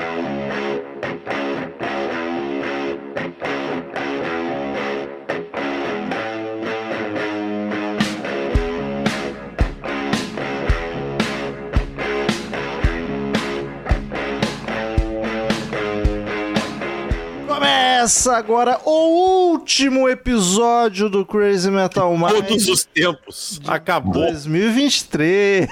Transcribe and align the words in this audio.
now. 0.00 0.29
Começa 18.10 18.36
agora 18.36 18.80
o 18.84 19.52
último 19.52 20.08
episódio 20.08 21.08
do 21.08 21.24
Crazy 21.24 21.70
Metal 21.70 22.12
Mind. 22.18 22.44
Todos 22.44 22.66
os 22.66 22.82
tempos. 22.82 23.60
Acabou. 23.64 24.14
2023. 24.14 25.68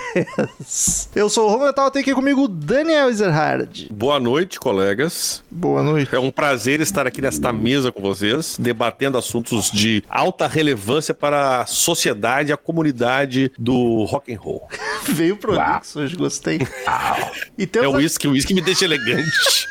Eu 1.17 1.29
sou 1.29 1.47
o 1.47 1.49
Romulo 1.49 1.67
Metal, 1.67 1.91
tem 1.91 2.01
aqui 2.01 2.15
comigo 2.15 2.45
o 2.45 2.49
Daniel 2.49 3.09
Ezerhard. 3.09 3.89
Boa 3.91 4.21
noite, 4.21 4.61
colegas. 4.61 5.43
Boa 5.51 5.83
noite. 5.83 6.15
É 6.15 6.19
um 6.21 6.31
prazer 6.31 6.81
estar 6.81 7.09
aqui 7.09 7.21
nesta 7.21 7.53
mesa 7.53 7.91
com 7.91 8.01
vocês, 8.01 8.57
debatendo 8.57 9.19
assuntos 9.19 9.69
de 9.69 10.05
alta 10.09 10.47
relevância 10.47 11.13
para 11.13 11.63
a 11.63 11.67
sociedade 11.67 12.51
e 12.51 12.53
a 12.53 12.57
comunidade 12.57 13.51
do 13.59 14.05
rock 14.05 14.33
and 14.33 14.39
roll. 14.39 14.69
Veio 15.09 15.37
prolixo 15.37 15.99
hoje, 15.99 16.15
gostei. 16.15 16.61
E 17.59 17.65
É 17.65 17.67
temos, 17.67 17.95
o 17.95 17.97
uísque, 17.97 18.29
o 18.29 18.31
uísque 18.31 18.55
me 18.55 18.61
deixa 18.61 18.85
elegante. 18.85 19.67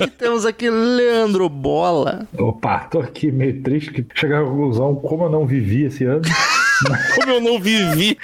aqui, 0.00 0.10
temos 0.18 0.44
aqui 0.44 0.68
Leandro 0.68 1.48
Bola. 1.62 2.26
Opa, 2.36 2.80
tô 2.90 2.98
aqui 2.98 3.30
meio 3.30 3.62
triste 3.62 3.92
que 3.92 4.04
chegar 4.18 4.42
à 4.42 4.44
conclusão 4.44 4.96
como 4.96 5.22
eu 5.22 5.30
não 5.30 5.46
vivi 5.46 5.84
esse 5.84 6.04
ano. 6.04 6.22
Como 7.14 7.30
eu 7.30 7.40
não 7.40 7.60
vivi. 7.60 8.18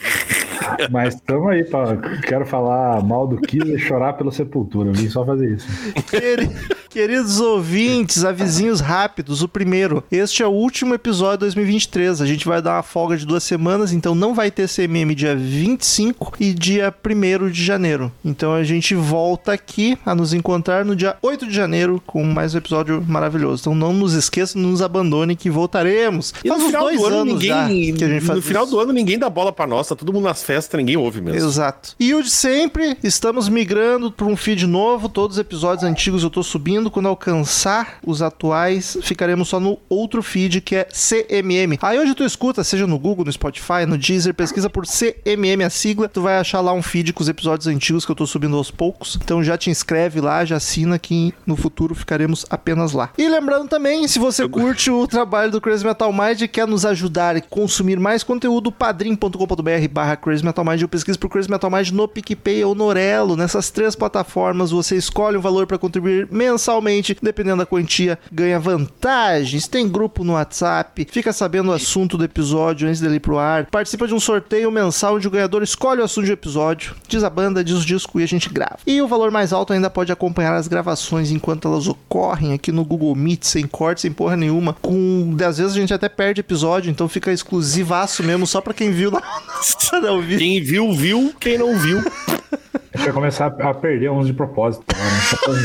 Mas 0.91 1.21
tamo 1.21 1.49
aí, 1.49 1.65
pra, 1.65 1.97
quero 2.27 2.47
falar 2.47 3.03
mal 3.03 3.27
do 3.27 3.37
Kiss 3.39 3.71
e 3.73 3.79
chorar 3.79 4.15
pela 4.15 4.31
sepultura. 4.31 4.89
Eu 4.91 4.95
vim 4.95 5.09
só 5.09 5.25
fazer 5.25 5.55
isso. 5.55 5.67
Queri- 6.11 6.51
Queridos 6.89 7.39
ouvintes, 7.39 8.25
avisinhos 8.25 8.81
rápidos. 8.81 9.43
O 9.43 9.49
primeiro, 9.49 10.03
este 10.11 10.43
é 10.43 10.47
o 10.47 10.51
último 10.51 10.95
episódio 10.95 11.37
de 11.39 11.41
2023. 11.41 12.23
A 12.23 12.27
gente 12.27 12.47
vai 12.49 12.63
dar 12.63 12.77
uma 12.77 12.83
folga 12.83 13.15
de 13.17 13.27
duas 13.27 13.45
semanas, 13.45 13.93
então 13.93 14.15
não 14.15 14.35
vai 14.35 14.51
ter 14.51 14.67
CMM 14.69 15.15
dia 15.15 15.37
25 15.37 16.33
e 16.41 16.55
dia 16.55 16.93
1 17.05 17.51
de 17.51 17.63
janeiro. 17.63 18.11
Então 18.25 18.55
a 18.55 18.65
gente 18.65 18.95
volta 18.95 19.53
aqui 19.53 19.99
a 20.05 20.15
nos 20.15 20.33
encontrar 20.33 20.83
no 20.85 20.97
dia 20.97 21.17
8 21.23 21.47
de 21.47 21.55
janeiro 21.55 22.03
com 22.07 22.25
mais 22.25 22.55
um 22.55 22.59
episódio 22.59 23.05
maravilhoso. 23.07 23.61
Então 23.63 23.75
não 23.75 23.93
nos 23.93 24.15
esqueçam, 24.15 24.61
não 24.61 24.71
nos 24.71 24.81
abandone 24.83 25.37
que 25.37 25.51
voltaremos. 25.51 26.33
E 26.43 26.49
no 26.49 26.55
Faz 26.55 26.63
uns 26.65 26.67
final 26.69 26.83
dois 26.85 26.99
do 27.01 27.07
ano, 27.07 27.17
anos 27.17 27.33
ninguém. 27.35 27.49
já 27.93 27.99
que 27.99 28.05
a 28.05 28.09
gente 28.09 28.25
faz 28.25 28.37
no 28.39 28.43
final 28.43 28.63
isso. 28.65 28.73
do 28.73 28.81
ano, 28.81 28.93
ninguém 28.95 29.19
dá 29.19 29.29
bola 29.29 29.53
pra 29.53 29.67
nós. 29.67 29.87
Tá 29.87 29.95
todo 29.95 30.11
mundo 30.13 30.25
nas 30.25 30.43
festas, 30.49 30.79
ninguém 30.79 30.97
ouve 30.97 31.21
mesmo. 31.21 31.47
Exato. 31.47 31.95
E 32.01 32.15
o 32.15 32.23
de 32.23 32.31
sempre, 32.31 32.97
estamos 33.05 33.51
migrando 33.51 34.11
para 34.11 34.25
um 34.25 34.35
feed 34.35 34.67
novo. 34.67 35.07
Todos 35.07 35.37
os 35.37 35.41
episódios 35.41 35.85
antigos 35.85 36.23
eu 36.23 36.31
tô 36.31 36.43
subindo. 36.43 36.91
Quando 36.91 37.07
alcançar 37.07 37.99
os 38.03 38.23
atuais, 38.23 38.97
ficaremos 39.03 39.49
só 39.49 39.61
no 39.61 39.79
outro 39.91 40.23
feed 40.23 40.63
que 40.63 40.77
é 40.77 40.85
CMM. 40.85 41.79
Aí 41.83 41.99
hoje 41.99 42.15
tu 42.15 42.25
escuta, 42.25 42.65
seja 42.65 42.87
no 42.87 42.99
Google, 42.99 43.27
no 43.27 43.33
Spotify, 43.33 43.85
no 43.87 43.99
Deezer, 43.99 44.33
pesquisa 44.33 44.71
por 44.71 44.87
CMM 44.87 45.65
a 45.67 45.69
sigla, 45.69 46.09
tu 46.09 46.23
vai 46.23 46.39
achar 46.39 46.63
lá 46.63 46.73
um 46.73 46.83
feed 46.83 47.13
com 47.13 47.23
os 47.23 47.29
episódios 47.29 47.67
antigos 47.67 48.07
que 48.07 48.11
eu 48.11 48.17
tô 48.17 48.27
subindo 48.27 48.57
aos 48.57 48.71
poucos. 48.71 49.19
Então 49.23 49.45
já 49.45 49.59
te 49.59 49.69
inscreve 49.69 50.19
lá, 50.19 50.47
já 50.47 50.57
assina 50.57 50.99
que 50.99 51.35
no 51.45 51.57
futuro 51.57 51.95
ficaremos 51.95 52.47
apenas 52.49 52.93
lá. 52.93 53.11
E 53.19 53.29
lembrando 53.29 53.69
também, 53.69 54.09
se 54.09 54.19
você 54.19 54.49
curte 54.49 54.91
o 54.91 55.07
trabalho 55.07 55.51
do 55.51 55.61
Crazy 55.61 55.85
Metal 55.85 56.11
Mind 56.11 56.41
e 56.41 56.49
quer 56.49 56.67
nos 56.67 56.87
ajudar 56.87 57.37
e 57.37 57.43
consumir 57.43 58.01
mais 58.01 58.23
conteúdo, 58.23 58.73
padrim.com.br 58.73 59.89
barra 59.93 60.17
Crazy 60.17 60.38
Metal 60.45 60.65
Mind. 60.65 60.83
Eu 60.83 60.89
pesquiso 60.89 61.19
por 61.19 61.29
Crazy 61.29 61.51
Metal 61.51 61.71
Mind 61.71 61.91
no 61.91 62.09
PicPay 62.09 62.65
ou 62.65 62.75
no 62.75 62.85
Orelo. 62.85 63.37
Nessas 63.37 63.71
três 63.71 63.95
plataformas 63.95 64.71
você 64.71 64.97
escolhe 64.97 65.37
um 65.37 65.41
valor 65.41 65.67
para 65.67 65.79
contribuir 65.79 66.29
mensalmente, 66.31 67.17
dependendo 67.21 67.59
da 67.59 67.67
quantia, 67.67 68.19
ganha 68.31 68.59
vantagens. 68.59 69.69
Tem 69.69 69.89
grupo 69.89 70.25
no 70.25 70.35
WhatsApp, 70.35 71.07
fica 71.11 71.33
sabendo 71.33 71.71
o 71.71 71.73
assunto 71.73 72.17
do 72.17 72.25
episódio 72.25 72.89
antes 72.89 73.01
dele 73.01 73.17
ir 73.17 73.21
pro 73.21 73.39
ar. 73.39 73.67
Participa 73.67 74.07
de 74.07 74.15
um 74.15 74.21
sorteio 74.21 74.71
mensal 74.71 75.17
onde 75.17 75.29
o 75.29 75.31
ganhador 75.31 75.63
escolhe 75.63 76.01
o 76.01 76.05
assunto 76.05 76.27
do 76.27 76.33
episódio, 76.33 76.95
diz 77.07 77.25
a 77.25 77.31
banda, 77.31 77.65
diz 77.65 77.77
o 77.77 77.87
disco 77.87 78.21
e 78.21 78.23
a 78.23 78.27
gente 78.27 78.49
grava. 78.49 78.79
E 78.87 79.01
o 79.01 79.09
valor 79.09 79.31
mais 79.31 79.53
alto 79.53 79.73
ainda 79.73 79.91
pode 79.91 80.13
acompanhar 80.13 80.55
as 80.55 80.69
gravações 80.69 81.31
enquanto 81.31 81.69
elas 81.69 81.87
ocorrem 81.87 82.53
aqui 82.53 82.73
no 82.73 82.85
Google 82.85 83.15
Meet, 83.15 83.45
sem 83.45 83.67
corte, 83.67 84.03
sem 84.03 84.13
porra 84.13 84.37
nenhuma. 84.37 84.75
Com 84.81 85.37
às 85.47 85.59
vezes 85.59 85.73
a 85.77 85.81
gente 85.81 85.95
até 85.95 86.09
perde 86.09 86.41
episódio, 86.41 86.91
então 86.91 87.09
fica 87.09 87.33
exclusivaço 87.33 88.23
mesmo, 88.23 88.47
só 88.47 88.61
pra 88.61 88.75
quem 88.75 88.91
viu 88.91 89.11
na 89.11 89.19
hora 89.93 90.13
ouvir. 90.35 90.39
Quem 90.39 90.63
viu, 90.63 90.93
viu. 90.93 91.35
Quem 91.41 91.59
não 91.59 91.77
viu. 91.79 91.99
A 91.99 92.97
gente 92.99 93.05
vai 93.05 93.13
começar 93.13 93.47
a 93.47 93.75
perder 93.75 94.11
uns 94.11 94.27
de 94.27 94.33
propósito. 94.33 94.85
Né? 94.89 95.59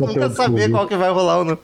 Nunca 0.00 0.30
saber 0.30 0.70
qual 0.70 0.86
que 0.86 0.96
vai 0.96 1.10
rolar 1.10 1.38
ou 1.38 1.44
não. 1.44 1.58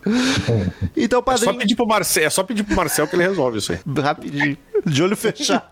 Então, 0.96 1.18
É 1.18 1.22
só 1.22 1.22
padrinho. 1.22 1.58
pedir 1.58 1.74
pro 1.76 1.86
Marcel, 1.86 2.24
é 2.26 2.30
só 2.30 2.42
pedir 2.42 2.64
pro 2.64 2.76
Marcel 2.76 3.06
que 3.06 3.16
ele 3.16 3.22
resolve 3.26 3.58
isso 3.58 3.72
aí. 3.72 3.78
Rapidinho. 4.02 4.56
De 4.94 5.02
olho 5.02 5.16
fechado. 5.16 5.62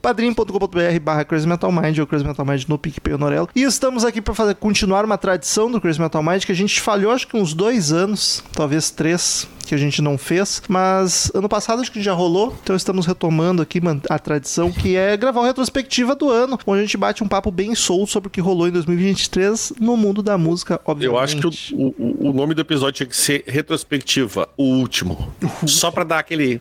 padrim.com.br 0.00 1.00
barra 1.02 1.24
Crazy 1.24 1.46
Metal 1.46 1.70
Mind 1.70 1.98
ou 1.98 2.06
Crazy 2.06 2.24
Metal 2.24 2.44
Mind 2.44 2.64
no 2.68 2.78
PicPay. 2.78 3.14
E 3.54 3.62
estamos 3.62 4.04
aqui 4.04 4.20
para 4.20 4.34
fazer 4.34 4.54
continuar 4.56 5.04
uma 5.04 5.16
tradição 5.16 5.70
do 5.70 5.80
Crazy 5.80 6.00
Metal 6.00 6.22
Mind 6.22 6.44
que 6.44 6.52
a 6.52 6.54
gente 6.54 6.80
falhou 6.80 7.12
acho 7.12 7.28
que 7.28 7.36
uns 7.36 7.54
dois 7.54 7.92
anos, 7.92 8.42
talvez 8.52 8.90
três, 8.90 9.48
que 9.64 9.74
a 9.74 9.78
gente 9.78 10.00
não 10.02 10.16
fez. 10.16 10.62
Mas 10.68 11.30
ano 11.34 11.48
passado 11.48 11.80
acho 11.80 11.90
que 11.90 12.02
já 12.02 12.12
rolou, 12.12 12.56
então 12.62 12.76
estamos 12.76 13.06
retomando 13.06 13.62
aqui 13.62 13.80
a 14.08 14.18
tradição 14.18 14.70
que 14.70 14.96
é 14.96 15.16
gravar 15.16 15.40
uma 15.40 15.46
retrospectiva 15.46 16.14
do 16.14 16.30
ano, 16.30 16.58
onde 16.66 16.80
a 16.80 16.82
gente 16.82 16.96
bate 16.96 17.22
um 17.24 17.28
papo 17.28 17.50
bem 17.50 17.74
solto 17.74 18.10
sobre 18.10 18.28
o 18.28 18.30
que 18.30 18.40
rolou 18.40 18.68
em 18.68 18.70
2023 18.70 19.74
no 19.80 19.96
mundo 19.96 20.22
da 20.22 20.38
música, 20.38 20.80
obviamente. 20.84 21.14
Eu 21.14 21.22
acho 21.22 21.36
que 21.36 21.74
o, 21.74 21.94
o, 21.98 22.30
o 22.30 22.32
nome 22.32 22.54
do 22.54 22.60
episódio 22.60 22.92
tinha 22.92 23.06
que 23.06 23.16
ser 23.16 23.44
Retrospectiva, 23.46 24.48
o 24.56 24.64
último. 24.64 25.32
Só 25.66 25.90
pra 25.90 26.04
dar 26.04 26.18
aquele. 26.18 26.60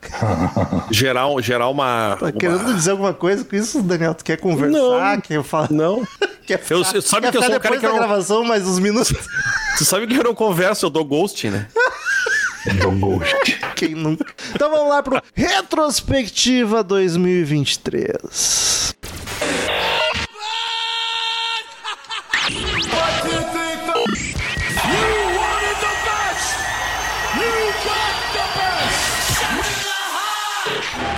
geral, 0.91 1.41
geral 1.41 1.52
uma. 1.61 2.17
Tá 2.19 2.25
uma- 2.25 2.31
querendo 2.31 2.73
dizer 2.75 2.91
alguma 2.91 3.13
coisa 3.13 3.43
com 3.43 3.55
isso, 3.55 3.81
Daniel? 3.81 4.13
Tu 4.13 4.23
quer 4.23 4.37
conversar? 4.37 4.71
Não. 5.15 5.21
Quer 5.21 5.43
falar? 5.43 5.71
Não. 5.71 6.07
Quer 6.45 6.55
Eu- 6.69 6.83
ficar- 6.83 6.95
eu- 6.95 7.01
sabe 7.01 7.21
quer 7.27 7.31
que 7.31 7.37
eu 7.37 7.41
sou 7.43 7.55
um 7.55 7.59
cara 7.59 7.75
depois 7.75 7.79
que 7.79 7.81
da 7.81 7.87
eu 7.87 7.91
não- 7.93 7.99
gravação, 8.07 8.43
mais 8.43 8.67
uns 8.67 8.79
minutos. 8.79 9.13
Tu 9.77 9.85
sabe 9.85 10.05
que 10.07 10.15
eu 10.15 10.23
não 10.23 10.35
converso, 10.35 10.85
eu 10.85 10.89
dou 10.89 11.05
ghosting, 11.05 11.49
né? 11.51 11.67
Do 12.81 12.91
Ghost. 12.91 13.59
Quem 13.75 13.93
nunca? 13.93 14.25
Então 14.55 14.71
vamos 14.71 14.87
lá 14.89 15.03
pro 15.03 15.21
Retrospectiva 15.35 16.81
2023. 16.81 18.95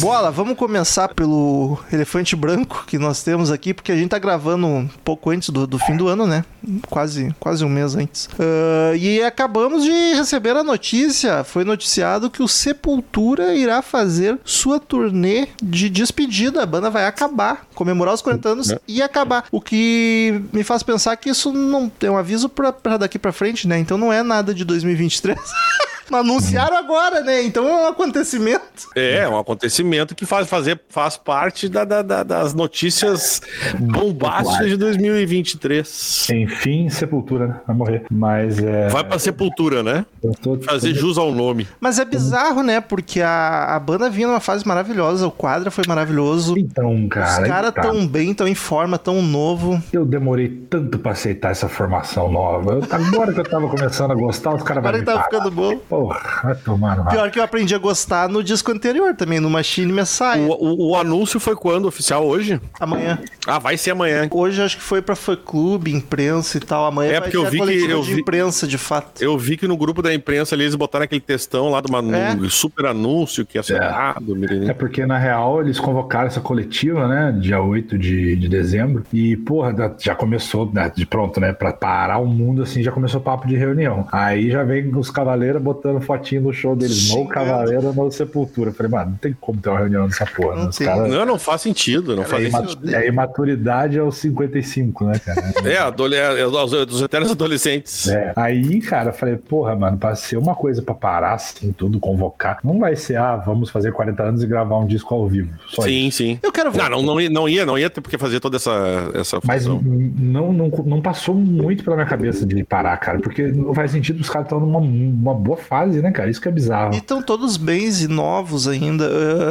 Bola, 0.00 0.30
vamos 0.30 0.56
começar 0.56 1.08
pelo 1.08 1.76
elefante 1.92 2.36
branco 2.36 2.84
que 2.86 2.98
nós 2.98 3.24
temos 3.24 3.50
aqui, 3.50 3.74
porque 3.74 3.90
a 3.90 3.96
gente 3.96 4.10
tá 4.10 4.18
gravando 4.18 4.66
um 4.66 4.88
pouco 5.02 5.30
antes 5.30 5.50
do, 5.50 5.66
do 5.66 5.76
fim 5.76 5.96
do 5.96 6.06
ano, 6.06 6.24
né? 6.24 6.44
Quase, 6.88 7.34
quase 7.40 7.64
um 7.64 7.68
mês 7.68 7.96
antes. 7.96 8.28
Ah, 8.38 8.94
e 8.94 9.20
acabamos 9.22 9.82
de 9.82 9.90
receber 10.14 10.56
a 10.56 10.62
notícia, 10.62 11.42
foi 11.42 11.64
noticiado 11.64 12.30
que 12.30 12.42
o 12.42 12.48
Sepultura 12.48 13.54
irá 13.54 13.82
fazer 13.82 14.38
sua 14.44 14.78
turnê 14.78 15.48
de 15.60 15.88
despedida. 15.90 16.62
A 16.62 16.66
banda 16.66 16.90
vai 16.90 17.06
acabar, 17.06 17.66
comemorar 17.74 18.14
os 18.14 18.22
40 18.22 18.48
anos 18.48 18.74
e 18.86 19.02
acabar. 19.02 19.46
O 19.50 19.60
que 19.60 20.42
me 20.52 20.62
faz 20.62 20.84
pensar 20.84 21.16
que 21.16 21.30
isso 21.30 21.52
não 21.52 21.90
é 22.00 22.10
um 22.10 22.16
aviso 22.16 22.48
pra, 22.48 22.72
pra 22.72 22.98
daqui 22.98 23.18
pra 23.18 23.32
frente, 23.32 23.66
né? 23.66 23.78
Então 23.78 23.98
não 23.98 24.12
é 24.12 24.22
nada 24.22 24.54
de 24.54 24.64
2023. 24.64 25.38
Mas 26.10 26.20
Anunciaram 26.20 26.76
agora, 26.76 27.20
né? 27.22 27.42
Então 27.42 27.66
é 27.68 27.84
um 27.84 27.86
acontecimento. 27.88 28.62
É, 28.96 29.18
é 29.18 29.28
um 29.28 29.38
acontecimento 29.38 30.14
que 30.14 30.26
faz, 30.26 30.48
fazer, 30.48 30.80
faz 30.88 31.16
parte 31.16 31.68
da- 31.68 31.84
da- 31.84 32.02
da- 32.02 32.22
das 32.22 32.54
notícias 32.54 33.40
bombásticas 33.78 34.68
de 34.68 34.76
2023. 34.76 36.28
Enfim, 36.30 36.88
sepultura, 36.88 37.46
né? 37.48 37.60
Vai 37.66 37.76
morrer. 37.76 38.02
Mas 38.10 38.58
é. 38.58 38.88
Vai 38.88 39.04
pra 39.04 39.18
sepultura, 39.18 39.82
né? 39.82 40.04
tô- 40.42 40.58
Fazer 40.60 40.94
jus 40.94 41.16
ao 41.18 41.32
nome. 41.32 41.66
Mas 41.80 41.98
é 41.98 42.04
bizarro, 42.04 42.62
né? 42.62 42.80
Porque 42.80 43.20
a, 43.20 43.74
a 43.76 43.78
banda 43.80 44.10
vinha 44.10 44.26
numa 44.26 44.40
fase 44.40 44.66
maravilhosa, 44.66 45.26
o 45.26 45.30
quadro 45.30 45.70
foi 45.70 45.84
maravilhoso. 45.86 46.56
Então, 46.58 47.08
cara. 47.08 47.42
Os 47.42 47.48
caras 47.48 47.72
tá. 47.72 47.82
tão 47.82 48.06
bem, 48.06 48.34
tão 48.34 48.46
em 48.48 48.54
forma, 48.54 48.98
tão 48.98 49.22
novo. 49.22 49.80
Eu 49.92 50.04
demorei 50.04 50.48
tanto 50.48 50.98
pra 50.98 51.12
aceitar 51.12 51.50
essa 51.50 51.68
formação 51.68 52.30
nova. 52.30 52.74
Eu- 52.74 52.86
agora 52.90 53.32
que 53.32 53.40
eu 53.40 53.44
tava 53.44 53.68
começando 53.68 54.10
a 54.10 54.14
gostar, 54.14 54.54
os 54.54 54.62
caras 54.62 54.82
vão 54.82 54.88
Agora 54.90 54.98
que 54.98 55.04
tá 55.04 55.12
parar. 55.12 55.24
ficando 55.24 55.50
bom. 55.50 55.76
Pô, 55.88 55.97
Porra, 56.02 56.40
vai 56.44 56.54
tomar 56.54 56.96
no 56.96 57.02
rabo. 57.02 57.14
Pior 57.16 57.30
que 57.30 57.38
eu 57.38 57.42
aprendi 57.42 57.74
a 57.74 57.78
gostar 57.78 58.28
no 58.28 58.42
disco 58.42 58.70
anterior 58.70 59.14
também, 59.14 59.40
no 59.40 59.50
Machine 59.50 59.92
Messiah. 59.92 60.38
O, 60.40 60.52
o- 60.52 60.90
o 60.90 60.96
anúncio 60.96 61.40
foi 61.40 61.56
quando 61.56 61.86
oficial 61.86 62.26
hoje? 62.26 62.60
Amanhã. 62.78 63.18
Ah, 63.46 63.58
vai 63.58 63.76
ser 63.76 63.90
amanhã. 63.92 64.28
Hoje 64.30 64.62
acho 64.62 64.76
que 64.76 64.82
foi 64.82 65.02
pra 65.02 65.16
fã 65.16 65.34
clube, 65.36 65.92
imprensa 65.92 66.56
e 66.56 66.60
tal. 66.60 66.86
Amanhã 66.86 67.10
É, 67.10 67.20
vai 67.20 67.22
porque 67.22 67.36
eu 67.36 67.46
vi 67.50 67.58
que- 67.60 67.90
eu 67.90 68.02
de 68.02 68.14
vi- 68.14 68.20
imprensa, 68.20 68.66
de 68.66 68.78
fato. 68.78 69.22
Eu 69.22 69.36
vi 69.38 69.56
que 69.56 69.66
no 69.66 69.76
grupo 69.76 70.02
da 70.02 70.12
imprensa 70.14 70.54
ali 70.54 70.64
eles 70.64 70.74
botaram 70.74 71.04
aquele 71.04 71.20
textão 71.20 71.70
lá 71.70 71.80
do 71.80 71.90
manu- 71.90 72.14
É. 72.14 72.36
super 72.48 72.86
anúncio 72.86 73.44
que 73.44 73.58
ia 73.58 73.62
ser 73.62 73.80
dado. 73.80 74.36
É 74.68 74.72
porque, 74.72 75.04
na 75.06 75.18
real, 75.18 75.60
eles 75.60 75.78
convocaram 75.80 76.26
essa 76.26 76.40
coletiva, 76.40 77.08
né? 77.08 77.36
Dia 77.40 77.60
8 77.60 77.98
de, 77.98 78.36
de 78.36 78.48
dezembro. 78.48 79.02
E, 79.12 79.36
porra, 79.36 79.74
já 79.98 80.14
começou, 80.14 80.70
né, 80.72 80.90
de 80.94 81.06
pronto, 81.06 81.40
né? 81.40 81.52
Pra 81.52 81.72
parar 81.72 82.18
o 82.18 82.26
mundo, 82.26 82.62
assim, 82.62 82.82
já 82.82 82.92
começou 82.92 83.20
o 83.20 83.22
papo 83.24 83.46
de 83.48 83.56
reunião. 83.56 84.06
Aí 84.12 84.50
já 84.50 84.62
vem 84.62 84.94
os 84.94 85.10
cavaleiros 85.10 85.60
botando 85.62 85.87
fotinho 86.00 86.42
no 86.42 86.52
show 86.52 86.74
deles. 86.76 87.10
No. 87.14 87.26
Cavaleiro, 87.28 87.92
no 87.92 88.10
Sepultura. 88.10 88.70
Eu 88.70 88.74
falei, 88.74 88.90
mano, 88.92 89.10
não 89.12 89.16
tem 89.18 89.36
como 89.40 89.60
ter 89.60 89.68
uma 89.68 89.78
reunião 89.78 90.06
nessa 90.06 90.26
porra. 90.26 90.56
Não 90.56 90.62
né? 90.64 90.68
Os 90.70 90.76
tem. 90.76 90.86
caras. 90.86 91.10
Não, 91.10 91.26
não 91.26 91.38
faz 91.38 91.60
sentido, 91.62 92.14
não 92.16 92.24
faz 92.24 92.44
É, 92.46 92.50
sentido. 92.50 92.88
ima- 92.88 92.96
é 92.98 93.08
imaturidade 93.08 93.98
aos 93.98 94.16
55, 94.16 95.04
né, 95.04 95.18
cara? 95.18 95.38
É, 95.68 95.76
adole- 95.78 96.16
é, 96.16 96.44
dos, 96.86 97.02
eternos 97.02 97.30
adolescentes. 97.30 98.08
É. 98.08 98.32
Aí, 98.36 98.80
cara, 98.80 99.10
eu 99.10 99.12
falei, 99.14 99.36
porra, 99.36 99.74
mano, 99.76 99.96
pra 99.98 100.14
ser 100.14 100.36
uma 100.36 100.54
coisa 100.54 100.80
pra 100.82 100.94
parar 100.94 101.34
assim, 101.34 101.72
tudo, 101.72 101.98
convocar, 102.00 102.58
não 102.64 102.78
vai 102.78 102.96
ser, 102.96 103.16
ah, 103.16 103.36
vamos 103.36 103.70
fazer 103.70 103.92
40 103.92 104.22
anos 104.22 104.42
e 104.42 104.46
gravar 104.46 104.78
um 104.78 104.86
disco 104.86 105.14
ao 105.14 105.26
vivo. 105.28 105.50
Só 105.68 105.82
isso. 105.82 105.88
Sim, 105.88 106.10
sim. 106.10 106.38
Eu 106.42 106.52
quero 106.52 106.70
ver. 106.70 106.78
Não, 106.78 106.88
não, 106.90 107.02
não, 107.02 107.20
ia, 107.20 107.30
não 107.30 107.48
ia, 107.48 107.66
não 107.66 107.78
ia 107.78 107.90
ter 107.90 108.00
porque 108.00 108.16
fazer 108.18 108.40
toda 108.40 108.56
essa, 108.56 109.10
essa 109.14 109.38
Mas 109.44 109.66
função. 109.66 109.82
não, 110.18 110.52
não, 110.52 110.68
não 110.86 111.00
passou 111.00 111.34
muito 111.34 111.84
pela 111.84 111.96
minha 111.96 112.06
cabeça 112.08 112.46
de 112.46 112.64
parar, 112.64 112.96
cara, 112.98 113.18
porque 113.18 113.42
não 113.48 113.74
faz 113.74 113.90
sentido 113.90 114.20
os 114.20 114.28
caras 114.28 114.46
estão 114.46 114.60
numa 114.60 114.78
uma 114.78 115.34
boa 115.34 115.56
fase, 115.56 115.77
né, 115.86 116.10
cara? 116.10 116.30
Isso 116.30 116.40
que 116.40 116.48
é 116.48 116.50
bizarro. 116.50 116.94
E 116.94 116.98
estão 116.98 117.22
todos 117.22 117.56
bens 117.56 118.02
e 118.02 118.08
novos 118.08 118.66
ainda. 118.68 119.08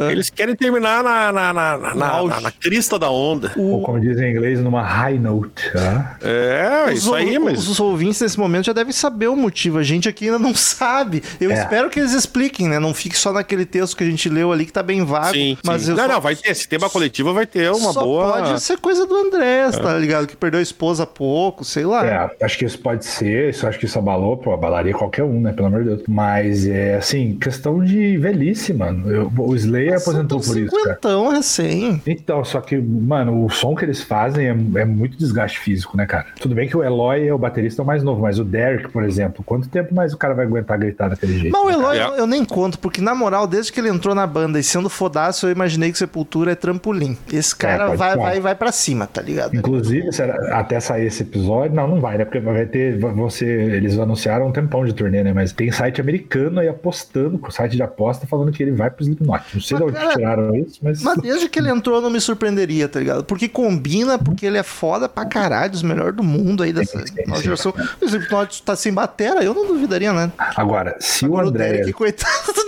ah, 0.08 0.12
Eles 0.12 0.30
querem 0.30 0.54
terminar 0.54 1.02
na, 1.02 1.32
na, 1.32 1.52
na, 1.52 1.78
na, 1.94 2.40
na- 2.40 2.50
crista 2.50 2.98
da 2.98 3.10
onda. 3.10 3.52
Ou 3.56 3.82
como 3.82 4.00
dizem 4.00 4.28
em 4.28 4.32
inglês, 4.32 4.60
numa 4.60 4.82
high 4.82 5.18
note. 5.18 5.70
tá? 5.72 6.16
É, 6.22 6.84
Os, 6.92 6.98
isso 6.98 7.14
aí, 7.14 7.38
mas. 7.38 7.66
os 7.68 7.78
ouvintes 7.80 8.20
nesse 8.20 8.38
momento 8.38 8.66
já 8.66 8.72
devem 8.72 8.92
saber 8.92 9.28
o 9.28 9.36
motivo. 9.36 9.78
A 9.78 9.82
gente 9.82 10.08
aqui 10.08 10.26
ainda 10.26 10.38
não 10.38 10.54
sabe. 10.56 11.22
Eu 11.40 11.50
É. 11.50 11.54
espero 11.54 11.90
que 11.90 11.98
eles 12.00 12.12
expliquem, 12.12 12.68
né? 12.68 12.78
Não 12.78 12.92
fique 12.94 13.16
só 13.16 13.32
naquele 13.32 13.64
texto 13.64 13.96
que 13.96 14.04
a 14.04 14.06
gente 14.06 14.28
leu 14.28 14.52
ali 14.52 14.66
que 14.66 14.72
tá 14.72 14.82
bem 14.82 15.04
vago. 15.04 15.32
Sim, 15.34 15.56
mas 15.64 15.82
sim. 15.82 15.90
eu 15.92 15.96
Não, 15.96 16.04
só- 16.06 16.12
não, 16.14 16.20
vai 16.20 16.34
ter. 16.36 16.54
Se 16.54 16.68
tem 16.68 16.78
uma 16.78 16.90
coletiva, 16.90 17.32
vai 17.32 17.46
ter 17.46 17.70
uma 17.70 17.92
só 17.92 18.02
boa. 18.02 18.32
pode 18.32 18.60
ser 18.62 18.78
coisa 18.78 19.06
do 19.06 19.14
Andrés, 19.16 19.76
tá 19.78 19.96
ligado? 19.98 20.26
Que 20.26 20.36
perdeu 20.36 20.60
a 20.60 20.62
esposa 20.62 21.02
há 21.04 21.06
pouco, 21.06 21.64
sei 21.64 21.84
lá. 21.84 22.06
É, 22.06 22.30
acho 22.44 22.58
que 22.58 22.64
isso 22.64 22.78
pode 22.78 23.04
ser, 23.04 23.50
isso 23.50 23.66
acho 23.66 23.78
que 23.78 23.84
isso 23.86 23.98
abalou, 23.98 24.36
pô, 24.36 24.52
abalaria 24.52 24.92
qualquer 24.92 25.22
um, 25.24 25.40
né? 25.40 25.52
Pelo 25.52 25.68
amor 25.68 25.82
de 25.82 25.88
Deus. 25.90 26.02
Mas 26.18 26.66
é 26.66 26.96
assim, 26.96 27.38
questão 27.40 27.78
de 27.82 28.16
velhice, 28.16 28.74
mano. 28.74 29.08
Eu- 29.08 29.32
o 29.38 29.54
Slayer 29.54 29.94
aposentou 29.98 30.40
por 30.40 30.56
isso. 30.58 30.74
Cinquentão 30.76 31.28
recém. 31.30 32.02
Então, 32.04 32.44
só 32.44 32.60
que, 32.60 32.76
mano, 32.76 33.44
o 33.44 33.48
som 33.48 33.72
que 33.76 33.84
eles 33.84 34.02
fazem 34.02 34.46
é, 34.48 34.80
é 34.80 34.84
muito 34.84 35.16
desgaste 35.16 35.60
físico, 35.60 35.96
né, 35.96 36.06
cara? 36.06 36.26
Tudo 36.40 36.56
bem 36.56 36.68
que 36.68 36.76
o 36.76 36.82
Eloy 36.82 37.28
é 37.28 37.32
o 37.32 37.38
baterista 37.38 37.84
mais 37.84 38.02
novo, 38.02 38.22
mas 38.22 38.40
o 38.40 38.44
Derek, 38.44 38.88
por 38.88 39.04
exemplo, 39.04 39.44
quanto 39.44 39.68
tempo 39.68 39.94
mais 39.94 40.12
o 40.12 40.16
cara 40.16 40.34
vai 40.34 40.44
aguentar 40.44 40.76
gritar 40.76 41.08
daquele 41.08 41.38
jeito? 41.38 41.52
Mas 41.52 41.62
o 41.62 41.68
né, 41.68 41.74
Eloy 41.74 41.98
É. 41.98 42.02
eu, 42.04 42.14
eu 42.16 42.26
nem 42.26 42.44
conto, 42.44 42.80
porque 42.80 43.00
na 43.00 43.14
moral, 43.14 43.46
desde 43.46 43.72
que 43.72 43.78
ele 43.78 43.88
entrou 43.88 44.12
na 44.12 44.26
banda 44.26 44.58
e 44.58 44.62
sendo 44.64 44.88
fodaço, 44.90 45.46
eu 45.46 45.52
imaginei 45.52 45.92
que 45.92 45.98
Sepultura 45.98 46.50
é 46.50 46.54
trampolim. 46.56 47.16
Esse 47.32 47.54
cara 47.54 47.86
pode 47.86 47.96
vai, 47.96 48.10
ser. 48.12 48.18
vai, 48.18 48.40
vai 48.40 48.54
pra 48.56 48.72
cima, 48.72 49.06
tá 49.06 49.22
ligado? 49.22 49.54
Inclusive, 49.54 50.12
será- 50.12 50.58
até 50.58 50.80
sair 50.80 51.06
esse 51.06 51.22
episódio, 51.22 51.76
não, 51.76 51.86
não 51.86 52.00
vai, 52.00 52.18
né? 52.18 52.24
Porque 52.24 52.40
vai 52.40 52.66
ter, 52.66 52.98
ser, 53.30 53.46
eles 53.74 53.96
anunciaram 53.98 54.48
um 54.48 54.52
tempão 54.52 54.84
de 54.84 54.92
turnê, 54.92 55.22
né? 55.22 55.32
Mas 55.32 55.52
tem 55.52 55.70
site 55.70 55.97
americano 56.00 56.60
aí 56.60 56.68
apostando, 56.68 57.38
com 57.38 57.50
site 57.50 57.76
de 57.76 57.82
aposta, 57.82 58.26
falando 58.26 58.52
que 58.52 58.62
ele 58.62 58.72
vai 58.72 58.90
pro 58.90 59.02
Slipknot. 59.02 59.44
Não 59.54 59.60
sei 59.60 59.76
de 59.76 59.84
Mas, 59.84 59.92
onde 59.92 60.00
cara, 60.00 60.14
tiraram 60.14 60.56
isso, 60.56 60.78
mas... 60.82 61.02
Mas 61.02 61.18
desde 61.18 61.48
que 61.48 61.58
ele 61.58 61.70
entrou, 61.70 62.00
não 62.00 62.10
me 62.10 62.20
surpreenderia, 62.20 62.88
tá 62.88 62.98
ligado? 62.98 63.24
Porque 63.24 63.48
combina, 63.48 64.18
porque 64.18 64.46
ele 64.46 64.58
é 64.58 64.62
foda 64.62 65.08
pra 65.08 65.24
caralho, 65.24 65.72
os 65.72 65.82
melhores 65.82 66.16
do 66.16 66.22
mundo 66.22 66.62
aí 66.62 66.72
dessa 66.72 66.98
sim, 66.98 67.14
sim. 67.14 67.42
geração. 67.42 67.74
O 68.00 68.04
Slipknot 68.04 68.62
tá 68.62 68.76
sem 68.76 68.92
batera, 68.92 69.42
eu 69.42 69.54
não 69.54 69.66
duvidaria, 69.66 70.12
né? 70.12 70.30
Agora, 70.56 70.96
se 71.00 71.24
Agora 71.24 71.44
o 71.44 71.46
o 71.46 71.50
André... 71.50 71.72
Derek, 71.72 71.92
coitado. 71.92 72.67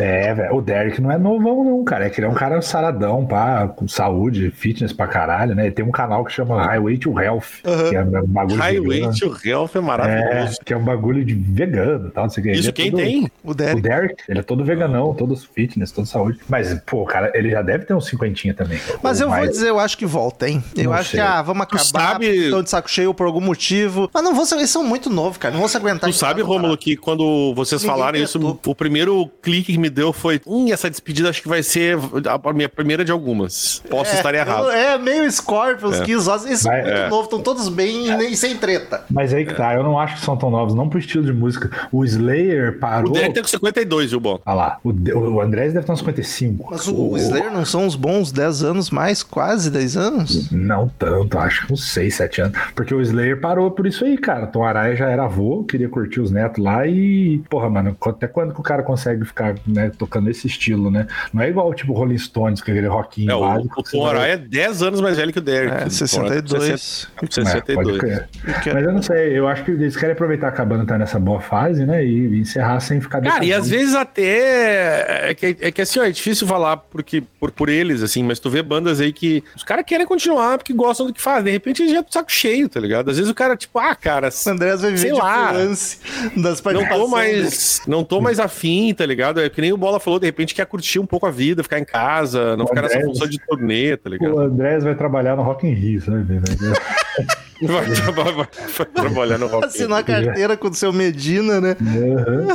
É, 0.00 0.32
velho, 0.34 0.54
o 0.54 0.62
Derek 0.62 1.00
não 1.00 1.10
é 1.10 1.18
novão, 1.18 1.64
não, 1.64 1.84
cara. 1.84 2.06
É 2.06 2.10
que 2.10 2.20
ele 2.20 2.26
é 2.26 2.30
um 2.30 2.34
cara 2.34 2.60
saradão, 2.62 3.26
pá, 3.26 3.66
com 3.68 3.88
saúde, 3.88 4.50
fitness 4.50 4.92
pra 4.92 5.06
caralho, 5.06 5.54
né? 5.54 5.64
Ele 5.66 5.74
tem 5.74 5.84
um 5.84 5.90
canal 5.90 6.24
que 6.24 6.32
chama 6.32 6.62
Highway 6.64 6.98
to 6.98 7.18
Health, 7.20 7.62
que 7.90 7.96
é 7.96 8.02
um 8.02 8.26
bagulho 8.26 8.56
Highway 8.58 9.00
vegano. 9.00 9.14
to 9.18 9.36
Health 9.48 9.70
é 9.74 9.78
É, 9.78 9.80
maravilhoso. 9.80 10.58
que 10.64 10.72
é 10.72 10.76
um 10.76 10.84
bagulho 10.84 11.24
de 11.24 11.34
vegano 11.34 12.10
tal, 12.10 12.24
não 12.24 12.30
sei 12.30 12.40
o 12.40 12.44
que. 12.44 12.50
Ele 12.50 12.60
Isso 12.60 12.68
é 12.68 12.72
quem 12.72 12.90
todo- 12.90 13.00
tem? 13.02 13.30
O 13.42 13.50
O 13.50 13.54
Derek. 13.54 13.80
Derek, 13.82 14.14
ele 14.28 14.38
é 14.38 14.42
todo 14.42 14.64
veganão, 14.64 15.14
todo 15.14 15.36
fitness, 15.36 15.90
todo 15.90 16.06
saúde. 16.06 16.38
Mas, 16.48 16.72
pô, 16.86 17.04
cara, 17.04 17.32
ele 17.34 17.50
já 17.50 17.62
deve 17.62 17.84
ter 17.84 17.94
uns 17.94 18.06
cinquentinha 18.06 18.54
também. 18.54 18.78
Mas 19.02 19.20
eu 19.20 19.28
vou 19.28 19.36
mais- 19.36 19.50
dizer, 19.50 19.68
eu 19.68 19.78
acho 19.80 19.96
que 19.98 20.06
volta, 20.06 20.48
hein? 20.48 20.62
Eu 20.76 20.84
Não 20.84 20.92
acho 20.92 21.10
sei. 21.10 21.20
que, 21.20 21.26
ah, 21.26 21.42
vamos 21.42 21.66
Tu 21.66 21.76
acabar, 21.76 22.12
sabe- 22.12 22.26
estão 22.26 22.62
de 22.62 22.70
saco 22.70 22.90
cheio 22.90 23.12
por 23.12 23.26
algum 23.26 23.40
motivo. 23.40 24.08
Mas 24.14 24.22
não 24.22 24.34
vão 24.34 24.44
ser, 24.44 24.56
eles 24.56 24.70
são 24.70 24.84
muito 24.84 25.10
novos, 25.10 25.38
cara. 25.38 25.52
Não 25.52 25.60
vão 25.60 25.68
se 25.68 25.76
aguentar. 25.76 26.08
Tu 26.08 26.14
sabe, 26.16 26.42
Rômulo, 26.42 26.76
que 26.76 26.96
quando 26.96 27.52
vocês 27.54 27.82
Ninguém 27.82 27.96
falaram 27.96 28.18
isso, 28.18 28.60
o 28.64 28.74
primeiro 28.74 29.28
clique 29.42 29.72
que 29.72 29.78
me 29.78 29.87
deu 29.90 30.12
foi: 30.12 30.40
hum, 30.46 30.66
essa 30.72 30.88
despedida 30.90 31.28
acho 31.28 31.42
que 31.42 31.48
vai 31.48 31.62
ser 31.62 31.96
a 32.44 32.52
minha 32.52 32.68
primeira 32.68 33.04
de 33.04 33.12
algumas. 33.12 33.82
Posso 33.88 34.14
estar 34.14 34.34
errado. 34.34 34.64
eu- 34.66 34.70
É, 34.72 34.98
meio 34.98 35.30
Scorpions, 35.30 35.98
Ozzy, 36.28 36.46
eles 36.48 36.60
são 36.60 36.70
Vai- 36.72 36.82
muito 36.82 36.94
é. 36.96 37.08
novos, 37.08 37.24
estão 37.24 37.40
todos 37.40 37.68
bem 37.68 38.06
e 38.08 38.16
nem 38.16 38.34
sem 38.34 38.56
treta. 38.56 39.04
Mas 39.10 39.32
aí 39.34 39.44
que 39.44 39.54
tá, 39.54 39.74
eu 39.74 39.82
não 39.82 39.98
acho 39.98 40.16
que 40.16 40.20
são 40.24 40.36
tão 40.36 40.50
novos, 40.50 40.74
não 40.74 40.88
pro 40.88 40.98
estilo 40.98 41.24
de 41.24 41.32
música. 41.32 41.70
O 41.92 42.04
Slayer 42.04 42.74
O 42.76 42.78
parou. 42.80 43.12
Derek 43.12 43.34
tem 43.34 43.42
com 43.42 43.48
52, 43.48 44.10
viu, 44.10 44.20
Bom? 44.20 44.40
Olha 44.44 44.54
lá, 44.54 44.78
o, 44.82 44.92
De- 44.92 45.12
o 45.12 45.40
Andrés 45.40 45.72
deve 45.72 45.84
ter 45.86 45.92
uns 45.92 45.98
55. 46.00 46.68
Mas 46.70 46.86
o, 46.88 46.94
o 47.10 47.16
Slayer 47.16 47.52
não 47.52 47.64
são 47.64 47.84
uns 47.86 47.94
bons 47.96 48.32
10 48.32 48.62
anos 48.62 48.90
mais, 48.90 49.22
quase 49.22 49.70
10 49.70 49.96
anos? 49.96 50.50
Não 50.50 50.88
tanto, 50.98 51.38
acho 51.38 51.66
que 51.66 51.72
uns 51.72 51.90
6, 51.92 52.14
7 52.14 52.40
anos. 52.42 52.58
Porque 52.74 52.94
o 52.94 53.00
Slayer 53.00 53.40
parou 53.40 53.70
por 53.70 53.86
isso 53.86 54.04
aí, 54.04 54.16
cara. 54.18 54.46
Tom 54.46 54.64
Araya 54.64 54.94
já 54.96 55.08
era 55.08 55.24
avô, 55.24 55.64
queria 55.64 55.88
curtir 55.88 56.20
os 56.20 56.30
netos 56.30 56.62
lá 56.62 56.86
e. 56.86 57.40
Porra, 57.48 57.68
mano, 57.70 57.96
até 58.00 58.26
quando 58.26 58.52
que 58.54 58.60
o 58.60 58.62
cara 58.62 58.82
consegue 58.82 59.24
ficar, 59.24 59.54
né, 59.78 59.90
tocando 59.96 60.28
esse 60.28 60.46
estilo, 60.46 60.90
né? 60.90 61.06
Não 61.32 61.42
é 61.42 61.48
igual, 61.48 61.72
tipo, 61.72 61.92
Rolling 61.92 62.18
Stones, 62.18 62.60
que 62.60 62.70
é 62.70 62.74
aquele 62.74 62.88
rockinho 62.88 63.30
É, 63.30 63.34
o, 63.34 63.40
básico. 63.40 63.80
o 63.80 63.82
Tom 63.82 64.02
vai- 64.02 64.16
Araya 64.16 64.32
é 64.32 64.36
10 64.36 64.82
anos 64.82 65.00
mais 65.00 65.16
velho 65.16 65.32
que 65.32 65.38
o 65.38 65.42
Derek. 65.42 65.70
É, 65.70 65.74
O 65.74 65.78
Tom 65.78 65.80
Araya 65.80 65.90
62. 65.90 67.08
É, 67.16 67.20
pode 67.20 67.34
62. 67.34 67.98
crer. 67.98 68.28
Que- 68.62 68.72
Mas 68.72 68.84
eu 68.84 68.92
não 68.92 69.02
sei, 69.02 69.38
eu 69.38 69.46
acho 69.48 69.64
que 69.64 69.70
eles 69.70 69.96
querem 69.96 70.12
aproveitar 70.12 70.50
que 70.52 70.60
a 70.60 70.64
banda 70.64 70.84
tá 70.84 70.98
nessa 70.98 71.18
boa 71.18 71.40
fase, 71.40 71.84
né? 71.86 72.04
E, 72.04 72.08
e 72.28 72.40
encerrar 72.40 72.80
sem 72.80 73.00
ficar 73.00 73.20
Cara, 73.22 73.44
e 73.44 73.52
às 73.52 73.68
vezes 73.68 73.94
até. 73.94 75.30
É 75.30 75.34
que, 75.34 75.56
é 75.60 75.70
que 75.70 75.82
assim, 75.82 75.98
ó, 76.00 76.04
é 76.04 76.10
difícil 76.10 76.46
falar 76.46 76.76
porque, 76.76 77.22
por, 77.40 77.50
por 77.50 77.68
eles, 77.68 78.02
assim, 78.02 78.22
mas 78.22 78.38
tu 78.38 78.50
vê 78.50 78.62
bandas 78.62 79.00
aí 79.00 79.12
que 79.12 79.42
os 79.56 79.62
caras 79.64 79.84
querem 79.86 80.06
continuar 80.06 80.58
porque 80.58 80.72
gostam 80.72 81.06
do 81.06 81.12
que 81.12 81.20
fazem. 81.20 81.44
De 81.44 81.50
repente 81.52 81.82
eles 81.82 81.92
já 81.92 82.00
estão 82.00 82.12
saco 82.20 82.32
cheio, 82.32 82.68
tá 82.68 82.80
ligado? 82.80 83.10
Às 83.10 83.16
vezes 83.16 83.30
o 83.30 83.34
cara, 83.34 83.56
tipo, 83.56 83.78
ah, 83.78 83.94
cara, 83.94 84.28
O 84.46 84.50
Andrés 84.50 84.80
vai 84.80 84.90
viver 84.90 85.02
Sei 85.02 85.12
de 85.12 85.18
lá. 85.18 85.48
freelance 85.48 85.98
das 86.36 86.62
não 86.62 86.86
tô 86.88 87.08
mais. 87.08 87.82
Não 87.86 88.04
tô 88.04 88.20
mais 88.20 88.38
afim, 88.40 88.92
tá 88.94 89.04
ligado? 89.06 89.40
É 89.40 89.48
que 89.58 89.62
nem 89.62 89.72
o 89.72 89.76
Bola 89.76 89.98
falou, 89.98 90.20
de 90.20 90.26
repente 90.26 90.54
quer 90.54 90.64
curtir 90.66 91.00
um 91.00 91.04
pouco 91.04 91.26
a 91.26 91.32
vida, 91.32 91.64
ficar 91.64 91.80
em 91.80 91.84
casa, 91.84 92.56
não 92.56 92.64
O 92.64 92.68
ficar 92.68 92.82
nessa 92.82 92.94
Andrés- 92.98 93.10
função 93.10 93.28
de 93.28 93.40
turnê, 93.44 93.96
tá 93.96 94.08
O 94.08 94.12
ligado? 94.12 94.38
Andrés 94.38 94.84
vai 94.84 94.94
trabalhar 94.94 95.34
no 95.34 95.42
Rock 95.42 95.66
in 95.66 95.72
Rio, 95.72 96.00
sabe? 96.00 96.22
Vai, 97.62 97.90
traba- 97.90 98.22
vai- 98.32 98.48
vai 98.76 98.86
trabalhar 98.86 99.38
no 99.38 99.46
rock. 99.46 99.66
Assinar 99.66 99.98
a 100.00 100.02
carteira 100.02 100.56
com 100.56 100.68
o 100.68 100.74
seu 100.74 100.92
Medina, 100.92 101.60
né? 101.60 101.76
Uhum. 101.80 102.48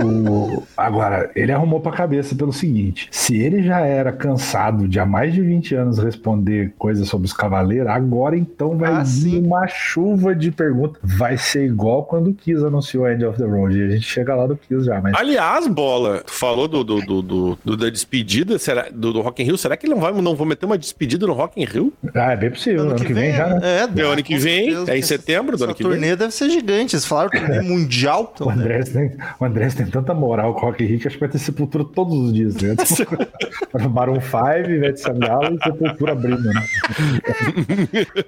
O- 0.00 0.62
Agora, 0.76 1.30
ele 1.34 1.52
arrumou 1.52 1.80
pra 1.80 1.92
cabeça 1.92 2.34
pelo 2.34 2.52
seguinte: 2.52 3.08
se 3.10 3.36
ele 3.36 3.62
já 3.62 3.80
era 3.80 4.12
cansado 4.12 4.86
de 4.88 4.98
há 5.00 5.04
mais 5.06 5.34
de 5.34 5.42
20 5.42 5.74
anos 5.74 5.98
responder 5.98 6.72
coisas 6.78 7.08
sobre 7.08 7.26
os 7.26 7.32
cavaleiros, 7.32 7.88
agora 7.88 8.36
então 8.36 8.76
vai 8.78 8.92
Ah, 8.92 9.02
vir 9.04 9.40
uma 9.42 9.66
chuva 9.66 10.34
de 10.34 10.50
perguntas. 10.50 10.98
Vai 11.02 11.36
ser 11.36 11.64
igual 11.66 12.04
quando 12.04 12.30
o 12.30 12.34
Kiss 12.34 12.64
anunciou 12.64 13.08
End 13.10 13.24
of 13.24 13.36
the 13.38 13.44
Road. 13.44 13.76
E 13.78 13.82
a 13.82 13.90
gente 13.90 14.06
chega 14.06 14.34
lá 14.34 14.46
do 14.46 14.56
Kiss 14.56 14.84
já, 14.84 15.00
mas. 15.00 15.14
Aliás, 15.14 15.66
bola, 15.66 16.22
tu 16.24 16.32
falou 16.32 16.68
do, 16.68 16.82
do, 16.84 17.00
do, 17.00 17.22
do- 17.22 17.58
do- 17.64 17.76
da 17.76 17.90
despedida 17.90 18.58
será, 18.58 18.86
do, 18.92 19.12
do 19.12 19.20
Rock 19.20 19.42
in 19.42 19.46
Rio. 19.46 19.58
Será 19.58 19.76
que 19.76 19.86
ele 19.86 19.94
não 19.94 20.00
vai 20.00 20.12
não 20.12 20.34
vou 20.34 20.46
meter 20.46 20.66
uma 20.66 20.78
despedida 20.78 21.26
no 21.26 21.32
Rock 21.32 21.60
in 21.60 21.64
Rio? 21.64 21.92
Ah, 22.14 22.32
é 22.32 22.36
bem 22.36 22.50
possível. 22.50 22.82
Ano, 22.82 22.94
que 22.94 23.12
vem, 23.12 23.32
já, 23.34 23.46
né? 23.48 23.60
É, 23.62 24.00
É 24.00 24.02
ano 24.04 24.22
que 24.22 24.37
vem, 24.38 24.64
certeza. 24.70 24.92
é 24.92 24.98
em 24.98 25.02
setembro 25.02 25.56
do 25.56 25.64
ano 25.64 25.74
que 25.74 25.82
turnê 25.82 26.08
vem. 26.08 26.16
deve 26.16 26.32
ser 26.32 26.50
gigante. 26.50 26.94
Eles 26.96 27.04
falaram 27.04 27.30
turnê 27.30 27.60
mundial. 27.66 28.32
O 28.40 28.50
Andrés, 28.50 28.88
tem, 28.90 29.12
o 29.38 29.44
Andrés 29.44 29.74
tem 29.74 29.86
tanta 29.86 30.14
moral 30.14 30.54
com 30.54 30.60
o 30.60 30.70
Rock 30.70 30.84
Rio 30.84 30.98
que 30.98 31.06
acho 31.08 31.16
que 31.16 31.20
vai 31.20 31.28
ter 31.28 31.38
sepultura 31.38 31.84
todos 31.84 32.14
os 32.14 32.32
dias. 32.32 32.54
Né? 32.56 32.74
Maroon 33.90 34.20
5, 34.20 34.70
Ivete 34.70 35.00
Sangalo 35.00 35.54
e 35.56 35.62
Sepultura 35.64 36.12
abrindo. 36.12 36.42
Né? 36.52 36.62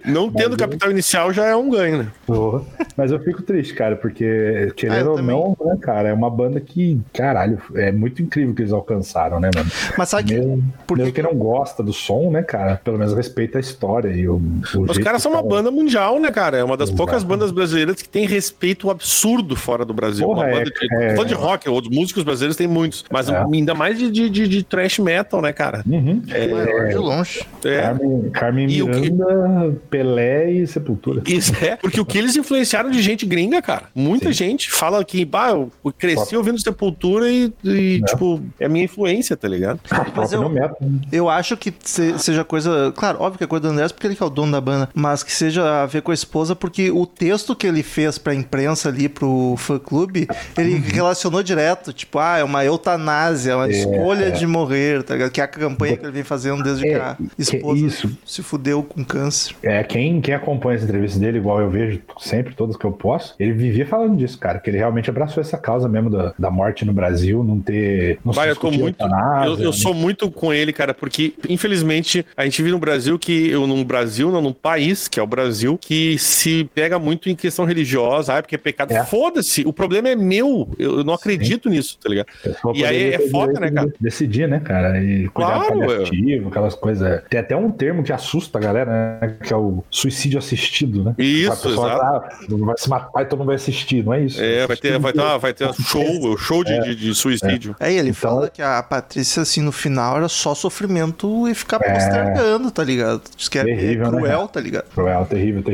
Não 0.05 0.31
tendo 0.31 0.57
capital 0.57 0.91
inicial 0.91 1.33
já 1.33 1.47
é 1.47 1.57
um 1.57 1.71
ganho, 1.71 1.99
né? 1.99 2.09
Porra. 2.27 2.63
Mas 2.97 3.11
eu 3.11 3.19
fico 3.21 3.43
triste, 3.43 3.75
cara, 3.75 3.97
porque, 3.97 4.69
Ah, 4.71 4.75
querendo 4.75 4.99
eu 5.01 5.11
ou 5.11 5.17
também. 5.17 5.37
não, 5.37 5.57
né, 5.67 5.79
cara, 5.81 6.09
é 6.09 6.13
uma 6.13 6.31
banda 6.31 6.61
que, 6.61 7.01
caralho, 7.13 7.59
é 7.75 7.91
muito 7.93 8.23
incrível 8.23 8.55
que 8.55 8.63
eles 8.63 8.73
alcançaram, 8.73 9.41
né, 9.41 9.51
mano? 9.55 9.71
Mas 9.97 10.09
sabe 10.09 10.25
que 10.29 10.35
Mesmo, 10.39 10.65
por 10.87 10.97
mesmo 10.99 11.13
que 11.13 11.21
que 11.21 11.27
não 11.27 11.35
gosta 11.35 11.83
do 11.83 11.93
som, 11.93 12.31
né, 12.31 12.43
cara, 12.43 12.81
pelo 12.83 12.99
menos 12.99 13.15
respeita 13.15 13.59
a 13.59 13.61
história 13.61 14.09
e 14.11 14.29
o, 14.29 14.37
o 14.75 14.83
Os 14.83 14.99
caras 14.99 15.19
que 15.19 15.23
são 15.23 15.33
uma 15.33 15.43
tá- 15.43 15.49
banda 15.49 15.71
mundial 15.71 16.00
mundial, 16.01 16.21
né, 16.21 16.31
cara? 16.31 16.57
É 16.59 16.65
uma 16.65 16.77
das 16.77 16.89
Exato. 16.89 16.97
poucas 16.97 17.23
bandas 17.23 17.51
brasileiras 17.51 17.97
que 17.97 18.09
tem 18.09 18.27
respeito 18.27 18.91
absurdo 18.91 19.55
fora 19.57 19.85
do 19.85 19.93
Brasil. 19.93 20.27
Porra, 20.27 20.41
uma 20.45 20.49
é- 20.49 20.53
banda 20.59 20.71
de, 20.71 20.95
é- 20.95 21.09
tô 21.11 21.15
falando 21.17 21.29
de 21.29 21.35
rock, 21.35 21.69
outros 21.69 21.95
músicos 21.95 22.23
brasileiros 22.23 22.57
tem 22.57 22.67
muitos, 22.67 23.05
mas 23.11 23.29
É. 23.29 23.37
ainda 23.37 23.75
mais 23.75 23.99
de, 23.99 24.11
de, 24.11 24.31
de, 24.31 24.49
de 24.49 24.63
thrash 24.63 24.99
metal, 24.99 25.41
né, 25.43 25.53
cara? 25.53 25.83
Uhum. 25.87 26.23
Maior 26.27 26.89
de 26.89 26.97
longe. 26.97 27.41
É. 27.65 27.81
Carmen, 27.83 28.31
Carmen 28.31 28.71
E 28.71 28.83
o 28.83 28.91
que- 28.91 29.11
Miranda, 29.11 29.77
Pelé 29.91 30.51
e 30.53 30.67
Sepultura. 30.67 31.23
Isso 31.27 31.53
é, 31.65 31.77
porque 31.77 32.01
o 32.01 32.05
que 32.05 32.19
eles 32.19 32.37
influenciaram 32.37 32.91
de 32.91 33.01
gente 33.03 33.27
gringa, 33.27 33.61
cara. 33.63 33.85
Muita 33.95 34.33
gente 34.33 34.71
fala 34.71 35.05
que, 35.05 35.25
bah, 35.25 35.51
eu 35.51 35.71
cresci 35.99 36.37
ouvindo 36.37 36.61
Sepultura 36.61 37.31
e, 37.31 37.53
e, 37.65 38.03
tipo, 38.07 38.41
é 38.59 38.67
a 38.67 38.69
minha 38.69 38.85
influência, 38.85 39.37
tá 39.37 39.49
ligado? 39.49 39.81
Próprio 39.89 40.43
eu- 40.43 40.49
metal. 40.49 40.79
Eu 41.13 41.29
acho 41.29 41.57
que 41.57 41.73
se- 41.83 42.19
seja 42.19 42.45
coisa. 42.45 42.93
Claro, 42.97 43.19
óbvio 43.21 43.39
que 43.39 43.45
é 43.45 43.47
coisa 43.47 43.63
do 43.67 43.73
Andrés, 43.73 43.93
porque 43.93 44.07
ele 44.07 44.15
que 44.15 44.23
é 44.23 44.27
o 44.27 44.31
dono 44.31 44.53
da 44.53 44.61
banda. 44.61 44.89
Mas 44.95 45.23
que 45.23 45.33
seja 45.33 45.83
a 45.83 45.87
ver 45.91 46.03
com 46.03 46.11
a 46.11 46.15
esposa, 46.15 46.57
porque 46.57 46.91
o 46.91 47.05
texto 47.07 47.55
que 47.55 47.67
ele 47.67 47.83
fez 47.83 48.17
pra 48.19 48.35
imprensa 48.35 48.89
ali, 48.89 49.09
pro 49.09 49.55
fã 49.59 49.79
clube, 49.79 50.27
ele 50.57 50.75
Uhum. 50.75 50.81
relacionou 50.81 51.43
direto. 51.43 51.93
Tipo, 51.93 52.19
ah, 52.19 52.39
é 52.39 52.45
uma 52.45 52.65
eutanásia, 52.65 53.57
uma 53.57 53.69
escolha 53.69 54.31
de 54.31 54.47
morrer, 54.47 55.03
tá 55.03 55.15
ligado? 55.15 55.31
Que 55.31 55.41
é 55.41 55.45
a 55.45 55.49
campanha 55.49 55.97
que 55.97 56.05
ele 56.05 56.13
vem 56.13 56.23
fazendo 56.25 56.63
desde 56.63 56.87
É, 56.87 56.91
que 56.91 56.97
a 57.01 57.15
que 57.17 57.25
esposa 57.43 57.87
isso. 57.87 58.19
se 58.25 58.43
fudeu 58.43 58.83
com 58.83 59.05
câncer. 59.05 59.55
É, 59.63 59.83
quem, 59.83 60.21
quem 60.21 60.35
acompanha 60.35 60.77
as 60.79 60.85
entrevistas 60.85 61.21
dele, 61.21 61.39
igual 61.39 61.61
eu 61.61 61.69
vejo 61.71 62.01
sempre, 62.19 62.55
todas 62.55 62.77
que 62.77 62.85
eu 62.85 62.93
posso, 62.93 63.35
ele 63.39 63.53
vivia 63.53 63.87
falando 63.87 64.17
disso, 64.17 64.39
cara, 64.39 64.59
que 64.59 64.71
ele 64.71 64.79
realmente 64.79 65.11
abraçou 65.11 65.41
essa 65.41 65.59
causa 65.59 65.89
mesmo 65.89 66.11
da, 66.11 66.33
da 66.39 66.51
morte 66.51 66.85
no 66.85 66.93
Brasil, 66.93 67.43
não 67.43 67.61
ter. 67.61 68.19
Não 68.25 68.33
Vai, 68.33 68.47
se 68.47 68.53
eu 68.53 68.57
tô 68.57 68.71
muito. 68.71 69.03
Eu, 69.03 69.59
eu 69.59 69.71
né? 69.71 69.73
sou 69.73 69.93
muito 69.95 70.31
com 70.31 70.53
ele, 70.53 70.73
cara, 70.73 70.95
porque, 70.95 71.35
infelizmente, 71.49 72.25
a 72.37 72.45
gente 72.45 72.63
vive 72.63 72.73
no 72.73 72.79
Brasil 72.79 73.19
que. 73.19 73.51
Eu, 73.51 73.67
num 73.67 73.83
Brasil, 73.85 74.31
não, 74.31 74.41
num 74.41 74.53
país, 74.53 75.09
que 75.09 75.19
é 75.19 75.23
o 75.23 75.27
Brasil, 75.27 75.79
que 75.81 76.19
se 76.19 76.65
pega 76.75 76.99
muito 76.99 77.29
em 77.29 77.35
questão 77.35 77.65
religiosa, 77.65 78.37
ah, 78.37 78.43
porque 78.43 78.55
é 78.55 78.59
pecado. 78.59 78.93
É. 78.93 79.05
Foda-se, 79.05 79.63
o 79.67 79.73
problema 79.73 80.09
é 80.09 80.17
meu. 80.17 80.69
Eu, 80.79 81.03
não 81.05 81.15
acredito 81.15 81.69
nisso, 81.69 81.99
tá 82.03 82.09
ligado? 82.09 82.27
E 82.75 82.85
aí 82.85 83.15
é 83.15 83.29
foda, 83.29 83.59
né, 83.59 83.71
cara? 83.71 83.93
Decidir, 84.01 84.49
né, 84.49 84.61
cara? 84.61 85.03
E 85.03 85.29
cuidar 85.29 85.55
Claro, 85.57 85.75
do 85.81 85.87
paliativo, 85.87 86.49
aquelas 86.49 86.75
coisas. 86.75 87.23
Tem 87.29 87.41
até 87.41 87.57
um 87.57 87.71
termo 87.71 88.03
que 88.03 88.13
assusta 88.13 88.59
a 88.59 88.61
galera, 88.61 88.91
né? 89.21 89.37
Que 89.43 89.53
é 89.53 89.57
o 89.57 89.83
suicídio 89.91 90.39
assistido, 90.39 91.03
né? 91.05 91.15
Isso, 91.19 91.53
A 91.53 91.57
pessoa 91.57 91.93
exato. 91.93 92.01
tá, 92.01 92.57
vai 92.65 92.75
se 92.79 92.89
matar 92.89 93.23
e 93.23 93.25
todo 93.25 93.39
mundo 93.39 93.47
vai 93.49 93.57
assistir, 93.57 94.05
não 94.05 94.13
é 94.15 94.25
isso? 94.25 94.41
É, 94.41 94.67
vai 94.67 94.77
ter, 94.77 94.99
vai 94.99 95.13
ter, 95.13 95.39
vai 95.39 95.53
ter 95.55 95.67
um 95.69 95.73
show, 95.73 96.37
show 96.39 96.63
de, 96.65 96.79
de, 96.81 96.95
de 96.95 97.15
suicídio. 97.15 97.75
Aí 97.81 97.97
ele 97.97 98.11
Então- 98.11 98.31
fala 98.31 98.51
que 98.51 98.61
a 98.63 98.83
Patrícia, 98.83 99.43
assim, 99.43 99.63
no 99.63 99.73
final 99.73 100.17
era 100.19 100.29
só 100.29 100.55
sofrimento 100.55 101.49
e 101.49 101.55
ficar 101.55 101.81
É. 101.83 101.93
postergando, 101.95 102.71
tá 102.71 102.85
ligado? 102.85 103.23
Diz 103.37 103.49
que 103.49 103.59
é 103.59 103.65
Terrível, 103.65 104.11
né, 104.11 104.19
cruel, 104.19 104.37
cara? 104.39 104.49
tá 104.49 104.61
ligado? 104.61 104.85
Cruel, 104.95 105.27
terrível, 105.27 105.63
terrível. 105.63 105.70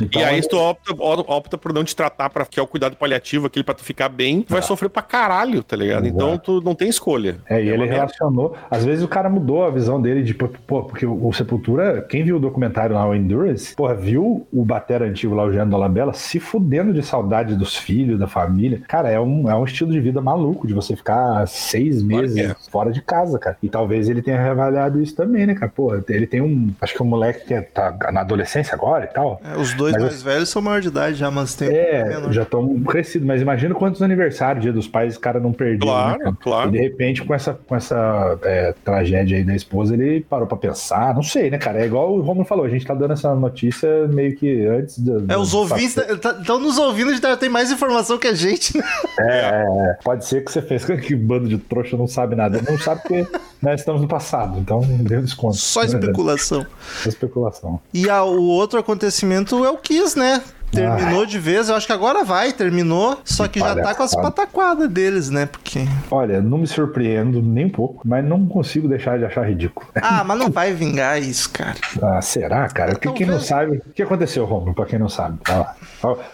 Então, 0.00 0.20
E 0.20 0.24
aí, 0.24 0.42
se 0.42 0.48
tu 0.48 0.58
opta, 0.58 0.94
opta 0.98 1.58
por 1.58 1.72
não 1.72 1.84
te 1.84 1.94
tratar, 1.94 2.30
pra, 2.30 2.44
que 2.44 2.58
é 2.58 2.62
o 2.62 2.66
cuidado 2.66 2.96
paliativo, 2.96 3.46
aquele 3.46 3.64
pra 3.64 3.74
tu 3.74 3.84
ficar 3.84 4.08
bem, 4.08 4.42
tu 4.42 4.52
vai 4.52 4.62
sofrer 4.62 4.88
pra 4.88 5.02
caralho, 5.02 5.62
tá 5.62 5.76
ligado? 5.76 6.06
Então 6.06 6.38
tu 6.38 6.60
não 6.60 6.74
tem 6.74 6.88
escolha. 6.88 7.36
É, 7.48 7.62
e 7.62 7.72
uma 7.72 7.84
ele 7.84 7.92
relacionou. 7.92 8.56
Às 8.70 8.84
vezes 8.84 9.04
o 9.04 9.08
cara 9.08 9.28
mudou 9.28 9.64
a 9.64 9.70
visão 9.70 10.00
dele 10.00 10.22
de, 10.22 10.34
pô, 10.34 10.82
porque 10.82 11.06
o, 11.06 11.26
o 11.26 11.32
Sepultura, 11.32 12.02
quem 12.08 12.24
viu 12.24 12.36
o 12.36 12.40
documentário 12.40 12.94
lá, 12.94 13.06
o 13.06 13.14
Endurance, 13.14 13.74
porra, 13.74 13.94
viu 13.94 14.46
o 14.52 14.64
batera 14.64 15.06
antigo 15.06 15.34
lá, 15.34 15.44
o 15.44 15.52
Jean 15.52 15.68
Dolabella, 15.68 16.12
se 16.12 16.40
fudendo 16.40 16.92
de 16.92 17.02
saudade 17.02 17.54
dos 17.54 17.76
filhos, 17.76 18.18
da 18.18 18.26
família. 18.26 18.80
Cara, 18.88 19.10
é 19.10 19.20
um, 19.20 19.50
é 19.50 19.54
um 19.54 19.64
estilo 19.64 19.90
de 19.92 20.00
vida 20.00 20.20
maluco 20.20 20.66
de 20.66 20.74
você 20.74 20.96
ficar 20.96 21.46
seis 21.46 22.02
meses 22.02 22.36
é. 22.36 22.54
fora 22.70 22.90
de 22.92 23.00
casa, 23.02 23.38
cara. 23.38 23.56
E 23.62 23.68
talvez 23.68 24.08
ele 24.08 24.22
tenha 24.22 24.40
reavaliado 24.40 25.00
isso 25.00 25.14
também, 25.14 25.46
né, 25.46 25.54
cara? 25.54 25.70
Pô, 25.74 25.94
ele 26.08 26.26
tem 26.26 26.40
um. 26.40 26.72
Acho 26.80 26.94
que 26.94 27.02
um 27.02 27.06
moleque 27.06 27.46
que 27.46 27.54
é- 27.54 27.62
tá 27.62 27.96
na 28.12 28.20
adolescência 28.20 28.74
agora 28.74 29.04
e 29.04 29.08
tal. 29.08 29.23
É, 29.44 29.56
os 29.56 29.74
dois 29.74 29.92
Mas 29.94 30.02
mais 30.02 30.22
velhos 30.22 30.48
são 30.48 30.60
maior 30.62 30.80
de 30.80 30.88
idade 30.88 31.16
já, 31.16 31.30
mas 31.30 31.54
tem 31.54 31.68
É, 31.68 32.18
já 32.30 32.42
estão 32.42 32.78
crescidos, 32.80 33.26
mas 33.26 33.40
imagina 33.40 33.74
quantos 33.74 34.02
aniversários, 34.02 34.62
dia 34.62 34.72
dos 34.72 34.86
pais, 34.88 35.12
esse 35.12 35.20
cara 35.20 35.40
não 35.40 35.52
perdeu. 35.52 35.88
Claro, 35.88 36.18
né, 36.24 36.32
claro. 36.40 36.68
E 36.68 36.72
de 36.72 36.78
repente, 36.78 37.22
com 37.22 37.34
essa, 37.34 37.54
com 37.54 37.74
essa 37.76 38.38
é, 38.42 38.74
tragédia 38.84 39.36
aí 39.38 39.44
da 39.44 39.54
esposa, 39.54 39.94
ele 39.94 40.20
parou 40.28 40.46
pra 40.46 40.56
pensar. 40.56 41.14
Não 41.14 41.22
sei, 41.22 41.50
né, 41.50 41.58
cara? 41.58 41.80
É 41.80 41.86
igual 41.86 42.14
o 42.14 42.20
Romulo 42.20 42.46
falou, 42.46 42.64
a 42.64 42.68
gente 42.68 42.86
tá 42.86 42.94
dando 42.94 43.12
essa 43.12 43.34
notícia 43.34 44.06
meio 44.08 44.34
que 44.36 44.66
antes 44.66 44.98
do. 44.98 45.24
É, 45.30 45.36
os 45.36 45.54
ouvintes 45.54 45.96
estão 45.96 46.58
nos 46.58 46.78
ouvindo, 46.78 47.10
a 47.10 47.14
gente 47.14 47.36
tem 47.38 47.48
mais 47.48 47.70
informação 47.70 48.18
que 48.18 48.26
a 48.26 48.34
gente, 48.34 48.76
né? 48.76 48.84
É, 49.20 49.24
é, 49.24 49.90
é. 49.90 49.98
pode 50.02 50.24
ser 50.24 50.44
que 50.44 50.50
você 50.52 50.62
fez 50.62 50.84
que 50.84 51.14
bando 51.14 51.48
de 51.48 51.58
trouxa 51.58 51.96
não 51.96 52.06
sabe 52.06 52.34
nada. 52.36 52.60
Não 52.68 52.78
sabe 52.78 53.02
porque 53.02 53.26
nós 53.62 53.80
estamos 53.80 54.00
no 54.02 54.08
passado, 54.08 54.58
então 54.58 54.80
deu 54.80 55.22
desconto. 55.22 55.56
Só 55.56 55.82
especulação. 55.82 56.66
Só 57.02 57.08
especulação. 57.08 57.80
E 57.92 58.08
a- 58.08 58.22
o 58.24 58.42
outro 58.44 58.78
acontecimento 59.14 59.64
é 59.64 59.70
o 59.70 59.76
Kiss, 59.76 60.18
né? 60.18 60.42
Terminou 60.74 61.26
de 61.26 61.38
vez, 61.38 61.68
eu 61.68 61.74
acho 61.76 61.86
que 61.86 61.92
agora 61.92 62.24
vai, 62.24 62.52
terminou, 62.52 63.18
só 63.24 63.46
que 63.48 63.58
já 63.60 63.74
tá 63.74 63.94
com 63.94 64.02
as 64.02 64.14
pataquadas 64.14 64.88
deles, 64.88 65.30
né? 65.30 65.46
Porque. 65.46 65.80
Olha, 66.10 66.40
não 66.40 66.58
me 66.58 66.66
surpreendo 66.66 67.40
nem 67.42 67.66
um 67.66 67.70
pouco, 67.70 68.02
mas 68.06 68.24
não 68.24 68.46
consigo 68.46 68.88
deixar 68.88 69.18
de 69.18 69.24
achar 69.24 69.46
ridículo. 69.48 69.86
Ah, 70.06 70.22
mas 70.22 70.38
não 70.38 70.50
vai 70.50 70.72
vingar 70.72 71.20
isso, 71.20 71.50
cara. 71.50 71.74
Ah, 72.02 72.20
será, 72.20 72.68
cara? 72.68 72.94
Quem, 72.94 73.12
quem 73.14 73.26
não 73.26 73.40
sabe. 73.40 73.78
O 73.78 73.92
que 73.94 74.02
aconteceu, 74.02 74.44
Romulo, 74.44 74.74
pra 74.74 74.84
quem 74.86 74.98
não 74.98 75.08
sabe? 75.08 75.38
Vai 75.46 75.58
lá. 75.58 75.74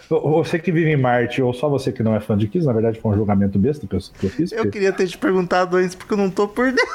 Você 0.09 0.59
que 0.59 0.71
vive 0.71 0.91
em 0.91 0.97
Marte, 0.97 1.41
ou 1.41 1.53
só 1.53 1.69
você 1.69 1.91
que 1.91 2.03
não 2.03 2.13
é 2.15 2.19
fã 2.19 2.37
de 2.37 2.47
Kiss, 2.47 2.65
na 2.65 2.73
verdade 2.73 2.99
foi 2.99 3.11
um 3.11 3.15
julgamento 3.15 3.57
besta 3.57 3.87
que 3.87 3.95
eu, 3.95 3.99
que 4.19 4.25
eu 4.25 4.29
fiz. 4.29 4.51
Eu 4.51 4.57
porque, 4.57 4.71
queria 4.71 4.91
ter 4.91 5.07
te 5.07 5.17
perguntado 5.17 5.77
antes, 5.77 5.95
porque 5.95 6.13
eu 6.13 6.17
não 6.17 6.29
tô 6.29 6.47
por 6.47 6.65
dentro. 6.71 6.85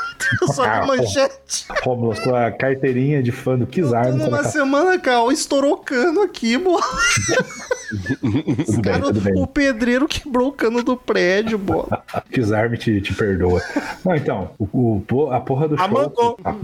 Eu 0.43 0.49
só 0.49 0.65
Ah, 0.65 0.87
manchete. 0.87 1.67
Romulo, 1.83 2.13
a 2.13 2.17
sua 2.17 2.51
carteirinha 2.53 3.23
de 3.23 3.33
fã 3.33 3.57
do 3.59 3.67
Kiss 3.67 3.95
Army. 3.95 4.19
tá 4.21 4.29
na 4.31 4.45
semana, 4.45 4.99
Cal, 4.99 5.33
estourou 5.33 5.79
cano 5.79 6.23
aqui, 6.23 6.59
bola. 6.59 6.83
Tudo 7.37 8.73
bem, 8.73 8.83
Cara, 8.83 9.01
tudo 9.01 9.21
bem. 9.21 9.35
o 9.37 9.47
pedreiro 9.47 10.09
quebrou 10.09 10.49
o 10.49 10.53
cano 10.53 10.83
do 10.83 10.97
prédio, 10.97 11.57
bola. 11.59 12.03
Kiss 12.33 12.53
Army 12.55 12.77
te, 12.79 13.01
te 13.01 13.15
perdoa. 13.15 13.63
Não, 14.05 14.15
então, 14.17 14.51
o, 14.59 15.03
o- 15.11 15.31
a 15.33 15.41
porra 15.41 15.69
do 15.69 15.77
show. 15.77 15.85
Amandou. 15.85 16.39
A- 16.45 16.55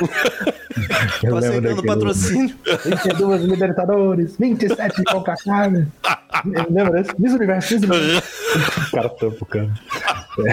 Tô 1.20 1.36
aceitando 1.36 1.82
patrocínio. 1.84 2.56
22 2.86 3.42
Libertadores, 3.42 4.36
27 4.38 4.96
de 4.96 5.04
Coca-Cola. 5.04 5.86
Lembra 6.70 7.02
desse? 7.02 7.20
Miss 7.20 7.34
Universo, 7.34 7.74
Miss 7.74 7.82
Universo. 7.82 8.30
O 8.88 8.90
cara 8.92 9.08
tampa 9.10 9.36
o 9.40 9.46
cano. 9.46 9.72
É, 10.46 10.52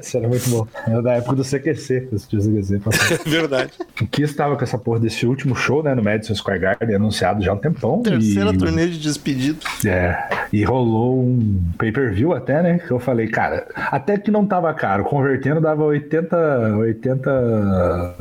Isso 0.00 0.16
era 0.16 0.28
muito 0.28 0.48
bom. 0.50 0.66
Era 0.86 1.02
da 1.02 1.12
época 1.14 1.36
do 1.36 1.42
CQC, 1.42 2.08
do 2.10 2.18
CQC. 2.18 2.78
passava. 2.80 3.20
Verdade. 3.28 3.72
O 4.00 4.06
Kiss 4.06 4.32
estava 4.32 4.56
com 4.56 4.64
essa 4.64 4.78
porra 4.78 5.00
desse 5.00 5.26
último 5.26 5.54
show, 5.54 5.82
né, 5.82 5.94
no 5.94 6.02
Madison 6.02 6.34
Square 6.34 6.60
Garden, 6.60 6.96
anunciado 6.96 7.42
já 7.42 7.52
há 7.52 7.54
um 7.54 7.58
tempão. 7.58 8.02
Terceira 8.02 8.50
e... 8.50 8.56
turnê 8.56 8.88
de 8.88 8.98
despedido. 8.98 9.58
É, 9.84 10.28
e 10.52 10.64
rolou 10.64 11.20
um 11.20 11.62
pay-per-view 11.78 12.32
até, 12.32 12.62
né? 12.62 12.78
Que 12.78 12.90
eu 12.90 12.98
falei, 12.98 13.28
cara, 13.28 13.66
até 13.74 14.18
que 14.18 14.30
não 14.30 14.46
tava 14.46 14.72
caro, 14.74 15.04
convertendo 15.04 15.60
dava 15.60 15.84
80, 15.84 16.76
80 16.76 18.14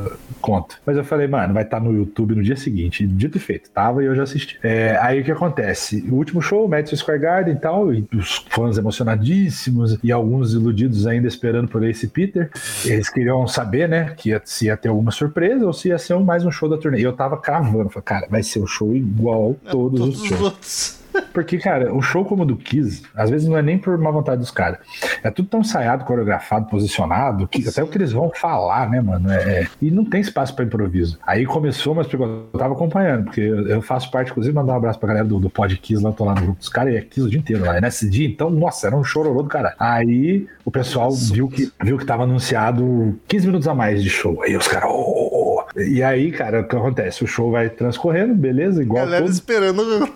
conto. 0.43 0.77
Mas 0.85 0.97
eu 0.97 1.05
falei, 1.05 1.25
mano, 1.25 1.53
vai 1.53 1.63
estar 1.63 1.79
no 1.79 1.93
YouTube 1.93 2.35
no 2.35 2.43
dia 2.43 2.57
seguinte. 2.57 3.07
Dito 3.07 3.37
e 3.37 3.39
feito, 3.39 3.69
tava 3.69 4.03
e 4.03 4.07
eu 4.07 4.15
já 4.15 4.23
assisti. 4.23 4.59
É, 4.61 4.97
aí 5.01 5.21
o 5.21 5.23
que 5.23 5.31
acontece? 5.31 6.05
O 6.09 6.15
último 6.15 6.41
show, 6.41 6.67
Madison 6.67 6.97
Square 6.97 7.19
Garden 7.19 7.53
e 7.55 7.57
tal, 7.57 7.93
e 7.93 8.05
os 8.13 8.45
fãs 8.49 8.77
emocionadíssimos 8.77 9.97
e 10.03 10.11
alguns 10.11 10.53
iludidos 10.53 11.07
ainda 11.07 11.27
esperando 11.27 11.52
por 11.67 11.83
Ace 11.83 12.07
Peter. 12.07 12.49
Eles 12.85 13.09
queriam 13.09 13.47
saber, 13.47 13.87
né, 13.87 14.13
que 14.17 14.29
ia, 14.29 14.41
se 14.43 14.65
ia 14.65 14.75
ter 14.77 14.89
alguma 14.89 15.11
surpresa 15.11 15.65
ou 15.65 15.73
se 15.73 15.89
ia 15.89 15.97
ser 15.97 16.13
um- 16.15 16.23
mais 16.23 16.45
um 16.45 16.51
show 16.51 16.67
da 16.69 16.77
turnê. 16.77 16.99
E 16.99 17.03
eu 17.03 17.13
tava 17.13 17.37
cravando, 17.37 17.89
falei, 17.89 18.03
cara, 18.05 18.27
vai 18.29 18.41
ser 18.43 18.59
um 18.59 18.67
show 18.67 18.95
igual 18.95 19.55
todos, 19.69 19.99
Todos 19.99 20.15
os 20.15 20.21
os 20.21 20.27
shows. 20.27 20.41
outros. 20.41 21.02
Porque, 21.33 21.57
cara, 21.57 21.93
um 21.93 22.01
show 22.01 22.23
como 22.23 22.43
o 22.43 22.45
do 22.45 22.55
Kiss, 22.55 23.03
às 23.15 23.29
vezes 23.29 23.47
não 23.47 23.57
é 23.57 23.61
nem 23.61 23.77
por 23.77 23.97
má 23.97 24.11
vontade 24.11 24.39
dos 24.39 24.51
caras. 24.51 24.79
É 25.23 25.31
tudo 25.31 25.47
tão 25.47 25.61
ensaiado, 25.61 26.05
coreografado, 26.05 26.67
posicionado, 26.67 27.47
que 27.47 27.67
até 27.67 27.83
o 27.83 27.87
que 27.87 27.97
eles 27.97 28.11
vão 28.11 28.31
falar, 28.35 28.89
né, 28.89 29.01
mano? 29.01 29.31
É, 29.31 29.61
é- 29.61 29.67
e 29.81 29.89
não 29.89 30.05
tem 30.05 30.21
espaço 30.21 30.55
pra 30.55 30.65
improviso. 30.65 31.17
Aí 31.25 31.45
começou, 31.45 31.95
mas 31.95 32.11
eu 32.11 32.47
tava 32.57 32.73
acompanhando, 32.73 33.25
porque 33.25 33.41
eu 33.41 33.81
faço 33.81 34.11
parte, 34.11 34.31
inclusive, 34.31 34.53
mandar 34.55 34.73
um 34.73 34.77
abraço 34.77 34.99
pra 34.99 35.07
galera 35.07 35.25
do, 35.25 35.39
do 35.39 35.49
Pod 35.49 35.75
Kiss 35.77 36.03
lá, 36.03 36.09
eu 36.09 36.13
tô 36.13 36.25
lá 36.25 36.35
no 36.35 36.41
grupo 36.41 36.59
dos 36.59 36.69
caras, 36.69 36.93
e 36.93 36.97
é 36.97 37.01
Kiss 37.01 37.25
o 37.25 37.29
dia 37.29 37.39
inteiro 37.39 37.65
lá. 37.65 37.77
E 37.77 37.81
nesse 37.81 38.09
dia, 38.09 38.27
então, 38.27 38.49
nossa, 38.49 38.87
era 38.87 38.95
um 38.95 39.03
chororô 39.03 39.41
do 39.41 39.49
cara. 39.49 39.75
Aí 39.79 40.47
o 40.63 40.71
pessoal 40.71 41.11
viu 41.11 41.47
que, 41.47 41.71
viu 41.83 41.97
que 41.97 42.05
tava 42.05 42.23
anunciado 42.23 43.17
15 43.27 43.47
minutos 43.47 43.67
a 43.67 43.73
mais 43.73 44.03
de 44.03 44.09
show. 44.09 44.41
Aí 44.43 44.55
os 44.55 44.67
caras, 44.67 44.89
oh, 44.91 45.29
oh, 45.31 45.59
oh. 45.75 45.79
E 45.79 46.03
aí, 46.03 46.31
cara, 46.31 46.61
o 46.61 46.67
que 46.67 46.75
acontece? 46.75 47.23
O 47.23 47.27
show 47.27 47.51
vai 47.51 47.69
transcorrendo, 47.69 48.33
beleza, 48.35 48.81
igual 48.81 49.05
Galera 49.05 49.23
todo 49.23 49.33
esperando 49.33 50.09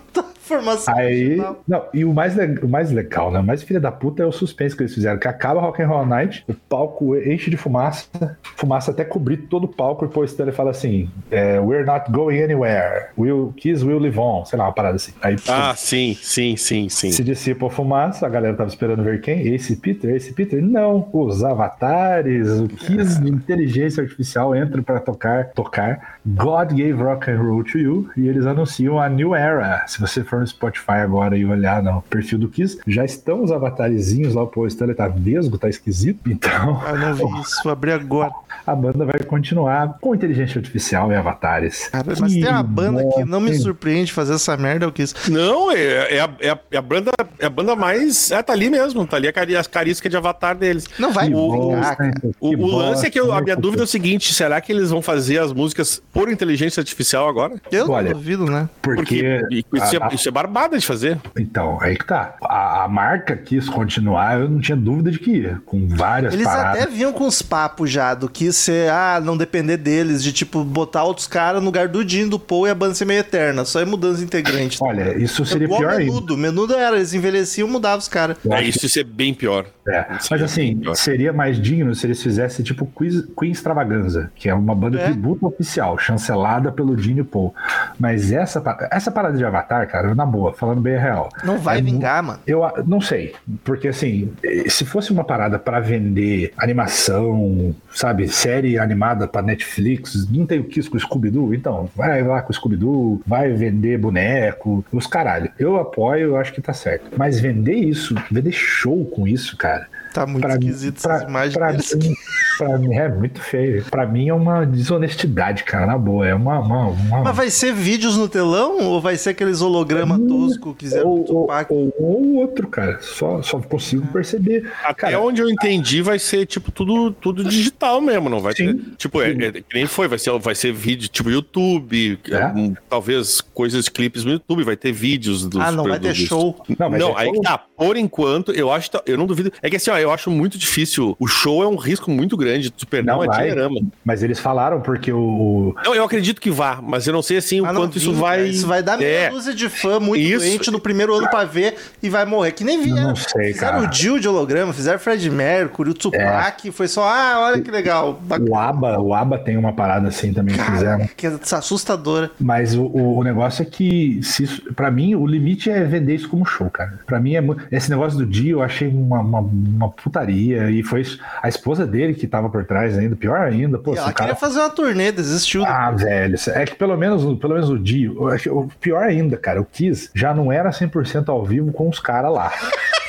Formação 0.48 0.94
Aí, 0.96 1.26
original. 1.26 1.62
não, 1.68 1.82
e 1.92 2.04
o 2.04 2.12
mais, 2.14 2.34
o 2.62 2.68
mais 2.68 2.90
legal, 2.90 3.30
né? 3.30 3.40
O 3.40 3.44
mais 3.44 3.62
filha 3.62 3.78
da 3.78 3.92
puta 3.92 4.22
é 4.22 4.26
o 4.26 4.32
suspense 4.32 4.74
que 4.76 4.82
eles 4.82 4.94
fizeram. 4.94 5.18
Que 5.18 5.28
acaba 5.28 5.60
Rock 5.60 5.82
and 5.82 5.86
Roll 5.88 6.06
Night, 6.06 6.44
o 6.48 6.54
palco 6.54 7.14
enche 7.16 7.50
de 7.50 7.56
fumaça, 7.56 8.08
fumaça 8.56 8.90
até 8.90 9.04
cobrir 9.04 9.36
todo 9.48 9.64
o 9.64 9.68
palco, 9.68 10.04
e 10.04 10.08
depois 10.08 10.38
ele 10.38 10.52
fala 10.52 10.70
assim: 10.70 11.08
é, 11.30 11.60
We're 11.60 11.84
not 11.84 12.10
going 12.10 12.42
anywhere. 12.42 13.08
We'll, 13.18 13.52
Kiss 13.56 13.84
will 13.84 13.98
live 13.98 14.18
on. 14.18 14.44
Sei 14.44 14.58
lá, 14.58 14.66
uma 14.66 14.72
parada 14.72 14.96
assim. 14.96 15.12
Aí 15.22 15.36
Ah, 15.48 15.74
sim, 15.76 16.16
sim, 16.20 16.56
sim, 16.56 16.88
sim. 16.88 17.12
se 17.12 17.22
dissipa 17.22 17.66
a 17.66 17.70
fumaça, 17.70 18.26
a 18.26 18.28
galera 18.28 18.54
tava 18.56 18.68
esperando 18.68 19.02
ver 19.02 19.20
quem? 19.20 19.54
Esse 19.54 19.76
Peter? 19.76 20.14
Esse 20.14 20.32
Peter? 20.32 20.62
Não, 20.62 21.08
os 21.12 21.44
avatares, 21.44 22.48
o 22.60 22.68
Kiss 22.68 23.20
de 23.20 23.30
inteligência 23.30 24.02
artificial 24.02 24.54
entra 24.54 24.82
pra 24.82 25.00
tocar, 25.00 25.48
tocar 25.50 26.18
God 26.26 26.70
Gave 26.70 26.92
Rock 26.92 27.30
and 27.30 27.40
Roll 27.42 27.64
to 27.64 27.78
You 27.78 28.08
e 28.16 28.28
eles 28.28 28.46
anunciam 28.46 28.98
a 28.98 29.08
New 29.08 29.34
Era. 29.34 29.84
Se 29.86 30.00
você 30.00 30.22
for 30.24 30.37
no 30.38 30.46
Spotify 30.46 30.92
agora 31.02 31.36
e 31.36 31.44
olhar 31.44 31.82
no 31.82 32.02
perfil 32.02 32.38
do 32.38 32.48
Kiss, 32.48 32.78
já 32.86 33.04
estão 33.04 33.42
os 33.42 33.50
avatarezinhos 33.52 34.34
lá, 34.34 34.46
pô, 34.46 34.62
o 34.62 34.66
Stanley 34.66 34.94
tá 34.94 35.08
vesgo, 35.08 35.58
tá 35.58 35.68
esquisito, 35.68 36.30
então 36.30 36.80
Ah, 36.86 36.92
não 36.94 37.14
vi 37.14 37.24
isso, 37.40 37.60
vou 37.62 37.72
abrir 37.72 37.92
agora. 37.92 38.32
a 38.66 38.74
banda 38.74 39.04
vai 39.04 39.20
continuar 39.20 39.98
com 40.00 40.14
inteligência 40.14 40.58
artificial 40.58 41.10
e 41.12 41.14
avatares. 41.14 41.88
Cara, 41.88 42.14
mas 42.20 42.32
tem 42.32 42.46
uma 42.48 42.62
banda 42.62 43.04
que 43.14 43.24
não 43.24 43.40
me 43.40 43.54
surpreende 43.54 44.12
fazer 44.12 44.34
essa 44.34 44.56
merda, 44.56 44.86
o 44.88 44.92
que 44.92 45.02
isso. 45.02 45.14
Não, 45.30 45.70
é, 45.70 46.16
é 46.16 46.20
a, 46.20 46.30
é, 46.40 46.50
a, 46.50 46.58
é 46.72 46.76
a 46.76 46.82
banda, 46.82 47.10
é 47.38 47.46
a 47.46 47.50
banda 47.50 47.74
mais. 47.76 48.30
É, 48.30 48.42
tá 48.42 48.52
ali 48.52 48.68
mesmo, 48.70 49.06
tá 49.06 49.16
ali 49.16 49.28
a 49.28 49.32
cari- 49.32 49.56
as 49.56 49.66
carísticas 49.66 50.10
de 50.10 50.16
avatar 50.16 50.56
deles. 50.56 50.86
Não 50.98 51.12
vai 51.12 51.28
Que 51.28 51.34
vingar, 51.34 51.58
bosta, 51.58 51.96
cara. 51.96 52.12
O, 52.40 52.48
o 52.54 52.76
lance 52.76 53.06
é 53.06 53.10
que 53.10 53.18
eu- 53.18 53.32
a 53.32 53.36
né, 53.36 53.42
minha 53.44 53.56
puta? 53.56 53.62
dúvida 53.62 53.82
é 53.82 53.84
o 53.84 53.88
seguinte: 53.88 54.32
será 54.34 54.60
que 54.60 54.70
eles 54.72 54.90
vão 54.90 55.00
fazer 55.02 55.38
as 55.38 55.52
músicas 55.52 56.02
por 56.12 56.30
inteligência 56.30 56.80
artificial 56.80 57.28
agora? 57.28 57.54
Eu 57.72 57.90
Olha, 57.90 58.10
não 58.12 58.18
duvido, 58.18 58.44
né? 58.46 58.68
Porque, 58.82 59.40
isso, 59.74 60.02
a- 60.02 60.08
é, 60.10 60.14
isso 60.14 60.27
é 60.28 60.32
barbada 60.32 60.78
de 60.78 60.84
fazer. 60.86 61.18
Então, 61.38 61.78
aí 61.80 61.96
que 61.96 62.06
tá. 62.06 62.36
A, 62.42 62.84
a 62.84 62.88
marca 62.88 63.36
quis 63.36 63.68
continuar, 63.68 64.40
eu 64.40 64.48
não 64.48 64.60
tinha 64.60 64.76
dúvida 64.76 65.10
de 65.10 65.18
que 65.18 65.30
ia, 65.30 65.60
com 65.64 65.86
várias 65.88 66.32
Eles 66.34 66.46
paradas. 66.46 66.82
até 66.82 66.90
vinham 66.90 67.12
com 67.12 67.26
os 67.26 67.42
papos 67.42 67.90
já, 67.90 68.14
do 68.14 68.28
que 68.28 68.52
ser, 68.52 68.90
ah, 68.90 69.20
não 69.22 69.36
depender 69.36 69.76
deles, 69.76 70.22
de 70.22 70.32
tipo, 70.32 70.62
botar 70.64 71.04
outros 71.04 71.26
caras 71.26 71.60
no 71.60 71.66
lugar 71.66 71.88
do 71.88 72.06
Jim, 72.08 72.28
do 72.28 72.38
Paul 72.38 72.66
e 72.66 72.70
a 72.70 72.74
banda 72.74 72.94
ser 72.94 73.04
meio 73.04 73.20
eterna, 73.20 73.64
só 73.64 73.80
ir 73.80 73.86
mudando 73.86 74.14
os 74.14 74.22
integrantes. 74.22 74.80
Olha, 74.80 75.16
isso 75.18 75.44
seria 75.44 75.64
Igual 75.66 75.80
pior 75.80 75.92
ainda. 75.92 76.04
menudo, 76.04 76.36
menudo 76.36 76.74
era, 76.74 76.96
eles 76.96 77.14
envelheciam 77.14 77.68
e 77.68 77.70
mudavam 77.70 77.98
os 77.98 78.08
caras. 78.08 78.36
É, 78.50 78.62
isso, 78.62 78.86
isso 78.86 78.98
é 78.98 79.04
bem 79.04 79.34
pior. 79.34 79.66
É, 79.88 80.06
mas 80.30 80.42
assim, 80.42 80.80
seria 80.94 81.32
mais 81.32 81.60
digno 81.60 81.94
se 81.94 82.06
eles 82.06 82.22
fizessem 82.22 82.64
tipo 82.64 82.86
Quiz- 82.86 83.26
Queen 83.38 83.52
Extravaganza, 83.52 84.30
que 84.34 84.48
é 84.48 84.54
uma 84.54 84.74
banda 84.74 84.98
É. 85.00 85.04
tributo 85.04 85.46
oficial, 85.46 85.96
chancelada 85.98 86.70
pelo 86.72 86.96
Gene 86.98 87.22
Paul. 87.24 87.54
Mas 87.98 88.32
essa, 88.32 88.62
essa 88.90 89.10
parada 89.10 89.36
de 89.36 89.44
Avatar, 89.44 89.88
cara, 89.88 90.14
na 90.14 90.26
boa, 90.26 90.52
falando 90.52 90.80
bem 90.80 90.96
a 90.96 91.00
real. 91.00 91.28
Não 91.44 91.58
vai 91.58 91.78
é 91.78 91.82
vingar, 91.82 92.22
mano. 92.22 92.40
Eu 92.46 92.62
não 92.86 93.00
sei, 93.00 93.34
porque 93.64 93.88
assim, 93.88 94.32
se 94.68 94.84
fosse 94.84 95.10
uma 95.12 95.24
parada 95.24 95.58
pra 95.58 95.80
vender 95.80 96.52
animação, 96.56 97.74
sabe, 97.92 98.28
série 98.28 98.78
animada 98.78 99.28
pra 99.28 99.42
Netflix, 99.42 100.26
não 100.30 100.46
tem 100.46 100.58
o 100.58 100.64
Kiss 100.64 100.88
com 100.90 100.96
o 100.96 101.00
Scooby-Doo? 101.00 101.54
Então, 101.54 101.88
vai 101.94 102.22
lá 102.22 102.42
com 102.42 102.50
o 102.50 102.54
Scooby-Doo, 102.54 103.22
vai 103.26 103.52
vender 103.52 103.98
boneco, 103.98 104.84
os 104.92 105.06
caralho. 105.06 105.50
Eu 105.58 105.76
apoio, 105.76 106.28
eu 106.28 106.36
acho 106.36 106.52
que 106.52 106.60
tá 106.60 106.72
certo. 106.72 107.10
Mas 107.16 107.38
vender 107.40 107.74
isso, 107.76 108.14
vender 108.30 108.52
show 108.52 109.04
com 109.04 109.26
isso, 109.26 109.56
cara, 109.56 109.77
Tá 110.12 110.26
muito 110.26 110.42
pra, 110.42 110.52
esquisito 110.54 111.00
pra, 111.02 111.14
essas 111.16 111.28
imagens 111.28 111.54
pra 111.56 111.72
mim, 111.72 112.14
pra 112.58 112.78
mim 112.78 112.94
é 112.94 113.08
muito 113.08 113.40
feio. 113.40 113.84
Pra 113.90 114.06
mim 114.06 114.28
é 114.28 114.34
uma 114.34 114.64
desonestidade, 114.64 115.64
cara, 115.64 115.86
na 115.86 115.98
boa. 115.98 116.26
É 116.26 116.34
uma. 116.34 116.58
uma, 116.60 116.86
uma- 116.88 117.22
Mas 117.22 117.36
vai 117.36 117.50
ser 117.50 117.72
vídeos 117.72 118.16
no 118.16 118.28
telão 118.28 118.78
ou 118.84 119.00
vai 119.00 119.16
ser 119.16 119.30
aqueles 119.30 119.60
holograma 119.60 120.18
tosco 120.18 120.74
que 120.74 120.84
fizeram 120.86 121.08
ou, 121.08 121.24
ou, 121.32 121.50
ou, 121.68 121.94
ou 121.98 122.34
outro, 122.36 122.66
cara. 122.68 122.98
Só, 123.00 123.42
só 123.42 123.58
consigo 123.60 124.06
perceber. 124.08 124.70
Até 124.82 124.94
Cara, 124.94 125.20
onde 125.20 125.40
eu 125.42 125.48
entendi, 125.50 126.02
vai 126.02 126.18
ser 126.18 126.46
tipo 126.46 126.70
tudo, 126.70 127.10
tudo 127.12 127.44
digital 127.44 128.00
mesmo, 128.00 128.28
não 128.28 128.40
vai 128.40 128.54
Sim. 128.54 128.74
ter. 128.76 128.84
Tipo, 128.96 129.22
é, 129.22 129.30
é, 129.30 129.52
que 129.52 129.74
nem 129.74 129.86
foi, 129.86 130.08
vai 130.08 130.18
ser, 130.18 130.36
vai 130.38 130.54
ser 130.54 130.72
vídeo 130.72 131.08
tipo 131.08 131.30
YouTube, 131.30 132.18
É? 132.30 132.46
um, 132.46 132.74
talvez 132.88 133.40
coisas, 133.40 133.88
clipes 133.88 134.24
no 134.24 134.32
YouTube, 134.32 134.62
vai 134.64 134.76
ter 134.76 134.92
vídeos 134.92 135.46
dos 135.46 135.60
Ah, 135.60 135.70
não 135.72 135.84
vai 135.84 135.98
ter 135.98 136.14
show. 136.14 136.56
Não, 136.78 136.90
Não, 136.90 137.12
vai 137.12 137.24
ter 137.24 137.30
aí 137.30 137.34
show. 137.34 137.42
tá. 137.42 137.58
Por 137.76 137.96
enquanto, 137.96 138.52
eu 138.52 138.70
acho, 138.72 138.90
eu 139.06 139.16
não 139.16 139.26
duvido. 139.26 139.52
É 139.62 139.68
que 139.70 139.76
assim, 139.76 139.90
ó, 139.90 139.97
eu 140.00 140.10
acho 140.12 140.30
muito 140.30 140.58
difícil. 140.58 141.16
O 141.18 141.26
show 141.26 141.62
é 141.62 141.66
um 141.68 141.76
risco 141.76 142.10
muito 142.10 142.36
grande. 142.36 142.70
Tu 142.70 142.86
perder 142.86 143.10
Não 143.10 143.18
uma 143.20 143.26
vai. 143.26 143.38
dinheirama. 143.40 143.80
Mas 144.04 144.22
eles 144.22 144.38
falaram 144.38 144.80
porque 144.80 145.12
o. 145.12 145.74
Não, 145.84 145.94
eu 145.94 146.04
acredito 146.04 146.40
que 146.40 146.50
vá, 146.50 146.80
mas 146.82 147.06
eu 147.06 147.12
não 147.12 147.22
sei 147.22 147.38
assim 147.38 147.60
o 147.60 147.66
Ah, 147.66 147.72
não 147.72 147.82
quanto 147.82 147.96
isso 147.98 148.10
vinga, 148.12 148.20
vai. 148.20 148.46
Isso 148.48 148.66
vai 148.66 148.82
dar 148.82 148.96
meia 148.98 149.08
É. 149.08 149.30
dúzia 149.30 149.54
de 149.54 149.68
fã 149.68 149.98
muito 150.00 150.20
Isso. 150.22 150.38
doente 150.44 150.70
no 150.70 150.80
primeiro 150.80 151.14
ano 151.14 151.28
pra 151.28 151.44
ver 151.44 151.76
e 152.02 152.08
vai 152.08 152.24
morrer. 152.24 152.52
Que 152.52 152.64
nem 152.64 152.82
vieram. 152.82 153.08
não 153.08 153.16
sei, 153.16 153.52
fizeram 153.52 153.80
cara. 153.80 153.90
o 153.90 153.92
Jill 153.92 154.18
de 154.18 154.28
holograma, 154.28 154.72
fizeram 154.72 154.98
Fred 154.98 155.30
Mercury, 155.30 155.90
o 155.90 155.94
Tupac, 155.94 156.70
foi 156.72 156.88
só, 156.88 157.02
ah, 157.08 157.50
olha 157.52 157.60
que 157.62 157.70
legal. 157.70 158.20
O 158.48 158.54
ABBA, 158.56 158.98
o 159.00 159.14
ABBA 159.14 159.38
tem 159.38 159.56
uma 159.56 159.72
parada 159.72 160.08
assim 160.08 160.32
também 160.32 160.56
que 160.56 160.62
fizeram. 160.62 161.08
Que 161.16 161.26
é 161.26 161.38
assustadora. 161.52 162.30
Mas 162.38 162.74
o, 162.74 162.82
o, 162.82 163.18
o 163.18 163.24
negócio 163.24 163.62
é 163.62 163.64
que, 163.64 164.20
se 164.22 164.44
isso, 164.44 164.74
pra 164.74 164.90
mim, 164.90 165.14
o 165.14 165.26
limite 165.26 165.70
é 165.70 165.84
vender 165.84 166.14
isso 166.14 166.28
como 166.28 166.44
show, 166.44 166.68
cara. 166.70 167.00
Pra 167.06 167.20
mim, 167.20 167.34
é, 167.36 167.42
esse 167.70 167.90
negócio 167.90 168.18
do 168.18 168.26
dia 168.26 168.52
eu 168.52 168.62
achei 168.62 168.88
uma, 168.88 169.20
uma, 169.20 169.40
uma 169.40 169.87
putaria. 169.90 170.70
E 170.70 170.82
foi 170.82 171.04
a 171.42 171.48
esposa 171.48 171.86
dele 171.86 172.14
que 172.14 172.26
tava 172.26 172.48
por 172.48 172.64
trás 172.64 172.96
ainda, 172.96 173.16
pior 173.16 173.40
ainda. 173.40 173.78
Pô, 173.78 173.94
E 173.94 173.98
ela 173.98 174.12
cara 174.12 174.30
queria 174.30 174.34
fazer 174.34 174.60
uma 174.60 174.70
turnê, 174.70 175.12
desistiu. 175.12 175.64
Ah, 175.64 175.90
velho, 175.90 176.36
é 176.54 176.64
que 176.64 176.74
pelo 176.74 176.96
menos, 176.96 177.22
pelo 177.38 177.54
menos 177.54 177.70
o 177.70 177.78
Dio, 177.78 178.16
o 178.50 178.68
pior 178.80 179.02
ainda, 179.02 179.36
cara, 179.36 179.60
o 179.60 179.64
Kiss 179.64 180.10
já 180.14 180.34
não 180.34 180.52
era 180.52 180.70
100% 180.70 181.28
ao 181.28 181.44
vivo 181.44 181.72
com 181.72 181.88
os 181.88 182.00
caras 182.00 182.32
lá. 182.32 182.52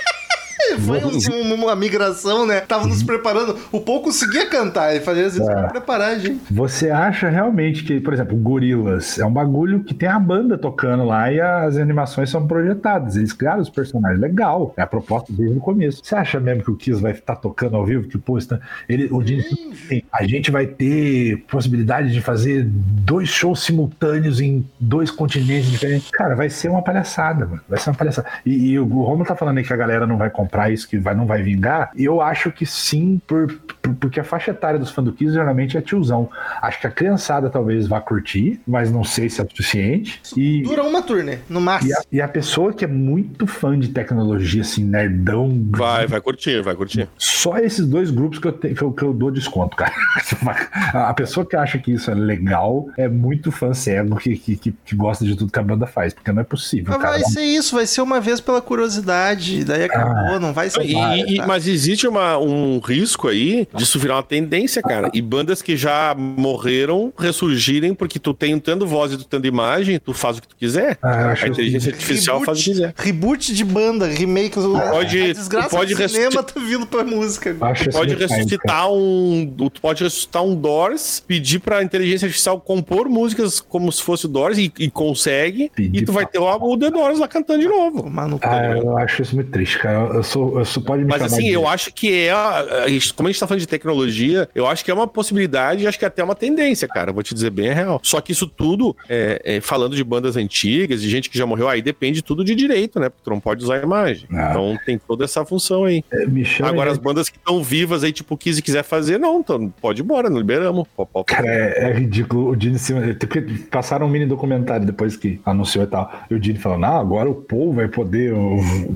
Foi 0.77 0.99
um- 1.03 1.53
uma 1.53 1.75
migração, 1.75 2.45
né? 2.45 2.61
Tava 2.61 2.87
nos 2.87 3.03
preparando. 3.03 3.57
O 3.71 3.79
Paul 3.81 4.01
conseguia 4.01 4.47
cantar, 4.47 4.91
ele 4.95 5.03
fazia 5.03 5.27
isso 5.27 5.41
É. 5.41 5.45
pra 5.45 5.63
preparar, 5.69 6.19
gente. 6.19 6.41
Você 6.51 6.89
acha 6.89 7.29
realmente 7.29 7.83
que, 7.83 7.99
por 7.99 8.13
exemplo, 8.13 8.35
o 8.35 8.39
Gorillaz 8.39 9.17
é 9.19 9.25
um 9.25 9.31
bagulho 9.31 9.83
que 9.83 9.93
tem 9.93 10.07
a 10.09 10.19
banda 10.19 10.57
tocando 10.57 11.03
lá 11.05 11.31
e 11.31 11.39
as 11.39 11.77
animações 11.77 12.29
são 12.29 12.45
projetadas. 12.47 13.15
Eles 13.15 13.33
criaram 13.33 13.61
os 13.61 13.69
personagens. 13.69 14.19
Legal. 14.19 14.73
É 14.77 14.81
a 14.81 14.87
proposta 14.87 15.31
desde 15.33 15.57
o 15.57 15.61
começo. 15.61 16.01
Você 16.03 16.15
acha 16.15 16.39
mesmo 16.39 16.63
que 16.63 16.71
o 16.71 16.75
Kiss 16.75 17.01
vai 17.01 17.11
estar 17.11 17.35
tocando 17.35 17.75
ao 17.75 17.85
vivo? 17.85 18.07
Tipo, 18.07 18.37
está- 18.37 18.59
ele, 18.87 19.07
o 19.11 19.19
assim, 19.19 20.01
a 20.11 20.23
gente 20.25 20.49
vai 20.51 20.65
ter 20.65 21.43
possibilidade 21.49 22.11
de 22.11 22.21
fazer 22.21 22.63
dois 22.67 23.29
shows 23.29 23.63
simultâneos 23.63 24.39
em 24.41 24.65
dois 24.79 25.11
continentes 25.11 25.69
diferentes. 25.69 26.09
Cara, 26.11 26.35
vai 26.35 26.49
ser 26.49 26.69
uma 26.69 26.81
palhaçada, 26.81 27.45
mano. 27.45 27.61
Vai 27.69 27.79
ser 27.79 27.89
uma 27.89 27.95
palhaçada. 27.95 28.27
E, 28.45 28.71
e 28.71 28.79
o 28.79 28.85
Romulo 28.85 29.25
tá 29.25 29.35
falando 29.35 29.57
aí 29.57 29.63
que 29.63 29.73
a 29.73 29.77
galera 29.77 30.07
não 30.07 30.17
vai 30.17 30.29
comprar 30.29 30.58
isso, 30.67 30.87
que 30.89 30.97
vai, 30.97 31.15
não 31.15 31.25
vai 31.25 31.41
vingar. 31.41 31.91
Eu 31.95 32.19
acho 32.21 32.51
que 32.51 32.65
sim, 32.65 33.21
por- 33.25 33.47
porque 33.93 34.19
a 34.19 34.23
faixa 34.23 34.51
etária 34.51 34.79
dos 34.79 34.89
fãs 34.91 35.05
do 35.05 35.11
Kiss 35.13 35.33
geralmente 35.33 35.77
é 35.77 35.81
tiozão. 35.81 36.29
Acho 36.61 36.79
que 36.81 36.87
a 36.87 36.91
criançada 36.91 37.49
talvez 37.49 37.87
vá 37.87 37.99
curtir, 38.01 38.59
mas 38.67 38.91
não 38.91 39.03
sei 39.03 39.29
se 39.29 39.41
é 39.41 39.43
o 39.43 39.49
suficiente. 39.49 40.21
E, 40.37 40.61
Dura 40.63 40.83
uma 40.83 41.01
turnê, 41.01 41.39
no 41.49 41.59
e, 41.59 41.63
máximo. 41.63 41.93
a, 41.95 42.01
e 42.11 42.21
a 42.21 42.27
pessoa 42.27 42.73
que 42.73 42.83
é 42.83 42.87
muito 42.87 43.45
fã 43.47 43.77
de 43.77 43.89
tecnologia, 43.89 44.61
assim, 44.61 44.83
nerdão, 44.83 45.49
Vai, 45.71 46.07
vai 46.07 46.21
curtir, 46.21 46.61
vai 46.61 46.75
curtir. 46.75 47.07
só 47.17 47.57
esses 47.57 47.85
dois 47.85 48.09
grupos 48.11 48.39
que 48.39 48.47
eu, 48.47 48.51
tenho, 48.51 48.75
que 48.75 48.81
eu, 48.81 48.91
que 48.91 49.03
eu 49.03 49.13
dou 49.13 49.31
desconto, 49.31 49.75
cara. 49.75 49.91
A 50.93 51.13
pessoa 51.13 51.45
que 51.45 51.55
acha 51.55 51.77
que 51.77 51.91
isso 51.91 52.09
é 52.11 52.13
legal 52.15 52.87
é 52.97 53.07
muito 53.07 53.51
fã 53.51 53.73
cego 53.73 54.15
que, 54.17 54.37
que, 54.37 54.55
que, 54.55 54.71
que 54.85 54.95
gosta 54.95 55.23
de 55.25 55.35
tudo 55.35 55.51
que 55.51 55.59
a 55.59 55.63
banda 55.63 55.85
faz, 55.85 56.13
porque 56.13 56.31
não 56.31 56.41
é 56.41 56.43
possível, 56.43 56.93
Mas 56.93 57.01
cara. 57.01 57.11
vai 57.13 57.23
ser 57.23 57.43
isso, 57.43 57.75
vai 57.75 57.85
ser 57.85 58.01
uma 58.01 58.19
vez 58.19 58.39
pela 58.39 58.61
curiosidade. 58.61 59.63
Daí 59.63 59.83
acabou, 59.85 60.39
não 60.39 60.53
vai 60.53 60.69
ser. 60.69 60.83
E- 60.85 60.93
nada, 60.93 61.17
e- 61.17 61.37
tá? 61.37 61.47
mas 61.47 61.67
existe 61.67 62.07
uma- 62.07 62.37
um 62.37 62.79
risco 62.79 63.27
aí 63.27 63.67
disso 63.79 63.97
virar 63.99 64.15
uma 64.17 64.23
tendência, 64.23 64.81
cara. 64.81 65.09
E 65.13 65.21
bandas 65.21 65.61
que 65.61 65.75
já 65.77 66.15
morreram 66.17 67.13
ressurgirem 67.17 67.93
porque 67.93 68.19
tu 68.19 68.33
tem 68.33 68.57
tendo 68.59 68.85
voz 68.87 69.13
e 69.13 69.17
tu 69.17 69.23
tendo 69.25 69.45
imagem, 69.47 69.99
tu 69.99 70.13
faz 70.13 70.37
o 70.37 70.41
que 70.41 70.47
tu 70.47 70.55
quiser. 70.55 70.97
Ah, 71.01 71.33
a 71.41 71.47
inteligência 71.47 71.91
artificial 71.91 72.41
faz 72.43 72.59
o 72.59 72.63
que 72.63 72.69
quiser. 72.71 72.93
Reboot 72.97 73.53
de 73.53 73.63
banda, 73.63 74.07
remake. 74.07 74.55
pode- 74.55 75.21
a 75.21 75.33
desgraça 75.33 75.69
tu 75.69 75.75
pode 75.75 75.93
do 75.93 75.97
cinema 76.09 76.25
ressuscitar- 76.29 76.43
tá 76.45 76.59
vindo 76.59 76.85
pra 76.87 77.03
música. 77.03 77.53
Tu 77.53 77.59
pode 77.59 77.67
mais, 77.69 77.91
cara. 77.91 78.17
ressuscitar 78.35 78.91
um. 78.91 79.53
Tu 79.73 79.81
pode 79.81 80.03
ressuscitar 80.03 80.43
um 80.43 80.55
Doors, 80.55 81.23
pedir 81.25 81.59
pra 81.59 81.81
inteligência 81.83 82.25
artificial 82.25 82.59
compor 82.59 83.07
músicas 83.09 83.59
como 83.61 83.91
se 83.91 84.01
fosse 84.01 84.25
o 84.25 84.27
Doors 84.29 84.57
e, 84.57 84.71
e 84.79 84.89
consegue. 84.89 85.71
Pedir 85.75 86.01
e 86.01 86.05
tu 86.05 86.11
vai 86.11 86.25
ter 86.25 86.39
lá 86.39 86.55
o 86.57 86.77
The 86.77 86.89
Doors 86.91 87.19
lá 87.19 87.27
cantando 87.27 87.59
de 87.61 87.67
novo. 87.67 88.03
Tomar 88.03 88.27
no 88.27 88.39
cu. 88.39 88.47
Ah, 88.47 88.77
eu 88.77 88.97
acho 88.97 89.21
isso 89.21 89.35
muito 89.35 89.51
triste, 89.51 89.77
cara. 89.79 90.13
Eu 90.15 90.23
sou, 90.23 90.59
eu 90.59 90.65
sou 90.65 90.83
pode 90.83 91.03
me 91.03 91.09
Mas 91.09 91.21
assim, 91.21 91.43
de- 91.43 91.51
eu 91.51 91.67
acho 91.67 91.93
que 91.93 92.11
é. 92.13 92.31
a- 92.31 92.59
a- 92.59 92.85
Como 93.15 93.27
a 93.27 93.31
gente 93.31 93.39
tá 93.39 93.47
falando 93.47 93.61
de 93.61 93.67
tecnologia, 93.69 94.49
eu 94.55 94.67
acho 94.67 94.83
que 94.83 94.91
é 94.91 94.93
uma 94.93 95.07
possibilidade, 95.07 95.87
acho 95.87 95.97
que 95.99 96.05
é 96.05 96.07
até 96.07 96.23
uma 96.23 96.35
tendência, 96.35 96.87
cara. 96.87 97.11
Vou 97.11 97.23
te 97.23 97.33
dizer 97.33 97.49
bem 97.51 97.69
a 97.69 97.73
real. 97.73 97.99
Só 98.03 98.19
que 98.21 98.31
isso 98.31 98.47
tudo, 98.47 98.95
é, 99.07 99.41
é, 99.43 99.61
falando 99.61 99.95
de 99.95 100.03
bandas 100.03 100.35
antigas, 100.35 101.01
de 101.01 101.09
gente 101.09 101.29
que 101.29 101.37
já 101.37 101.45
morreu, 101.45 101.67
aí 101.69 101.81
depende 101.81 102.21
tudo 102.21 102.43
de 102.43 102.55
direito, 102.55 102.99
né? 102.99 103.09
Porque 103.09 103.21
tu 103.23 103.29
não 103.29 103.39
pode 103.39 103.63
usar 103.63 103.75
a 103.79 103.83
imagem. 103.83 104.27
Ah. 104.31 104.47
Então 104.49 104.77
tem 104.85 104.97
toda 104.97 105.23
essa 105.25 105.45
função 105.45 105.85
aí. 105.85 106.03
É, 106.11 106.25
Agora, 106.63 106.91
as 106.91 106.97
bandas 106.97 107.29
que 107.29 107.37
estão 107.37 107.63
vivas 107.63 108.03
aí, 108.03 108.11
tipo, 108.11 108.35
quis 108.37 108.57
e 108.57 108.61
quiser 108.61 108.83
fazer, 108.83 109.17
não, 109.19 109.39
então 109.39 109.69
pode 109.81 110.01
ir 110.01 110.03
embora, 110.03 110.29
não 110.29 110.37
liberamos. 110.37 110.87
Pode- 110.95 111.09
pode 111.11 111.25
Cara, 111.25 111.43
fazer. 111.43 111.77
é, 111.77 111.89
é 111.89 111.93
ridículo. 111.93 112.49
O 112.51 112.59
Gene 112.59 112.79
Simmons. 112.79 113.15
Porque 113.17 113.41
passaram 113.69 114.05
um 114.05 114.09
mini 114.09 114.25
documentário 114.25 114.85
depois 114.85 115.15
que 115.15 115.39
anunciou 115.45 115.83
e 115.83 115.87
tal. 115.87 116.11
E 116.29 116.35
o 116.35 116.41
Gene 116.43 116.57
falando: 116.59 116.85
Ah, 116.85 116.99
agora 116.99 117.29
o 117.29 117.35
Paul 117.35 117.73
vai 117.73 117.87
poder 117.87 118.33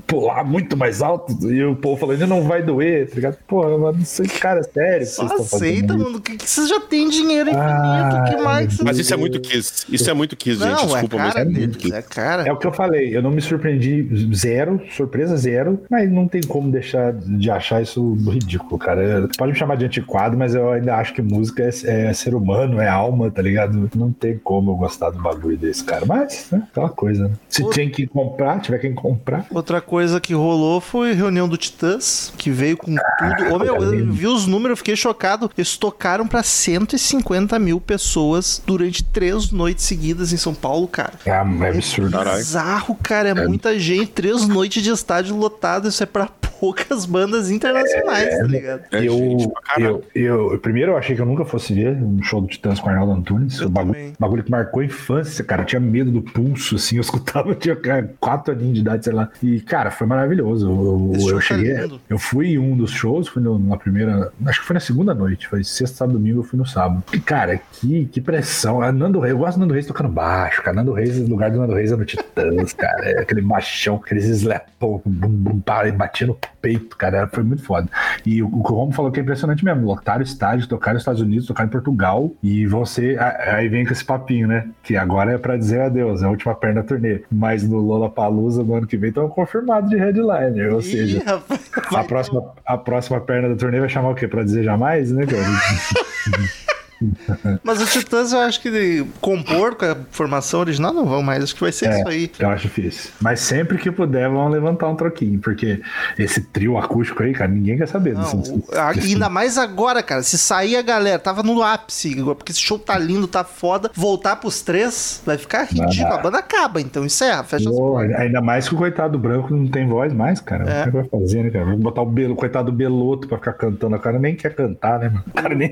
pular 0.06 0.44
muito 0.44 0.76
mais 0.76 1.02
alto. 1.02 1.32
E 1.50 1.62
o 1.64 1.76
Paul 1.76 1.96
falando: 1.96 2.26
Não 2.26 2.42
vai 2.42 2.62
doer, 2.62 3.08
tá 3.08 3.14
ligado? 3.16 3.36
Porra, 3.46 3.76
mano, 3.76 4.00
isso 4.00 4.22
aí, 4.22 4.28
cara, 4.54 4.60
é 4.60 5.04
sério. 5.04 5.40
aceita, 5.40 5.96
mano. 5.96 6.20
Que, 6.20 6.36
que 6.36 6.48
você 6.48 6.66
já 6.66 6.80
tem 6.80 7.08
dinheiro 7.08 7.50
infinito. 7.50 7.64
Ah, 7.64 8.24
que 8.28 8.36
mais 8.36 8.78
Mas 8.80 8.98
isso 8.98 9.12
é 9.12 9.16
muito 9.16 9.40
Kiss. 9.40 9.86
Isso 9.88 10.10
é 10.10 10.14
muito 10.14 10.36
Kiss, 10.36 10.58
gente. 10.58 10.70
Não, 10.70 10.86
Desculpa, 10.86 11.16
é 11.16 11.18
mas 11.18 11.36
é 11.36 11.44
muito 11.44 11.94
é 11.94 12.02
cara. 12.02 12.46
É 12.46 12.52
o 12.52 12.56
que 12.56 12.66
eu 12.66 12.72
falei, 12.72 13.16
eu 13.16 13.22
não 13.22 13.30
me 13.30 13.40
surpreendi 13.40 14.08
zero, 14.34 14.80
surpresa 14.90 15.36
zero, 15.36 15.82
mas 15.90 16.10
não 16.10 16.28
tem 16.28 16.42
como 16.42 16.70
deixar 16.70 17.12
de 17.12 17.50
achar 17.50 17.82
isso 17.82 18.14
ridículo, 18.28 18.78
cara. 18.78 19.28
Pode 19.36 19.52
me 19.52 19.58
chamar 19.58 19.76
de 19.76 19.84
antiquado, 19.84 20.36
mas 20.36 20.54
eu 20.54 20.70
ainda 20.70 20.96
acho 20.96 21.14
que 21.14 21.22
música 21.22 21.62
é, 21.62 22.08
é 22.08 22.12
ser 22.12 22.34
humano, 22.34 22.80
é 22.80 22.88
alma, 22.88 23.30
tá 23.30 23.42
ligado? 23.42 23.90
Não 23.94 24.12
tem 24.12 24.38
como 24.38 24.72
eu 24.72 24.76
gostar 24.76 25.10
do 25.10 25.20
bagulho 25.20 25.56
desse, 25.56 25.84
cara. 25.84 26.04
Mas, 26.06 26.48
né, 26.50 26.62
aquela 26.70 26.88
coisa, 26.88 27.28
né? 27.28 27.34
Se 27.48 27.62
Pô. 27.62 27.70
tem 27.70 27.90
que 27.90 28.06
comprar, 28.06 28.60
tiver 28.60 28.78
quem 28.78 28.94
comprar. 28.94 29.46
Outra 29.50 29.80
coisa 29.80 30.20
que 30.20 30.34
rolou 30.34 30.80
foi 30.80 31.12
reunião 31.12 31.48
do 31.48 31.56
Titãs, 31.56 32.32
que 32.36 32.50
veio 32.50 32.76
com 32.76 32.94
tudo. 32.94 33.54
Ô, 33.54 33.58
meu, 33.58 33.76
eu 33.76 34.12
vi 34.12 34.26
os 34.26 34.43
números, 34.46 34.70
eu 34.72 34.76
fiquei 34.76 34.96
chocado. 34.96 35.50
Eles 35.56 35.76
tocaram 35.76 36.26
pra 36.26 36.42
150 36.42 37.58
mil 37.58 37.80
pessoas 37.80 38.62
durante 38.66 39.02
três 39.04 39.50
noites 39.50 39.84
seguidas 39.84 40.32
em 40.32 40.36
São 40.36 40.54
Paulo, 40.54 40.86
cara. 40.88 41.14
É, 41.24 41.30
é 41.30 41.68
absurdo. 41.68 42.12
Caralho. 42.12 42.36
Bizarro, 42.38 42.94
cara. 43.02 43.28
É, 43.30 43.34
muita 43.46 43.78
gente. 43.78 44.08
Três 44.12 44.46
noites 44.48 44.82
de 44.82 44.90
estádio 44.90 45.36
lotado. 45.36 45.88
Isso 45.88 46.02
é 46.02 46.06
pra 46.06 46.28
poucas 46.60 47.04
bandas 47.04 47.50
internacionais, 47.50 48.38
tá 48.38 48.44
ligado? 48.44 48.82
É 48.92 49.04
eu, 49.04 49.52
eu, 49.76 50.04
eu, 50.14 50.58
primeiro 50.60 50.92
eu 50.92 50.96
achei 50.96 51.14
que 51.14 51.20
eu 51.20 51.26
nunca 51.26 51.44
fosse 51.44 51.74
ver 51.74 51.94
um 52.02 52.22
show 52.22 52.40
do 52.40 52.46
Titãs 52.46 52.78
com 52.80 52.88
Arnaldo 52.88 53.12
Antunes. 53.12 53.58
Eu 53.60 53.66
O 53.66 53.70
bagulho, 53.70 53.94
também. 53.94 54.12
bagulho 54.18 54.44
que 54.44 54.50
marcou 54.50 54.80
a 54.80 54.84
infância, 54.84 55.44
cara. 55.44 55.62
Eu 55.62 55.66
tinha 55.66 55.80
medo 55.80 56.10
do 56.10 56.22
pulso, 56.22 56.76
assim. 56.76 56.96
Eu 56.96 57.00
escutava, 57.02 57.50
eu 57.50 57.54
tinha 57.54 57.76
cara, 57.76 58.14
quatro 58.20 58.54
aninhos 58.54 58.74
de 58.74 58.80
idade, 58.80 59.04
sei 59.04 59.12
lá. 59.12 59.28
E, 59.42 59.60
cara, 59.60 59.90
foi 59.90 60.06
maravilhoso. 60.06 60.66
Eu, 60.70 61.12
eu, 61.20 61.28
eu 61.30 61.34
tá 61.34 61.40
cheguei. 61.42 61.74
lindo. 61.74 62.00
Eu 62.08 62.18
fui 62.18 62.52
em 62.52 62.58
um 62.58 62.76
dos 62.76 62.92
shows, 62.92 63.28
fui 63.28 63.42
no- 63.42 63.58
na 63.58 63.76
primeira. 63.76 64.32
Acho 64.46 64.60
que 64.60 64.66
foi 64.66 64.74
na 64.74 64.80
segunda 64.80 65.14
noite. 65.14 65.48
Foi 65.48 65.62
sexta, 65.62 65.98
sábado, 65.98 66.18
domingo, 66.18 66.40
eu 66.40 66.44
fui 66.44 66.58
no 66.58 66.66
sábado. 66.66 67.02
E, 67.12 67.20
cara, 67.20 67.60
que, 67.72 68.06
que 68.06 68.20
pressão. 68.20 68.82
A 68.82 68.92
Nando 68.92 69.20
Reis, 69.20 69.32
eu 69.32 69.38
gosto 69.38 69.56
do 69.56 69.60
Nando 69.60 69.74
Reis 69.74 69.86
tocando 69.86 70.08
baixo, 70.08 70.62
cara. 70.62 70.76
Nando 70.76 70.92
Reis, 70.92 71.18
o 71.18 71.26
lugar 71.26 71.50
do 71.50 71.58
Nando 71.58 71.74
Reis 71.74 71.92
é 71.92 71.96
no 71.96 72.04
Titãs, 72.04 72.72
cara. 72.74 73.04
É 73.04 73.20
aquele 73.20 73.42
baixão, 73.42 73.96
aqueles 73.96 74.24
slapão, 74.24 75.00
bum, 75.04 75.28
bum, 75.28 75.60
pá, 75.60 75.86
e 75.86 75.92
batia 75.92 76.26
no 76.26 76.38
peito, 76.60 76.96
cara. 76.96 77.26
Foi 77.28 77.42
muito 77.42 77.62
foda. 77.62 77.88
E 78.24 78.42
o, 78.42 78.46
o 78.46 78.60
Romo 78.60 78.92
falou 78.92 79.10
que 79.10 79.20
é 79.20 79.22
impressionante 79.22 79.64
mesmo. 79.64 79.86
Lotaram 79.86 80.20
o 80.20 80.24
estádio, 80.24 80.66
tocaram 80.66 80.94
nos 80.94 81.02
Estados 81.02 81.20
Unidos, 81.20 81.46
tocaram 81.46 81.68
em 81.68 81.72
Portugal. 81.72 82.30
E 82.42 82.66
você. 82.66 83.16
Aí 83.18 83.68
vem 83.68 83.84
com 83.84 83.92
esse 83.92 84.04
papinho, 84.04 84.48
né? 84.48 84.68
Que 84.82 84.96
agora 84.96 85.32
é 85.32 85.38
pra 85.38 85.56
dizer 85.56 85.82
adeus, 85.82 86.22
é 86.22 86.26
a 86.26 86.30
última 86.30 86.54
perna 86.54 86.82
da 86.82 86.88
turnê. 86.88 87.22
Mas 87.30 87.62
no 87.62 87.78
Lollapalooza, 87.78 88.62
no 88.62 88.74
ano 88.74 88.86
que 88.86 88.96
vem, 88.96 89.10
estão 89.10 89.28
confirmados 89.28 89.90
de 89.90 89.96
headliner. 89.96 90.72
Ou 90.74 90.82
seja, 90.82 91.18
Ih, 91.18 91.24
rapaz, 91.24 91.70
a 91.94 92.04
próxima, 92.04 92.44
a 92.64 92.78
próxima 92.78 93.20
perna 93.20 93.48
da 93.50 93.56
turnê 93.56 93.80
vai 93.80 93.88
chamar 93.88 94.10
o 94.10 94.14
quê? 94.14 94.23
Pra 94.28 94.42
dizer 94.42 94.62
jamais, 94.64 95.12
né, 95.12 95.26
cara? 95.26 95.44
Mas 97.62 97.80
o 97.80 97.86
Titãs 97.86 98.32
eu 98.32 98.40
acho 98.40 98.60
que 98.60 99.06
compor 99.20 99.74
com 99.74 99.84
a 99.84 99.96
formação 100.10 100.60
original 100.60 100.92
não 100.92 101.04
vão 101.06 101.22
mais. 101.22 101.42
Acho 101.42 101.54
que 101.54 101.60
vai 101.60 101.72
ser 101.72 101.86
É. 101.90 101.98
isso 101.98 102.08
aí. 102.08 102.30
Eu 102.38 102.48
acho 102.50 102.62
difícil. 102.62 103.10
Mas 103.20 103.40
sempre 103.40 103.78
que 103.78 103.90
puder, 103.90 104.28
vão 104.28 104.48
levantar 104.48 104.88
um 104.88 104.96
troquinho. 104.96 105.38
Porque 105.40 105.80
esse 106.18 106.40
trio 106.40 106.78
acústico 106.78 107.22
aí, 107.22 107.32
cara, 107.32 107.50
ninguém 107.50 107.76
quer 107.78 107.88
saber. 107.88 108.14
Não, 108.14 108.22
desse- 108.40 108.52
desse- 108.94 109.12
ainda 109.14 109.28
mais 109.28 109.58
agora, 109.58 110.02
cara. 110.02 110.22
Se 110.22 110.38
sair 110.38 110.76
a 110.76 110.82
galera, 110.82 111.18
tava 111.18 111.42
no 111.42 111.62
ápice, 111.62 112.14
porque 112.22 112.52
esse 112.52 112.60
show 112.60 112.78
tá 112.78 112.98
lindo, 112.98 113.26
tá 113.26 113.44
foda. 113.44 113.90
Voltar 113.94 114.36
pros 114.36 114.62
três, 114.62 115.22
vai 115.24 115.36
ficar 115.38 115.64
ridículo. 115.64 115.94
dá. 116.08 116.14
A 116.14 116.18
banda 116.18 116.38
acaba, 116.38 116.80
então 116.80 117.04
encerra, 117.04 117.42
fecha 117.44 117.68
as 117.68 117.74
Pô, 117.74 117.92
portas. 117.92 118.14
ainda 118.16 118.40
mais 118.40 118.68
que 118.68 118.74
o 118.74 118.78
coitado 118.78 119.12
do 119.12 119.18
branco 119.18 119.54
não 119.54 119.66
tem 119.68 119.86
voz 119.86 120.12
mais, 120.12 120.40
cara. 120.40 120.64
É. 120.70 120.82
O 120.82 120.84
que 120.84 120.90
vai 120.90 121.04
fazer, 121.04 121.42
né, 121.44 121.50
cara? 121.50 121.64
Vai 121.66 121.76
botar 121.76 122.02
o, 122.02 122.06
belo, 122.06 122.34
o 122.34 122.36
coitado 122.36 122.70
do 122.70 122.76
Beloto 122.76 123.28
pra 123.28 123.38
ficar 123.38 123.52
cantando. 123.54 123.96
O 123.96 123.98
cara 124.00 124.18
nem 124.18 124.34
quer 124.34 124.54
cantar, 124.54 124.98
né, 124.98 125.08
mano? 125.08 125.24
O 125.26 125.30
cara 125.32 125.54
nem, 125.54 125.70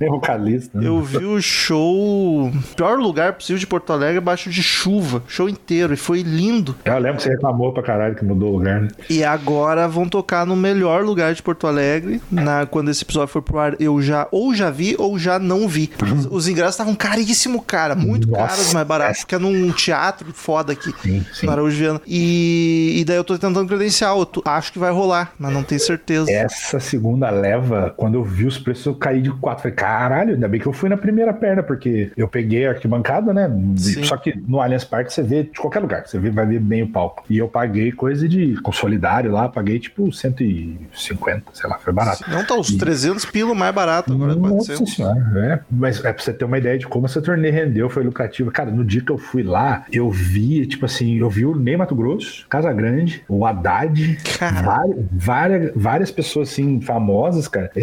nem 0.00 0.08
é 0.08 0.12
né? 0.72 0.86
Eu 0.86 1.02
vi 1.02 1.24
o 1.24 1.40
show, 1.40 2.50
pior 2.76 2.98
lugar 2.98 3.32
possível 3.34 3.58
de 3.58 3.66
Porto 3.66 3.92
Alegre, 3.92 4.18
abaixo 4.18 4.48
de 4.50 4.62
chuva, 4.62 5.22
show 5.28 5.48
inteiro, 5.48 5.92
e 5.94 5.96
foi 5.96 6.22
lindo. 6.22 6.74
Eu 6.84 6.98
lembro 6.98 7.16
que 7.18 7.24
você 7.24 7.30
reclamou 7.30 7.72
pra 7.72 7.82
caralho 7.82 8.14
que 8.14 8.24
mudou 8.24 8.50
o 8.52 8.58
lugar, 8.58 8.80
né? 8.82 8.88
E 9.10 9.22
agora 9.24 9.86
vão 9.88 10.08
tocar 10.08 10.46
no 10.46 10.56
melhor 10.56 11.02
lugar 11.04 11.34
de 11.34 11.42
Porto 11.42 11.66
Alegre. 11.66 12.20
Na, 12.30 12.66
quando 12.66 12.90
esse 12.90 13.02
episódio 13.02 13.28
for 13.28 13.42
pro 13.42 13.58
ar, 13.58 13.76
eu 13.80 14.00
já 14.00 14.26
ou 14.30 14.54
já 14.54 14.70
vi 14.70 14.94
ou 14.98 15.18
já 15.18 15.38
não 15.38 15.68
vi. 15.68 15.90
Os, 16.02 16.26
os 16.26 16.48
ingressos 16.48 16.74
estavam 16.74 16.94
caríssimo, 16.94 17.62
cara. 17.62 17.94
Muito 17.94 18.28
Nossa, 18.28 18.46
caros, 18.46 18.72
mais 18.74 18.86
baratos, 18.86 19.18
é. 19.18 19.20
porque 19.22 19.34
é 19.34 19.38
num 19.38 19.70
teatro 19.72 20.32
foda 20.32 20.72
aqui. 20.72 20.92
Sim, 21.02 21.24
sim. 21.32 21.48
Araújo 21.48 21.76
Viana. 21.76 22.00
E, 22.06 22.96
e 23.00 23.04
daí 23.04 23.16
eu 23.16 23.24
tô 23.24 23.34
tentando 23.38 23.66
credencial. 23.66 24.18
Eu 24.20 24.26
tô- 24.26 24.42
acho 24.44 24.72
que 24.72 24.78
vai 24.78 24.90
rolar, 24.92 25.32
mas 25.38 25.52
não 25.52 25.62
tenho 25.62 25.80
certeza. 25.80 26.30
Essa 26.30 26.78
segunda 26.80 27.30
leva, 27.30 27.92
quando 27.96 28.14
eu 28.14 28.24
vi 28.24 28.46
os 28.46 28.58
preços, 28.58 28.86
eu 28.86 28.94
caí 28.94 29.20
de 29.22 29.30
quatro. 29.30 29.62
Falei, 29.62 29.74
caralho, 29.76 30.34
ainda 30.34 30.48
bem 30.54 30.60
que 30.60 30.66
eu 30.66 30.72
fui 30.72 30.88
na 30.88 30.96
primeira 30.96 31.32
perna, 31.32 31.62
porque 31.62 32.12
eu 32.16 32.28
peguei 32.28 32.66
a 32.66 32.70
arquibancada, 32.70 33.32
né? 33.34 33.50
Sim. 33.76 34.04
Só 34.04 34.16
que 34.16 34.32
no 34.46 34.60
Allianz 34.60 34.84
Parque 34.84 35.12
você 35.12 35.22
vê 35.22 35.42
de 35.44 35.58
qualquer 35.58 35.80
lugar, 35.80 36.06
você 36.06 36.18
vê, 36.18 36.30
vai 36.30 36.46
ver 36.46 36.60
bem 36.60 36.82
o 36.82 36.88
palco. 36.88 37.24
E 37.28 37.38
eu 37.38 37.48
paguei 37.48 37.90
coisa 37.92 38.28
de 38.28 38.54
consolidário 38.62 39.32
lá, 39.32 39.48
paguei 39.48 39.78
tipo 39.80 40.12
150, 40.12 41.42
sei 41.52 41.68
lá, 41.68 41.78
foi 41.78 41.92
barato. 41.92 42.24
Não 42.30 42.44
tá 42.44 42.54
os 42.56 42.70
300 42.76 43.24
pila 43.26 43.54
mais 43.54 43.74
barato 43.74 44.12
agora, 44.12 44.34
Nossa 44.34 44.74
400. 44.76 44.94
senhora, 44.94 45.20
é. 45.36 45.60
Mas 45.70 46.02
é 46.04 46.12
pra 46.12 46.22
você 46.22 46.32
ter 46.32 46.44
uma 46.44 46.58
ideia 46.58 46.78
de 46.78 46.86
como 46.86 47.06
essa 47.06 47.20
turnê 47.20 47.50
rendeu, 47.50 47.88
foi 47.90 48.02
lucrativa. 48.04 48.50
Cara, 48.50 48.70
no 48.70 48.84
dia 48.84 49.02
que 49.02 49.10
eu 49.10 49.18
fui 49.18 49.42
lá, 49.42 49.84
eu 49.92 50.10
vi, 50.10 50.66
tipo 50.66 50.86
assim, 50.86 51.16
eu 51.18 51.28
vi 51.30 51.44
o 51.44 51.54
Ney 51.56 51.76
Mato 51.76 51.94
Grosso, 51.94 52.46
Casa 52.48 52.72
Grande, 52.72 53.22
o 53.28 53.44
Haddad, 53.44 54.18
várias, 54.62 54.96
várias, 55.12 55.72
várias 55.74 56.10
pessoas, 56.10 56.50
assim, 56.50 56.80
famosas, 56.80 57.48
cara. 57.48 57.70
E, 57.76 57.80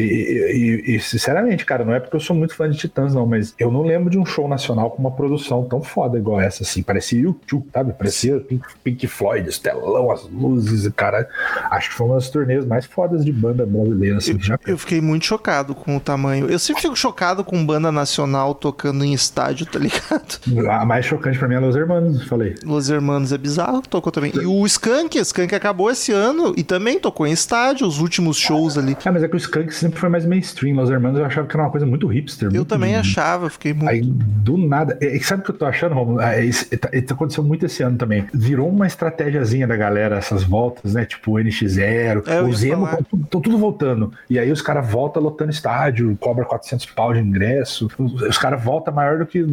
e- 0.87 0.95
e, 0.95 0.99
sinceramente, 0.99 1.65
cara, 1.65 1.83
não 1.83 1.93
é 1.93 1.99
porque 1.99 2.15
eu 2.15 2.19
sou 2.19 2.35
muito 2.35 2.55
fã 2.61 2.69
de 2.69 2.77
Titãs, 2.77 3.13
não, 3.15 3.25
mas 3.25 3.55
eu 3.57 3.71
não 3.71 3.81
lembro 3.81 4.09
de 4.09 4.19
um 4.19 4.25
show 4.25 4.47
nacional 4.47 4.91
com 4.91 4.99
uma 4.99 5.11
produção 5.11 5.63
tão 5.63 5.81
foda 5.81 6.17
igual 6.17 6.39
essa, 6.39 6.63
assim. 6.63 6.83
Parecia 6.83 7.21
YouTube, 7.21 7.67
sabe? 7.73 7.93
Parecia 7.93 8.39
Pink, 8.39 8.63
Pink 8.83 9.07
Floyd, 9.07 9.49
os 9.49 9.57
telão, 9.57 10.11
as 10.11 10.29
luzes, 10.29 10.85
e 10.85 10.91
cara. 10.91 11.27
Acho 11.71 11.89
que 11.89 11.95
foi 11.95 12.05
uma 12.05 12.15
das 12.15 12.29
turnês 12.29 12.65
mais 12.65 12.85
fodas 12.85 13.25
de 13.25 13.31
banda 13.31 13.65
brasileira, 13.65 14.17
assim, 14.17 14.37
que 14.37 14.45
já 14.45 14.59
Eu 14.67 14.77
fiquei 14.77 15.01
muito 15.01 15.25
chocado 15.25 15.73
com 15.73 15.97
o 15.97 15.99
tamanho. 15.99 16.47
Eu 16.49 16.59
sempre 16.59 16.83
fico 16.83 16.95
chocado 16.95 17.43
com 17.43 17.65
banda 17.65 17.91
nacional 17.91 18.53
tocando 18.53 19.03
em 19.03 19.13
estádio, 19.13 19.65
tá 19.65 19.79
ligado? 19.79 20.39
A 20.69 20.85
mais 20.85 21.05
chocante 21.05 21.39
pra 21.39 21.47
mim 21.47 21.55
é 21.55 21.59
Los 21.59 21.75
Hermanos, 21.75 22.23
falei. 22.27 22.55
Los 22.63 22.89
Hermanos 22.89 23.31
é 23.31 23.37
bizarro, 23.37 23.81
tocou 23.81 24.11
também. 24.11 24.31
E 24.35 24.45
o 24.45 24.65
Skank, 24.65 25.17
o 25.17 25.21
Skank 25.21 25.55
acabou 25.55 25.89
esse 25.89 26.11
ano 26.11 26.53
e 26.55 26.63
também 26.63 26.99
tocou 26.99 27.25
em 27.25 27.31
estádio, 27.31 27.87
os 27.87 27.99
últimos 27.99 28.37
shows 28.37 28.77
ali. 28.77 28.95
Ah, 29.03 29.11
mas 29.11 29.23
é 29.23 29.27
que 29.27 29.35
o 29.35 29.37
Skunk 29.37 29.73
sempre 29.73 29.99
foi 29.99 30.09
mais 30.09 30.25
mainstream. 30.25 30.75
Los 30.75 30.89
Hermanos 30.89 31.19
eu 31.19 31.25
achava 31.25 31.47
que 31.47 31.55
era 31.55 31.63
uma 31.63 31.71
coisa 31.71 31.85
muito 31.85 32.07
hipster. 32.07 32.50
Eu 32.51 32.61
muito- 32.61 32.69
também 32.69 32.95
achava, 32.95 33.49
fiquei 33.49 33.73
muito. 33.73 33.89
Aí, 33.89 34.01
do 34.01 34.57
nada. 34.57 34.97
é, 35.01 35.17
sabe 35.19 35.41
o 35.41 35.45
que 35.45 35.51
eu 35.51 35.57
tô 35.57 35.65
achando, 35.65 35.95
Romulo? 35.95 36.21
É, 36.21 36.43
isso, 36.43 36.65
tá- 36.77 36.89
isso 36.93 37.13
aconteceu 37.13 37.43
muito 37.43 37.65
esse 37.65 37.83
ano 37.83 37.97
também. 37.97 38.25
Virou 38.33 38.69
uma 38.69 38.87
estratégiazinha 38.87 39.67
da 39.67 39.75
galera, 39.75 40.17
essas 40.17 40.43
voltas, 40.43 40.93
né? 40.93 41.05
Tipo 41.05 41.31
o 41.33 41.39
NX0, 41.39 42.23
É, 42.27 42.41
o 42.41 42.53
Zemo, 42.53 42.85
falar. 42.85 42.99
estão 43.01 43.41
tudo 43.41 43.57
voltando. 43.57 44.11
E 44.29 44.37
aí 44.39 44.51
os 44.51 44.61
caras 44.61 44.89
voltam 44.89 45.21
lotando 45.21 45.51
estádio, 45.51 46.15
cobra 46.19 46.45
400 46.45 46.85
pau 46.87 47.13
de 47.13 47.19
ingresso. 47.19 47.87
Os, 47.97 48.13
os 48.21 48.37
caras 48.37 48.63
voltam 48.63 48.93
maior 48.93 49.19
do 49.19 49.25
que 49.25 49.45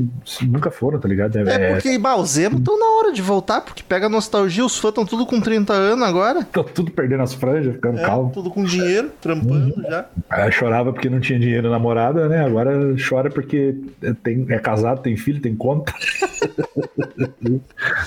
nunca 0.42 0.70
foram, 0.70 0.98
tá 0.98 1.08
ligado? 1.08 1.36
É 1.38 1.72
porque, 1.74 1.98
bah, 1.98 2.16
os 2.16 2.30
Zemo 2.30 2.58
estão 2.58 2.78
na 2.78 2.86
hora 2.98 3.12
de 3.12 3.22
voltar, 3.22 3.60
porque 3.60 3.82
pega 3.86 4.06
a 4.06 4.08
nostalgia, 4.08 4.64
os 4.64 4.78
fãs 4.78 4.90
estão 4.90 5.04
tudo 5.06 5.26
com 5.26 5.40
30 5.40 5.72
anos 5.72 6.06
agora. 6.06 6.44
Tô 6.44 6.64
tudo 6.64 6.90
perdendo 6.90 7.22
as 7.22 7.34
franjas, 7.34 7.74
ficando 7.74 7.98
É, 7.98 8.02
calmo. 8.04 8.30
tudo 8.32 8.50
com 8.50 8.64
dinheiro, 8.64 9.10
trampando 9.20 9.74
Uhum. 9.76 9.82
já. 9.82 10.06
Aí 10.30 10.50
chorava 10.52 10.92
porque 10.92 11.08
não 11.10 11.20
tinha 11.20 11.38
dinheiro 11.38 11.64
na 11.64 11.70
namorada, 11.78 12.28
né? 12.28 12.44
Agora 12.44 12.87
chora 12.96 13.30
porque 13.30 13.74
tem, 14.22 14.46
é 14.48 14.58
casado, 14.58 15.02
tem 15.02 15.16
filho, 15.16 15.40
tem 15.40 15.54
conta. 15.54 15.92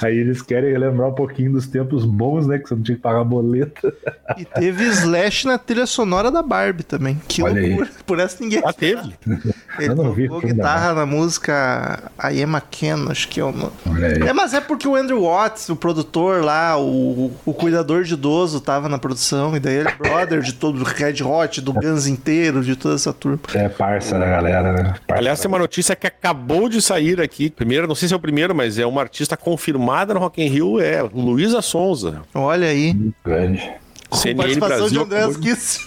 Aí 0.02 0.18
eles 0.18 0.42
querem 0.42 0.72
relembrar 0.72 1.10
um 1.10 1.14
pouquinho 1.14 1.54
dos 1.54 1.68
tempos 1.68 2.06
bons, 2.06 2.48
né? 2.48 2.58
Que 2.58 2.68
você 2.68 2.76
não 2.76 2.82
tinha 2.82 2.96
que 2.96 3.02
pagar 3.02 3.24
boleta. 3.24 3.94
E 4.38 4.46
teve 4.46 4.86
Slash 4.86 5.48
na 5.48 5.58
trilha 5.58 5.86
sonora 5.86 6.32
da 6.32 6.42
Barbie 6.42 6.84
também. 6.84 7.20
Que 7.28 7.44
Olha 7.44 7.62
aí. 7.62 7.70
loucura. 7.70 7.90
Por 8.06 8.20
essa 8.20 8.42
ninguém. 8.42 8.62
Ah, 8.66 8.74
teve. 8.74 9.14
Ele 9.80 9.90
Eu 9.90 9.96
não 9.96 10.14
vi 10.14 10.28
guitarra 10.28 10.94
na 10.94 11.06
música 11.06 12.12
I 12.32 12.44
Am 12.44 12.56
a 12.56 12.62
Ken, 12.62 13.08
acho 13.10 13.28
que 13.28 13.40
é 13.40 13.44
o 13.44 13.52
nome. 13.52 13.72
Aí. 13.86 14.28
É, 14.28 14.34
mas 14.34 14.54
é 14.54 14.62
porque 14.62 14.88
o 14.88 14.96
Andrew 14.96 15.22
Watts, 15.22 15.70
o 15.70 15.76
produtor 15.76 16.44
lá, 16.44 16.78
o, 16.78 17.32
o 17.46 17.54
cuidador 17.54 18.04
de 18.04 18.14
idoso, 18.14 18.60
tava 18.60 18.90
na 18.90 18.98
produção, 18.98 19.56
e 19.56 19.60
daí 19.60 19.76
ele 19.76 19.90
é 19.90 19.96
brother 19.96 20.42
de 20.42 20.54
todo 20.54 20.82
o 20.82 20.84
Red 20.84 21.24
Hot, 21.24 21.62
do 21.62 21.74
Guns 21.74 22.08
inteiro, 22.08 22.64
de 22.64 22.76
toda 22.76 22.96
essa 22.96 23.14
turma. 23.14 23.40
É 23.54 23.70
parça 23.70 24.18
da 24.18 24.26
galera, 24.26 24.71
Parça. 24.74 24.96
Aliás, 25.20 25.40
tem 25.40 25.48
uma 25.48 25.60
notícia 25.60 25.96
que 25.96 26.08
acabou 26.08 26.68
de 26.70 26.82
sair 26.82 27.20
aqui. 27.22 27.50
Primeiro, 27.50 27.88
não 27.88 27.96
sei 27.96 28.08
se 28.08 28.14
é 28.14 28.18
o 28.18 28.20
primeiro, 28.20 28.54
mas 28.56 28.78
é 28.80 28.86
uma 28.86 29.02
artista 29.02 29.36
confirmada 29.38 30.14
no 30.14 30.20
Rock 30.20 30.42
in 30.42 30.48
Rio, 30.48 30.80
é 30.80 31.02
Luísa 31.02 31.62
Sonza. 31.62 32.22
Olha 32.34 32.68
aí. 32.68 32.96
grande. 33.24 33.72
Com 34.10 34.18
CNN 34.18 34.38
participação 34.60 34.88
de 34.90 35.06
Brasil. 35.06 35.34
De- 35.34 35.40
Kiss. 35.40 35.80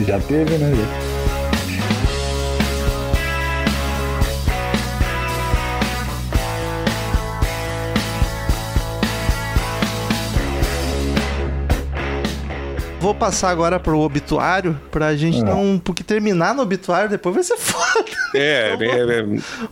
Já 0.06 0.20
teve, 0.20 0.56
né? 0.58 0.72
Vou 13.00 13.14
passar 13.14 13.48
agora 13.50 13.80
pro 13.80 13.98
obituário, 13.98 14.78
pra 14.90 15.16
gente 15.16 15.42
não... 15.42 15.80
Porque 15.82 16.04
terminar 16.04 16.54
no 16.54 16.60
obituário 16.62 17.08
depois 17.08 17.34
vai 17.34 17.42
ser 17.44 17.56
foda. 17.58 18.04
É, 18.34 18.76
é, 18.78 19.18
é, 19.20 19.22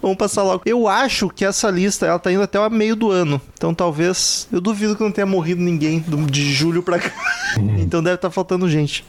Vamos 0.01 0.17
passar 0.17 0.43
logo. 0.43 0.63
Eu 0.65 0.89
acho 0.89 1.29
que 1.29 1.45
essa 1.45 1.71
lista, 1.71 2.07
ela 2.07 2.19
tá 2.19 2.33
indo 2.33 2.43
até 2.43 2.59
o 2.59 2.71
meio 2.71 2.97
do 2.97 3.11
ano. 3.11 3.41
Então 3.55 3.75
talvez... 3.75 4.49
Eu 4.51 4.61
duvido 4.63 4.97
que 4.97 5.03
não 5.03 5.13
tenha 5.13 5.27
morrido 5.27 5.61
ninguém 5.61 6.03
de 6.31 6.53
julho 6.55 6.83
pra 6.83 6.99
cá. 6.99 7.13
então 7.79 8.03
deve 8.03 8.15
estar 8.17 8.31
faltando 8.31 8.69
gente. 8.69 9.05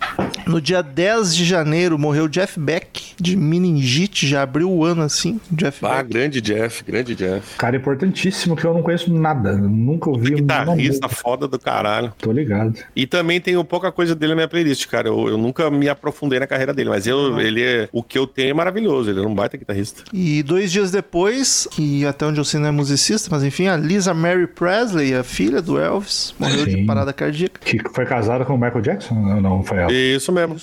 No 0.46 0.60
dia 0.60 0.82
10 0.82 1.34
de 1.36 1.46
janeiro 1.46 1.98
morreu 1.98 2.28
Jeff 2.28 2.60
Beck, 2.60 3.14
de 3.20 3.38
meningite. 3.38 4.28
Já 4.28 4.42
abriu 4.42 4.70
o 4.70 4.84
ano 4.84 5.02
assim, 5.02 5.40
Jeff 5.50 5.86
Ah, 5.86 5.98
Beck. 6.04 6.10
grande 6.10 6.42
Jeff, 6.42 6.84
grande 6.84 7.16
Jeff. 7.16 7.56
Cara 7.58 7.78
importantíssimo 7.78 8.56
que 8.56 8.66
eu 8.66 8.74
não 8.74 8.82
conheço 8.82 9.14
nada. 9.14 9.54
Nunca 9.56 10.10
ouvi 10.10 10.34
um 10.34 10.38
Guitarrista 10.38 11.08
foda 11.08 11.48
do 11.48 11.58
caralho. 11.58 12.14
Tô 12.20 12.32
ligado. 12.32 12.78
E 12.96 13.08
também 13.08 13.40
tenho 13.40 13.64
pouca 13.64 13.92
coisa 13.92 14.09
dele 14.16 14.32
na 14.32 14.36
minha 14.36 14.48
playlist, 14.48 14.88
cara. 14.88 15.08
Eu, 15.08 15.28
eu 15.30 15.38
nunca 15.38 15.70
me 15.70 15.88
aprofundei 15.90 16.40
na 16.40 16.48
carreira 16.48 16.74
dele, 16.74 16.90
mas 16.90 17.06
eu, 17.08 17.40
ele 17.40 17.62
é, 17.64 17.90
o 17.92 18.02
que 18.04 18.18
eu 18.18 18.26
tenho 18.28 18.50
é 18.52 18.54
maravilhoso. 18.54 19.10
Ele 19.10 19.20
é 19.20 19.28
um 19.28 19.34
baita 19.34 19.58
guitarrista. 19.58 20.04
E 20.14 20.42
dois 20.44 20.72
dias 20.72 20.92
depois, 20.92 21.68
que 21.72 22.06
até 22.06 22.26
onde 22.26 22.40
eu 22.40 22.46
sei 22.46 22.60
não 22.60 22.68
é 22.68 22.72
musicista, 22.72 23.30
mas 23.32 23.44
enfim, 23.44 23.68
a 23.68 23.76
Lisa 23.78 24.14
Mary 24.14 24.48
Presley, 24.48 25.14
a 25.14 25.24
filha 25.24 25.62
do 25.62 25.80
Elvis, 25.80 26.34
morreu 26.40 26.66
de 26.66 26.72
Sim. 26.74 26.86
parada 26.86 27.12
cardíaca. 27.14 27.60
Que 27.64 27.80
foi 27.94 28.06
casada 28.06 28.46
com 28.46 28.54
o 28.54 28.58
Michael 28.58 28.82
Jackson? 28.82 29.14
Não, 29.16 29.42
não 29.42 29.64
foi 29.64 29.78
ela. 29.80 29.92
Isso 29.92 30.32
mesmo. 30.32 30.56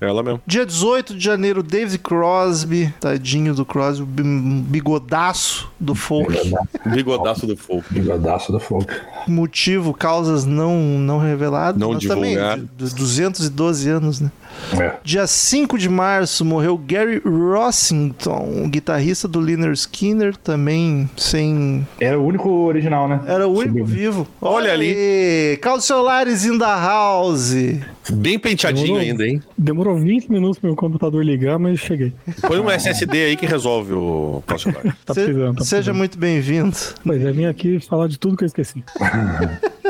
Ela 0.00 0.22
mesmo. 0.22 0.40
Dia 0.46 0.64
18 0.66 1.14
de 1.14 1.24
janeiro, 1.24 1.62
David 1.62 1.98
Crosby, 1.98 2.92
tadinho 3.00 3.54
do 3.54 3.64
Crosby, 3.64 4.04
bi- 4.06 4.22
bigodaço 4.68 5.70
do 5.78 5.94
folk. 5.94 6.32
Bigodaço 6.86 7.46
do 7.46 7.56
fogo. 7.56 7.84
Bigadaço 7.90 8.52
do 8.52 8.60
fogo. 8.60 8.86
Motivo, 9.26 9.94
causas 9.94 10.44
não, 10.44 10.76
não 10.98 11.18
reveladas. 11.18 11.80
Não 11.80 11.92
mas 11.92 12.02
de 12.92 13.00
212 13.00 13.88
anos, 13.88 14.20
né? 14.20 14.30
É. 14.78 14.94
Dia 15.02 15.26
5 15.26 15.78
de 15.78 15.88
março, 15.88 16.44
morreu 16.44 16.76
Gary 16.76 17.20
Rossington, 17.24 18.68
guitarrista 18.68 19.26
do 19.26 19.40
Lynyrd 19.40 19.76
Skinner, 19.76 20.36
também 20.36 21.08
sem... 21.16 21.86
Era 21.98 22.18
o 22.18 22.26
único 22.26 22.48
original, 22.50 23.08
né? 23.08 23.20
Era 23.26 23.48
o 23.48 23.52
único 23.52 23.78
Subiu. 23.78 23.84
vivo. 23.86 24.28
Olha 24.40 24.72
ali. 24.72 24.90
ali. 24.92 25.56
Carlos 25.58 25.84
Solares 25.84 26.44
in 26.44 26.58
the 26.58 26.64
house. 26.64 27.54
Bem 28.10 28.38
penteadinho 28.38 28.86
Demorou. 28.86 29.02
ainda, 29.02 29.26
hein? 29.26 29.42
Demorou 29.56 29.96
20 29.96 30.28
minutos 30.30 30.58
pro 30.58 30.68
meu 30.68 30.76
computador 30.76 31.24
ligar, 31.24 31.58
mas 31.58 31.78
cheguei. 31.80 32.12
Põe 32.46 32.58
um 32.60 32.70
SSD 32.70 33.24
aí 33.24 33.36
que 33.36 33.46
resolve 33.46 33.92
o 33.92 34.42
próximo. 34.46 34.74
Tá 35.04 35.14
precisando. 35.14 35.56
Tá 35.58 35.64
seja 35.64 35.92
muito 35.94 36.18
bem-vindo. 36.18 36.76
Pois 37.04 37.24
é, 37.24 37.32
vim 37.32 37.46
aqui 37.46 37.80
falar 37.80 38.08
de 38.08 38.18
tudo 38.18 38.36
que 38.36 38.44
eu 38.44 38.46
esqueci. 38.46 38.84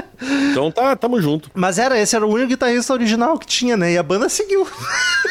Então 0.50 0.70
tá, 0.70 0.94
tamo 0.96 1.20
junto. 1.20 1.50
Mas 1.54 1.78
era, 1.78 1.98
esse 1.98 2.14
era 2.16 2.26
o 2.26 2.30
único 2.32 2.48
guitarrista 2.48 2.92
original 2.92 3.38
que 3.38 3.46
tinha, 3.46 3.76
né? 3.76 3.92
E 3.92 3.98
a 3.98 4.02
banda 4.02 4.28
seguiu. 4.28 4.66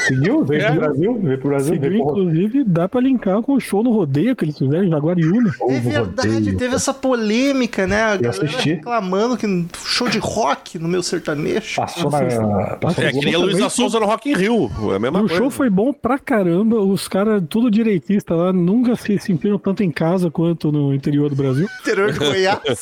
Seguiu? 0.07 0.43
Veio 0.43 0.61
É. 0.61 0.71
pro 0.71 0.79
Brasil? 0.79 1.19
Veio 1.21 1.37
pro 1.37 1.49
Brasil? 1.49 1.73
Seguiu, 1.75 1.89
Veio 1.89 2.03
pro 2.03 2.11
inclusive, 2.21 2.63
dá 2.63 2.87
pra 2.89 3.01
linkar 3.01 3.41
com 3.41 3.53
o 3.53 3.59
show 3.59 3.83
no 3.83 3.91
rodeio 3.91 4.35
que 4.35 4.45
eles 4.45 4.57
fizeram 4.57 4.83
em 4.83 4.89
Jaguariúna. 4.89 5.51
É 5.69 5.79
verdade, 5.79 6.29
rodeio. 6.33 6.57
teve 6.57 6.75
essa 6.75 6.93
polêmica, 6.93 7.85
né? 7.87 8.01
A 8.03 8.17
galera 8.17 8.29
assisti. 8.45 8.73
reclamando 8.73 9.37
que 9.37 9.65
show 9.85 10.07
de 10.09 10.17
rock 10.19 10.77
no 10.79 10.87
meu 10.87 11.03
sertanejo. 11.03 11.75
Passou 11.75 12.09
na. 12.11 12.75
Passou 12.77 13.03
É, 13.03 13.11
que 13.11 13.19
nem 13.19 13.29
a 13.35 13.39
também 13.39 13.53
Luísa 13.53 13.69
sou- 13.69 13.81
Souza 13.91 13.99
no 13.99 14.05
Rock 14.05 14.29
in 14.31 14.35
Rio. 14.35 14.69
É 14.91 14.93
a 14.93 14.95
E 14.95 14.99
mesma 14.99 15.19
o 15.19 15.27
coisa. 15.27 15.35
show 15.35 15.49
foi 15.49 15.69
bom 15.69 15.91
pra 15.93 16.17
caramba. 16.17 16.77
Os 16.79 17.07
caras, 17.07 17.41
tudo 17.49 17.69
direitista 17.71 18.33
lá, 18.35 18.51
nunca 18.53 18.95
se 18.95 19.17
sentiram 19.19 19.57
tanto 19.59 19.83
em 19.83 19.91
casa 19.91 20.29
quanto 20.31 20.71
no 20.71 20.93
interior 20.93 21.29
do 21.29 21.35
Brasil. 21.35 21.67
Interior 21.81 22.11
de 22.11 22.19
Goiás. 22.19 22.59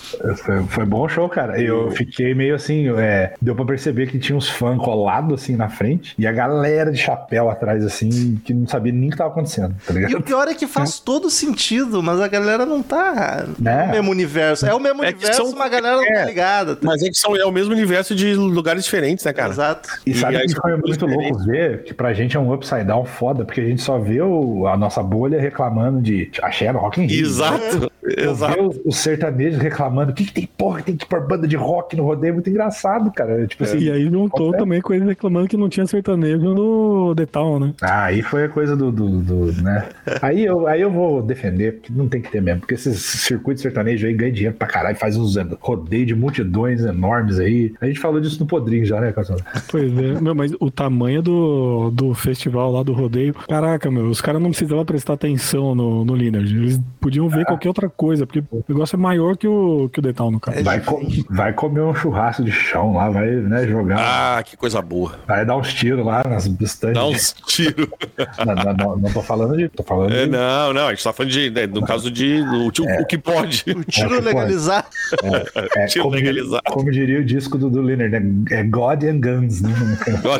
Foi, 0.37 0.63
foi 0.63 0.85
bom 0.85 1.01
o 1.05 1.09
show, 1.09 1.27
cara. 1.29 1.59
Eu 1.61 1.91
fiquei 1.91 2.33
meio 2.33 2.55
assim, 2.55 2.89
é, 2.97 3.33
deu 3.41 3.55
pra 3.55 3.65
perceber 3.65 4.07
que 4.07 4.19
tinha 4.19 4.35
uns 4.37 4.49
fãs 4.49 4.77
colados 4.77 5.41
assim 5.41 5.55
na 5.55 5.69
frente 5.69 6.13
e 6.17 6.25
a 6.27 6.31
galera 6.31 6.91
de 6.91 6.97
chapéu 6.97 7.49
atrás, 7.49 7.83
assim, 7.85 8.39
que 8.43 8.53
não 8.53 8.67
sabia 8.67 8.91
nem 8.91 9.07
o 9.09 9.11
que 9.11 9.17
tava 9.17 9.29
acontecendo, 9.29 9.75
tá 9.85 9.93
E 9.93 9.97
o 9.97 9.99
ligado? 10.07 10.23
pior 10.23 10.47
é 10.47 10.53
que 10.53 10.67
faz 10.67 10.99
todo 10.99 11.29
sentido, 11.29 12.01
mas 12.03 12.19
a 12.19 12.27
galera 12.27 12.65
não 12.65 12.81
tá 12.83 13.45
Né? 13.59 13.85
no 13.87 13.91
mesmo 13.93 14.11
universo. 14.11 14.65
É 14.65 14.73
o 14.73 14.79
mesmo 14.79 15.03
É 15.03 15.09
universo, 15.09 15.43
são- 15.43 15.51
mas 15.57 15.67
a 15.67 15.69
galera 15.69 15.95
não 15.97 16.05
tá 16.05 16.19
é. 16.21 16.25
ligada. 16.25 16.75
tá? 16.75 16.81
Mas 16.83 17.01
é 17.03 17.09
que 17.09 17.15
são, 17.17 17.35
é 17.35 17.45
o 17.45 17.51
mesmo 17.51 17.73
universo 17.73 18.13
de 18.15 18.33
lugares 18.33 18.83
diferentes, 18.83 19.23
né, 19.25 19.33
cara? 19.33 19.51
Exato. 19.51 19.89
E 20.05 20.13
sabe 20.13 20.37
aí 20.37 20.47
que 20.47 20.55
foi 20.55 20.75
muito 20.77 21.05
louco 21.05 21.37
ver 21.45 21.83
que 21.83 21.93
pra 21.93 22.13
gente 22.13 22.35
é 22.35 22.39
um 22.39 22.53
upside 22.53 22.83
down 22.85 23.05
foda, 23.05 23.45
porque 23.45 23.61
a 23.61 23.65
gente 23.65 23.81
só 23.81 23.97
vê 23.97 24.21
o- 24.21 24.67
a 24.67 24.75
nossa 24.77 25.01
bolha 25.03 25.39
reclamando 25.39 26.01
de 26.01 26.31
axé 26.41 26.71
no 26.71 26.79
Rock 26.79 27.01
in 27.01 27.05
Rio. 27.05 27.25
Exato. 27.25 27.91
Eu 28.03 28.31
Exato. 28.31 28.67
os, 28.67 28.79
os 28.83 28.97
sertanejos 28.97 29.59
reclamando, 29.61 30.00
o 30.09 30.13
que, 30.13 30.25
que 30.25 30.33
tem 30.33 30.45
porra, 30.57 30.81
tem 30.81 30.95
que 30.95 31.05
pôr 31.05 31.27
banda 31.27 31.47
de 31.47 31.55
rock 31.55 31.95
no 31.95 32.03
rodeio, 32.03 32.31
é 32.31 32.33
muito 32.33 32.49
engraçado, 32.49 33.11
cara. 33.11 33.45
Tipo 33.47 33.63
assim, 33.63 33.79
E 33.79 33.91
aí 33.91 34.09
juntou 34.09 34.51
também 34.51 34.81
com 34.81 34.93
eles 34.93 35.07
reclamando 35.07 35.47
que 35.47 35.57
não 35.57 35.69
tinha 35.69 35.85
sertanejo 35.85 36.53
no 36.53 37.13
The 37.15 37.25
Town, 37.25 37.59
né? 37.59 37.73
Ah, 37.81 38.05
aí 38.05 38.21
foi 38.21 38.45
a 38.45 38.49
coisa 38.49 38.75
do, 38.75 38.91
do, 38.91 39.21
do, 39.21 39.61
né? 39.61 39.89
Aí 40.21 40.45
eu, 40.45 40.67
aí 40.67 40.81
eu 40.81 40.91
vou 40.91 41.21
defender, 41.21 41.73
porque 41.73 41.91
não 41.93 42.07
tem 42.07 42.21
que 42.21 42.29
ter 42.29 42.41
mesmo, 42.41 42.61
porque 42.61 42.75
esses 42.75 42.99
circuitos 43.01 43.61
sertanejos 43.61 44.07
aí 44.07 44.13
ganham 44.13 44.33
dinheiro 44.33 44.55
pra 44.55 44.67
caralho, 44.67 44.95
faz 44.95 45.17
uns 45.17 45.35
rodeios 45.59 46.07
de 46.07 46.15
multidões 46.15 46.83
enormes 46.83 47.39
aí. 47.39 47.73
A 47.81 47.85
gente 47.87 47.99
falou 47.99 48.19
disso 48.19 48.39
no 48.39 48.45
Podrinho 48.45 48.85
já, 48.85 48.99
né, 48.99 49.11
Cassandra? 49.11 49.43
Pois 49.69 49.91
é, 49.97 50.21
meu, 50.21 50.35
mas 50.35 50.53
o 50.59 50.69
tamanho 50.69 51.21
do, 51.21 51.91
do 51.91 52.13
festival 52.13 52.71
lá 52.71 52.83
do 52.83 52.93
rodeio, 52.93 53.33
caraca, 53.33 53.89
meu, 53.89 54.07
os 54.07 54.21
caras 54.21 54.41
não 54.41 54.49
precisavam 54.49 54.85
prestar 54.85 55.13
atenção 55.13 55.73
no, 55.73 56.05
no 56.05 56.15
Lineage. 56.15 56.55
Eles 56.55 56.81
podiam 56.99 57.27
ver 57.29 57.45
qualquer 57.45 57.69
outra 57.69 57.89
coisa, 57.89 58.25
porque 58.25 58.43
o 58.51 58.63
negócio 58.67 58.95
é 58.95 58.99
maior 58.99 59.35
que 59.37 59.47
o, 59.47 59.89
que 59.91 59.99
o 59.99 60.13
Town, 60.13 60.31
no 60.31 60.39
caso. 60.39 60.57
É 60.59 60.63
Vai, 60.63 60.79
co- 60.79 61.01
vai 61.29 61.53
comer 61.53 61.81
um 61.81 61.93
churrasco 61.93 62.43
de 62.43 62.51
chão 62.51 62.93
lá, 62.95 63.09
vai 63.09 63.27
né, 63.29 63.67
jogar, 63.67 63.99
Ah, 64.39 64.43
que 64.43 64.55
coisa 64.57 64.81
boa. 64.81 65.19
vai 65.27 65.45
dar 65.45 65.57
uns 65.57 65.73
tiros 65.73 66.05
lá 66.05 66.23
nas 66.27 66.45
estantes. 66.45 66.95
Dá 66.95 67.05
uns 67.05 67.33
tiros. 67.45 67.87
Não, 68.45 68.55
não, 68.55 68.73
não, 68.73 68.97
não 68.97 69.11
tô 69.11 69.21
falando 69.21 69.57
de. 69.57 69.67
Tô 69.69 69.83
falando 69.83 70.13
É, 70.13 70.25
de. 70.25 70.31
não, 70.31 70.73
não, 70.73 70.87
a 70.87 70.89
gente 70.91 71.03
tá 71.03 71.11
falando 71.13 71.31
de, 71.31 71.49
né, 71.49 71.67
no 71.67 71.83
caso 71.85 72.09
de 72.09 72.41
o, 72.41 72.67
o 72.67 73.05
que 73.05 73.17
pode. 73.17 73.63
O 73.75 73.83
tiro 73.83 74.15
É, 74.15 74.19
legalizado. 74.21 74.87
É, 75.75 75.85
tiro 75.87 76.03
como, 76.05 76.15
legalizado. 76.15 76.63
como 76.69 76.91
diria 76.91 77.19
o 77.19 77.23
disco 77.23 77.57
do, 77.57 77.69
do 77.69 77.81
Leonard, 77.81 78.19
né? 78.19 78.45
É 78.51 78.63
God 78.63 79.03
and 79.03 79.19
Guns, 79.19 79.61
né? 79.61 79.69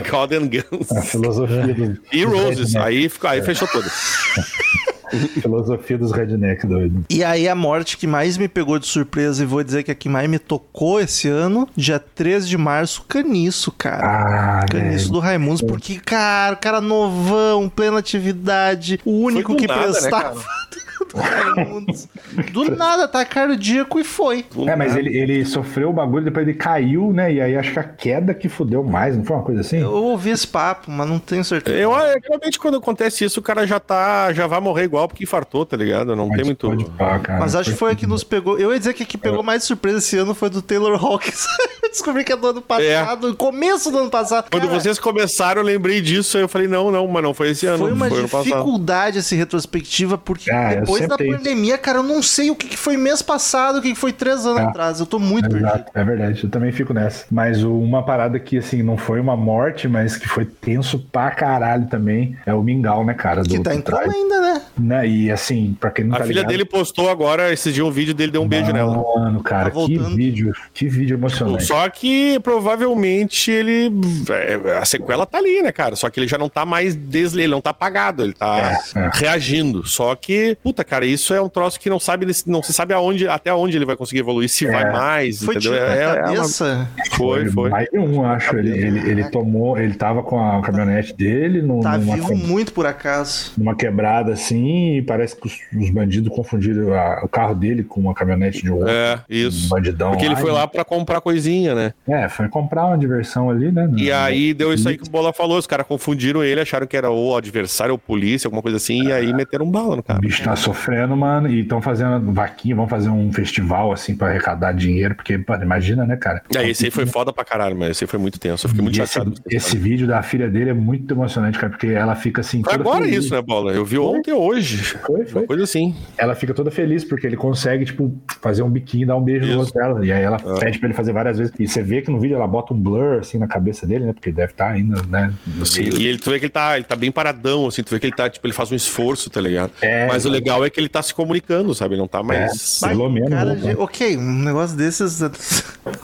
God 0.10 0.32
and 0.34 0.48
Guns. 0.50 0.92
A 0.92 1.02
filosofia 1.02 1.74
do. 1.74 1.98
E 2.12 2.24
Roses, 2.24 2.76
aí, 2.76 3.10
aí 3.24 3.42
fechou 3.42 3.68
tudo. 3.68 3.90
Filosofia 5.42 5.98
dos 5.98 6.12
redneck 6.12 6.66
doido. 6.66 7.06
E 7.10 7.24
aí 7.24 7.48
a 7.48 7.56
morte 7.56 7.98
que 7.98 8.08
mais 8.08 8.38
me 8.38 8.48
pegou 8.48 8.80
de 8.80 8.88
surpresa 8.88 9.44
e 9.44 9.46
vou 9.46 9.64
dizer 9.64 9.84
que 9.84 9.92
a 9.92 9.96
que 9.96 10.10
mais 10.10 10.30
me 10.30 10.40
tocou 10.40 11.00
esse 11.00 11.28
ano, 11.28 11.68
dia 11.76 12.00
13 12.00 12.48
de 12.48 12.58
março, 12.58 13.04
Caniço, 13.08 13.72
cara. 13.72 14.62
Ah, 14.62 14.66
Caniço 14.66 15.06
velho. 15.06 15.12
do 15.14 15.20
Raimundos, 15.20 15.62
porque, 15.62 16.00
cara, 16.00 16.56
o 16.56 16.58
cara 16.58 16.82
novão, 16.82 17.70
plena 17.70 18.00
atividade, 18.00 19.00
o 19.06 19.12
único 19.12 19.56
que 19.56 19.68
nada, 19.68 19.80
né, 19.82 19.92
prestava 19.92 20.28
Raimundos. 20.28 20.82
Do 22.52 22.76
nada, 22.76 23.08
tá 23.08 23.24
cardíaco 23.26 24.00
e 24.00 24.04
foi. 24.04 24.46
É, 24.68 24.76
mas 24.76 24.96
ele, 24.96 25.16
ele 25.18 25.46
sofreu 25.46 25.90
o 25.90 25.94
bagulho, 25.94 26.26
depois 26.26 26.48
ele 26.48 26.58
caiu, 26.58 27.12
né? 27.14 27.34
E 27.34 27.42
aí 27.42 27.56
acho 27.56 27.72
que 27.74 27.80
a 27.80 27.84
queda 27.84 28.34
que 28.34 28.48
fudeu 28.50 28.84
mais, 28.84 29.16
não 29.18 29.24
foi 29.24 29.36
uma 29.36 29.44
coisa 29.44 29.62
assim? 29.62 29.78
Eu 29.80 29.92
ouvi 29.92 30.30
esse 30.32 30.48
papo, 30.48 30.90
mas 30.90 31.08
não 31.08 31.20
tenho 31.20 31.44
certeza. 31.44 31.78
Eu, 31.78 31.96
é, 31.98 32.20
geralmente, 32.22 32.60
quando 32.60 32.78
acontece 32.78 33.26
isso, 33.26 33.40
o 33.40 33.44
cara 33.44 33.66
já 33.66 33.80
tá, 33.80 34.32
já 34.34 34.48
vai 34.48 34.60
morrer 34.60 34.84
igual 34.84 35.08
porque 35.08 35.24
infartou, 35.24 35.66
tá 35.66 35.76
ligado? 35.78 36.16
Não 36.16 36.28
tem 36.30 36.38
Pode- 36.38 36.46
muito. 36.46 36.68
pode 36.68 36.86
pá, 36.92 37.20
cara. 37.20 37.40
Mas 37.40 37.56
acho 37.56 37.72
que 37.72 37.78
foi 37.78 37.92
a 37.92 37.96
que 37.96 38.08
nos 38.08 38.24
pegou. 38.24 38.58
Eu 38.60 38.72
ia 38.72 38.80
dizer 38.80 38.94
que 38.94 39.04
a 39.04 39.06
que 39.06 39.18
pegou 39.18 39.44
mais 39.44 39.64
surpresa 39.64 39.98
esse 39.98 40.18
ano 40.18 40.34
foi 40.34 40.50
do 40.50 40.62
Taylor 40.62 40.94
Hawkins. 41.04 41.46
descobri 41.92 42.24
que 42.24 42.32
é 42.32 42.38
do 42.38 42.48
ano 42.48 42.62
passado, 42.62 43.28
no 43.30 43.36
começo 43.36 43.92
do 43.92 44.00
ano 44.00 44.10
passado. 44.10 44.50
Quando 44.50 44.68
Cara, 44.68 44.80
vocês 44.80 44.98
começaram, 44.98 45.62
eu 45.62 45.66
lembrei 45.66 46.02
disso. 46.02 46.38
Aí 46.38 46.44
eu 46.44 46.48
falei, 46.48 46.68
não, 46.68 46.90
não, 46.90 47.06
mas 47.08 47.22
não 47.24 47.34
foi 47.34 47.50
esse 47.50 47.66
ano. 47.66 47.80
Foi 47.80 47.92
uma 47.92 48.10
passado. 48.10 48.44
dificuldade 48.44 49.18
essa 49.20 49.36
retrospectiva, 49.36 50.18
porque 50.18 50.50
Ah, 50.50 50.74
eu 50.76 50.86
da 51.08 51.18
pandemia, 51.18 51.78
cara, 51.78 52.00
eu 52.00 52.04
não 52.04 52.22
sei 52.22 52.50
o 52.52 52.56
que 52.56 52.76
foi 52.78 52.98
mês 52.98 53.22
passado, 53.22 53.80
o 53.80 53.82
que 53.82 53.94
foi 53.96 54.12
três 54.14 54.46
anos 54.46 54.60
É. 54.62 54.64
atrás. 54.66 55.00
Eu 55.00 55.06
tô 55.06 55.20
muito 55.20 55.50
perdido. 55.50 55.68
Exato, 55.68 55.92
é 55.94 56.04
verdade, 56.04 56.44
eu 56.44 56.50
também 56.50 56.72
fico 56.72 56.94
nessa. 56.94 57.26
Mas 57.32 57.64
uma 57.64 58.04
parada 58.04 58.40
que, 58.40 58.58
assim, 58.58 58.82
não 58.84 58.98
foi 58.98 59.20
uma 59.20 59.36
morte, 59.38 59.88
mas 59.88 60.16
que 60.18 60.28
foi 60.28 60.46
tenso 60.46 61.00
pra 61.12 61.32
caralho 61.32 61.88
também, 61.88 62.36
é 62.46 62.54
o 62.54 62.62
Mingau, 62.62 63.06
né, 63.06 63.14
cara? 63.14 63.44
Que 63.44 63.58
do- 63.58 63.64
tá 63.64 63.74
em 63.76 63.82
coma 63.82 63.98
trás, 64.04 64.14
ainda, 64.14 64.42
né? 64.42 64.62
né? 64.78 65.08
E 65.08 65.32
assim, 65.32 65.76
pra 65.80 65.92
quem 65.92 66.06
não 66.06 66.16
A 66.16 66.20
tá 66.20 66.24
filha 66.26 66.36
ligado, 66.40 66.50
dele 66.52 66.66
postou 66.66 67.10
agora, 67.10 67.52
esse 67.54 67.72
dia, 67.72 67.86
um 67.86 67.92
vídeo 67.92 68.14
dele, 68.14 68.32
deu 68.32 68.42
um 68.42 68.48
beijo 68.48 68.72
nela. 68.72 68.92
Mano, 69.16 69.42
cara, 69.44 69.70
Tá 69.72 69.86
que 69.86 69.98
vídeo, 69.98 70.54
que 70.74 70.88
vídeo 70.88 71.16
emocionante. 71.16 71.66
Só 71.66 71.88
que 71.90 72.40
provavelmente 72.42 73.52
ele. 73.52 73.92
é, 74.30 74.78
A 74.78 74.86
sequela 74.86 75.26
tá 75.26 75.38
ali, 75.38 75.62
né, 75.62 75.72
cara? 75.72 75.96
Só 75.96 76.10
que 76.10 76.20
ele 76.20 76.28
já 76.28 76.38
não 76.38 76.50
tá 76.50 76.66
mais 76.66 76.96
desle, 76.96 77.44
ele 77.44 77.52
não 77.52 77.62
tá 77.62 77.70
apagado, 77.72 78.24
ele 78.24 78.34
tá 78.34 78.80
É, 78.96 79.00
é. 79.00 79.10
reagindo. 79.14 79.86
Só 79.86 80.16
que, 80.16 80.58
puta, 80.64 80.84
cara, 80.92 81.06
isso 81.06 81.34
é 81.34 81.42
um 81.42 81.48
troço 81.50 81.80
que 81.80 81.90
não 81.90 82.00
sabe, 82.00 82.28
não 82.46 82.62
se 82.62 82.74
sabe 82.74 82.94
aonde, 82.94 83.28
até 83.28 83.54
onde 83.54 83.78
ele 83.78 83.86
vai 83.86 83.96
conseguir 83.96 84.20
evoluir, 84.20 84.50
se 84.50 84.68
É. 84.68 84.72
vai 84.72 84.92
mais, 84.92 85.44
Foi 85.44 85.56
entendeu? 85.56 85.74
É- 85.76 86.04
é 86.04 86.30
uma-. 86.40 86.90
Foi, 87.16 87.50
foi. 87.50 87.70
Mais 87.70 87.88
de 87.90 87.98
um, 87.98 88.26
acho. 88.26 88.56
Ele, 88.58 88.70
ele, 88.72 89.10
ele 89.10 89.24
tomou, 89.30 89.78
ele 89.78 89.94
tava 89.94 90.22
com 90.24 90.40
a 90.40 90.62
caminhonete 90.62 91.14
dele 91.14 91.62
no, 91.62 91.80
Tá 91.82 91.98
numa, 91.98 92.16
vivo 92.16 92.36
muito 92.36 92.74
por 92.74 92.86
acaso. 92.86 93.52
numa 93.58 93.76
quebrada 93.76 94.34
assim, 94.34 94.98
e 94.98 95.02
parece 95.02 95.36
que 95.36 95.48
os, 95.48 95.58
os 95.80 95.90
bandidos 95.90 96.34
confundiram 96.36 96.94
a- 96.94 97.22
o 97.24 97.28
carro 97.28 97.56
dele 97.56 97.84
com 97.84 98.02
uma 98.02 98.14
caminhonete 98.14 98.62
de 98.62 98.72
um 98.72 98.76
outro. 98.76 98.90
É, 98.92 99.16
Um 99.16 99.34
isso. 99.34 99.70
bandidão. 99.70 100.12
Porque 100.12 100.26
ele 100.26 100.36
foi 100.36 100.52
lá 100.52 100.68
pra 100.68 100.84
comprar 100.84 101.22
coisinha, 101.22 101.74
né? 101.74 101.94
É, 102.08 102.28
foi 102.30 102.48
comprar 102.50 102.86
uma 102.88 102.98
diversão 102.98 103.50
ali, 103.50 103.72
né? 103.72 103.90
E 103.96 104.12
aí 104.12 104.54
deu 104.54 104.74
isso 104.74 104.88
aí 104.90 104.98
que 104.98 105.08
o 105.08 105.10
Bola 105.12 105.32
falou, 105.32 105.58
os 105.58 105.68
caras 105.68 105.86
confundiram 105.88 106.44
ele, 106.44 106.60
acharam 106.62 106.86
que 106.86 106.98
era 106.98 107.10
ou 107.10 107.38
adversário 107.38 107.94
ou 107.94 107.98
polícia, 107.98 108.48
alguma 108.48 108.62
coisa 108.62 108.78
assim, 108.78 109.04
e 109.08 109.12
aí 109.14 109.34
meteram 109.34 109.70
bala 109.70 109.96
no 109.96 110.02
O 110.02 110.04
cara. 110.04 110.20
bicho 110.20 110.44
tá 110.44 110.56
sofrendo, 110.56 110.81
mano, 111.16 111.50
e 111.50 111.62
estão 111.62 111.82
fazendo 111.82 112.32
vaquinha, 112.32 112.76
vão 112.76 112.88
fazer 112.88 113.10
um 113.10 113.32
festival 113.32 113.92
assim 113.92 114.16
pra 114.16 114.28
arrecadar 114.30 114.72
dinheiro, 114.74 115.16
porque, 115.16 115.38
pô, 115.38 115.54
imagina, 115.56 116.06
né, 116.06 116.16
cara? 116.16 116.42
É, 116.56 116.70
esse 116.70 116.86
aí 116.86 116.92
foi 116.92 117.06
foda 117.06 117.32
pra 117.34 117.44
caralho, 117.44 117.76
mas 117.76 117.92
esse 117.92 118.04
aí 118.04 118.08
foi 118.08 118.20
muito 118.20 118.40
tenso. 118.40 118.66
Eu 118.66 118.70
fiquei 118.70 118.84
muito 118.84 118.98
E 118.98 119.02
esse, 119.02 119.14
chateado. 119.14 119.36
esse 119.50 119.72
esse 119.72 119.78
vídeo 119.78 120.08
da 120.08 120.22
filha 120.22 120.50
dele 120.50 120.72
é 120.72 120.74
muito 120.74 121.14
emocionante, 121.14 121.58
cara, 121.58 121.70
porque 121.72 121.88
ela 121.88 122.16
fica 122.16 122.42
assim. 122.42 122.62
Agora 122.68 123.06
feliz. 123.06 123.26
isso, 123.26 123.34
né, 123.34 123.42
Bola? 123.42 123.72
Eu 123.74 123.86
vi 123.86 123.98
ontem 123.98 124.32
ou 124.34 124.44
hoje. 124.44 124.78
Foi, 124.84 125.26
foi. 125.26 125.42
Uma 125.42 125.48
coisa 125.48 125.64
assim. 125.64 125.96
Ela 126.18 126.36
fica 126.36 126.54
toda 126.54 126.70
feliz 126.72 127.04
porque 127.06 127.26
ele 127.28 127.38
consegue, 127.38 127.86
tipo, 127.86 128.14
fazer 128.42 128.64
um 128.64 128.70
biquinho 128.70 129.04
e 129.04 129.06
dar 129.06 129.16
um 129.16 129.22
beijo 129.24 129.46
Isso. 129.46 129.54
no 129.54 129.60
rosto 129.60 129.74
dela. 129.74 130.06
E 130.06 130.12
aí 130.12 130.24
ela 130.24 130.38
É. 130.38 130.60
pede 130.60 130.80
pra 130.80 130.88
ele 130.88 130.96
fazer 130.96 131.14
várias 131.14 131.38
vezes. 131.38 131.54
E 131.60 131.68
você 131.68 131.82
vê 131.82 132.02
que 132.02 132.10
no 132.12 132.20
vídeo 132.20 132.36
ela 132.36 132.48
bota 132.48 132.74
um 132.74 132.80
blur 132.80 133.20
assim 133.20 133.38
na 133.38 133.48
cabeça 133.48 133.86
dele, 133.88 134.06
né? 134.06 134.14
Porque 134.14 134.32
deve 134.32 134.52
estar 134.52 134.70
ainda, 134.72 135.02
né? 135.08 135.32
Sim, 135.64 135.84
e 135.84 136.08
ele, 136.08 136.18
tu 136.18 136.32
vê 136.32 136.40
que 136.40 136.46
ele 136.46 136.52
tá, 136.52 136.76
ele 136.76 136.86
tá 136.86 136.96
bem 136.96 137.12
paradão, 137.12 137.68
assim, 137.68 137.84
tu 137.84 137.92
vê 137.92 138.00
que 138.00 138.08
ele 138.08 138.16
tá, 138.16 138.30
tipo, 138.30 138.46
ele 138.46 138.54
faz 138.54 138.72
um 138.72 138.76
esforço, 138.76 139.30
tá 139.30 139.40
ligado? 139.40 139.72
É, 139.82 140.08
Mas 140.08 140.26
o 140.26 140.30
legal 140.30 140.66
é 140.66 140.70
que 140.72 140.80
ele 140.80 140.90
tá 140.90 141.02
se 141.02 141.14
comunicando, 141.14 141.74
sabe? 141.76 141.96
Ele 141.96 142.02
não 142.02 142.08
tá 142.08 142.24
mais. 142.24 142.82
É. 142.84 142.90
Pelo 142.90 143.10
menos, 143.10 143.30
Cara, 143.30 143.54
né? 143.54 143.74
de- 143.74 143.80
ok, 143.80 144.18
um 144.18 144.40
negócio 144.40 144.76
desses 144.76 145.22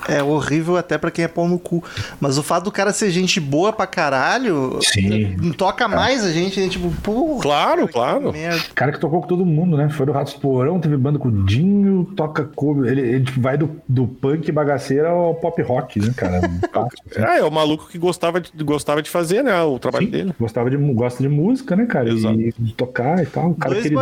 é 0.07 0.23
horrível 0.23 0.77
até 0.77 0.97
pra 0.97 1.11
quem 1.11 1.25
é 1.25 1.27
pau 1.27 1.47
no 1.47 1.59
cu. 1.59 1.83
Mas 2.19 2.37
o 2.37 2.43
fato 2.43 2.65
do 2.65 2.71
cara 2.71 2.91
ser 2.91 3.11
gente 3.11 3.39
boa 3.39 3.71
pra 3.71 3.85
caralho 3.85 4.79
Sim. 4.81 5.37
toca 5.57 5.87
mais 5.87 6.23
a 6.23 6.31
gente, 6.31 6.59
né? 6.59 6.67
Tipo, 6.67 6.91
porra. 7.03 7.41
Claro, 7.41 7.87
que 7.87 7.93
claro. 7.93 8.31
merda. 8.31 8.61
Cara 8.75 8.91
que 8.91 8.99
tocou 8.99 9.21
com 9.21 9.27
todo 9.27 9.45
mundo, 9.45 9.77
né? 9.77 9.89
Foi 9.89 10.05
do 10.05 10.11
Ratos 10.11 10.33
Porão, 10.33 10.79
teve 10.79 10.97
banda 10.97 11.19
com 11.19 11.27
o 11.27 11.43
Dinho, 11.45 12.05
toca 12.15 12.43
cover. 12.43 12.91
Ele, 12.91 13.01
ele 13.01 13.25
tipo, 13.25 13.41
vai 13.41 13.57
do, 13.57 13.69
do 13.87 14.07
punk 14.07 14.51
bagaceira 14.51 15.09
ao 15.09 15.35
pop 15.35 15.61
rock, 15.61 15.99
né, 15.99 16.13
cara? 16.15 16.41
Fácil, 16.73 16.99
assim. 17.11 17.21
É, 17.21 17.39
é 17.39 17.43
o 17.43 17.51
maluco 17.51 17.87
que 17.87 17.97
gostava 17.97 18.41
de, 18.41 18.51
gostava 18.63 19.01
de 19.01 19.09
fazer, 19.09 19.43
né? 19.43 19.61
O 19.63 19.79
trabalho 19.79 20.05
Sim, 20.05 20.11
dele. 20.11 20.33
Gostava 20.39 20.69
de, 20.69 20.77
gosta 20.77 21.21
de 21.21 21.29
música, 21.29 21.75
né, 21.75 21.85
cara? 21.85 22.09
Exato. 22.09 22.39
E 22.39 22.53
de 22.57 22.73
tocar 22.73 23.21
e 23.21 23.25
tal. 23.25 23.51
O 23.51 23.55
cara 23.55 23.75
Dois 23.75 23.87
que 23.87 23.93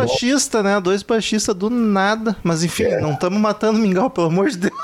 baixistas, 0.56 0.64
né? 0.64 0.80
Dois 0.80 1.02
baixistas 1.02 1.54
do 1.54 1.70
nada. 1.70 2.36
Mas 2.42 2.64
enfim, 2.64 2.84
É. 2.84 3.00
não 3.00 3.12
estamos 3.12 3.38
matando 3.38 3.78
Mingau, 3.78 4.10
pelo 4.10 4.26
amor 4.28 4.48
de 4.48 4.56
Deus. 4.58 4.74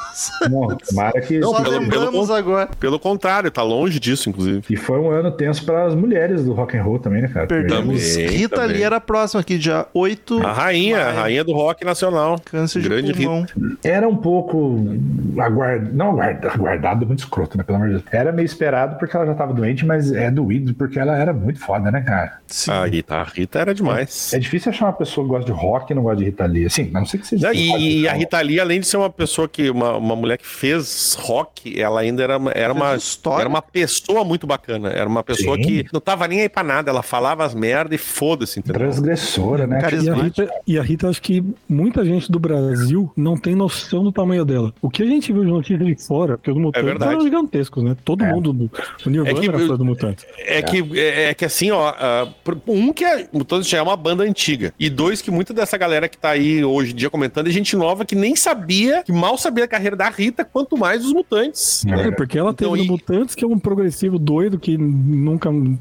Não, 0.50 0.68
tomara 0.76 1.20
que. 1.20 1.38
Não, 1.42 1.54
pelo- 1.54 1.70
lembramos 1.78 2.26
pelo- 2.26 2.34
agora. 2.34 2.68
Pelo 2.78 2.98
contrário, 2.98 3.50
tá 3.50 3.62
longe 3.62 3.98
disso, 3.98 4.28
inclusive. 4.28 4.62
E 4.70 4.76
foi 4.76 4.98
um 4.98 5.10
ano 5.10 5.30
tenso 5.30 5.64
para 5.64 5.84
as 5.86 5.94
mulheres 5.94 6.44
do 6.44 6.52
rock 6.52 6.76
and 6.76 6.82
roll 6.82 6.98
também, 6.98 7.22
né, 7.22 7.28
cara? 7.28 7.46
Perdemos. 7.46 8.14
Também, 8.14 8.28
Rita 8.28 8.56
também. 8.56 8.76
Lee 8.76 8.82
era 8.82 8.96
a 8.96 9.00
próxima 9.00 9.40
aqui, 9.40 9.58
dia 9.58 9.86
8. 9.94 10.44
A 10.46 10.52
rainha, 10.52 11.00
a 11.00 11.04
Maio. 11.04 11.16
rainha 11.20 11.44
do 11.44 11.52
rock 11.52 11.84
nacional. 11.84 12.40
Câncer 12.44 12.80
de 12.82 12.88
Grande 12.88 13.12
pulmão. 13.14 13.46
Era 13.82 14.08
um 14.08 14.16
pouco 14.16 14.78
aguard... 15.38 15.92
não 15.92 16.10
aguard... 16.12 16.44
aguardado, 16.46 17.06
muito 17.06 17.20
escroto, 17.20 17.56
né? 17.56 17.64
Pelo 17.64 17.76
amor 17.76 17.88
de 17.88 17.94
Deus. 17.94 18.04
Era 18.12 18.32
meio 18.32 18.46
esperado 18.46 18.98
porque 18.98 19.16
ela 19.16 19.26
já 19.26 19.34
tava 19.34 19.52
doente, 19.52 19.84
mas 19.86 20.12
é 20.12 20.30
doído 20.30 20.74
porque 20.74 20.98
ela 20.98 21.16
era 21.16 21.32
muito 21.32 21.58
foda, 21.60 21.90
né, 21.90 22.00
cara? 22.02 22.38
Sim. 22.46 22.70
A 22.70 22.84
Rita, 22.84 23.14
a 23.16 23.22
Rita 23.24 23.58
era 23.58 23.74
demais. 23.74 24.32
É 24.32 24.38
difícil 24.38 24.70
achar 24.70 24.86
uma 24.86 24.92
pessoa 24.92 25.24
que 25.24 25.30
gosta 25.30 25.46
de 25.51 25.51
rock 25.52 25.92
e 25.92 25.94
não 25.94 26.02
gosta 26.02 26.18
de 26.18 26.24
Rita 26.24 26.46
Lee. 26.46 26.66
Assim, 26.66 26.90
a 26.94 26.98
não 27.00 27.06
sei 27.06 27.20
que 27.20 27.26
seja. 27.26 27.46
Não, 27.48 27.54
e, 27.54 28.00
e 28.02 28.08
a 28.08 28.12
Rita 28.14 28.40
Lee, 28.40 28.58
além 28.60 28.80
de 28.80 28.86
ser 28.86 28.96
uma 28.96 29.10
pessoa 29.10 29.48
que, 29.48 29.70
uma, 29.70 29.96
uma 29.96 30.16
mulher 30.16 30.38
que 30.38 30.46
fez 30.46 31.16
rock, 31.20 31.80
ela 31.80 32.00
ainda 32.00 32.22
era, 32.22 32.38
uma- 32.38 32.50
era, 32.52 32.72
uma, 32.72 32.96
era 33.38 33.48
uma 33.48 33.62
pessoa 33.62 34.24
muito 34.24 34.46
bacana. 34.46 34.88
Era 34.90 35.08
uma 35.08 35.22
pessoa 35.22 35.56
Sim. 35.56 35.62
que 35.62 35.86
não 35.92 36.00
tava 36.00 36.26
nem 36.26 36.40
aí 36.42 36.48
pra 36.48 36.62
nada. 36.62 36.90
Ela 36.90 37.02
falava 37.02 37.44
as 37.44 37.54
merda 37.54 37.94
e 37.94 37.98
foda-se, 37.98 38.58
entendeu? 38.58 38.80
Transgressora, 38.80 39.66
né? 39.66 39.80
E 40.02 40.08
a. 40.08 40.14
Rita, 40.14 40.50
e 40.66 40.78
a 40.78 40.82
Rita, 40.82 41.08
acho 41.08 41.20
que 41.22 41.42
muita 41.68 42.04
gente 42.04 42.30
do 42.30 42.38
Brasil 42.38 43.10
não 43.16 43.36
tem 43.36 43.54
noção 43.54 44.02
do 44.02 44.12
tamanho 44.12 44.44
dela. 44.44 44.72
O 44.80 44.88
que 44.90 45.02
a 45.02 45.06
gente 45.06 45.32
viu 45.32 45.44
de 45.44 45.50
notícias 45.50 45.86
de 45.86 45.94
fora, 46.06 46.36
porque 46.38 46.50
os 46.50 46.56
mutantes 46.56 46.84
verdade. 46.88 47.12
eram 47.12 47.22
gigantescos, 47.22 47.82
né? 47.82 47.96
Todo 48.04 48.24
É. 48.24 48.32
mundo 48.32 48.52
do 48.52 48.70
o 49.06 49.10
Nirvana 49.10 49.38
É 49.38 49.40
que- 49.40 49.48
era 49.48 49.58
fã 49.58 49.76
do 49.76 49.84
mutante. 49.84 50.24
É 50.38 50.62
que, 50.62 50.98
é, 50.98 51.30
é 51.30 51.34
que 51.34 51.44
assim, 51.44 51.70
ó, 51.70 51.88
ah, 51.96 52.28
um 52.66 52.92
que 52.92 53.04
é, 53.04 53.28
Mutantes 53.32 53.68
já 53.68 53.78
é 53.78 53.82
uma 53.82 53.96
banda 53.96 54.24
antiga, 54.24 54.72
e 54.78 54.88
dois 54.88 55.20
que 55.22 55.30
muita 55.42 55.52
dessa 55.52 55.76
galera 55.76 56.08
que 56.08 56.16
tá 56.16 56.30
aí 56.30 56.64
hoje 56.64 56.92
em 56.92 56.94
dia 56.94 57.10
comentando 57.10 57.48
é 57.48 57.50
gente 57.50 57.74
nova 57.76 58.04
que 58.04 58.14
nem 58.14 58.36
sabia, 58.36 59.02
que 59.02 59.10
mal 59.12 59.36
sabia 59.36 59.64
a 59.64 59.68
carreira 59.68 59.96
da 59.96 60.08
Rita, 60.08 60.44
quanto 60.44 60.76
mais 60.78 61.04
os 61.04 61.12
Mutantes. 61.12 61.84
É. 61.86 62.08
É, 62.08 62.10
porque 62.12 62.38
ela 62.38 62.52
Então, 62.52 62.70
teve 62.72 62.84
e- 62.84 62.86
no 62.86 62.92
Mutantes, 62.92 63.34
que 63.34 63.44
é 63.44 63.46
um 63.48 63.58
progressivo 63.58 64.18
doido 64.20 64.58
que 64.58 64.78
nunca 64.78 65.50
não 65.50 65.78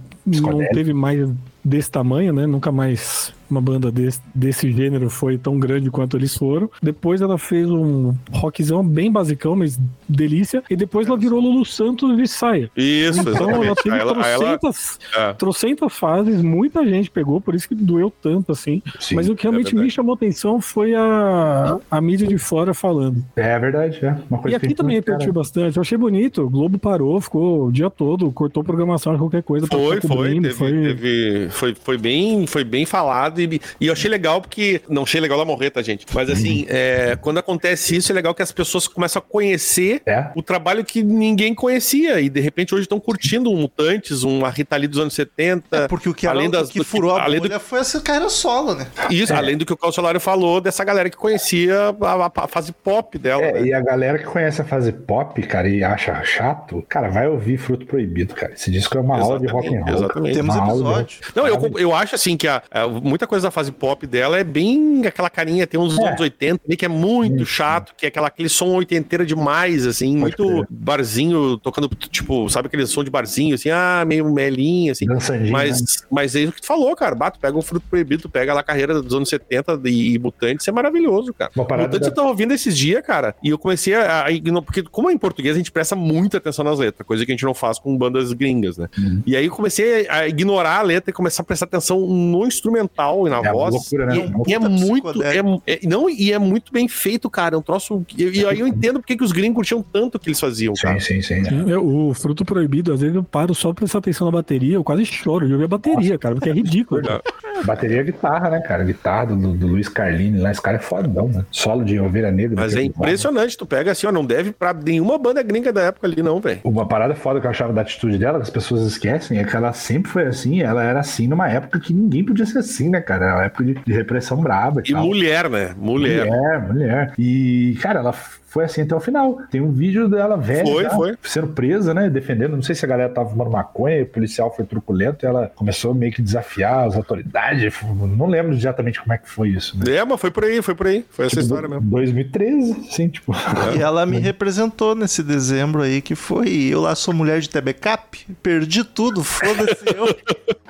teve 0.73 0.93
mais 0.93 1.29
desse 1.63 1.91
tamanho, 1.91 2.33
né? 2.33 2.47
Nunca 2.47 2.71
mais 2.71 3.31
uma 3.51 3.61
banda 3.61 3.91
desse, 3.91 4.21
desse 4.33 4.71
gênero 4.71 5.09
foi 5.09 5.37
tão 5.37 5.59
grande 5.59 5.89
quanto 5.91 6.17
eles 6.17 6.35
foram. 6.35 6.69
Depois 6.81 7.21
ela 7.21 7.37
fez 7.37 7.69
um 7.69 8.13
rockzão 8.31 8.83
bem 8.85 9.11
basicão, 9.11 9.55
mas 9.55 9.79
delícia. 10.07 10.63
E 10.69 10.75
depois 10.75 11.07
ela 11.07 11.17
virou 11.17 11.39
Lulu 11.39 11.65
Santos 11.65 12.15
de 12.17 12.27
saia. 12.27 12.69
Isso, 12.75 13.19
Então 13.21 13.33
ela 13.33 13.41
exatamente. 13.65 13.83
teve 13.83 13.95
Aí 13.95 14.01
ela- 14.01 14.11
ela- 14.11 14.23
trocentas, 14.57 14.99
é. 15.15 15.33
trocentas 15.33 15.93
fases, 15.93 16.41
muita 16.41 16.85
gente 16.87 17.09
pegou, 17.11 17.41
por 17.41 17.53
isso 17.55 17.67
que 17.67 17.75
doeu 17.75 18.11
tanto 18.21 18.51
assim. 18.51 18.81
Sim, 18.99 19.15
Mas 19.15 19.27
o 19.29 19.35
que 19.35 19.43
realmente 19.43 19.65
verdade. 19.65 19.85
me 19.85 19.91
chamou 19.91 20.13
atenção 20.15 20.61
foi 20.61 20.95
a, 20.95 21.77
a 21.89 22.01
mídia 22.01 22.27
de 22.27 22.37
fora 22.37 22.73
falando. 22.73 23.23
É 23.35 23.59
verdade, 23.59 23.99
é. 24.05 24.17
Uma 24.29 24.39
coisa 24.39 24.55
E 24.55 24.55
aqui 24.55 24.73
também 24.73 25.01
cara, 25.01 25.13
repercutiu 25.17 25.33
bastante. 25.33 25.77
Eu 25.77 25.81
achei 25.81 25.97
bonito. 25.97 26.41
O 26.43 26.49
Globo 26.49 26.77
parou, 26.79 27.19
ficou 27.19 27.67
o 27.67 27.71
dia 27.71 27.89
todo, 27.89 28.31
cortou 28.31 28.63
programação 28.63 29.13
de 29.13 29.19
qualquer 29.19 29.43
coisa. 29.43 29.67
Foi, 29.67 29.99
foi, 29.99 30.09
cobrindo, 30.09 30.47
teve, 30.47 30.93
teve- 30.95 31.49
foi, 31.49 31.75
foi 31.75 31.97
bem, 31.97 32.47
foi 32.47 32.63
bem 32.63 32.85
falado 32.85 33.40
e, 33.43 33.61
e 33.79 33.87
eu 33.87 33.93
achei 33.93 34.09
legal 34.09 34.41
porque 34.41 34.81
não 34.89 35.03
achei 35.03 35.19
legal 35.21 35.37
ela 35.37 35.45
morrer, 35.45 35.69
tá 35.69 35.81
gente? 35.81 36.05
Mas 36.13 36.29
assim, 36.29 36.65
é, 36.69 37.17
quando 37.21 37.37
acontece 37.37 37.95
isso 37.95 38.11
é 38.11 38.15
legal 38.15 38.33
que 38.33 38.41
as 38.41 38.51
pessoas 38.51 38.87
começam 38.87 39.19
a 39.19 39.23
conhecer 39.23 40.01
É. 40.05 40.27
o 40.35 40.41
trabalho 40.41 40.83
que 40.83 41.03
ninguém 41.03 41.53
conhecia 41.53 42.19
e 42.19 42.29
de 42.29 42.39
repente 42.39 42.73
hoje 42.73 42.83
estão 42.83 42.99
curtindo 42.99 43.51
um 43.51 43.57
Mutantes, 43.57 44.23
um 44.23 44.45
a 44.45 44.49
Rita 44.49 44.75
Lee 44.77 44.87
dos 44.87 44.99
anos 44.99 45.13
70. 45.13 45.77
É 45.77 45.87
porque 45.87 46.09
o 46.09 46.13
que, 46.13 46.25
além 46.27 46.45
ela, 46.45 46.51
das, 46.53 46.69
o 46.69 46.71
que 46.73 46.83
furou 46.83 47.15
a 47.15 47.23
além 47.23 47.39
do 47.39 47.47
bolha 47.47 47.59
foi 47.59 47.79
essa 47.79 47.99
carreira 48.01 48.29
solo, 48.29 48.73
né? 48.75 48.87
isso, 49.09 49.33
além 49.33 49.57
do 49.57 49.65
que 49.65 49.73
o 49.73 49.77
Calçolário 49.77 50.19
falou 50.19 50.59
dessa 50.61 50.83
galera 50.83 51.09
que 51.09 51.17
conhecia 51.17 51.75
a, 52.01 52.25
a- 52.25 52.31
a 52.35 52.47
fase 52.47 52.71
pop 52.71 53.17
dela. 53.17 53.41
É, 53.43 53.53
né? 53.53 53.63
e 53.67 53.73
a 53.73 53.81
galera 53.81 54.17
que 54.17 54.25
conhece 54.25 54.61
a 54.61 54.65
fase 54.65 54.91
pop, 54.91 55.41
cara, 55.43 55.67
e 55.69 55.83
acha 55.83 56.21
chato, 56.23 56.83
cara, 56.89 57.09
vai 57.09 57.27
ouvir 57.27 57.57
Fruto 57.57 57.85
Proibido, 57.85 58.33
cara. 58.33 58.53
Esse 58.53 58.71
disco 58.71 58.97
é 58.97 59.01
uma 59.01 59.19
aula 59.19 59.39
de 59.39 59.47
rock 59.47 59.67
and 59.75 59.83
roll. 59.85 59.95
Exatamente. 59.95 60.35
Temos 60.35 60.55
episódio. 60.55 61.19
Não, 61.35 61.47
eu, 61.47 61.71
eu 61.77 61.95
acho 61.95 62.15
assim 62.15 62.35
que 62.37 62.47
a, 62.47 62.61
a- 62.71 62.87
muita 62.87 63.27
coisa 63.31 63.47
da 63.47 63.51
fase 63.51 63.71
pop 63.71 64.05
dela 64.05 64.37
é 64.37 64.43
bem 64.43 65.05
aquela 65.05 65.29
carinha, 65.29 65.65
tem 65.65 65.79
uns 65.79 65.97
É. 65.97 66.07
anos 66.07 66.19
80 66.19 66.61
ali 66.67 66.75
que 66.77 66.85
é 66.85 66.89
muito 66.89 67.37
Isso. 67.43 67.45
chato, 67.45 67.93
que 67.97 68.05
é 68.05 68.09
aquela, 68.09 68.27
aquele 68.27 68.49
som 68.49 68.67
oitenteiro 68.75 69.25
demais, 69.25 69.87
assim, 69.87 70.19
Pode 70.19 70.35
muito 70.37 70.67
barzinho, 70.69 71.57
tocando, 71.57 71.87
tipo, 72.09 72.49
sabe 72.49 72.67
aquele 72.67 72.85
som 72.85 73.03
de 73.03 73.09
barzinho, 73.09 73.55
assim, 73.55 73.69
ah, 73.69 74.03
meio 74.05 74.31
melinho, 74.31 74.91
assim. 74.91 75.05
Mas, 75.51 75.81
né? 75.81 75.87
mas 76.11 76.35
é 76.35 76.41
isso 76.41 76.51
que 76.51 76.61
tu 76.61 76.67
falou, 76.67 76.95
cara. 76.95 77.15
Bato, 77.15 77.39
pega 77.39 77.57
o 77.57 77.61
fruto 77.61 77.85
proibido, 77.89 78.23
tu 78.23 78.29
pega 78.29 78.53
lá 78.53 78.59
a 78.59 78.63
carreira 78.63 79.01
dos 79.01 79.13
anos 79.13 79.29
70 79.29 79.79
e, 79.85 80.15
e 80.15 80.19
Mutantes, 80.19 80.67
é 80.67 80.71
maravilhoso, 80.71 81.33
cara. 81.33 81.51
Mutantes 81.55 81.99
da- 81.99 82.07
eu 82.07 82.13
tava 82.13 82.27
ouvindo 82.27 82.53
esses 82.53 82.77
dias, 82.77 83.01
cara, 83.05 83.33
e 83.41 83.49
eu 83.49 83.57
comecei 83.57 83.95
a, 83.95 84.25
a 84.25 84.31
ignorar, 84.31 84.65
porque 84.65 84.83
como 84.83 85.09
é 85.09 85.13
em 85.13 85.17
português, 85.17 85.55
a 85.55 85.57
gente 85.57 85.71
presta 85.71 85.95
muita 85.95 86.37
atenção 86.37 86.65
nas 86.65 86.77
letras, 86.79 87.07
coisa 87.07 87.25
que 87.25 87.31
a 87.31 87.33
gente 87.35 87.45
não 87.45 87.53
faz 87.53 87.79
com 87.79 87.97
bandas 87.97 88.33
gringas, 88.33 88.77
né? 88.77 88.87
Uhum. 88.97 89.23
E 89.25 89.35
aí 89.35 89.45
eu 89.45 89.51
comecei 89.51 90.07
a 90.09 90.27
ignorar 90.27 90.77
a 90.79 90.81
letra 90.81 91.09
e 91.09 91.13
começar 91.13 91.43
a 91.43 91.45
prestar 91.45 91.65
atenção 91.65 91.99
no 92.01 92.45
instrumental 92.45 93.20
e 93.27 93.29
na 93.29 93.37
É 93.37 93.39
uma 93.41 93.51
voz. 93.53 93.73
loucura, 93.73 94.05
né? 94.05 94.15
E, 94.15 94.19
Uma 94.19 94.43
e 94.47 94.53
é 94.53 94.59
muito. 94.59 95.23
É, 95.23 95.37
é- 95.67 95.79
não, 95.87 96.09
e 96.09 96.31
é 96.31 96.39
muito 96.39 96.71
bem 96.71 96.87
feito, 96.87 97.29
cara. 97.29 97.55
É 97.55 97.57
um 97.57 97.61
troço. 97.61 98.05
E, 98.17 98.23
e 98.41 98.45
aí 98.45 98.59
eu 98.59 98.67
entendo 98.67 98.99
porque 98.99 99.15
que 99.15 99.23
os 99.23 99.31
gringos 99.31 99.55
curtiam 99.55 99.81
tanto 99.83 100.15
o 100.15 100.19
que 100.19 100.29
eles 100.29 100.39
faziam, 100.39 100.73
cara. 100.81 100.99
Sim, 100.99 101.21
sim, 101.21 101.43
sim. 101.43 101.49
Sim, 101.49 101.69
eu- 101.69 101.85
o 101.85 102.13
fruto 102.13 102.43
proibido, 102.45 102.93
às 102.93 103.01
vezes 103.01 103.15
eu 103.15 103.23
paro 103.23 103.53
só 103.53 103.69
pra 103.69 103.81
prestar 103.81 103.99
atenção 103.99 104.25
na 104.27 104.31
bateria, 104.31 104.75
eu 104.75 104.83
quase 104.83 105.05
choro 105.05 105.45
de 105.47 105.53
ouvir 105.53 105.65
a 105.65 105.67
bateria, 105.67 106.17
cara, 106.17 106.35
porque 106.35 106.49
é 106.49 106.53
ridículo. 106.53 107.01
Bateria 107.65 107.99
é 107.99 108.03
guitarra, 108.03 108.49
né, 108.49 108.59
cara? 108.61 108.83
Guitarra 108.83 109.25
do, 109.27 109.53
do 109.53 109.67
Luiz 109.67 109.87
Carlini 109.87 110.39
lá, 110.39 110.49
esse 110.51 110.61
cara 110.61 110.77
é 110.77 110.79
fodão, 110.79 111.27
né? 111.27 111.45
Solo 111.51 111.83
de 111.83 111.99
Ovelha 111.99 112.31
Negra. 112.31 112.55
Mas 112.59 112.75
é 112.75 112.81
impressionante. 112.81 113.55
Tu 113.57 113.65
pega 113.67 113.91
assim, 113.91 114.07
ó, 114.07 114.11
não 114.11 114.25
deve 114.25 114.51
pra 114.51 114.73
nenhuma 114.73 115.17
banda 115.17 115.43
gringa 115.43 115.71
da 115.71 115.81
época 115.83 116.07
ali, 116.07 116.23
não, 116.23 116.39
velho. 116.39 116.61
Uma 116.63 116.87
parada 116.87 117.13
foda 117.13 117.39
que 117.39 117.45
eu 117.45 117.51
achava 117.51 117.71
da 117.73 117.81
atitude 117.81 118.17
dela, 118.17 118.37
que 118.39 118.43
as 118.43 118.49
pessoas 118.49 118.81
esquecem, 118.83 119.37
é 119.37 119.43
que 119.43 119.55
ela 119.55 119.73
sempre 119.73 120.09
foi 120.11 120.25
assim, 120.25 120.61
ela 120.61 120.83
era 120.83 120.99
assim 121.01 121.27
numa 121.27 121.47
época 121.49 121.79
que 121.79 121.93
ninguém 121.93 122.23
podia 122.23 122.45
ser 122.45 122.59
assim, 122.59 122.89
né, 122.89 123.00
cara? 123.01 123.25
Era 123.25 123.35
uma 123.35 123.45
época 123.45 123.63
de, 123.63 123.73
de 123.73 123.93
repressão 123.93 124.37
braba 124.37 124.81
e, 124.85 124.91
E 124.91 124.95
mulher, 124.95 125.49
né? 125.49 125.73
Mulher. 125.77 126.25
Mulher, 126.25 126.61
mulher. 126.61 127.13
E, 127.17 127.77
cara, 127.81 127.99
ela 127.99 128.13
foi 128.51 128.65
assim 128.65 128.81
até 128.81 128.93
o 128.93 128.99
final. 128.99 129.39
Tem 129.49 129.61
um 129.61 129.71
vídeo 129.71 130.09
dela 130.09 130.35
velha, 130.35 130.65
Foi, 130.65 130.83
já, 130.83 130.89
foi. 130.89 131.17
sendo 131.23 131.47
presa, 131.47 131.93
né? 131.93 132.09
Defendendo. 132.09 132.53
Não 132.55 132.61
sei 132.61 132.75
se 132.75 132.83
a 132.83 132.87
galera 132.87 133.09
tava 133.09 133.29
fumando 133.29 133.49
maconha, 133.49 134.03
o 134.03 134.05
policial 134.05 134.53
foi 134.53 134.65
truculento 134.65 135.25
e 135.25 135.27
ela 135.27 135.49
começou 135.55 135.93
meio 135.93 136.11
que 136.11 136.21
desafiar 136.21 136.85
as 136.85 136.95
autoridades. 136.97 137.73
Não 138.17 138.27
lembro 138.27 138.53
exatamente 138.53 138.99
como 138.99 139.13
é 139.13 139.17
que 139.17 139.29
foi 139.29 139.49
isso, 139.49 139.77
né? 139.77 139.95
É, 139.95 140.03
mas 140.03 140.19
foi 140.19 140.31
por 140.31 140.43
aí, 140.43 140.61
foi 140.61 140.75
por 140.75 140.87
aí. 140.87 141.05
Foi 141.09 141.25
essa 141.27 141.35
Tipo, 141.37 141.43
história 141.43 141.69
mesmo. 141.69 141.89
2013, 141.89 142.71
assim, 142.89 143.07
tipo. 143.07 143.33
E 143.77 143.81
ela 143.81 144.05
me 144.05 144.19
representou 144.19 144.95
nesse 144.95 145.23
dezembro 145.23 145.81
aí, 145.81 146.01
que 146.01 146.13
foi 146.13 146.49
eu 146.49 146.81
lá 146.81 146.93
sou 146.93 147.13
mulher 147.13 147.39
de 147.39 147.49
Tebecap, 147.49 148.19
perdi 148.43 148.83
tudo, 148.83 149.23
foda-se 149.23 149.85
eu. 149.95 150.07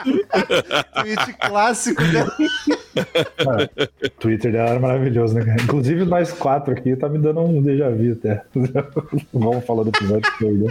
Tweet 1.02 1.34
clássico 1.40 2.04
dela. 2.04 2.32
Cara, 3.38 3.70
o 4.04 4.10
Twitter 4.20 4.52
dela 4.52 4.70
era 4.72 4.80
maravilhoso, 4.80 5.34
né, 5.36 5.46
cara? 5.46 5.62
Inclusive, 5.62 6.06
nós 6.06 6.32
quatro 6.32 6.74
aqui 6.74 6.96
tá 6.96 7.08
me 7.08 7.18
dando 7.18 7.42
um 7.42 7.62
déjà 7.72 7.90
vu 7.90 8.12
até. 8.14 8.44
Vamos 9.34 9.66
falar 9.66 9.84
do 9.84 9.90
episódio 9.90 10.22
que 10.22 10.38
foi, 10.38 10.52
né? 10.52 10.68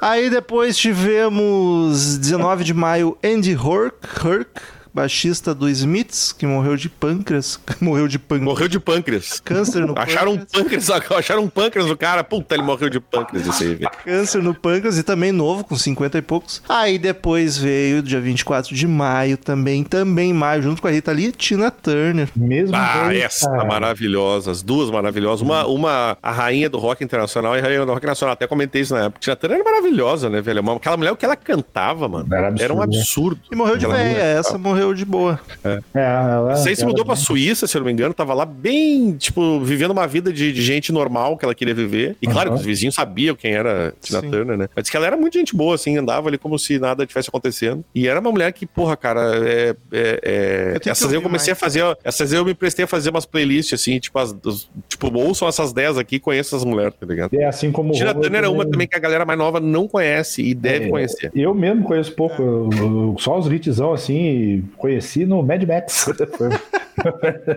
Aí 0.00 0.30
depois 0.30 0.76
tivemos 0.76 2.18
19 2.18 2.64
de 2.64 2.74
maio 2.74 3.16
Andy 3.24 3.54
Hurk, 3.54 3.96
Hurk 4.24 4.60
baixista 4.94 5.52
do 5.54 5.68
Smiths, 5.68 6.32
que 6.32 6.46
morreu 6.46 6.76
de 6.76 6.88
pâncreas, 6.88 7.58
morreu 7.80 8.06
de 8.06 8.18
pâncreas, 8.18 8.44
Morreu 8.44 8.68
de 8.68 8.78
pâncreas. 8.78 9.40
câncer 9.40 9.84
no 9.86 9.98
Acharam 9.98 10.32
um 10.34 10.38
pâncreas. 10.38 10.86
pâncreas, 10.86 10.90
acharam 11.18 11.42
um 11.42 11.48
pâncreas 11.48 11.86
no 11.88 11.96
cara. 11.96 12.22
Puta, 12.22 12.54
ele 12.54 12.62
morreu 12.62 12.88
de 12.88 13.00
pâncreas 13.00 13.46
esse 13.48 13.64
aí, 13.64 13.74
velho. 13.74 13.90
Câncer 14.04 14.42
no 14.42 14.54
pâncreas 14.54 14.96
e 14.98 15.02
também 15.02 15.32
novo, 15.32 15.64
com 15.64 15.76
50 15.76 16.18
e 16.18 16.22
poucos. 16.22 16.62
Aí 16.68 16.98
depois 16.98 17.58
veio, 17.58 18.02
dia 18.02 18.20
24 18.20 18.74
de 18.74 18.86
maio, 18.86 19.36
também, 19.36 19.82
também 19.82 20.32
maio, 20.32 20.62
junto 20.62 20.80
com 20.80 20.88
a 20.88 20.90
Rita 20.90 21.10
Lee, 21.12 21.32
Tina 21.32 21.70
Turner. 21.70 22.28
Mesmo 22.36 22.76
Ah, 22.76 23.04
dois, 23.06 23.18
essa 23.22 23.50
cara. 23.50 23.64
maravilhosa, 23.64 24.50
as 24.50 24.62
duas 24.62 24.90
maravilhosas. 24.90 25.40
Uma, 25.42 25.66
uma 25.66 26.16
a 26.22 26.30
rainha 26.30 26.68
do 26.70 26.78
rock 26.78 27.02
internacional 27.02 27.56
e 27.56 27.58
a 27.58 27.62
rainha 27.62 27.84
do 27.84 27.92
rock 27.92 28.06
nacional. 28.06 28.34
Até 28.34 28.46
comentei 28.46 28.82
isso 28.82 28.94
na 28.94 29.04
época. 29.06 29.18
Tina 29.20 29.34
Turner 29.36 29.58
era 29.60 29.64
maravilhosa, 29.64 30.30
né, 30.30 30.40
velho? 30.40 30.60
Uma- 30.60 30.76
Aquela 30.76 30.96
mulher, 30.96 31.12
o 31.12 31.16
que 31.16 31.24
ela 31.24 31.36
cantava, 31.36 32.08
mano, 32.08 32.26
Era 32.32 32.48
absurdo, 32.48 32.62
era 32.64 32.74
um 32.74 32.78
né? 32.78 32.84
absurdo. 32.84 33.40
E 33.50 33.56
morreu 33.56 33.76
de 33.76 33.86
velha, 33.86 34.18
essa 34.22 34.58
morreu 34.58 34.83
de 34.92 35.04
boa. 35.04 35.40
É, 35.64 35.80
ela, 35.94 36.50
Não 36.50 36.56
sei 36.56 36.74
se 36.74 36.82
ela- 36.82 36.90
mudou 36.90 37.04
pra 37.04 37.16
Suíça, 37.16 37.66
se 37.66 37.76
eu 37.76 37.80
não 37.80 37.86
me 37.86 37.92
engano, 37.92 38.12
tava 38.12 38.34
lá 38.34 38.44
bem, 38.44 39.16
tipo, 39.16 39.60
vivendo 39.60 39.92
uma 39.92 40.06
vida 40.06 40.32
de, 40.32 40.52
de 40.52 40.60
gente 40.62 40.92
normal 40.92 41.36
que 41.38 41.44
ela 41.44 41.54
queria 41.54 41.74
viver. 41.74 42.16
E 42.20 42.26
claro, 42.26 42.48
Aham. 42.50 42.56
que 42.56 42.60
os 42.60 42.66
vizinhos 42.66 42.94
sabiam 42.94 43.34
quem 43.36 43.52
era 43.52 43.94
Tina 44.02 44.20
Sim. 44.20 44.30
Turner, 44.30 44.56
né? 44.58 44.68
Mas 44.74 44.90
que 44.90 44.96
ela 44.96 45.06
era 45.06 45.16
muito 45.16 45.38
gente 45.38 45.54
boa, 45.56 45.74
assim, 45.76 45.96
andava 45.96 46.28
ali 46.28 46.36
como 46.36 46.58
se 46.58 46.78
nada 46.78 47.06
tivesse 47.06 47.28
acontecendo. 47.28 47.84
E 47.94 48.08
era 48.08 48.20
uma 48.20 48.30
mulher 48.32 48.52
que, 48.52 48.66
porra, 48.66 48.96
cara, 48.96 49.20
é. 49.36 49.74
é- 49.92 50.20
é- 50.22 50.80
Eu 50.84 50.90
Essas 50.92 51.08
aí 51.10 51.14
eu 51.14 51.22
comecei 51.22 51.52
mais. 51.52 51.58
a 51.62 51.64
fazer. 51.64 51.96
Essas 52.04 52.32
aí 52.32 52.38
eu 52.38 52.44
me 52.44 52.54
prestei 52.54 52.84
a 52.84 52.88
fazer 52.88 53.10
umas 53.10 53.24
playlists, 53.24 53.80
assim, 53.80 53.98
tipo, 53.98 54.18
as, 54.18 54.34
os- 54.44 54.68
tipo, 54.88 55.12
ouçam 55.16 55.46
essas 55.48 55.72
10 55.72 55.96
aqui 55.98 56.16
e 56.16 56.20
conheçam 56.20 56.56
essas 56.58 56.68
mulheres, 56.68 56.94
tá 56.98 57.06
ligado? 57.06 57.34
É 57.34 57.44
assim 57.46 57.70
como 57.70 57.90
o 57.90 57.92
Tina 57.92 58.12
Turner 58.14 58.44
é 58.44 58.48
uma 58.48 58.64
também- 58.66 58.86
que 58.88 58.96
a 58.96 58.98
galera 58.98 59.24
mais 59.24 59.38
nova 59.38 59.60
não 59.60 59.86
conhece 59.88 60.42
e 60.42 60.54
deve 60.54 60.86
É, 60.86 60.88
conhecer. 60.88 61.30
Eu 61.34 61.54
mesmo 61.54 61.84
conheço 61.84 62.12
pouco, 62.12 62.40
eu- 62.42 62.70
eu- 62.76 63.16
só 63.18 63.38
os 63.38 63.46
hitzão 63.50 63.92
assim, 63.92 64.14
e 64.16 64.64
conheci 64.74 65.24
no 65.26 65.42
Mad 65.42 65.62
Max. 65.64 66.06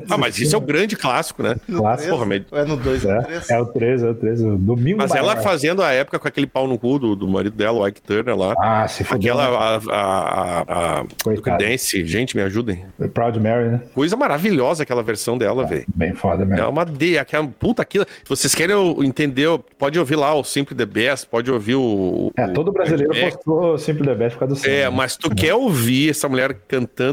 Ah, 0.09 0.17
mas 0.17 0.39
isso 0.39 0.55
é 0.55 0.57
o 0.57 0.61
grande 0.61 0.95
clássico, 0.95 1.43
né? 1.43 1.55
clássico. 1.71 2.09
Porra, 2.09 2.25
mas 2.25 2.43
É 2.51 2.65
no 2.65 2.75
2 2.75 3.05
É, 3.05 3.21
3. 3.21 3.49
é 3.51 3.59
o 3.61 3.65
3, 3.67 4.03
é 4.03 4.09
o 4.09 4.15
3. 4.15 4.41
o 4.41 4.57
Domingo 4.57 4.97
Mas 4.97 5.11
ela 5.13 5.37
fazendo 5.37 5.83
a 5.83 5.91
época 5.93 6.17
com 6.17 6.27
aquele 6.27 6.47
pau 6.47 6.67
no 6.67 6.77
cu 6.77 6.97
do, 6.97 7.15
do 7.15 7.27
marido 7.27 7.55
dela, 7.55 7.77
o 7.79 7.87
Ike 7.87 8.01
Turner 8.01 8.35
lá. 8.35 8.55
Ah, 8.57 8.87
se 8.87 9.03
fodeu. 9.03 9.33
Aquela, 9.37 9.79
né? 9.79 9.85
a, 9.91 9.95
a, 9.95 10.61
a, 10.61 10.99
a. 11.53 11.57
Dance, 11.57 12.03
gente, 12.05 12.35
me 12.35 12.41
ajudem. 12.41 12.83
Proud 13.13 13.39
Mary, 13.39 13.69
né? 13.69 13.81
Coisa 13.93 14.15
maravilhosa 14.17 14.81
aquela 14.83 15.03
versão 15.03 15.37
dela, 15.37 15.65
velho. 15.65 15.85
Bem 15.95 16.13
foda 16.15 16.41
É 16.41 16.45
mesmo. 16.45 16.69
uma 16.69 16.83
D, 16.83 17.19
aquela 17.19 17.47
puta 17.47 17.83
aquilo. 17.83 18.05
Se 18.23 18.29
vocês 18.29 18.55
querem 18.55 18.75
entender, 19.05 19.47
pode 19.77 19.99
ouvir 19.99 20.15
lá 20.15 20.33
o 20.33 20.43
Simple 20.43 20.75
the 20.75 20.85
Best, 20.85 21.27
pode 21.27 21.51
ouvir 21.51 21.75
o. 21.75 22.31
É, 22.35 22.45
o- 22.47 22.53
todo 22.53 22.71
brasileiro 22.71 23.15
é, 23.15 23.29
postou 23.29 23.77
Simple 23.77 24.05
the 24.07 24.15
Best 24.15 24.35
por 24.37 24.47
causa 24.47 24.61
do 24.63 24.67
É, 24.69 24.83
né? 24.85 24.89
mas 24.89 25.15
tu 25.15 25.29
quer 25.29 25.53
ouvir 25.53 26.09
essa 26.09 26.27
mulher 26.27 26.57
cantando 26.67 27.06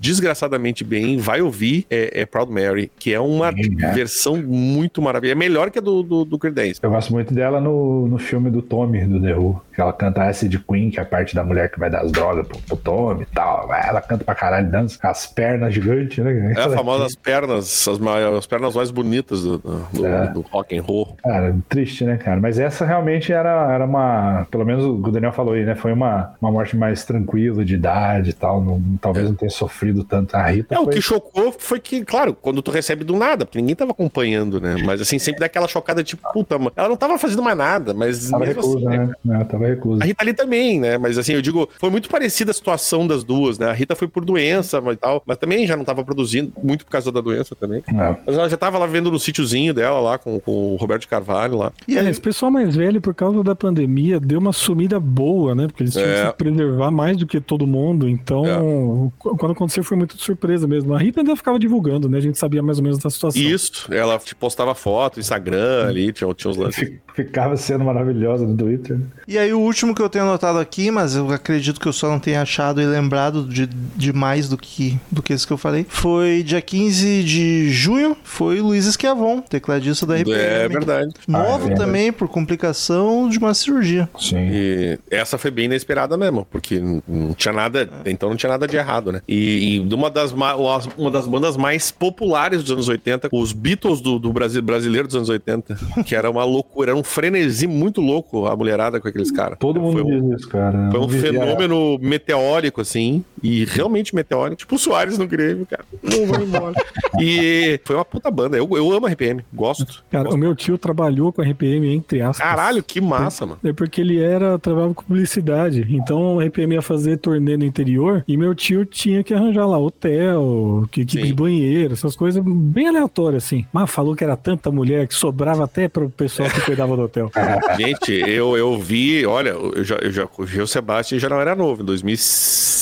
desgraçadamente 0.00 0.84
bem, 0.84 1.16
vai 1.18 1.40
ouvir 1.40 1.86
é, 1.90 2.20
é 2.22 2.26
Proud 2.26 2.52
Mary, 2.52 2.90
que 2.98 3.12
é 3.12 3.20
uma 3.20 3.48
é. 3.48 3.92
versão 3.92 4.36
muito 4.36 5.00
maravilhosa. 5.00 5.32
É 5.32 5.38
melhor 5.38 5.70
que 5.70 5.78
a 5.78 5.82
do, 5.82 6.02
do, 6.02 6.24
do 6.24 6.38
Creedence. 6.38 6.80
Eu 6.82 6.90
gosto 6.90 7.12
muito 7.12 7.32
dela 7.32 7.60
no, 7.60 8.06
no 8.06 8.18
filme 8.18 8.50
do 8.50 8.60
Tommy, 8.62 9.04
do 9.04 9.20
The 9.20 9.36
Who. 9.36 9.60
Que 9.74 9.80
ela 9.80 9.92
canta 9.92 10.24
Acid 10.24 10.54
Queen, 10.68 10.90
que 10.90 10.98
é 10.98 11.02
a 11.02 11.06
parte 11.06 11.34
da 11.34 11.42
mulher 11.44 11.70
que 11.70 11.78
vai 11.78 11.88
dar 11.88 12.00
as 12.02 12.12
drogas 12.12 12.46
pro, 12.46 12.58
pro 12.58 12.76
Tommy 12.76 13.22
e 13.22 13.34
tal. 13.34 13.72
Ela 13.72 14.00
canta 14.00 14.24
pra 14.24 14.34
caralho, 14.34 14.70
dança 14.70 14.98
com 15.00 15.06
as 15.06 15.26
pernas 15.26 15.72
gigantes, 15.74 16.22
né? 16.22 16.54
É 16.56 16.60
a 16.60 16.70
famosa 16.70 17.06
as 17.06 17.14
pernas, 17.14 17.88
as, 17.88 17.98
mai- 17.98 18.22
as 18.36 18.46
pernas 18.46 18.74
mais 18.74 18.90
bonitas 18.90 19.42
do, 19.42 19.58
do, 19.58 20.06
É. 20.06 20.26
do 20.28 20.40
rock 20.42 20.76
and 20.76 20.82
roll. 20.82 21.16
Cara, 21.22 21.56
triste, 21.68 22.04
né, 22.04 22.16
cara? 22.16 22.40
Mas 22.40 22.58
essa 22.58 22.84
realmente 22.84 23.32
era, 23.32 23.72
era 23.72 23.84
uma. 23.84 24.46
Pelo 24.50 24.64
menos 24.64 24.84
o 24.84 24.96
Daniel 25.10 25.32
falou 25.32 25.54
aí, 25.54 25.64
né? 25.64 25.74
Foi 25.74 25.92
uma, 25.92 26.34
uma 26.40 26.50
morte 26.50 26.76
mais 26.76 27.04
tranquila, 27.04 27.64
de 27.64 27.74
idade 27.74 28.30
e 28.30 28.32
tal. 28.34 28.60
Não, 28.62 28.82
talvez 29.00 29.29
não 29.30 29.36
tenha 29.36 29.50
sofrido 29.50 30.04
tanto. 30.04 30.34
A 30.36 30.46
Rita 30.46 30.74
É, 30.74 30.78
o 30.78 30.84
foi. 30.84 30.92
que 30.94 31.00
chocou 31.02 31.54
foi 31.58 31.80
que, 31.80 32.04
claro, 32.04 32.34
quando 32.34 32.60
tu 32.62 32.70
recebe 32.70 33.04
do 33.04 33.16
nada, 33.16 33.44
porque 33.44 33.58
ninguém 33.58 33.74
tava 33.76 33.92
acompanhando, 33.92 34.60
né? 34.60 34.76
Mas 34.84 35.00
assim, 35.00 35.18
sempre 35.18 35.40
dá 35.40 35.46
aquela 35.46 35.68
chocada, 35.68 36.02
tipo, 36.02 36.22
puta, 36.32 36.58
mano, 36.58 36.72
ela 36.76 36.88
não 36.88 36.96
tava 36.96 37.18
fazendo 37.18 37.42
mais 37.42 37.56
nada, 37.56 37.94
mas 37.94 38.30
Tava 38.30 38.44
mesmo 38.44 38.62
reclusa, 38.62 38.88
assim, 38.88 38.98
né? 38.98 39.40
É, 39.40 39.44
tava 39.44 39.66
reclusa. 39.66 40.02
A 40.02 40.06
Rita 40.06 40.22
ali 40.24 40.32
também, 40.34 40.80
né? 40.80 40.98
Mas 40.98 41.18
assim, 41.18 41.32
eu 41.32 41.42
digo, 41.42 41.68
foi 41.78 41.90
muito 41.90 42.08
parecida 42.08 42.50
a 42.50 42.54
situação 42.54 43.06
das 43.06 43.24
duas, 43.24 43.58
né? 43.58 43.66
A 43.66 43.72
Rita 43.72 43.94
foi 43.96 44.08
por 44.08 44.24
doença 44.24 44.82
e 44.92 44.96
tal, 44.96 45.22
mas 45.26 45.36
também 45.38 45.66
já 45.66 45.76
não 45.76 45.84
tava 45.84 46.04
produzindo, 46.04 46.52
muito 46.62 46.84
por 46.84 46.90
causa 46.92 47.10
da 47.12 47.20
doença 47.20 47.54
também. 47.54 47.82
É. 47.88 48.16
Mas 48.26 48.36
ela 48.36 48.48
já 48.48 48.56
tava 48.56 48.78
lá 48.78 48.86
vendo 48.86 49.10
no 49.10 49.18
sítiozinho 49.18 49.72
dela 49.74 50.00
lá 50.00 50.18
com, 50.18 50.38
com 50.40 50.74
o 50.74 50.76
Roberto 50.76 51.02
de 51.02 51.08
Carvalho 51.08 51.56
lá. 51.56 51.72
E 51.86 51.96
É, 51.96 52.00
aí, 52.00 52.08
esse 52.08 52.20
pessoal 52.20 52.50
mais 52.50 52.74
velho, 52.74 53.00
por 53.00 53.14
causa 53.14 53.42
da 53.42 53.54
pandemia, 53.54 54.18
deu 54.20 54.38
uma 54.38 54.52
sumida 54.52 54.98
boa, 54.98 55.54
né? 55.54 55.66
Porque 55.66 55.82
eles 55.82 55.92
tinham 55.92 56.08
É. 56.08 56.22
que 56.22 56.26
se 56.30 56.34
preservar 56.36 56.90
mais 56.90 57.16
do 57.16 57.26
que 57.26 57.40
todo 57.40 57.66
mundo. 57.66 58.08
Então, 58.08 59.12
qu- 59.18 59.19
quando 59.20 59.52
aconteceu, 59.52 59.84
foi 59.84 59.98
muito 59.98 60.16
de 60.16 60.22
surpresa 60.22 60.66
mesmo. 60.66 60.94
A 60.94 60.98
Rita 60.98 61.20
ainda 61.20 61.36
ficava 61.36 61.58
divulgando, 61.58 62.08
né? 62.08 62.16
A 62.16 62.22
gente 62.22 62.38
sabia 62.38 62.62
mais 62.62 62.78
ou 62.78 62.84
menos 62.84 62.98
da 62.98 63.10
situação. 63.10 63.40
Isso, 63.40 63.92
ela 63.92 64.18
tipo, 64.18 64.40
postava 64.40 64.74
foto, 64.74 65.20
Instagram 65.20 65.86
ali, 65.86 66.10
tinha, 66.10 66.32
tinha 66.32 66.50
uns 66.50 66.56
lances. 66.56 66.98
Fi- 67.22 67.30
Ficava 67.30 67.56
sendo 67.56 67.84
maravilhosa 67.84 68.46
no 68.46 68.56
Twitter. 68.56 68.96
né? 68.98 69.04
e 69.28 69.38
aí 69.38 69.52
o 69.52 69.60
último 69.60 69.94
que 69.94 70.02
eu 70.02 70.08
tenho 70.08 70.24
anotado 70.24 70.58
aqui, 70.58 70.90
mas 70.90 71.14
eu 71.14 71.30
acredito 71.30 71.78
que 71.80 71.86
eu 71.86 71.92
só 71.92 72.08
não 72.10 72.18
tenha 72.18 72.42
achado 72.42 72.80
e 72.80 72.86
lembrado 72.86 73.44
de, 73.46 73.66
de 73.66 74.12
mais 74.12 74.48
do 74.48 74.56
que, 74.56 74.98
do 75.10 75.22
que 75.22 75.32
esse 75.32 75.46
que 75.46 75.52
eu 75.52 75.56
falei, 75.58 75.86
foi 75.88 76.42
dia 76.42 76.60
15 76.60 77.22
de 77.22 77.70
junho, 77.70 78.16
foi 78.24 78.60
Luiz 78.60 78.86
Esquiavon, 78.86 79.40
tecladista 79.40 80.04
da 80.06 80.16
RPM. 80.16 80.32
É 80.38 80.68
verdade. 80.68 81.12
Novo 81.28 81.44
Ah, 81.44 81.54
é 81.54 81.58
verdade. 81.58 81.80
também, 81.80 82.12
por 82.12 82.28
complicação 82.28 83.28
de 83.28 83.38
uma 83.38 83.54
cirurgia. 83.54 84.08
Sim. 84.18 84.48
E 84.50 84.98
essa 85.10 85.38
foi 85.38 85.50
bem 85.50 85.66
inesperada 85.66 86.16
mesmo, 86.16 86.46
porque 86.50 86.80
não- 86.80 87.32
tinha 87.34 87.52
nada, 87.52 87.88
então 88.04 88.28
não 88.30 88.36
tinha 88.36 88.50
nada 88.50 88.66
de 88.66 88.76
errado, 88.76 89.12
né? 89.12 89.22
E, 89.28 89.76
e 89.76 89.80
de 89.80 89.94
uma 89.94 90.10
das, 90.10 90.32
ma- 90.32 90.56
uma 90.96 91.10
das 91.10 91.26
bandas 91.26 91.56
mais 91.56 91.90
populares 91.90 92.62
dos 92.62 92.72
anos 92.72 92.88
80, 92.88 93.28
os 93.32 93.52
Beatles 93.52 94.00
do, 94.00 94.18
do 94.18 94.32
Brasil, 94.32 94.60
brasileiro 94.62 95.06
dos 95.06 95.16
anos 95.16 95.28
80, 95.28 95.76
que 96.04 96.14
era 96.14 96.30
uma 96.30 96.44
loucura, 96.44 96.90
era 96.90 96.98
um 96.98 97.04
frenesi 97.10 97.66
muito 97.66 98.00
louco 98.00 98.46
a 98.46 98.56
mulherada 98.56 99.00
com 99.00 99.08
aqueles 99.08 99.30
caras. 99.30 99.58
Todo 99.58 99.80
mundo 99.80 99.92
foi 99.92 100.02
um, 100.02 100.28
diz 100.28 100.40
isso, 100.40 100.48
cara. 100.48 100.90
foi 100.90 101.00
um 101.00 101.08
fenômeno 101.08 101.98
meteórico, 102.00 102.80
assim, 102.80 103.24
e 103.42 103.64
realmente 103.64 104.14
meteórico, 104.14 104.56
tipo 104.56 104.76
o 104.76 104.78
Soares 104.78 105.18
no 105.18 105.26
Grêmio, 105.26 105.66
cara. 105.66 105.84
Não 106.02 106.26
vai 106.26 106.42
embora. 106.42 106.74
e 107.20 107.80
foi 107.84 107.96
uma 107.96 108.04
puta 108.04 108.30
banda. 108.30 108.56
Eu, 108.56 108.68
eu 108.76 108.92
amo 108.92 109.06
a 109.06 109.10
RPM, 109.10 109.44
gosto. 109.52 110.02
Cara, 110.10 110.30
o 110.30 110.36
meu 110.36 110.54
tio 110.54 110.78
trabalhou 110.78 111.32
com 111.32 111.42
a 111.42 111.44
RPM, 111.44 111.92
entre 111.92 112.22
aspas. 112.22 112.38
Caralho, 112.38 112.82
que 112.82 113.00
massa, 113.00 113.44
mano. 113.44 113.58
É 113.64 113.72
porque 113.72 114.00
ele 114.00 114.20
era, 114.20 114.58
trabalhava 114.58 114.94
com 114.94 115.02
publicidade. 115.02 115.86
Então 115.90 116.38
a 116.38 116.44
RPM 116.44 116.74
ia 116.74 116.82
fazer 116.82 117.18
turnê 117.18 117.56
no 117.56 117.64
interior 117.64 118.24
e 118.26 118.36
meu 118.36 118.54
tio 118.54 118.84
tinha 118.84 119.24
que 119.24 119.34
arranjar 119.34 119.66
lá 119.66 119.78
hotel, 119.78 120.86
que 120.90 121.02
equipe 121.02 121.22
Sim. 121.22 121.28
de 121.28 121.34
banheiro, 121.34 121.92
essas 121.92 122.14
coisas 122.14 122.42
bem 122.44 122.88
aleatórias, 122.88 123.44
assim. 123.44 123.66
Mas 123.72 123.90
falou 123.90 124.14
que 124.14 124.22
era 124.22 124.36
tanta 124.36 124.70
mulher 124.70 125.06
que 125.06 125.14
sobrava 125.14 125.64
até 125.64 125.88
pro 125.88 126.10
pessoal 126.10 126.48
que 126.48 126.60
cuidava 126.60 126.89
voltava 126.90 126.96
do 126.96 127.02
hotel. 127.02 127.30
Gente, 127.78 128.12
eu, 128.12 128.56
eu 128.56 128.78
vi, 128.78 129.24
olha, 129.26 129.50
eu 129.50 129.84
já, 129.84 129.96
eu 129.96 130.10
já 130.10 130.28
o 130.62 130.66
Sebastião 130.66 131.18
já 131.18 131.28
não 131.28 131.40
era 131.40 131.54
novo, 131.54 131.82
em 131.82 131.84
2006, 131.84 132.80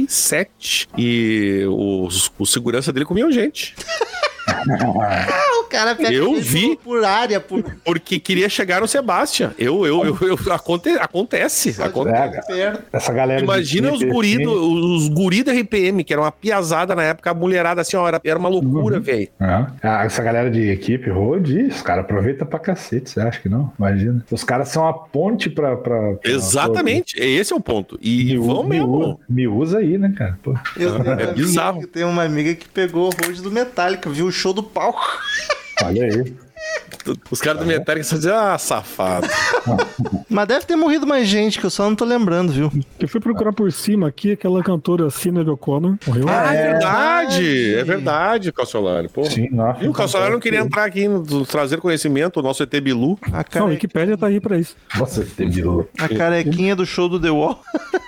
2007. 0.00 0.88
E 0.96 1.64
os, 1.68 2.32
o 2.38 2.46
segurança 2.46 2.92
dele 2.92 3.04
comiam 3.04 3.30
gente. 3.30 3.74
Cara 5.70 5.94
pega 5.94 6.12
Eu 6.12 6.34
vi. 6.40 6.76
por 6.76 7.04
área, 7.04 7.40
por 7.40 7.62
Porque 7.84 8.18
queria 8.18 8.48
chegar 8.48 8.80
no 8.80 8.88
Sebastião. 8.88 9.52
Eu, 9.58 9.86
eu, 9.86 10.04
eu, 10.04 10.18
eu- 10.28 10.52
aconte, 10.52 10.88
acontece. 10.90 11.80
acontece. 11.80 12.40
perto. 12.46 12.82
Essa 12.92 13.12
galera. 13.12 13.42
Imagina 13.42 13.88
os 13.92 14.00
equipe, 14.00 14.12
guri, 14.12 14.38
do, 14.42 14.52
os 14.96 15.08
guri 15.08 15.42
da 15.42 15.52
RPM, 15.52 16.02
que 16.04 16.12
era 16.12 16.20
uma 16.22 16.32
piazada 16.32 16.94
na 16.94 17.02
época, 17.04 17.30
a 17.30 17.34
mulherada 17.34 17.80
assim, 17.80 17.96
ó, 17.96 18.06
era, 18.08 18.20
era 18.24 18.38
uma 18.38 18.48
loucura, 18.48 18.98
velho. 19.00 19.28
É. 19.40 19.66
Ah, 19.82 20.04
Essa 20.04 20.22
galera 20.22 20.50
de 20.50 20.70
equipe 20.70 21.08
road, 21.08 21.62
os 21.64 21.82
caras 21.82 22.04
aproveitam 22.04 22.46
pra 22.46 22.58
cacete, 22.58 23.08
você 23.10 23.20
acha 23.20 23.40
que 23.40 23.48
não? 23.48 23.72
Imagina. 23.78 24.24
Os 24.30 24.42
caras 24.44 24.68
são 24.68 24.86
a 24.88 24.92
ponte 24.92 25.48
pra. 25.48 25.76
pra, 25.76 26.14
pra 26.14 26.30
Exatamente, 26.30 27.18
esse 27.20 27.52
é 27.52 27.56
o 27.56 27.60
ponto. 27.60 27.98
E 28.02 28.24
Me, 28.24 28.38
vão 28.38 28.60
u- 28.60 28.62
me, 28.64 28.68
mesmo. 28.70 29.20
me 29.28 29.46
usa 29.48 29.78
aí, 29.78 29.96
né, 29.96 30.12
cara? 30.16 30.38
Pô. 30.42 30.54
Eu 30.76 30.90
tenho, 30.92 31.02
uma 31.02 31.10
É 31.10 31.12
amiga, 31.12 31.32
bizarro. 31.32 31.82
eu 31.82 31.86
tenho 31.88 32.08
uma 32.08 32.22
amiga 32.24 32.54
que 32.54 32.68
pegou 32.68 33.08
o 33.08 33.24
road 33.24 33.40
do 33.42 33.50
Metallica, 33.50 34.10
viu 34.10 34.26
o 34.26 34.32
show 34.32 34.52
do 34.52 34.62
palco. 34.62 35.00
Olha 35.84 36.04
aí. 36.04 36.49
Os 37.30 37.40
caras 37.40 37.60
do 37.60 37.66
Metallica 37.66 38.04
só 38.04 38.16
dizem, 38.16 38.30
ah, 38.32 38.56
safado. 38.58 39.26
Mas 40.28 40.46
deve 40.46 40.66
ter 40.66 40.76
morrido 40.76 41.06
mais 41.06 41.26
gente, 41.26 41.58
que 41.58 41.64
eu 41.66 41.70
só 41.70 41.88
não 41.88 41.96
tô 41.96 42.04
lembrando, 42.04 42.52
viu? 42.52 42.70
Eu 42.98 43.08
fui 43.08 43.20
procurar 43.20 43.52
por 43.52 43.72
cima 43.72 44.06
aqui, 44.08 44.32
aquela 44.32 44.62
cantora 44.62 45.08
Sinead 45.10 45.48
O'Connor 45.48 45.96
morreu. 46.06 46.26
Ah, 46.28 46.54
é 46.54 46.62
verdade, 46.72 47.38
verdade. 47.42 47.74
é 47.74 47.84
verdade, 47.84 48.52
Calciolari. 48.52 49.08
Pô. 49.08 49.24
Sim, 49.24 49.48
nossa. 49.50 49.82
E 49.82 49.88
o 49.88 49.92
Calciolari 49.92 50.32
não 50.32 50.40
queria 50.40 50.60
entrar 50.60 50.84
aqui, 50.84 51.08
no- 51.08 51.44
trazer 51.46 51.78
conhecimento, 51.78 52.38
o 52.38 52.42
nosso 52.42 52.62
ET 52.62 52.80
Bilu. 52.80 53.18
A, 53.32 53.44
Não, 53.58 53.66
a 53.66 53.70
Wikipédia 53.70 54.16
tá 54.16 54.26
aí 54.26 54.38
pra 54.40 54.58
isso. 54.58 54.76
Nossa, 54.96 55.24
teve 55.24 55.62
a 55.98 56.08
carequinha 56.08 56.76
do 56.76 56.84
show 56.86 57.08
do 57.08 57.18
The 57.18 57.30
Wall. 57.30 57.60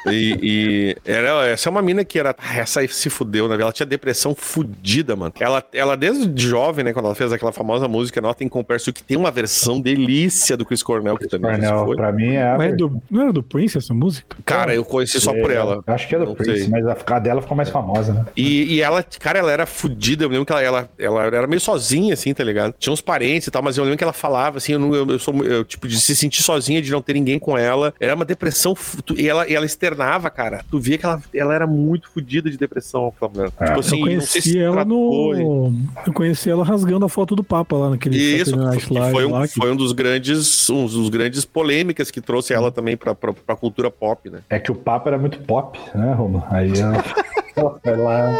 E, 0.06 0.38
e 0.42 0.96
era, 1.10 1.46
essa 1.46 1.68
é 1.68 1.70
uma 1.70 1.82
mina 1.82 2.04
que 2.04 2.18
era. 2.18 2.34
Essa 2.54 2.80
aí 2.80 2.88
se 2.88 3.08
fudeu, 3.08 3.48
né? 3.48 3.54
Ela 3.60 3.72
tinha 3.72 3.86
depressão 3.86 4.34
fudida, 4.34 5.16
mano. 5.16 5.32
Ela, 5.40 5.64
ela 5.72 5.96
desde 5.96 6.30
jovem, 6.46 6.84
né, 6.84 6.92
quando 6.92 7.06
ela 7.06 7.14
fez 7.14 7.32
aquela 7.32 7.52
famosa 7.52 7.88
música 7.88 8.20
Nothing 8.20 8.48
To, 8.52 8.92
que 8.92 9.02
tem 9.02 9.16
uma 9.16 9.30
versão 9.30 9.80
delícia 9.80 10.56
do 10.56 10.64
Chris 10.64 10.82
Cornell, 10.82 11.16
que 11.16 11.26
também 11.26 11.52
já 11.52 11.56
se 11.56 11.66
Cornel, 11.68 11.84
foi. 11.86 11.96
pra 11.96 12.12
mim 12.12 12.34
é. 12.34 12.50
a 12.52 12.58
Mas 12.58 12.72
é 12.72 12.76
do, 12.76 13.02
não 13.10 13.22
era 13.22 13.32
do 13.32 13.42
Prince 13.42 13.78
essa 13.78 13.94
música? 13.94 14.36
Cara, 14.44 14.74
eu 14.74 14.84
conheci 14.84 15.20
só 15.20 15.32
por 15.32 15.50
É, 15.50 15.54
ela. 15.54 15.82
Acho 15.86 16.08
que 16.08 16.14
é 16.14 16.18
do 16.18 16.26
Não 16.26 16.34
Prince, 16.34 16.60
sei. 16.60 16.68
mas 16.68 16.86
a, 16.86 16.96
a 17.06 17.18
dela 17.18 17.40
ficou 17.42 17.56
mais 17.56 17.68
famosa, 17.70 18.12
né? 18.12 18.24
E, 18.36 18.74
e 18.74 18.80
ela, 18.82 19.02
cara, 19.02 19.38
ela 19.38 19.50
era 19.52 19.66
fudida. 19.66 20.24
Eu 20.24 20.28
lembro 20.28 20.46
que 20.46 20.52
ela, 20.52 20.62
ela, 20.62 20.88
ela 20.98 21.24
era 21.24 21.46
meio 21.46 21.60
sozinha, 21.60 22.14
assim, 22.14 22.32
tá 22.34 22.44
ligado? 22.44 22.74
Tinha 22.78 22.92
uns 22.92 23.00
parentes 23.00 23.48
e 23.48 23.50
tal, 23.50 23.62
mas 23.62 23.76
eu 23.76 23.84
lembro 23.84 23.98
que 23.98 24.04
ela 24.04 24.12
falava, 24.12 24.58
assim, 24.58 24.72
eu, 24.72 24.78
não, 24.78 24.94
eu, 24.94 25.06
eu 25.08 25.18
sou, 25.18 25.34
eu, 25.44 25.64
tipo, 25.64 25.88
de 25.88 25.98
se 26.00 26.14
sentir 26.14 26.42
sozinha, 26.42 26.80
de 26.82 26.90
não 26.90 27.02
ter 27.02 27.14
ninguém 27.14 27.38
com 27.38 27.56
ela. 27.56 27.94
Era 28.00 28.14
uma 28.14 28.24
depressão. 28.24 28.74
E 29.16 29.28
ela, 29.28 29.48
e 29.48 29.54
ela 29.54 29.66
externava, 29.66 30.30
cara. 30.30 30.64
Tu 30.70 30.78
via 30.78 30.98
que 30.98 31.04
ela, 31.06 31.22
ela 31.34 31.54
era 31.54 31.66
muito 31.66 32.10
fudida 32.10 32.50
de 32.50 32.56
depressão, 32.56 33.08
aquela 33.08 33.30
mulher. 33.30 33.52
É. 33.60 33.66
Tipo 33.66 33.80
assim, 33.80 33.98
eu 34.00 34.06
conheci 34.06 34.42
se 34.42 34.58
ela 34.58 34.76
tratou, 34.76 35.34
hein? 35.34 35.44
no. 35.44 35.72
Eu 36.06 36.12
conheci 36.12 36.50
ela 36.50 36.64
rasgando 36.64 37.04
a 37.04 37.08
foto 37.08 37.34
do 37.36 37.44
Papa 37.44 37.76
lá 37.76 37.90
naquele 37.90 38.16
Isso, 38.42 38.88
foi 39.10 39.26
um, 39.26 39.48
foi 39.48 39.72
um 39.72 39.76
dos 39.76 39.92
grandes, 39.92 40.68
um 40.70 40.86
dos 40.86 41.08
grandes 41.08 41.44
polêmicas 41.44 42.10
que 42.10 42.20
trouxe 42.20 42.52
ela 42.52 42.70
também 42.70 42.96
pra, 42.96 43.14
pra, 43.14 43.32
pra 43.32 43.56
cultura 43.56 43.90
pop, 43.90 44.28
né? 44.30 44.40
É 44.50 44.58
que 44.58 44.70
o 44.70 44.74
papo 44.74 45.08
era 45.08 45.18
muito 45.18 45.38
pop, 45.40 45.78
né, 45.94 46.12
Roma? 46.12 46.46
Aí 46.50 46.72
ela. 46.78 47.02
ela 47.56 47.80
foi 47.82 47.96
lá. 47.96 48.34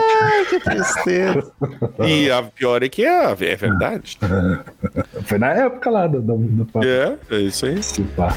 que 0.49 0.61
tristeza. 0.61 1.53
E 2.07 2.31
a 2.31 2.43
pior 2.43 2.83
é 2.83 2.89
que 2.89 3.05
é, 3.05 3.31
é 3.31 3.57
verdade. 3.57 4.19
Foi 5.25 5.39
na 5.39 5.51
época 5.53 5.91
lá 5.91 6.07
do, 6.07 6.21
do, 6.21 6.37
do 6.37 6.65
papo. 6.67 6.85
É, 6.85 7.17
é 7.31 7.41
isso 7.41 7.67
aí. 7.67 7.79
Esse 7.79 8.03
pá. 8.03 8.35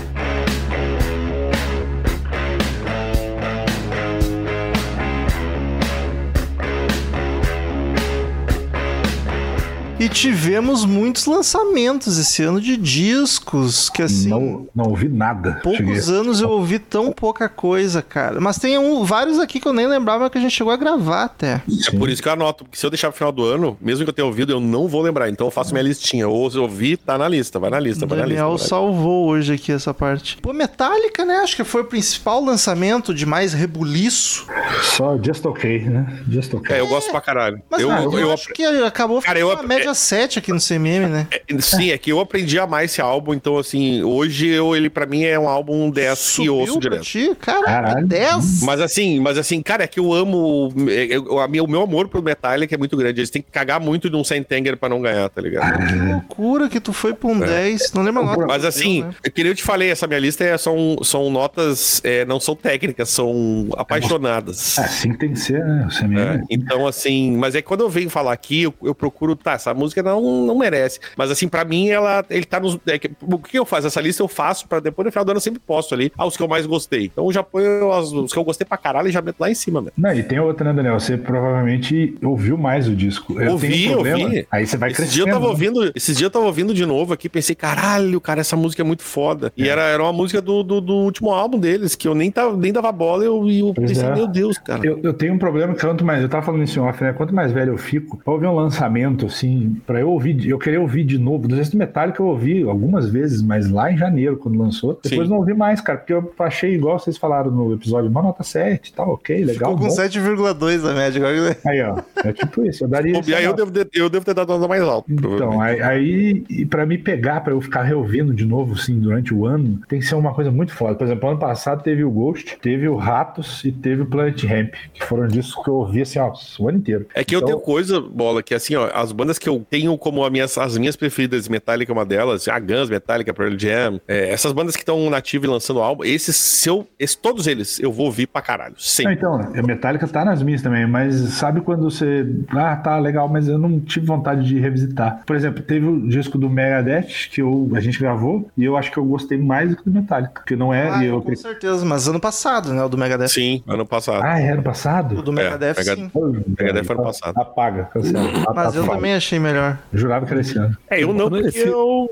E 9.97 10.09
tivemos 10.09 10.83
muitos 10.83 11.25
lançamentos 11.25 12.17
esse 12.17 12.43
ano 12.43 12.59
de 12.59 12.75
discos, 12.75 13.89
que 13.89 14.01
assim. 14.01 14.27
Não, 14.27 14.67
não 14.75 14.89
ouvi 14.89 15.07
nada. 15.07 15.61
Cheguei- 15.63 15.77
Poucos 15.85 16.09
anos 16.09 16.41
eu 16.41 16.49
ouvi 16.49 16.79
tão 16.79 17.13
pouca 17.13 17.47
coisa, 17.47 18.01
cara. 18.01 18.41
Mas 18.41 18.57
tem 18.59 18.77
um- 18.77 19.05
vários 19.05 19.39
aqui 19.39 19.57
que 19.57 19.65
eu 19.65 19.71
nem 19.71 19.87
lembrava 19.87 20.29
que 20.29 20.37
a 20.37 20.41
gente 20.41 20.51
chegou 20.53 20.73
a 20.73 20.75
gravar 20.75 21.23
até. 21.23 21.61
É 21.87 21.97
por 21.97 22.09
isso 22.09 22.21
que 22.21 22.27
eu 22.27 22.33
anoto, 22.33 22.65
porque 22.65 22.77
se 22.77 22.85
eu 22.85 22.89
deixar 22.89 23.07
pro 23.07 23.17
final 23.17 23.31
do 23.31 23.45
ano, 23.45 23.77
mesmo 23.79 24.03
que 24.03 24.09
eu 24.09 24.13
tenha 24.13 24.25
ouvido, 24.25 24.51
eu 24.51 24.59
não 24.59 24.85
vou 24.85 25.01
lembrar. 25.01 25.29
Então 25.29 25.47
eu 25.47 25.51
faço 25.51 25.71
minha 25.71 25.81
listinha. 25.83 26.27
Ou 26.27 26.51
se 26.51 26.57
eu 26.57 26.63
ouvi, 26.63 26.97
tá 26.97 27.17
na 27.17 27.29
lista, 27.29 27.57
vai 27.57 27.69
na 27.69 27.79
lista, 27.79 28.05
vai 28.05 28.17
na 28.19 28.25
lista. 28.25 28.41
Daniel 28.41 28.57
salvou 28.57 29.27
hoje 29.29 29.53
aqui 29.53 29.71
essa 29.71 29.93
parte. 29.93 30.37
Pô, 30.41 30.51
Metallica, 30.51 31.23
né? 31.23 31.37
Acho 31.37 31.55
que 31.55 31.63
foi 31.63 31.83
o 31.83 31.85
principal 31.85 32.43
lançamento 32.43 33.13
de 33.13 33.25
mais 33.25 33.53
rebuliço. 33.53 34.45
Só 34.81 35.17
Just 35.23 35.45
Okay, 35.45 35.79
né? 35.85 36.19
Just 36.29 36.53
Okay. 36.53 36.75
É, 36.75 36.79
eu 36.81 36.87
gosto 36.87 37.09
pra 37.11 37.21
caralho. 37.21 37.61
Mas 37.71 37.79
eu, 37.79 37.89
ah, 37.89 38.03
eu, 38.03 38.19
eu, 38.19 38.33
acho 38.33 38.49
que 38.49 38.61
acabou 38.65 39.21
Cara, 39.21 39.39
ficando 39.39 39.51
eu- 39.51 39.55
uma 39.57 39.63
média 39.63 39.84
7 39.93 40.39
aqui 40.39 40.51
no 40.51 40.59
CMM, 40.59 41.07
né? 41.07 41.27
Sim, 41.59 41.91
é 41.91 41.97
que 41.97 42.11
eu 42.11 42.19
aprendi 42.19 42.57
a 42.59 42.63
amar 42.63 42.83
esse 42.86 43.01
álbum, 43.01 43.33
então 43.33 43.57
assim, 43.57 44.01
hoje 44.03 44.47
eu, 44.47 44.75
ele 44.75 44.89
pra 44.89 45.05
mim 45.05 45.23
é 45.23 45.38
um 45.38 45.47
álbum 45.47 45.89
10 45.89 46.36
que 46.38 46.45
eu 46.45 46.55
ouço 46.55 46.79
pra 46.79 46.89
direto. 46.89 47.03
ti? 47.03 47.31
Caraca, 47.39 47.65
Caralho. 47.65 48.07
10? 48.07 48.61
Mas 48.63 48.81
assim, 48.81 49.19
mas 49.19 49.38
assim, 49.38 49.61
cara, 49.61 49.83
é 49.83 49.88
que 49.88 49.99
eu 49.99 50.13
amo. 50.13 50.73
é, 50.89 51.05
eu- 51.15 51.39
a 51.39 51.47
minha- 51.47 51.63
o 51.63 51.67
meu 51.69 51.81
amor 51.83 52.07
pro 52.07 52.21
Metallica 52.23 52.73
é 52.73 52.77
muito 52.77 52.95
grande. 52.97 53.19
Eles 53.19 53.29
têm 53.29 53.41
que 53.41 53.51
cagar 53.51 53.79
muito 53.79 54.09
de 54.09 54.15
um 54.15 54.23
Sentenger 54.23 54.77
pra 54.77 54.89
não 54.89 55.01
ganhar, 55.01 55.29
tá 55.29 55.41
ligado? 55.41 55.86
Que 55.88 55.95
loucura 55.95 56.69
que 56.69 56.79
tu 56.79 56.91
foi 56.93 57.13
pra 57.13 57.29
um 57.29 57.39
10. 57.39 57.91
Não 57.93 58.01
lembro 58.03 58.21
a 58.21 58.25
nota. 58.25 58.45
Mas 58.47 58.63
assim, 58.65 59.03
né? 59.03 59.13
eu 59.23 59.31
queria 59.31 59.51
eu 59.51 59.55
te 59.55 59.63
falei, 59.63 59.89
essa 59.91 60.07
minha 60.07 60.19
lista 60.19 60.43
é, 60.43 60.57
são, 60.57 60.97
são 61.03 61.29
notas, 61.29 62.01
é, 62.03 62.25
não 62.25 62.39
são 62.39 62.55
técnicas, 62.55 63.09
são 63.09 63.67
apaixonadas. 63.77 64.77
É 64.77 64.81
assim 64.81 65.11
que 65.11 65.17
tem 65.19 65.33
que 65.33 65.39
ser, 65.39 65.63
né? 65.65 65.88
O 65.88 65.91
CMM. 65.91 66.19
É, 66.19 66.41
então, 66.49 66.88
assim, 66.88 67.36
mas 67.38 67.55
é 67.55 67.61
que 67.61 67.67
quando 67.67 67.81
eu 67.81 67.89
venho 67.89 68.09
falar 68.09 68.33
aqui, 68.33 68.63
eu, 68.63 68.73
eu 68.83 68.95
procuro, 68.95 69.36
tá, 69.36 69.53
essa 69.53 69.73
música 69.76 70.01
não, 70.01 70.45
não 70.45 70.57
merece. 70.57 70.99
Mas 71.17 71.30
assim, 71.30 71.47
pra 71.47 71.63
mim, 71.65 71.89
ela, 71.89 72.26
ele 72.30 72.45
tá 72.45 72.59
nos. 72.59 72.78
é 72.88 72.97
que- 72.97 73.11
o 73.21 73.38
que 73.38 73.57
eu 73.59 73.65
faço? 73.65 73.88
Essa 73.88 74.01
lista 74.01 74.23
eu 74.23 74.28
faço 74.28 74.67
pra 74.67 74.80
depois 74.80 75.05
no 75.05 75.11
final 75.11 75.26
do 75.26 75.30
ano 75.32 75.38
eu 75.38 75.41
sempre 75.41 75.59
posto 75.59 75.93
ali. 75.93 76.11
Ah, 76.17 76.26
os 76.26 76.36
que 76.38 76.41
eu 76.43 76.47
mais 76.47 76.65
gostei. 76.65 77.05
Então 77.05 77.26
eu 77.26 77.32
já 77.32 77.43
ponho 77.43 77.91
as- 77.91 78.11
os 78.11 78.32
que 78.34 78.39
eu 78.39 78.43
gostei 78.43 78.65
pra 78.65 78.78
caralho 78.78 79.07
e 79.07 79.11
já 79.11 79.21
meto 79.21 79.39
lá 79.39 79.49
em 79.51 79.55
cima, 79.55 79.82
velho. 79.82 79.93
Não, 79.97 80.13
e 80.13 80.23
tem 80.23 80.39
outra, 80.39 80.65
né, 80.71 80.73
Daniel? 80.73 80.99
Você 80.99 81.17
provavelmente 81.17 82.15
ouviu 82.23 82.57
mais 82.57 82.88
o 82.88 82.95
disco. 82.95 83.39
Eu 83.41 83.51
Ouvi, 83.51 83.67
tenho 83.69 83.89
um 83.89 83.93
problema. 83.93 84.23
ouvi. 84.26 84.47
Aí 84.51 84.65
você 84.65 84.78
vai 84.78 84.89
Esse 84.89 84.97
crescendo. 84.97 85.13
dia 85.15 85.23
eu 85.23 85.28
tava 85.34 85.45
né? 85.45 85.51
ouvindo, 85.51 85.91
esses 85.95 86.17
dias 86.17 86.21
eu 86.28 86.32
tava 86.32 86.45
ouvindo 86.45 86.73
de 86.73 86.86
novo 86.86 87.13
aqui, 87.13 87.30
pensei, 87.30 87.55
caralho, 87.55 88.19
cara, 88.21 88.41
essa 88.41 88.55
música 88.55 88.82
é 88.82 88.86
muito 88.86 89.03
foda. 89.03 89.51
E 89.55 89.67
era, 89.67 89.82
era 89.84 90.01
uma 90.03 90.13
música 90.13 90.41
do, 90.41 90.63
do, 90.63 90.82
do 90.82 90.93
último 90.93 91.32
álbum 91.32 91.59
deles, 91.59 91.95
que 91.95 92.07
eu 92.07 92.15
nem, 92.15 92.32
tava, 92.32 92.55
nem 92.57 92.71
dava 92.73 92.91
bola 92.91 93.23
e 93.23 93.28
eu, 93.28 93.47
eu 93.47 93.73
Pois 93.76 93.89
pensei, 93.91 94.07
é. 94.09 94.13
meu 94.15 94.28
Deus, 94.28 94.57
cara. 94.57 94.86
Eu, 94.86 94.99
eu 95.03 95.13
tenho 95.13 95.34
um 95.34 95.38
problema 95.38 95.73
que 95.73 95.82
quanto 95.82 96.03
mais. 96.05 96.21
Eu 96.21 96.30
tava 96.30 96.45
falando 96.45 96.63
isso 96.63 96.80
em 96.80 96.82
off, 96.82 97.01
né? 97.03 97.13
Quanto 97.13 97.34
mais 97.34 97.51
velho 97.51 97.73
eu 97.73 97.78
fico, 97.78 98.17
pra 98.23 98.34
ouvir 98.34 98.47
um 98.47 98.55
lançamento, 98.55 99.26
assim, 99.28 99.64
pra 99.86 99.99
eu 99.99 100.09
ouvir, 100.09 100.47
eu 100.47 100.57
querer 100.57 100.78
ouvir 100.78 101.03
de 101.03 101.18
novo. 101.18 101.47
Do 101.47 101.55
Resto 101.55 101.78
Metallica 101.78 102.22
eu 102.22 102.28
ouvi 102.28 102.63
algumas 102.63 103.09
vezes, 103.09 103.41
mas 103.41 103.70
lá 103.70 103.91
em 103.91 103.97
janeiro, 103.97 104.38
quando 104.38 104.57
lançou. 104.59 104.99
Depois 105.03 105.28
Sim. 105.28 105.30
não 105.34 105.38
ouvi 105.39 105.53
mais, 105.53 105.82
cara, 105.82 105.97
porque 105.99 106.13
eu 106.13 106.32
achei 106.39 106.74
igual 106.76 106.99
vocês 106.99 107.18
falaram 107.18 107.51
no 107.51 107.74
episódio, 107.74 108.09
uma 108.09 108.22
nota 108.22 108.43
7 108.43 108.93
tal, 108.93 109.11
ok, 109.11 109.38
legal. 109.43 109.72
Ficou 109.72 109.78
com 109.78 109.88
bom. 109.88 110.01
7,2 110.01 110.89
a 110.89 110.93
média. 110.93 111.22
Aí, 111.66 111.82
ó. 111.82 112.01
É 112.24 112.34
tipo 112.34 112.66
isso. 112.66 112.84
Eu 112.84 112.88
daria. 112.88 113.22
E 113.26 113.34
aí 113.34 113.43
eu 113.45 113.53
devo, 113.53 113.72
ter- 113.72 113.88
eu 113.93 114.09
devo 114.09 114.26
ter 114.26 114.34
dado 114.34 114.47
nota 114.49 114.68
mais 114.68 114.82
alta. 114.84 115.11
Então, 115.11 115.61
aí, 115.61 115.82
aí 115.82 116.43
e 116.49 116.66
pra 116.66 116.86
me 116.86 116.97
pegar, 116.97 117.41
pra 117.41 117.53
eu 117.53 117.61
ficar 117.61 117.84
reouvindo 117.84 118.34
de 118.34 118.45
novo, 118.45 118.74
assim, 118.74 118.99
durante 118.99 119.34
o 119.34 119.45
ano, 119.45 119.80
tem 119.88 119.99
que 119.99 120.05
ser 120.05 120.16
uma 120.16 120.34
coisa 120.34 120.51
muito 120.51 120.74
foda. 120.74 120.95
Por 120.95 121.05
exemplo, 121.05 121.30
ano 121.30 121.39
passado 121.39 121.84
teve 121.84 122.03
o 122.03 122.11
Ghost, 122.11 122.57
teve 122.61 122.88
o 122.88 122.95
Ratos 122.95 123.63
e 123.63 123.72
teve 123.72 124.01
o 124.01 124.05
Planet 124.05 124.43
Ramp, 124.43 124.74
que 124.93 125.03
foram 125.05 125.28
discos 125.28 125.63
que 125.63 125.70
eu 125.70 125.76
ouvi, 125.76 126.01
assim, 126.01 126.20
ó, 126.20 126.32
o 126.59 126.68
ano 126.70 126.78
inteiro. 126.78 127.05
É 127.13 127.24
que 127.24 127.36
eu 127.36 127.39
Então, 127.39 127.47
tenho 127.47 127.59
coisa, 127.59 127.99
bola, 128.01 128.41
que 128.43 128.53
assim, 128.53 128.76
ó, 128.76 128.89
as 128.93 129.11
bandas 129.11 129.38
que 129.38 129.47
eu 129.49 129.54
tenho 129.69 129.97
como 129.97 130.23
as 130.25 130.31
minhas, 130.31 130.57
as 130.57 130.77
minhas 130.77 130.95
preferidas, 130.95 131.47
Metallica 131.47 131.91
é 131.91 131.93
uma 131.93 132.05
delas, 132.05 132.47
a 132.47 132.59
Guns, 132.59 132.89
Metallica, 132.89 133.33
Pearl 133.33 133.55
Jam, 133.57 133.99
é, 134.07 134.29
essas 134.31 134.51
bandas 134.51 134.75
que 134.75 134.81
estão 134.81 135.09
nativas 135.09 135.47
e 135.49 135.51
lançando 135.51 135.79
álbum, 135.81 136.03
esses, 136.03 136.35
se 136.35 136.69
eu, 136.69 136.87
esses, 136.99 137.15
todos 137.15 137.47
eles, 137.47 137.79
eu 137.79 137.91
vou 137.91 138.05
ouvir 138.07 138.27
pra 138.27 138.41
caralho, 138.41 138.75
sempre. 138.77 139.13
então, 139.13 139.35
a 139.35 139.61
Metallica 139.61 140.07
tá 140.07 140.23
nas 140.25 140.41
minhas 140.41 140.61
também, 140.61 140.85
mas 140.87 141.15
sabe 141.15 141.61
quando 141.61 141.83
você. 141.83 142.25
Ah, 142.49 142.75
tá 142.75 142.97
legal, 142.99 143.27
mas 143.27 143.47
eu 143.47 143.57
não 143.57 143.79
tive 143.79 144.05
vontade 144.05 144.43
de 144.45 144.59
revisitar. 144.59 145.21
Por 145.25 145.35
exemplo, 145.35 145.61
teve 145.63 145.85
o 145.85 146.07
disco 146.07 146.37
do 146.37 146.49
Megadeth 146.49 147.29
que 147.31 147.41
eu, 147.41 147.69
a 147.75 147.79
gente 147.79 147.99
gravou 147.99 148.49
e 148.57 148.63
eu 148.63 148.75
acho 148.77 148.91
que 148.91 148.97
eu 148.97 149.05
gostei 149.05 149.37
mais 149.37 149.69
do 149.69 149.75
que 149.77 149.83
do 149.83 149.91
Metallica, 149.91 150.31
porque 150.33 150.55
não 150.55 150.73
é. 150.73 150.89
Ah, 150.89 151.03
eu, 151.03 151.21
com 151.21 151.35
certeza. 151.35 151.85
Mas 151.85 152.07
ano 152.07 152.19
passado, 152.19 152.73
né? 152.73 152.83
O 152.83 152.89
do 152.89 152.97
Megadeth. 152.97 153.27
Sim, 153.29 153.63
ano 153.67 153.85
passado. 153.85 154.21
ah, 154.23 154.39
é 154.39 154.51
ano 154.51 154.61
O 154.61 154.63
passado? 154.63 155.21
do 155.21 155.31
Megadeth, 155.33 155.75
Megad- 155.77 155.97
sim. 155.99 156.11
Megadeth 156.57 156.83
foi 156.83 156.95
ano 156.95 157.03
passado. 157.05 157.37
Apaga, 157.37 157.83
cancela. 157.85 158.23
Mas 158.53 158.75
eu 158.75 158.83
Apaga. 158.83 158.95
também 158.95 159.13
achei 159.13 159.39
melhor. 159.45 159.77
Jurava 159.93 160.25
que 160.25 160.31
era 160.31 160.41
esse 160.41 160.57
ano. 160.57 160.75
É, 160.89 161.03
eu 161.03 161.13
não, 161.13 161.29
porque 161.29 161.47
Esse- 161.47 161.67
eu 161.67 162.09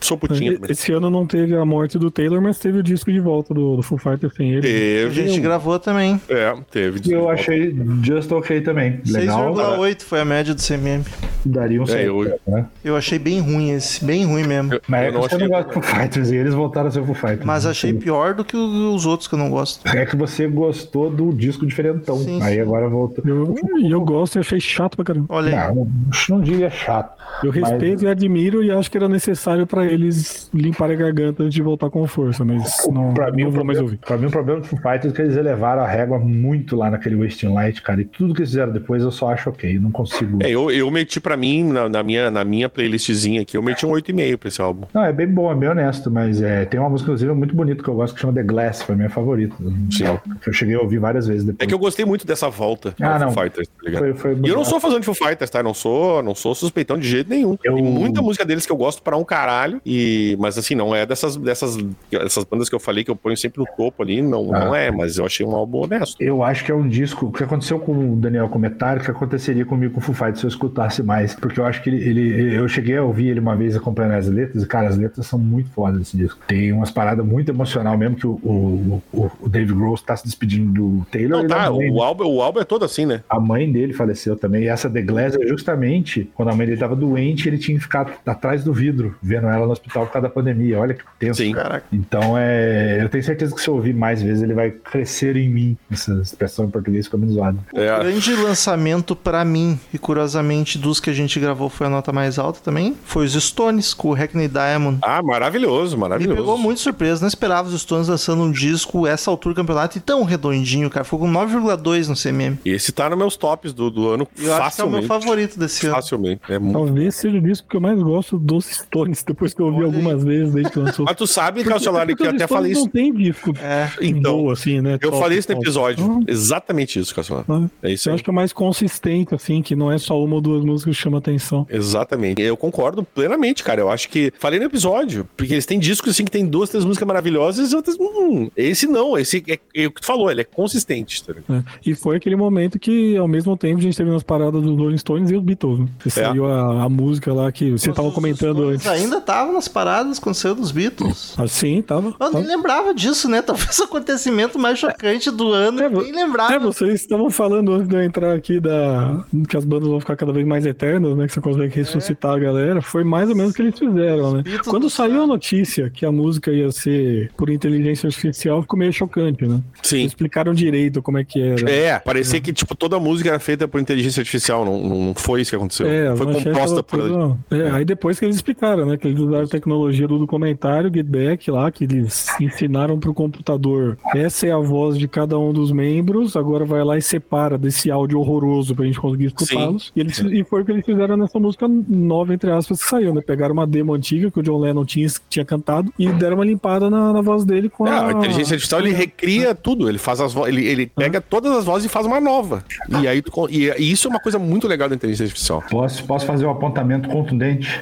sou 0.00 0.16
putinho 0.18 0.54
também. 0.54 0.70
Esse 0.72 0.92
ano 0.92 1.08
não 1.10 1.26
teve 1.26 1.56
a 1.56 1.64
morte 1.64 1.98
do 1.98 2.10
Taylor, 2.10 2.40
mas 2.42 2.58
teve 2.58 2.78
o 2.78 2.82
disco 2.82 3.10
de 3.12 3.20
volta 3.20 3.54
do, 3.54 3.76
do 3.76 3.82
Foo 3.82 3.98
Fighters 3.98 4.34
sem 4.34 4.50
ele. 4.52 4.58
A 4.58 4.62
Teve. 4.62 5.14
gente 5.26 5.38
um- 5.40 5.42
gravou 5.42 5.78
também. 5.78 6.20
É, 6.28 6.54
teve. 6.70 7.00
E 7.08 7.12
eu 7.12 7.28
achei 7.28 7.74
Just 8.02 8.30
Ok 8.32 8.60
também. 8.60 9.00
Legal. 9.06 9.54
6,8 9.54 10.02
foi 10.04 10.20
a 10.20 10.24
média 10.24 10.54
do 10.54 10.60
CMM. 10.60 11.02
daria 11.44 11.82
um 11.82 11.86
certo, 11.86 12.04
eu- 12.06 12.40
né? 12.46 12.66
Eu 12.84 12.96
achei 12.96 13.18
bem 13.18 13.40
ruim 13.40 13.70
esse, 13.72 14.04
bem 14.04 14.24
ruim 14.24 14.44
mesmo. 14.44 14.78
Mas 14.86 15.02
Eu 15.02 15.06
é 15.08 15.10
que 15.10 15.18
não 15.18 15.24
achei- 15.24 15.38
não 15.38 15.48
gosta 15.48 15.64
do 15.68 15.72
Foo 15.72 15.82
Fighters 15.82 16.30
e 16.30 16.36
eles 16.36 16.54
voltaram 16.54 16.88
a 16.88 16.90
ser 16.90 17.04
Foo 17.04 17.14
Fighters. 17.14 17.44
Mas 17.44 17.66
achei 17.66 17.92
pior 17.92 18.34
do 18.34 18.44
que 18.44 18.56
os 18.56 19.06
outros 19.06 19.28
que 19.28 19.34
eu 19.34 19.38
não 19.38 19.50
gosto. 19.50 19.86
É 19.88 20.04
que 20.06 20.16
você 20.16 20.46
gostou 20.46 21.10
do 21.10 21.32
disco 21.32 21.66
diferentão. 21.66 22.16
Sim, 22.18 22.40
Aí 22.42 22.54
sim. 22.54 22.60
agora 22.60 22.88
voltou. 22.88 23.24
Eu, 23.26 23.54
e 23.78 23.90
eu 23.90 24.00
gosto 24.02 24.36
e 24.36 24.38
achei 24.40 24.60
chato 24.60 24.96
pra 24.96 25.04
caramba. 25.04 25.26
Olha 25.28 25.68
aí. 25.68 25.74
Não, 25.74 25.88
não 26.28 26.40
diria 26.40 26.70
chato. 26.72 27.20
Eu 27.42 27.52
Mas- 27.54 27.70
respeito 27.70 28.04
e 28.04 28.08
admiro 28.08 28.62
e 28.62 28.70
acho 28.70 28.90
que 28.90 28.96
era 28.96 29.08
necessário 29.08 29.66
pra 29.66 29.84
eles 29.86 30.50
limparem 30.52 30.96
a 30.96 30.98
garganta 30.98 31.42
antes 31.42 31.54
de 31.54 31.62
voltar 31.62 31.88
com 31.90 32.06
força, 32.06 32.44
mas 32.44 32.86
não, 32.92 33.14
pra 33.14 33.30
mim, 33.32 33.42
não 33.42 33.48
o 33.48 33.52
vou 33.52 33.64
mais 33.64 33.78
problema, 33.78 33.82
ouvir. 33.82 33.96
pra 33.98 34.16
mim, 34.18 34.26
o 34.26 34.30
problema 34.30 34.60
do 34.60 34.66
Foo 34.66 34.78
Fighters 34.78 35.12
é 35.12 35.16
que 35.16 35.22
eles 35.22 35.36
elevaram 35.36 35.82
a 35.82 35.86
régua 35.86 36.18
muito 36.18 36.76
lá 36.76 36.90
naquele 36.90 37.16
Wasting 37.16 37.48
Light, 37.52 37.80
cara. 37.82 38.00
E 38.00 38.04
tudo 38.04 38.34
que 38.34 38.40
eles 38.40 38.50
fizeram 38.50 38.72
depois 38.72 39.02
eu 39.02 39.10
só 39.10 39.30
acho 39.32 39.48
ok. 39.50 39.78
Não 39.78 39.90
consigo. 39.90 40.38
É, 40.42 40.50
eu, 40.50 40.70
eu 40.70 40.90
meti 40.90 41.20
pra 41.20 41.36
mim, 41.36 41.64
na, 41.64 41.88
na 41.88 42.02
minha, 42.02 42.30
na 42.30 42.44
minha 42.44 42.68
playlistzinha 42.68 43.42
aqui, 43.42 43.56
eu 43.56 43.62
meti 43.62 43.84
um 43.86 43.90
8,5 43.90 44.36
pra 44.36 44.48
esse 44.48 44.60
álbum. 44.60 44.86
Não, 44.92 45.04
é 45.04 45.12
bem 45.12 45.26
bom, 45.26 45.50
é 45.50 45.54
bem 45.54 45.68
honesto, 45.68 46.10
mas 46.10 46.40
é, 46.42 46.64
tem 46.64 46.78
uma 46.78 46.90
música, 46.90 47.08
inclusive, 47.10 47.32
muito 47.32 47.54
bonita 47.54 47.82
que 47.82 47.88
eu 47.88 47.94
gosto 47.94 48.14
que 48.14 48.20
chama 48.20 48.32
The 48.34 48.42
Glass, 48.42 48.82
foi 48.82 48.94
a 48.94 48.98
minha 48.98 49.10
favorita. 49.10 49.54
Sim. 49.90 50.04
Que 50.42 50.48
eu 50.48 50.52
cheguei 50.52 50.74
a 50.76 50.80
ouvir 50.80 50.98
várias 50.98 51.26
vezes 51.26 51.44
depois. 51.44 51.64
É 51.64 51.66
que 51.66 51.74
eu 51.74 51.78
gostei 51.78 52.04
muito 52.04 52.26
dessa 52.26 52.48
volta 52.48 52.94
Ah, 53.00 53.18
não. 53.18 53.32
Foo 53.32 53.42
Fighters, 53.42 53.68
tá 53.68 53.74
ligado? 53.84 54.00
Foi- 54.02 54.14
foi 54.14 54.36
e 54.44 54.48
eu 54.48 54.56
não 54.56 54.64
sou 54.64 54.78
fazendo 54.78 55.00
de 55.00 55.06
Foo 55.06 55.14
Fighters, 55.14 55.50
tá? 55.50 55.60
Eu 55.60 55.64
não 55.64 55.74
sou, 55.74 56.22
não 56.22 56.34
sou 56.34 56.54
suspeitão 56.62 56.98
de 56.98 57.06
jeito 57.08 57.28
nenhum. 57.30 57.56
Eu- 57.64 57.74
Tem 57.74 57.82
muita 57.82 58.22
música 58.22 58.44
deles 58.44 58.64
que 58.66 58.72
eu 58.72 58.76
gosto 58.76 59.02
pra 59.02 59.16
um 59.16 59.24
caralho, 59.24 59.80
e... 59.84 60.36
mas 60.40 60.56
assim, 60.58 60.74
não 60.74 60.94
é 60.94 61.04
dessas, 61.04 61.36
dessas, 61.36 61.76
dessas 62.10 62.44
bandas 62.44 62.68
que 62.68 62.74
eu 62.74 62.80
falei 62.80 63.04
que 63.04 63.10
eu 63.10 63.16
ponho 63.16 63.36
sempre 63.36 63.60
no 63.60 63.66
topo 63.76 64.02
ali, 64.02 64.22
não, 64.22 64.54
Ah. 64.54 64.64
não 64.64 64.74
é, 64.74 64.90
mas 64.90 65.18
eu 65.18 65.26
achei 65.26 65.44
um 65.44 65.54
álbum 65.54 65.82
honesto. 65.82 66.16
Eu 66.20 66.42
acho 66.42 66.64
que 66.64 66.70
é 66.72 66.74
um 66.74 66.88
disco. 66.88 67.26
O 67.26 67.32
que 67.32 67.44
aconteceu 67.44 67.78
com 67.78 68.12
o 68.12 68.16
Daniel 68.16 68.48
Comentário, 68.48 69.02
que 69.02 69.10
aconteceria 69.10 69.64
comigo 69.64 69.94
com 69.94 70.00
o 70.00 70.02
Foo 70.02 70.14
Fighters 70.14 70.40
se 70.40 70.46
eu 70.46 70.48
escutasse 70.48 71.02
mais. 71.02 71.34
Porque 71.34 71.58
eu 71.60 71.64
acho 71.64 71.82
que 71.82 71.90
ele, 71.90 72.02
ele- 72.08 72.56
Eu 72.56 72.68
cheguei 72.68 72.96
a 72.96 73.02
ouvir 73.02 73.28
ele 73.28 73.40
uma 73.40 73.56
vez 73.56 73.74
acompanhando 73.76 74.12
as 74.14 74.28
letras, 74.28 74.62
e, 74.62 74.66
cara, 74.66 74.88
as 74.88 74.96
letras 74.96 75.26
são 75.26 75.38
muito 75.38 75.70
fodas 75.70 75.98
desse 75.98 76.16
disco. 76.16 76.38
Tem 76.46 76.72
umas 76.72 76.90
paradas 76.90 77.24
muito 77.24 77.50
emocional 77.50 77.96
mesmo, 77.96 78.16
que 78.16 78.26
o, 78.26 78.32
o, 78.42 79.02
o, 79.12 79.30
o 79.42 79.48
Dave 79.48 79.72
Grohl 79.72 79.96
tá 79.98 80.16
se 80.16 80.24
despedindo 80.24 80.72
do 80.72 81.06
Taylor. 81.10 81.40
Não, 81.42 81.46
tá, 81.48 81.70
mãe, 81.70 81.90
o 81.90 82.02
álbum, 82.02 82.24
o 82.26 82.42
álbum 82.42 82.60
é 82.60 82.64
todo 82.64 82.84
assim, 82.84 83.06
né? 83.06 83.22
A 83.28 83.38
mãe 83.40 83.70
dele 83.70 83.92
faleceu 83.92 84.36
também. 84.36 84.64
E 84.64 84.68
essa 84.68 84.88
The 84.88 85.02
Glass 85.02 85.34
é 85.34 85.46
justamente 85.46 86.30
quando 86.34 86.50
a 86.50 86.51
mãe 86.54 86.66
dele 86.66 86.78
tava 86.78 86.94
doente, 86.96 87.48
ele 87.48 87.58
tinha 87.58 87.76
que 87.76 87.82
ficar 87.82 88.18
atrás 88.26 88.62
do 88.64 88.72
vidro, 88.72 89.14
vendo 89.22 89.46
ela 89.48 89.66
no 89.66 89.72
hospital 89.72 90.06
por 90.06 90.12
causa 90.12 90.28
da 90.28 90.32
pandemia. 90.34 90.78
Olha 90.78 90.94
que 90.94 91.02
tenso. 91.18 91.42
Sim. 91.42 91.52
Caraca. 91.52 91.84
Então, 91.92 92.34
é, 92.36 92.98
eu 93.00 93.08
tenho 93.08 93.22
certeza 93.24 93.54
que 93.54 93.60
se 93.60 93.68
eu 93.68 93.74
ouvir 93.74 93.94
mais 93.94 94.22
vezes, 94.22 94.42
ele 94.42 94.54
vai 94.54 94.70
crescer 94.70 95.36
em 95.36 95.48
mim. 95.48 95.76
Essa 95.90 96.12
expressão 96.14 96.64
em 96.66 96.70
português 96.70 97.06
ficou 97.06 97.18
meio 97.20 97.32
zoada. 97.32 97.58
É, 97.74 97.98
Grande 97.98 98.34
lançamento 98.36 99.14
pra 99.16 99.44
mim, 99.44 99.78
e 99.92 99.98
curiosamente 99.98 100.78
dos 100.78 101.00
que 101.00 101.10
a 101.10 101.12
gente 101.12 101.38
gravou 101.40 101.68
foi 101.68 101.86
a 101.86 101.90
nota 101.90 102.12
mais 102.12 102.38
alta 102.38 102.60
também, 102.62 102.96
foi 103.04 103.24
os 103.26 103.32
Stones, 103.32 103.92
com 103.94 104.08
o 104.10 104.12
Hackney 104.14 104.48
Diamond. 104.48 104.98
Ah, 105.02 105.22
maravilhoso, 105.22 105.96
Me 105.96 106.00
maravilhoso. 106.00 106.36
pegou 106.36 106.58
muito 106.58 106.80
surpresa, 106.80 107.20
não 107.22 107.28
esperava 107.28 107.68
os 107.68 107.80
Stones 107.80 108.08
lançando 108.08 108.42
um 108.42 108.50
disco 108.50 109.06
essa 109.06 109.30
altura 109.30 109.54
do 109.54 109.56
campeonato 109.56 109.98
e 109.98 110.00
tão 110.00 110.22
redondinho, 110.24 110.88
cara. 110.90 111.04
Ficou 111.04 111.20
com 111.20 111.30
9,2 111.30 112.08
no 112.08 112.14
CMM. 112.16 112.58
Esse 112.64 112.92
tá 112.92 113.08
nos 113.08 113.18
meus 113.18 113.36
tops 113.36 113.72
do, 113.72 113.90
do 113.90 114.08
ano 114.08 114.28
eu 114.38 114.54
acho 114.54 114.76
que 114.76 114.82
é 114.82 114.84
o 114.84 114.90
meu 114.90 115.02
facilmente. 115.02 115.06
favorito 115.06 115.58
desse 115.58 115.86
ano. 115.86 115.94
Facilmente. 115.96 116.31
É 116.48 116.58
muito... 116.58 116.72
Talvez 116.74 117.14
seja 117.14 117.38
o 117.38 117.40
disco 117.40 117.68
que 117.68 117.76
eu 117.76 117.80
mais 117.80 118.00
gosto 118.02 118.38
dos 118.38 118.66
Stones, 118.66 119.22
depois 119.22 119.54
que 119.54 119.60
eu 119.60 119.66
ouvi 119.66 119.78
Olha 119.78 119.86
algumas 119.86 120.24
vezes 120.24 120.52
desde 120.52 120.72
que 120.72 120.78
lançou. 120.78 121.04
Mas 121.06 121.16
tu 121.16 121.26
sabe, 121.26 121.64
Calciolari, 121.64 122.08
que 122.08 122.16
Porque 122.16 122.28
eu 122.28 122.36
até 122.36 122.46
falei 122.46 122.72
isso. 122.72 122.82
Não 122.82 122.88
tem 122.88 123.12
disco 123.12 123.52
É. 123.60 123.90
Então, 124.00 124.38
boa, 124.38 124.52
assim, 124.52 124.80
né? 124.80 124.94
Eu 125.00 125.10
top, 125.10 125.22
falei 125.22 125.38
isso 125.38 125.52
no 125.52 125.60
episódio. 125.60 126.04
Então, 126.04 126.20
Exatamente 126.26 126.98
isso, 126.98 127.14
Calciolari. 127.14 127.46
Ah, 127.48 127.68
É 127.82 127.92
isso 127.92 128.08
Eu 128.08 128.12
aí. 128.12 128.14
acho 128.14 128.24
que 128.24 128.30
é 128.30 128.32
mais 128.32 128.52
consistente, 128.52 129.34
assim, 129.34 129.62
que 129.62 129.74
não 129.74 129.90
é 129.90 129.98
só 129.98 130.22
uma 130.22 130.36
ou 130.36 130.40
duas 130.40 130.64
músicas 130.64 130.96
que 130.96 131.02
chamam 131.02 131.18
atenção. 131.18 131.66
Exatamente. 131.70 132.40
Eu 132.42 132.56
concordo 132.56 133.02
plenamente, 133.02 133.62
cara. 133.62 133.80
Eu 133.80 133.90
acho 133.90 134.08
que. 134.08 134.32
Falei 134.38 134.58
no 134.58 134.66
episódio, 134.66 135.28
porque 135.36 135.52
eles 135.54 135.66
têm 135.66 135.78
discos 135.78 136.10
assim 136.10 136.24
que 136.24 136.30
tem 136.30 136.46
duas, 136.46 136.70
três 136.70 136.84
músicas 136.84 137.06
maravilhosas 137.06 137.72
e 137.72 137.76
outras. 137.76 137.96
Hum, 137.98 138.50
esse 138.56 138.86
não, 138.86 139.18
esse 139.18 139.42
é, 139.48 139.58
é 139.74 139.86
o 139.86 139.90
que 139.90 140.00
tu 140.00 140.06
falou, 140.06 140.30
ele 140.30 140.40
é 140.40 140.44
consistente. 140.44 141.22
Tá 141.24 141.34
né? 141.48 141.64
E 141.84 141.94
foi 141.94 142.16
aquele 142.16 142.36
momento 142.36 142.78
que, 142.78 143.16
ao 143.16 143.28
mesmo 143.28 143.56
tempo, 143.56 143.78
a 143.78 143.82
gente 143.82 143.96
teve 143.96 144.10
nas 144.10 144.22
paradas 144.22 144.62
dos 144.62 144.76
Rolling 144.76 144.98
Stones 144.98 145.30
e 145.30 145.36
os 145.36 145.42
Beatles. 145.42 145.80
Né? 145.80 145.86
Que 146.00 146.20
É. 146.20 146.21
saiu 146.28 146.46
a, 146.46 146.84
a 146.84 146.88
música 146.88 147.32
lá 147.32 147.50
que 147.50 147.70
você 147.70 147.92
tava 147.92 148.08
Os 148.08 148.14
comentando 148.14 148.64
antes. 148.68 148.86
Ainda 148.86 149.20
tava 149.20 149.52
nas 149.52 149.68
paradas 149.68 150.18
quando 150.18 150.34
saiu 150.34 150.54
dos 150.54 150.70
Beatles. 150.70 151.34
Assim, 151.38 151.82
tava. 151.82 152.14
Eu 152.18 152.32
nem 152.32 152.42
tava. 152.42 152.56
lembrava 152.56 152.94
disso, 152.94 153.28
né? 153.28 153.42
Talvez 153.42 153.78
o 153.78 153.84
acontecimento 153.84 154.58
mais 154.58 154.78
chocante 154.78 155.30
do 155.30 155.52
ano. 155.52 155.82
É, 155.82 155.86
eu 155.86 156.02
nem 156.02 156.12
lembrava. 156.12 156.54
É, 156.54 156.58
vocês 156.58 157.00
estavam 157.00 157.30
falando 157.30 157.72
antes 157.72 157.88
de 157.88 157.94
eu 157.94 158.02
entrar 158.02 158.34
aqui 158.34 158.60
da 158.60 159.24
que 159.48 159.56
as 159.56 159.64
bandas 159.64 159.88
vão 159.88 160.00
ficar 160.00 160.16
cada 160.16 160.32
vez 160.32 160.46
mais 160.46 160.66
eternas, 160.66 161.16
né? 161.16 161.26
Que 161.26 161.32
você 161.32 161.40
consegue 161.40 161.74
ressuscitar 161.74 162.32
a 162.32 162.38
galera. 162.38 162.82
Foi 162.82 163.04
mais 163.04 163.28
ou 163.28 163.36
menos 163.36 163.52
o 163.52 163.54
que 163.54 163.62
eles 163.62 163.78
fizeram, 163.78 164.32
né? 164.34 164.42
Beatles 164.42 164.68
Quando 164.68 164.82
do 164.82 164.90
saiu 164.90 165.14
céu. 165.14 165.22
a 165.22 165.26
notícia 165.26 165.90
que 165.90 166.04
a 166.04 166.12
música 166.12 166.50
ia 166.50 166.70
ser 166.70 167.30
por 167.36 167.50
inteligência 167.50 168.06
artificial, 168.06 168.62
ficou 168.62 168.78
meio 168.78 168.92
chocante, 168.92 169.46
né? 169.46 169.60
Sim. 169.82 170.04
Explicaram 170.04 170.54
direito 170.54 171.02
como 171.02 171.18
é 171.18 171.24
que 171.24 171.40
era. 171.40 171.70
É, 171.70 171.98
parecia 171.98 172.40
que 172.40 172.52
tipo, 172.52 172.74
toda 172.74 172.96
a 172.96 173.00
música 173.00 173.30
era 173.30 173.38
feita 173.38 173.66
por 173.66 173.80
inteligência 173.80 174.20
artificial. 174.20 174.64
Não, 174.64 174.82
não 174.82 175.14
foi 175.14 175.40
isso 175.40 175.50
que 175.50 175.56
aconteceu. 175.56 175.86
É, 175.86 176.11
as 176.12 176.18
foi 176.18 176.32
composta 176.34 176.82
por. 176.82 177.00
tudo- 177.00 177.38
É, 177.50 177.70
aí 177.70 177.84
depois 177.84 178.18
que 178.18 178.24
eles 178.24 178.36
explicaram, 178.36 178.86
né? 178.86 178.96
Que 178.96 179.08
eles 179.08 179.18
usaram 179.20 179.44
a 179.44 179.48
tecnologia 179.48 180.06
do 180.08 180.18
documentário 180.18 180.90
Get 180.92 181.06
Back 181.06 181.50
lá, 181.50 181.70
que 181.70 181.84
eles 181.84 182.28
ensinaram 182.40 182.98
pro 182.98 183.12
computador. 183.14 183.98
Essa 184.14 184.46
é 184.46 184.52
a 184.52 184.58
voz 184.58 184.98
de 184.98 185.08
cada 185.08 185.38
um 185.38 185.52
dos 185.52 185.72
membros, 185.72 186.36
agora 186.36 186.64
vai 186.64 186.84
lá 186.84 186.96
e 186.98 187.02
separa 187.02 187.56
desse 187.58 187.90
áudio 187.90 188.18
horroroso 188.20 188.74
pra 188.74 188.84
gente 188.84 189.00
conseguir 189.00 189.26
escutá-los. 189.26 189.92
E, 189.94 190.00
eles, 190.00 190.18
e 190.18 190.44
foi 190.44 190.62
o 190.62 190.64
que 190.64 190.72
eles 190.72 190.84
fizeram 190.84 191.16
nessa 191.16 191.38
música 191.38 191.66
nova, 191.88 192.32
entre 192.34 192.50
aspas, 192.50 192.82
que 192.82 192.88
saiu, 192.88 193.14
né? 193.14 193.20
Pegaram 193.20 193.52
uma 193.54 193.66
demo 193.66 193.94
antiga 193.94 194.30
que 194.30 194.40
o 194.40 194.42
John 194.42 194.58
Lennon 194.58 194.84
tinha, 194.84 195.08
tinha 195.28 195.44
cantado 195.44 195.92
e 195.98 196.08
deram 196.12 196.36
uma 196.36 196.44
limpada 196.44 196.88
na, 196.90 197.12
na 197.12 197.20
voz 197.20 197.44
dele 197.44 197.68
com 197.68 197.86
É, 197.86 197.90
a. 197.90 198.06
a 198.08 198.12
inteligência 198.12 198.54
artificial 198.54 198.80
ele 198.80 198.92
recria 198.92 199.54
tudo, 199.54 199.88
ele 199.88 199.98
faz 199.98 200.20
as 200.20 200.32
vo- 200.32 200.46
ele, 200.46 200.64
ele 200.66 200.86
pega 200.86 201.20
todas 201.20 201.52
as 201.52 201.64
vozes 201.64 201.86
e 201.86 201.88
faz 201.88 202.06
uma 202.06 202.20
nova. 202.20 202.64
E 203.00 203.06
aí 203.08 203.22
e, 203.50 203.68
e 203.78 203.92
isso 203.92 204.08
é 204.08 204.10
uma 204.10 204.20
coisa 204.20 204.38
muito 204.38 204.66
legal 204.66 204.88
da 204.88 204.94
inteligência 204.94 205.24
artificial. 205.24 205.62
Posso, 205.70 206.01
posso 206.02 206.26
fazer 206.26 206.46
um 206.46 206.50
apontamento 206.50 207.08
contundente? 207.08 207.80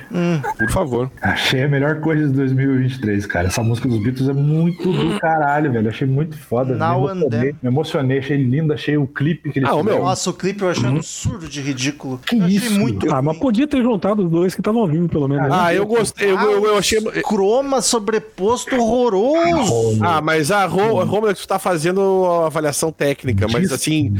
Por 0.59 0.71
favor. 0.71 1.11
Achei 1.23 1.65
a 1.65 1.69
melhor 1.69 2.01
coisa 2.01 2.27
de 2.29 2.33
2023, 2.35 3.27
cara. 3.27 3.49
Essa 3.49 3.63
música 3.63 3.89
dos 3.89 3.99
Beatles 4.03 4.29
é 4.29 4.33
muito 4.33 4.91
do 4.93 5.19
caralho, 5.21 5.73
velho. 5.73 5.89
Achei 5.89 6.07
muito 6.07 6.37
foda. 6.39 6.75
Now 6.77 7.03
me, 7.03 7.09
and 7.09 7.13
emocionei, 7.13 7.41
then. 7.53 7.59
me 7.63 7.69
emocionei, 7.69 8.19
achei 8.19 8.37
lindo, 8.37 8.73
achei 8.73 8.97
o 8.97 9.07
clipe 9.07 9.51
que 9.51 9.59
eles 9.59 9.69
Ah, 9.69 9.73
fizeram. 9.77 9.97
meu, 9.97 10.05
Nossa, 10.05 10.31
o 10.31 10.33
clipe 10.35 10.63
eu 10.63 10.71
achei 10.71 10.89
um 10.89 10.97
absurdo 10.97 11.49
de 11.49 11.61
ridículo. 11.61 12.19
Que 12.19 12.37
eu 12.37 12.45
achei 12.45 12.57
isso? 12.57 12.79
muito. 12.79 13.13
Ah, 13.13 13.21
mas 13.23 13.39
podia 13.39 13.67
ter 13.67 13.83
juntado 13.83 14.25
os 14.25 14.31
dois 14.31 14.55
que 14.55 14.61
estavam 14.61 14.87
vivos, 14.87 15.09
pelo 15.11 15.29
menos. 15.29 15.49
né? 15.49 15.57
Ah, 15.61 15.75
eu 15.75 15.87
gostei, 15.87 16.31
eu, 16.31 16.39
eu, 16.39 16.67
eu 16.67 16.79
achei. 16.79 17.01
Croma 17.23 17.81
sobreposto 17.83 18.75
horroroso. 18.77 19.99
Ah, 20.03 20.21
mas 20.21 20.51
a 20.51 20.65
Ro- 20.67 21.01
a 21.01 21.05
Romulo, 21.05 21.35
tu 21.35 21.47
tá 21.47 21.59
fazendo 21.59 22.25
a 22.27 22.47
avaliação 22.47 22.91
técnica, 22.93 23.47
mas 23.53 23.73
assim, 23.73 24.15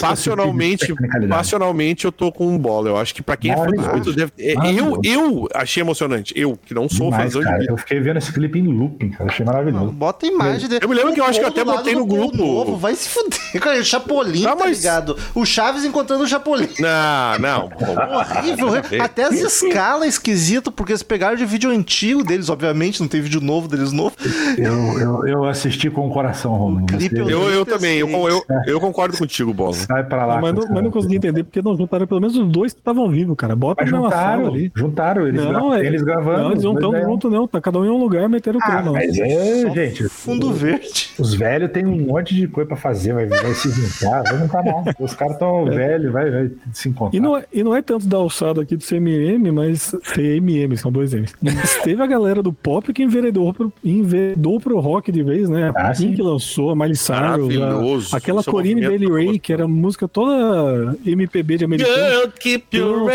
passionalmente, 0.00 0.94
passionalmente 1.28 2.04
eu 2.04 2.12
tô 2.12 2.30
com 2.32 2.46
um 2.48 2.58
bola. 2.58 2.88
Eu 2.88 2.96
acho 2.96 3.14
que 3.14 3.22
pra 3.22 3.36
quem 3.36 3.45
é 3.50 3.56
fã. 3.56 3.92
Beatles 3.92 4.16
deve. 4.16 4.32
é, 4.38 4.54
Eu, 4.78 5.00
eu 5.04 5.48
achei 5.54 5.82
emocionante. 5.82 6.32
Eu, 6.36 6.58
que 6.64 6.74
não 6.74 6.88
sou 6.88 7.10
Demais, 7.10 7.24
fãzão 7.32 7.40
de 7.42 7.46
cara. 7.48 7.64
Eu 7.68 7.76
fiquei 7.76 8.00
vendo 8.00 8.16
esse 8.18 8.32
clipe 8.32 8.58
em 8.58 8.66
looping, 8.66 9.10
cara. 9.10 9.30
Achei 9.30 9.44
maravilhoso. 9.46 9.92
Bota 9.92 10.26
a 10.26 10.28
imagem 10.28 10.68
dele. 10.68 10.84
Eu 10.84 10.88
me 10.88 10.94
lembro 10.94 11.12
que 11.14 11.20
eu 11.20 11.24
acho 11.24 11.38
que 11.38 11.44
eu 11.44 11.48
até 11.48 11.64
do 11.64 11.72
botei 11.72 11.94
do 11.94 12.00
no 12.00 12.06
grupo. 12.06 12.36
Novo. 12.36 12.76
Vai 12.76 12.94
se 12.94 13.08
fuder, 13.08 13.38
cara. 13.60 13.80
O 13.80 13.84
Chapolin, 13.84 14.42
Tá, 14.42 14.56
tá 14.56 14.64
mas- 14.64 14.78
ligado? 14.78 15.16
O 15.34 15.44
Chaves 15.44 15.84
encontrando 15.84 16.24
o 16.24 16.26
Chapolin. 16.26 16.68
Não, 16.78 17.38
não. 17.38 17.66
Horrível, 18.16 18.68
horrível. 18.68 19.02
Até 19.02 19.24
as 19.24 19.34
escalas 19.34 20.08
esquisito, 20.08 20.70
porque 20.72 20.92
eles 20.92 21.02
pegaram 21.02 21.36
de 21.36 21.44
vídeo 21.44 21.70
antigo 21.70 22.22
deles, 22.24 22.48
obviamente, 22.48 23.00
não 23.00 23.08
tem 23.08 23.20
vídeo 23.20 23.40
novo 23.40 23.68
deles 23.68 23.92
novo. 23.92 24.14
Eu, 24.56 24.98
eu, 24.98 25.26
eu 25.26 25.44
assisti 25.44 25.90
com 25.90 26.06
o 26.06 26.10
coração, 26.10 26.52
Romulo. 26.54 26.86
clipe 26.86 27.14
Você 27.16 27.22
eu- 27.22 27.28
Eu, 27.30 27.50
eu 27.50 27.66
também, 27.66 27.98
eu, 27.98 28.08
eu, 28.28 28.42
eu 28.66 28.80
concordo 28.80 29.16
contigo, 29.16 29.52
Bola. 29.52 29.74
sai 29.74 30.04
pra 30.04 30.24
lá. 30.26 30.38
Ah, 30.38 30.40
mas, 30.40 30.54
não, 30.54 30.68
mas 30.68 30.84
não 30.84 30.90
consegui 30.90 31.16
entender 31.16 31.44
porque 31.44 31.60
não 31.62 31.76
juntaram 31.76 32.06
pelo 32.06 32.20
menos 32.20 32.36
os 32.36 32.46
dois 32.48 32.72
que 32.72 32.80
estavam 32.80 33.08
vivos, 33.08 33.35
cara. 33.36 33.54
Bota 33.54 33.82
Mas 33.82 33.90
juntaram, 33.90 34.46
ali. 34.46 34.72
juntaram 34.74 35.26
eles, 35.28 35.44
Não, 35.44 35.70
gra- 35.70 35.78
é- 35.82 35.86
eles 35.86 36.02
gravando. 36.02 36.42
Não, 36.42 36.50
eles 36.52 36.64
não 36.64 36.74
estão 36.74 36.94
é- 36.96 37.02
juntos, 37.02 37.32
não. 37.32 37.46
Tá 37.46 37.60
cada 37.60 37.78
um 37.78 37.84
em 37.84 37.90
um 37.90 37.98
lugar, 37.98 38.28
meteram 38.28 38.58
o 38.58 38.62
Ah, 38.64 38.82
mas 38.92 39.18
é, 39.18 39.70
gente. 39.72 40.08
Fundo 40.08 40.52
verde. 40.52 41.10
Os 41.18 41.34
velhos 41.34 41.70
têm 41.70 41.86
um 41.86 41.96
monte 42.06 42.34
de 42.34 42.46
coisa 42.48 42.68
pra 42.68 42.76
fazer, 42.76 43.12
vai, 43.12 43.26
vai 43.26 43.54
se 43.54 43.70
juntar, 43.70 44.22
vai 44.22 44.38
juntar 44.38 44.64
não. 44.64 44.84
Os 44.98 45.14
caras 45.14 45.38
tão 45.38 45.64
velhos, 45.70 46.12
vai, 46.12 46.30
vai 46.30 46.50
se 46.72 46.88
encontrar. 46.88 47.16
E 47.16 47.20
não, 47.20 47.36
é, 47.36 47.44
e 47.52 47.62
não 47.62 47.74
é 47.74 47.82
tanto 47.82 48.06
da 48.06 48.16
alçada 48.16 48.62
aqui 48.62 48.76
do 48.76 48.84
CMM, 48.84 49.50
mas 49.52 49.94
CMM, 50.14 50.76
são 50.76 50.90
dois 50.90 51.12
M's. 51.14 51.34
Mas 51.42 51.76
teve 51.82 52.02
a 52.02 52.06
galera 52.06 52.42
do 52.42 52.52
pop 52.52 52.92
que 52.92 53.02
enveredou 53.02 53.52
pro, 53.52 53.72
enveredou 53.84 54.60
pro 54.60 54.78
rock 54.80 55.10
de 55.12 55.22
vez, 55.22 55.48
né? 55.48 55.72
Ah, 55.74 55.88
A 55.90 55.94
sim. 55.94 56.08
Pink 56.08 56.22
lançou, 56.22 56.70
a 56.70 56.76
Miley 56.76 56.96
Cyrus, 56.96 58.12
a- 58.12 58.16
aquela 58.16 58.40
é 58.46 58.50
movimento 58.50 58.88
Bailey 58.88 59.06
que 59.08 59.12
Ray, 59.12 59.38
que 59.38 59.52
era 59.52 59.66
música 59.68 60.06
toda 60.08 60.96
MPB 61.04 61.58
de 61.58 61.64
americano. 61.64 61.96
Girl, 61.96 62.30
keep 62.38 62.76
your 62.76 63.06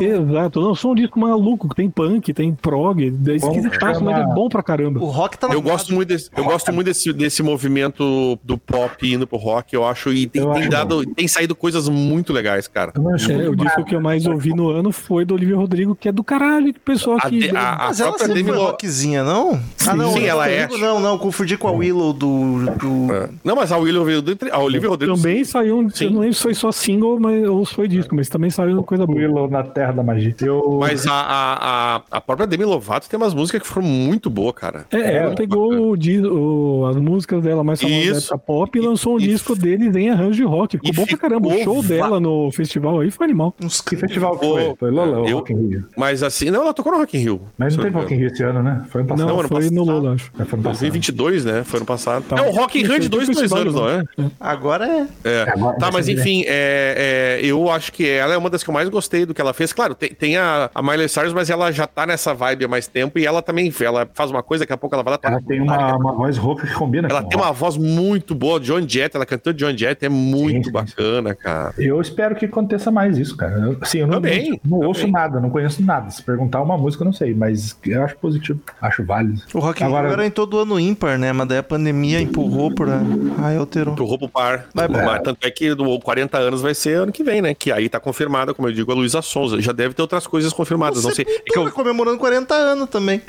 Exato, 0.00 0.60
lançou 0.60 0.92
um 0.92 0.94
disco 0.94 1.18
maluco, 1.18 1.68
que 1.68 1.76
tem 1.76 1.90
punk, 1.90 2.32
tem 2.32 2.54
prog, 2.54 3.02
é 3.02 3.34
esquisitaço, 3.34 4.02
mas 4.02 4.18
é 4.18 4.34
bom 4.34 4.48
pra 4.48 4.62
caramba. 4.62 5.00
O 5.00 5.06
rock 5.06 5.38
tá 5.38 5.48
na 5.48 5.54
Eu 5.54 5.62
gosto 5.62 5.92
muito 5.92 6.08
desse, 6.08 6.30
eu 6.36 6.44
gosto 6.44 6.72
muito 6.72 6.86
desse, 6.86 7.12
desse 7.12 7.42
movimento 7.42 8.38
do 8.42 8.58
pop 8.58 9.12
indo 9.12 9.26
pro 9.26 9.38
rock, 9.38 9.74
eu 9.74 9.84
acho, 9.84 10.12
e 10.12 10.26
tem, 10.26 10.42
tem 10.42 10.52
acho 10.52 10.70
dado, 10.70 11.06
tem 11.06 11.28
saído 11.28 11.54
coisas 11.54 11.88
muito 11.88 12.32
legais, 12.32 12.66
cara. 12.66 12.92
Eu 12.94 13.02
não 13.02 13.16
escuto 13.16 13.40
É, 13.40 13.48
o 13.48 13.56
disco 13.56 13.84
que 13.84 13.94
eu 13.94 14.00
mais 14.00 14.26
ouvi 14.26 14.50
no 14.50 14.68
ano 14.68 14.92
foi 14.92 15.24
do 15.24 15.34
Olivia 15.34 15.56
Rodrigo, 15.56 15.94
que 15.94 16.08
é 16.08 16.12
do 16.12 16.24
caralho, 16.24 16.72
que 16.72 16.80
pessoal 16.80 17.18
A, 17.22 17.28
que. 17.28 17.38
de- 17.38 17.56
a, 17.56 17.72
a 17.74 17.88
Mas 17.88 18.00
ela 18.00 18.10
própria 18.10 18.28
sempre 18.28 18.42
Demi 18.42 18.56
rockzinha, 18.56 19.24
não? 19.24 19.60
ah, 19.86 19.96
não. 19.96 20.12
sim, 20.12 20.24
ela 20.24 20.48
é. 20.48 20.68
Não, 20.68 21.00
não, 21.00 21.18
confundi 21.18 21.56
com 21.56 21.68
a 21.68 21.72
Willow 21.72 22.12
do... 22.12 22.66
do... 22.76 23.14
É. 23.14 23.28
Não, 23.44 23.56
mas 23.56 23.72
a 23.72 23.78
Olivia 23.78 24.16
Rodrigo, 24.16 24.38
a 24.50 24.58
Olivia 24.58 24.88
Rodrigo 24.88 25.14
Também 25.14 25.44
saiu, 25.44 25.88
Sim. 25.90 26.06
eu 26.06 26.10
não 26.10 26.20
lembro 26.20 26.34
se 26.34 26.42
foi 26.42 26.54
só 26.54 26.72
single 26.72 27.18
mas, 27.18 27.48
ou 27.48 27.64
se 27.64 27.74
foi 27.74 27.88
disco, 27.88 28.14
mas 28.14 28.28
também 28.28 28.50
saiu 28.50 28.82
coisa 28.82 29.06
boa. 29.06 29.11
Willow 29.14 29.48
na 29.50 29.62
Terra 29.62 29.92
da 29.92 30.02
Magia. 30.02 30.34
Eu, 30.40 30.78
Mas 30.80 31.06
a, 31.06 31.12
a, 31.12 31.96
a, 31.96 32.02
a 32.10 32.20
própria 32.20 32.46
Demi 32.46 32.64
Lovato 32.64 33.08
tem 33.08 33.16
umas 33.18 33.34
músicas 33.34 33.62
que 33.62 33.68
foram 33.68 33.86
muito 33.86 34.28
boas, 34.30 34.54
cara. 34.54 34.86
É, 34.90 35.16
ela 35.18 35.34
pegou 35.34 35.72
o, 35.94 35.96
o- 35.96 36.86
as 36.86 36.96
músicas 36.96 37.42
dela 37.42 37.62
mais 37.64 37.80
famosas 37.80 38.28
da 38.28 38.38
pop 38.38 38.78
e 38.78 38.80
lançou 38.82 39.14
um 39.16 39.20
E- 39.20 39.28
disco 39.28 39.54
deles 39.54 39.94
em 39.96 40.10
arranjo 40.10 40.36
de 40.36 40.44
rock. 40.44 40.78
Ficou 40.78 40.92
bom 40.94 41.06
pra 41.06 41.16
caramba. 41.16 41.48
O 41.48 41.50
ficou 41.52 41.64
show 41.74 41.82
va- 41.82 41.88
dela 41.88 42.20
no 42.20 42.50
festival 42.52 43.00
aí 43.00 43.10
foi 43.10 43.24
animal. 43.26 43.54
Uns 43.62 43.80
que 43.80 43.96
festival 43.96 44.38
que 44.38 44.46
Pô, 44.46 44.54
foi? 44.54 44.74
Foi 44.78 44.90
Lola, 44.90 45.28
eu- 45.28 45.36
Rock 45.36 45.52
in 45.52 45.68
Rio. 45.68 45.84
Mas 45.96 46.22
assim, 46.22 46.50
não, 46.50 46.62
ela 46.62 46.74
tocou 46.74 46.92
no 46.92 46.98
Rock 46.98 47.16
in 47.16 47.20
Rio. 47.20 47.40
Mas 47.58 47.76
não 47.76 47.84
teve 47.84 47.96
Rock 47.96 48.14
in 48.14 48.16
Rio 48.18 48.26
esse 48.28 48.42
ano, 48.42 48.62
né? 48.62 48.82
Foi 48.88 49.00
ano 49.02 49.08
passado. 49.08 49.26
Não, 49.28 49.38
ano 49.40 49.48
foi 49.48 49.64
no 49.64 49.70
passado. 49.70 49.84
Lola, 50.02 50.14
acho. 50.14 50.30
É, 50.38 50.44
foi 50.44 50.58
ano 50.58 50.62
passado. 50.62 50.80
2022, 50.80 51.44
né? 51.44 51.64
Foi 51.64 51.78
ano 51.78 51.86
passado. 51.86 52.24
Tá. 52.28 52.36
É, 52.38 52.48
o 52.48 52.52
Rock 52.52 52.78
in 52.80 52.82
Rio 52.84 52.94
é 52.94 52.98
de 52.98 53.08
dois, 53.08 53.28
dois 53.28 53.52
anos, 53.52 53.74
não 53.74 53.88
é? 53.88 54.02
Agora 54.40 54.86
é... 54.86 55.06
É. 55.24 55.42
Agora 55.50 55.76
Tá, 55.78 55.90
mas 55.90 56.08
enfim, 56.08 56.42
é, 56.46 57.38
é, 57.42 57.46
eu 57.46 57.70
acho 57.70 57.92
que 57.92 58.08
ela 58.08 58.34
é 58.34 58.36
uma 58.36 58.50
das 58.50 58.62
que 58.62 58.70
eu 58.70 58.74
mais 58.74 58.88
gostei 58.92 59.26
do 59.26 59.34
que 59.34 59.40
ela 59.40 59.52
fez. 59.52 59.72
Claro, 59.72 59.94
tem, 59.94 60.10
tem 60.10 60.36
a, 60.36 60.70
a 60.74 60.82
Miley 60.82 61.08
Cyrus, 61.08 61.32
mas 61.32 61.50
ela 61.50 61.72
já 61.72 61.86
tá 61.86 62.06
nessa 62.06 62.32
vibe 62.32 62.64
há 62.66 62.68
mais 62.68 62.86
tempo 62.86 63.18
e 63.18 63.26
ela 63.26 63.42
também 63.42 63.72
ela 63.80 64.08
faz 64.14 64.30
uma 64.30 64.42
coisa, 64.42 64.62
daqui 64.62 64.72
a 64.72 64.76
pouco 64.76 64.94
ela 64.94 65.02
vai 65.02 65.14
lá 65.14 65.18
Ela 65.22 65.40
tem 65.42 65.60
uma, 65.60 65.96
uma 65.96 66.12
voz 66.12 66.36
rouca 66.36 66.66
que 66.66 66.74
combina 66.74 67.08
Ela 67.08 67.22
com 67.22 67.28
tem 67.28 67.38
rock. 67.38 67.48
uma 67.48 67.52
voz 67.52 67.76
muito 67.76 68.34
boa, 68.34 68.60
John 68.60 68.86
Jett, 68.86 69.16
ela 69.16 69.26
cantou 69.26 69.52
John 69.52 69.76
Jett, 69.76 70.04
é 70.04 70.08
muito 70.08 70.56
Sim, 70.56 70.64
sim. 70.64 70.70
bacana, 70.70 71.34
cara. 71.34 71.74
Eu 71.78 72.00
espero 72.00 72.34
que 72.36 72.44
aconteça 72.44 72.90
mais 72.90 73.18
isso, 73.18 73.36
cara. 73.36 73.54
Eu, 73.58 73.76
assim, 73.80 73.98
eu 73.98 74.06
não, 74.06 74.14
Também, 74.14 74.60
não, 74.64 74.78
não 74.80 74.86
ouço 74.86 75.06
nada, 75.08 75.40
não 75.40 75.50
conheço 75.50 75.82
nada. 75.82 76.10
Se 76.10 76.22
perguntar 76.22 76.60
uma 76.60 76.76
música, 76.76 77.02
eu 77.02 77.06
não 77.06 77.12
sei, 77.12 77.34
mas 77.34 77.76
eu 77.86 78.02
acho 78.04 78.16
positivo, 78.16 78.60
acho 78.80 79.04
válido. 79.04 79.40
O 79.54 79.58
Rock 79.58 79.82
Agora- 79.82 80.10
era 80.12 80.26
em 80.26 80.30
todo 80.30 80.58
ano 80.58 80.78
ímpar, 80.78 81.18
né? 81.18 81.32
Mas 81.32 81.48
daí 81.48 81.58
a 81.58 81.62
pandemia 81.62 82.20
empurrou 82.20 82.74
pra... 82.74 83.00
Ai, 83.38 83.56
alterou. 83.56 83.94
Do 83.94 84.04
roubo 84.04 84.28
par. 84.28 84.66
Vai, 84.74 84.88
vai. 84.88 85.04
Mas 85.04 85.22
Tanto 85.22 85.46
é 85.46 85.50
que 85.50 85.74
do 85.74 85.98
40 86.00 86.36
anos 86.38 86.60
vai 86.62 86.74
ser 86.74 86.98
ano 86.98 87.12
que 87.12 87.22
vem, 87.24 87.40
né? 87.40 87.54
Que 87.54 87.70
aí 87.72 87.88
tá 87.88 87.98
confirmada, 88.00 88.52
como 88.52 88.68
eu 88.68 88.72
digo, 88.82 88.92
a 88.92 88.94
Luísa 88.94 89.22
Sonza. 89.22 89.60
Já 89.60 89.72
deve 89.72 89.94
ter 89.94 90.02
outras 90.02 90.26
coisas 90.26 90.52
confirmadas. 90.52 91.02
Não 91.04 91.10
sei. 91.14 91.24
É 91.28 91.42
que 91.52 91.58
eu- 91.58 91.70
comemorando 91.72 92.18
40 92.18 92.54
anos 92.54 92.88
também. 92.88 93.20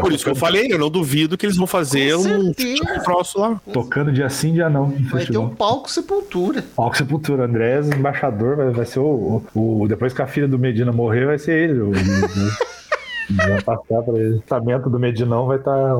por 0.00 0.12
isso 0.12 0.24
que 0.24 0.30
eu 0.30 0.34
falei, 0.34 0.72
eu 0.72 0.78
não 0.78 0.90
duvido 0.90 1.36
que 1.36 1.46
eles 1.46 1.56
vão 1.56 1.66
fazer 1.66 2.14
um 2.16 2.52
troço 3.04 3.38
lá. 3.38 3.60
Tocando 3.72 4.12
dia 4.12 4.28
sim, 4.30 4.52
dia 4.54 4.68
não. 4.70 4.94
Vai 5.10 5.26
ter 5.26 5.38
um 5.38 5.48
palco 5.48 5.90
Sepultura. 5.90 6.64
Palco 6.74 6.96
Sepultura, 6.96 7.44
Andrés, 7.44 7.88
embaixador, 7.90 8.56
vai, 8.56 8.70
vai 8.70 8.86
ser 8.86 9.00
o, 9.00 9.42
o, 9.54 9.82
o- 9.82 9.88
Depois 9.88 10.12
que 10.12 10.22
a 10.22 10.26
filha 10.26 10.48
do 10.48 10.58
Medina 10.58 10.92
morrer, 10.92 11.26
vai 11.26 11.38
ser 11.38 11.70
ele. 11.70 11.80
O, 11.80 11.90
o- 11.90 11.94
vai 13.36 13.62
passar 13.62 14.02
pra 14.02 14.18
ele. 14.18 14.36
O 14.36 14.40
tratamento 14.40 14.88
do 14.90 14.98
Medinão 14.98 15.46
vai 15.46 15.58
estar. 15.58 15.96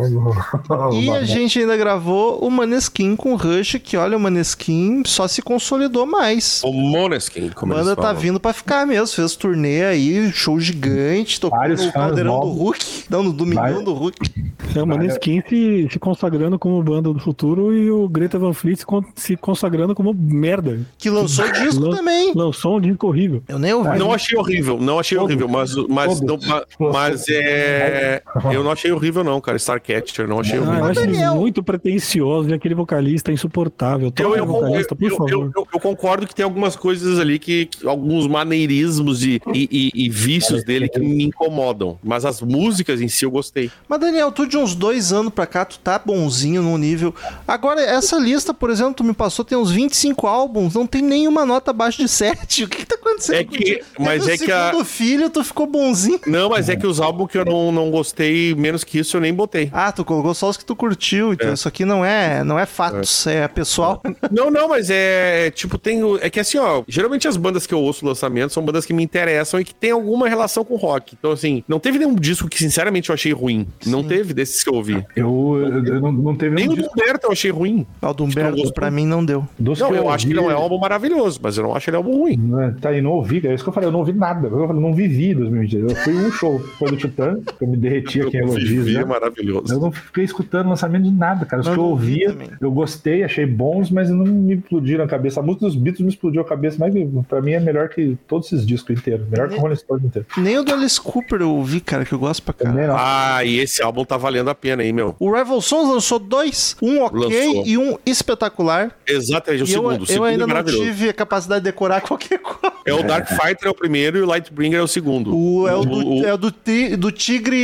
E 0.93 1.11
a 1.11 1.23
gente 1.25 1.59
ainda 1.59 1.77
gravou 1.77 2.39
o 2.39 2.51
Maneskin 2.51 3.17
com 3.17 3.33
o 3.33 3.37
Rush, 3.37 3.77
que 3.83 3.97
olha, 3.97 4.17
o 4.17 4.21
Maneskin 4.21 5.03
só 5.07 5.27
se 5.29 5.43
consolidou 5.43 6.07
mais. 6.07 6.63
O 6.65 6.73
Moneskin, 6.73 7.49
A 7.49 7.55
como 7.55 7.75
banda 7.75 7.93
eles 7.93 8.01
tá 8.03 8.13
vindo 8.13 8.39
pra 8.41 8.53
ficar 8.53 8.87
mesmo. 8.87 9.15
Fez 9.15 9.35
turnê 9.37 9.85
aí, 9.85 10.31
show 10.33 10.59
gigante, 10.61 11.41
tocou 11.41 11.59
Vários 11.59 11.85
no 11.85 11.93
Caldeirão 11.93 12.41
do. 12.41 12.47
Hulk. 12.49 13.05
Não, 13.09 13.23
no 13.23 13.33
Domingão 13.33 13.63
Vários- 13.63 13.85
do 13.85 13.93
Hulk. 13.95 14.51
É 14.75 14.83
o 14.83 14.87
Maneskin 14.87 15.43
se, 15.49 15.89
se 15.91 15.99
consagrando 15.99 16.59
como 16.59 16.83
banda 16.83 17.13
do 17.13 17.19
futuro 17.19 17.75
e 17.75 17.91
o 17.91 18.09
Greta 18.09 18.39
Van 18.39 18.53
Fleet 18.53 18.79
se, 18.79 18.87
con- 18.87 19.05
se 19.17 19.37
consagrando 19.37 19.95
como 19.95 20.15
merda. 20.15 20.81
Que 20.99 21.11
lançou 21.11 21.51
disco 21.51 21.81
Lan- 21.87 21.97
também. 21.97 22.33
Lançou 22.35 22.77
um 22.77 22.81
disco 22.81 23.07
horrível. 23.09 23.43
Eu 23.49 23.59
nem 23.59 23.73
ouvi. 23.75 23.99
Não 23.99 24.13
achei 24.13 24.39
horrível, 24.39 24.79
não 24.81 24.99
achei 24.99 25.19
horrível, 25.19 25.49
mas, 25.49 25.75
mas, 25.89 26.21
não, 26.21 26.39
Todos. 26.39 27.20
Ma- 27.21 27.27
mas 27.27 27.29
é. 27.29 28.23
Eu 28.53 28.63
não 28.65 28.71
achei 28.71 28.91
horrível, 28.93 29.23
não, 29.25 29.41
cara. 29.41 29.57
Starcatcher, 29.59 30.27
não 30.29 30.41
achei 30.41 30.59
Ah, 30.59 30.63
eu 30.63 30.69
horrível. 30.69 30.85
acho 30.87 31.01
Daniel. 31.01 31.35
muito 31.37 31.63
pretenciosos 31.63 32.51
e 32.51 32.55
aquele 32.55 32.75
vocalista 32.75 33.31
insuportável. 33.33 34.13
Eu, 34.19 34.37
eu, 34.37 34.47
vocalista, 34.47 34.95
por 34.97 35.11
eu- 35.11 35.17
favor. 35.17 35.31
eu- 35.31 35.53
eu- 35.57 35.67
eu 35.75 35.81
concordo 35.81 36.27
que 36.27 36.35
tem 36.35 36.45
algumas 36.45 36.77
coisas 36.77 37.19
ali 37.19 37.39
que, 37.39 37.67
que- 37.67 37.87
alguns 37.87 38.27
maneirismos 38.27 39.23
e, 39.25 39.41
e, 39.53 39.69
e- 39.95 40.05
e 40.07 40.09
vícios 40.09 40.65
dele 40.65 40.89
que 40.89 40.99
me 41.01 41.25
incomodam. 41.25 41.99
Mas 42.03 42.25
as 42.25 42.41
músicas 42.41 43.01
em 43.01 43.09
si 43.09 43.25
eu 43.25 43.31
gostei. 43.31 43.71
Mas, 43.89 44.01
Daniel, 44.01 44.31
tu 44.33 44.47
de 44.47 44.57
uns 44.57 44.75
dois 44.75 45.13
anos 45.13 45.33
pra 45.33 45.47
cá, 45.47 45.65
tu 45.65 45.79
tá 45.79 45.99
bonzinho 45.99 46.63
no 46.63 46.77
nível. 46.79 47.15
Agora, 47.47 47.81
essa 47.81 48.17
lista, 48.19 48.53
por 48.55 48.71
exemplo, 48.71 48.95
tu 48.95 49.05
me 49.05 49.13
passou, 49.13 49.45
tem 49.45 49.57
uns 49.59 49.71
25 49.71 50.27
álbuns, 50.27 50.75
não 50.75 50.87
tem 50.87 51.03
nenhuma 51.03 51.45
nota 51.47 51.71
abaixo 51.71 51.99
de 51.99 52.09
7. 52.09 52.65
O 52.65 52.69
que, 52.69 52.79
que 52.79 52.87
tá 52.87 52.95
acontecendo 52.97 53.37
É 53.37 53.45
que- 53.45 53.81
mas 53.99 54.29
é 54.29 54.37
que 54.37 54.51
a- 54.53 54.73
filho, 54.85 55.31
tu 55.31 55.43
ficou 55.43 55.67
bonzinho. 55.67 56.21
Não, 56.27 56.51
mas 56.51 56.69
é 56.69 56.77
que 56.77 56.87
os 56.87 57.01
álbuns 57.01 57.10
que 57.29 57.39
eu 57.39 57.45
não, 57.45 57.71
não 57.73 57.91
gostei, 57.91 58.55
menos 58.55 58.85
que 58.85 58.99
isso, 58.99 59.17
eu 59.17 59.21
nem 59.21 59.33
botei. 59.35 59.69
Ah, 59.73 59.93
tu 59.93 60.05
colocou 60.05 60.35
só 60.35 60.49
os 60.49 60.57
que 60.57 60.65
tu 60.65 60.75
curtiu, 60.77 61.33
então 61.33 61.53
isso 61.53 61.67
aqui 61.69 61.85
não 61.85 62.05
é, 62.05 62.43
não 62.45 62.59
é 62.59 62.67
fatos, 62.67 63.27
é, 63.27 63.47
pessoal. 63.49 64.01
Não, 64.31 64.51
não, 64.51 64.69
mas 64.69 64.91
é 64.91 65.51
tipo, 65.51 65.77
tem. 65.77 66.03
o- 66.05 66.19
É 66.23 66.31
que 66.31 66.39
assim, 66.39 66.57
ó, 66.59 66.83
geralmente 66.87 67.27
as 67.27 67.37
bandas 67.37 67.67
que 67.67 67.75
eu 67.75 67.81
ouço 67.81 68.07
lançamento 68.07 68.53
são 68.53 68.63
bandas 68.65 68.87
que 68.87 68.93
me 68.93 69.03
interessam 69.03 69.59
e 69.61 69.65
que 69.65 69.75
tem 69.75 69.91
alguma 69.91 70.29
relação 70.29 70.65
com 70.65 70.77
rock. 70.77 71.17
Então, 71.19 71.33
assim, 71.33 71.65
não 71.67 71.79
teve 71.81 71.99
nenhum 71.99 72.15
disco 72.15 72.49
que, 72.49 72.59
sinceramente, 72.59 73.09
eu 73.11 73.15
achei 73.15 73.33
ruim. 73.33 73.67
Não 73.87 74.05
teve 74.05 74.33
desses 74.33 74.63
que 74.63 74.71
eu 74.71 74.75
ouvi. 74.75 75.05
Eu, 75.17 75.59
eu, 75.61 75.85
eu 75.95 76.01
não, 76.01 76.13
não 76.13 76.37
teve 76.37 76.55
Nem 76.55 76.69
nenhum 76.69 76.81
o 76.81 76.83
do 76.85 76.91
Humberto 76.91 77.27
eu 77.27 77.33
achei 77.33 77.51
ruim. 77.51 77.87
O 78.01 78.13
do 78.13 78.25
Humberto, 78.25 78.73
pra 78.73 78.91
mim, 78.91 79.07
não 79.07 79.25
deu. 79.25 79.47
dos 79.59 79.81
Não, 79.81 79.89
eu 79.95 80.03
ouvi, 80.05 80.15
acho 80.15 80.27
que 80.29 80.35
não 80.35 80.51
é 80.51 80.55
um 80.55 80.59
álbum 80.61 80.79
maravilhoso, 80.79 81.41
mas 81.43 81.57
eu 81.57 81.65
não 81.65 81.75
acho 81.75 81.91
ele 81.91 81.97
álbum 81.97 82.17
ruim. 82.17 82.37
né, 82.37 82.75
Tá 82.81 82.91
aí, 82.91 83.01
não 83.01 83.13
ouvi, 83.13 83.45
é 83.47 83.53
isso 83.55 83.65
que 83.65 83.69
eu 83.69 83.75
falei, 83.75 83.89
eu 83.89 83.93
não 83.93 84.01
ouvi 84.01 84.13
nada. 84.13 84.49
Eu 84.49 84.73
não 84.73 84.93
vivi 84.95 85.35
2022. 85.35 85.91
Eu 85.91 85.97
fui 85.97 86.15
um 86.15 86.31
show, 86.33 86.59
foi 86.79 86.90
do 86.91 86.97
Titã, 86.97 87.39
que 87.59 87.65
eu 87.65 87.69
me 87.69 87.77
derreti 87.77 88.21
aqui 88.21 88.37
em 88.37 88.41
elogios. 88.41 88.87
Né? 88.87 89.01
é 89.01 89.05
maravilhoso. 89.05 89.73
Eu 89.73 89.81
não 89.81 89.93
fiquei 89.93 90.25
escutando 90.25 90.69
lançamento 90.69 91.05
de 91.05 91.11
nada, 91.11 91.45
cara. 91.47 91.61
Os 91.63 91.67
Eu 91.69 91.73
que 91.75 91.79
eu 91.79 91.85
ouvia, 91.85 92.29
também. 92.33 92.49
eu 92.61 92.71
gostei, 92.73 93.23
achei 93.25 93.47
bons, 93.47 93.91
mas 93.91 94.11
não 94.11 94.25
me 94.25 94.55
explodiram 94.55 95.05
a 95.05 95.09
cabeça. 95.09 95.41
A 95.41 95.43
música 95.43 95.67
dos 95.67 95.75
Beatles 95.77 96.03
me 96.03 96.09
explodiu 96.09 96.43
a 96.43 96.45
cabeça, 96.45 96.77
mas 96.79 96.93
pra 97.29 97.41
mim 97.41 97.53
é 97.53 97.61
melhor 97.61 97.89
que 97.89 98.17
todos 98.29 98.53
esses 98.53 98.67
discos 98.67 98.99
inteiros. 98.99 99.27
Melhor 99.29 99.49
que 99.49 99.57
o 99.57 99.61
Rolling 99.61 99.77
Stone 99.77 100.07
inteiro. 100.07 100.27
Nem 100.37 100.59
o 100.59 100.63
do 100.63 100.73
Alice 100.73 101.01
Cooper 101.01 101.41
eu 101.41 101.51
ouvi, 101.55 101.81
cara, 101.81 102.05
que 102.05 102.13
eu 102.13 102.19
gosto 102.19 102.43
pra 102.43 102.53
caralho. 102.55 102.87
não. 102.89 102.97
Ah, 102.99 103.45
e 103.45 103.59
esse 103.59 103.83
álbum 103.83 104.05
tá 104.05 104.17
valendo 104.17 104.51
a 104.51 104.55
pena, 104.55 104.83
hein, 104.85 104.93
meu? 104.93 105.15
O 105.19 105.33
Rival 105.35 105.61
Sons 105.61 105.89
lançou 105.89 106.19
dois, 106.19 106.77
um 106.83 107.01
ok 107.03 107.19
Lançou. 107.47 107.67
e 107.67 107.79
um 107.79 107.97
espetacular. 108.05 108.97
Exatamente, 109.07 109.63
o 109.63 109.67
e 109.67 109.73
eu, 109.73 109.83
segundo. 109.83 110.01
O 110.01 110.03
eu 110.03 110.07
segundo 110.07 110.25
ainda 110.27 110.45
é 110.45 110.47
não 110.47 110.65
tive 110.65 111.09
a 111.09 111.13
capacidade 111.13 111.61
de 111.65 111.71
decorar 111.71 112.01
qualquer 112.07 112.39
coisa. 112.39 112.61
É 112.87 112.95
o 112.95 113.03
Dark 113.03 113.29
Fighter 113.29 113.67
é 113.67 113.71
o 113.71 113.75
primeiro 113.75 114.19
e 114.19 114.23
o 114.23 114.27
Lightbringer 114.27 114.79
é 114.81 114.83
o 114.83 114.87
segundo. 114.89 115.37
O, 115.37 115.69
é 115.69 115.75
o 115.75 115.85
do, 115.85 116.09
o- 116.09 116.25
é 116.25 116.33
o 116.35 116.37
do, 116.39 116.51
ti- 116.89 116.97
do 116.97 117.11
tigre 117.13 117.57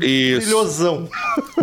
Isso. 0.00 0.40
brilhosão. 0.40 1.08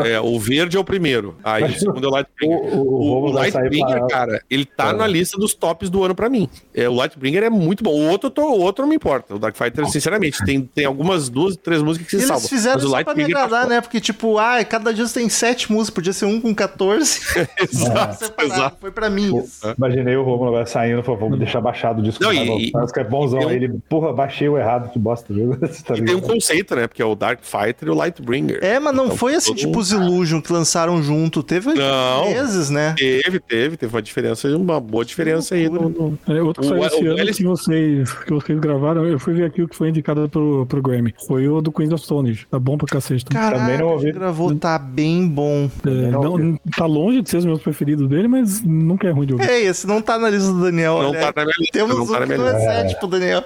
É, 0.04 0.20
o 0.20 0.40
verde 0.40 0.78
é 0.78 0.80
o 0.80 0.84
primeiro. 0.84 1.36
Aí 1.44 1.64
o 1.64 1.68
Mas 1.68 1.80
segundo 1.80 2.06
é 2.06 2.08
o 2.08 2.12
Lightbringer. 2.12 2.58
o- 2.58 2.78
o- 2.78 2.82
o 2.82 2.96
O, 3.06 3.14
Romulo 3.14 3.34
vai 3.34 3.52
sair 3.52 3.62
Lightbringer, 3.70 4.00
pra- 4.00 4.08
cara, 4.08 4.42
ele 4.50 4.66
tá 4.66 4.90
É. 4.90 4.94
na 4.94 5.08
lista 5.08 5.38
dos 5.38 5.54
tops 5.54 5.90
do 5.90 6.04
ano 6.04 6.16
pra 6.16 6.30
mim. 6.30 6.50
É, 6.74 6.88
o 6.90 6.94
Lightbringer 6.94 7.44
é 7.44 7.50
muito 7.50 7.84
bom. 7.84 7.92
O 7.92 8.10
outro, 8.10 8.30
tô- 8.30 8.44
o 8.50 8.60
outro 8.62 8.84
não 8.84 8.90
me 8.90 8.96
importa. 8.96 9.36
O 9.36 9.40
Dark 9.40 9.56
Fighter, 9.56 9.88
sinceramente, 9.90 10.44
tem, 10.46 10.62
tem 10.62 10.86
algumas 10.86 11.30
duas, 11.30 11.56
três 11.56 11.82
músicas 11.82 12.06
que 12.06 12.12
se 12.12 12.18
Eles 12.18 12.28
salvam. 12.28 12.48
fizeram 12.50 12.76
Mas 12.76 12.84
o 12.86 12.90
só 12.90 13.04
pra 13.04 13.14
tá 13.16 13.22
agradar, 13.22 13.62
foda. 13.64 13.66
né? 13.76 13.82
Porque, 13.82 14.00
tipo, 14.00 14.38
ah, 14.38 14.64
cada 14.66 14.94
dia 14.94 15.06
tem 15.08 15.30
sete 15.30 15.72
músicas, 15.72 15.94
podia 15.96 16.14
ser 16.14 16.26
um 16.26 16.40
com 16.42 16.54
14. 16.54 17.20
Exato, 17.72 18.26
Separado. 18.26 18.54
exato. 18.54 18.78
Foi 18.82 18.92
pra 18.92 19.10
mim 19.10 19.38
isso. 19.38 19.74
Imaginei 19.78 20.16
o 20.16 20.24
Romulo 20.24 20.50
agora 20.50 20.66
saindo, 20.66 21.02
falou, 21.04 21.20
vamos 21.20 21.40
deixar 21.40 21.62
baixado 21.62 22.00
o 22.00 22.04
disco. 22.04 22.24
Não, 22.24 22.32
do 22.32 22.36
e- 22.36 22.66
e- 22.68 22.72
é 22.98 23.04
bonzão. 23.04 23.40
um- 23.42 23.48
Aí 23.50 23.56
ele, 23.56 23.74
porra, 23.90 24.12
baixei 24.14 24.48
o 24.50 24.58
errado, 24.58 24.92
que 24.92 25.00
bosta. 25.00 25.26
Tá 25.86 25.94
E 25.96 26.02
tem 26.04 26.16
um 26.16 26.18
ligado? 26.18 26.28
Conceito, 26.76 26.82
né? 26.82 26.88
Porque 26.88 27.01
é 27.01 27.05
o 27.05 27.15
Dark 27.15 27.39
Fighter 27.43 27.88
e 27.88 27.91
o 27.91 27.95
Lightbringer. 27.95 28.59
É, 28.61 28.80
mas 28.80 28.93
não 28.95 29.05
Então, 29.05 29.17
foi 29.17 29.36
assim, 29.36 29.53
tipo 29.53 29.80
os 29.80 29.91
Illusion 29.91 30.41
que 30.41 30.51
lançaram 30.51 31.01
junto. 31.01 31.41
Teve 31.41 31.73
Não. 31.73 32.26
meses, 32.30 32.69
né? 32.69 32.93
Teve, 32.97 33.39
teve, 33.39 33.78
teve 33.78 33.95
uma 33.95 34.01
diferença, 34.01 34.47
uma 34.55 34.80
boa 34.80 35.03
diferença 35.05 35.55
aí 35.55 35.69
no, 35.69 35.89
no- 35.89 36.19
É, 36.28 36.41
outro 36.41 36.61
que 36.61 36.67
O- 36.67 36.69
saiu 36.69 36.82
o 36.82 36.86
esse 36.86 37.07
ano 37.07 37.19
Alice- 37.21 37.38
que 37.38 37.43
vocês, 37.47 38.11
que 38.13 38.32
vocês 38.34 38.59
gravaram, 38.59 39.05
eu 39.05 39.19
fui 39.19 39.34
ver 39.34 39.45
aqui 39.45 39.61
o 39.61 39.67
que 39.67 39.76
foi 39.76 39.89
indicado 39.89 40.28
pro, 40.30 40.65
pro 40.65 40.82
Grammy. 40.82 41.13
Foi 41.28 41.47
o 41.47 41.61
do 41.61 41.71
Queens 41.71 41.91
of 41.93 42.03
Stone 42.03 42.30
Age. 42.30 42.47
Tá 42.49 42.59
bom 42.59 42.78
pra 42.78 42.88
cacete. 42.88 43.26
também. 43.26 43.41
Também 43.49 43.59
Caraca, 43.61 43.84
não 43.84 43.89
ouvi. 43.91 44.11
gravou, 44.11 44.55
tá 44.55 44.78
bem 44.80 45.28
bom. 45.28 45.69
É, 45.86 45.89
não 46.11 46.38
não, 46.38 46.59
tá 46.76 46.86
longe 46.86 47.21
de 47.21 47.30
ser 47.30 47.38
os 47.38 47.45
meus 47.45 47.61
preferidos 47.61 48.07
dele, 48.09 48.28
mas 48.28 48.61
nunca 48.63 49.07
é 49.07 49.11
ruim 49.11 49.26
de 49.28 49.34
ouvir. 49.34 49.49
Ei, 49.49 49.67
esse 49.67 49.86
não 49.88 50.01
tá 50.01 50.17
na 50.17 50.30
lista 50.30 50.51
do 50.51 50.61
Daniel, 50.63 50.99
Não 51.01 51.09
olha. 51.11 51.19
tá 51.19 51.34
na 51.36 51.43
minha 51.45 51.55
lista, 51.59 51.73
Temos 51.73 51.95
não 51.95 52.03
um 52.03 52.07
tá 52.07 52.13
na 52.13 52.19
que 52.21 52.26
minha 52.28 52.38
não 52.38 52.47
é 52.47 52.53
lista. 52.53 52.71
sete 52.89 52.99
pro 52.99 53.07
Daniel. 53.07 53.43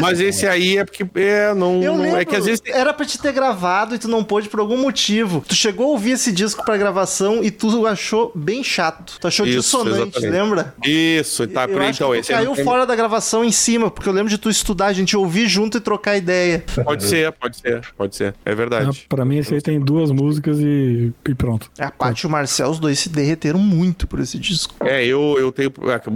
Mas 0.00 0.20
esse 0.20 0.46
aí 0.46 0.76
é 0.78 0.84
porque 0.84 1.04
é, 1.16 1.52
não, 1.52 1.82
Eu 1.82 1.94
não- 1.96 2.02
lembro, 2.02 2.20
é 2.20 2.24
que 2.24 2.36
às 2.36 2.44
vezes 2.44 2.62
era 2.66 2.92
pra 2.94 3.04
te 3.04 3.18
ter 3.18 3.32
gravado 3.32 3.94
e 3.94 3.98
tu 3.98 4.06
não 4.06 4.22
pôde 4.22 4.48
por 4.48 4.60
algum 4.60 4.76
motivo. 4.76 5.44
Tu 5.48 5.54
chegou 5.54 5.86
a 5.86 5.88
ouvir 5.90 6.12
esse 6.12 6.30
disco 6.30 6.64
pra 6.64 6.76
gravação 6.76 7.42
e 7.42 7.50
tu 7.50 7.86
achou 7.86 8.30
bem 8.34 8.62
chato. 8.62 9.16
Tu 9.20 9.26
achou 9.26 9.44
Isso, 9.46 9.58
dissonante, 9.60 10.00
exatamente. 10.18 10.30
lembra? 10.30 10.74
Isso, 10.84 11.46
tá, 11.48 11.64
eu 11.64 11.82
então 11.82 12.14
esse 12.14 12.32
aí 12.32 12.38
caiu 12.44 12.54
tem- 12.54 12.64
fora 12.64 12.86
da 12.86 12.94
gravação 12.94 13.44
em 13.44 13.50
cima, 13.50 13.90
porque 13.90 14.08
eu 14.08 14.12
lembro 14.12 14.30
de 14.30 14.38
tu 14.38 14.48
estudar, 14.48 14.86
a 14.86 14.92
gente 14.92 15.16
ouvir 15.16 15.48
junto 15.48 15.78
e 15.78 15.80
trocar 15.80 16.16
ideia. 16.16 16.64
Pode 16.84 17.02
ser, 17.04 17.32
pode 17.32 17.56
ser, 17.56 17.80
pode 17.96 18.14
ser. 18.16 18.34
É 18.44 18.52
Ah, 18.52 18.54
verdade. 18.54 19.06
pra 19.08 19.24
mim, 19.24 19.38
esse 19.38 19.52
aí 19.54 19.60
tem 19.60 19.80
duas 19.80 20.10
músicas 20.12 20.58
e, 20.60 21.12
e 21.28 21.34
pronto. 21.34 21.68
A 21.78 21.90
Paty 21.90 22.24
e 22.24 22.26
o 22.26 22.30
Marcel, 22.30 22.68
os 22.70 22.78
dois 22.78 22.98
se 22.98 23.08
derreteram 23.08 23.58
muito 23.58 24.06
por 24.06 24.20
esse 24.20 24.38
disco. 24.38 24.74
É, 24.80 25.04
eu, 25.04 25.36
eu 25.38 25.50
tenho. 25.50 25.72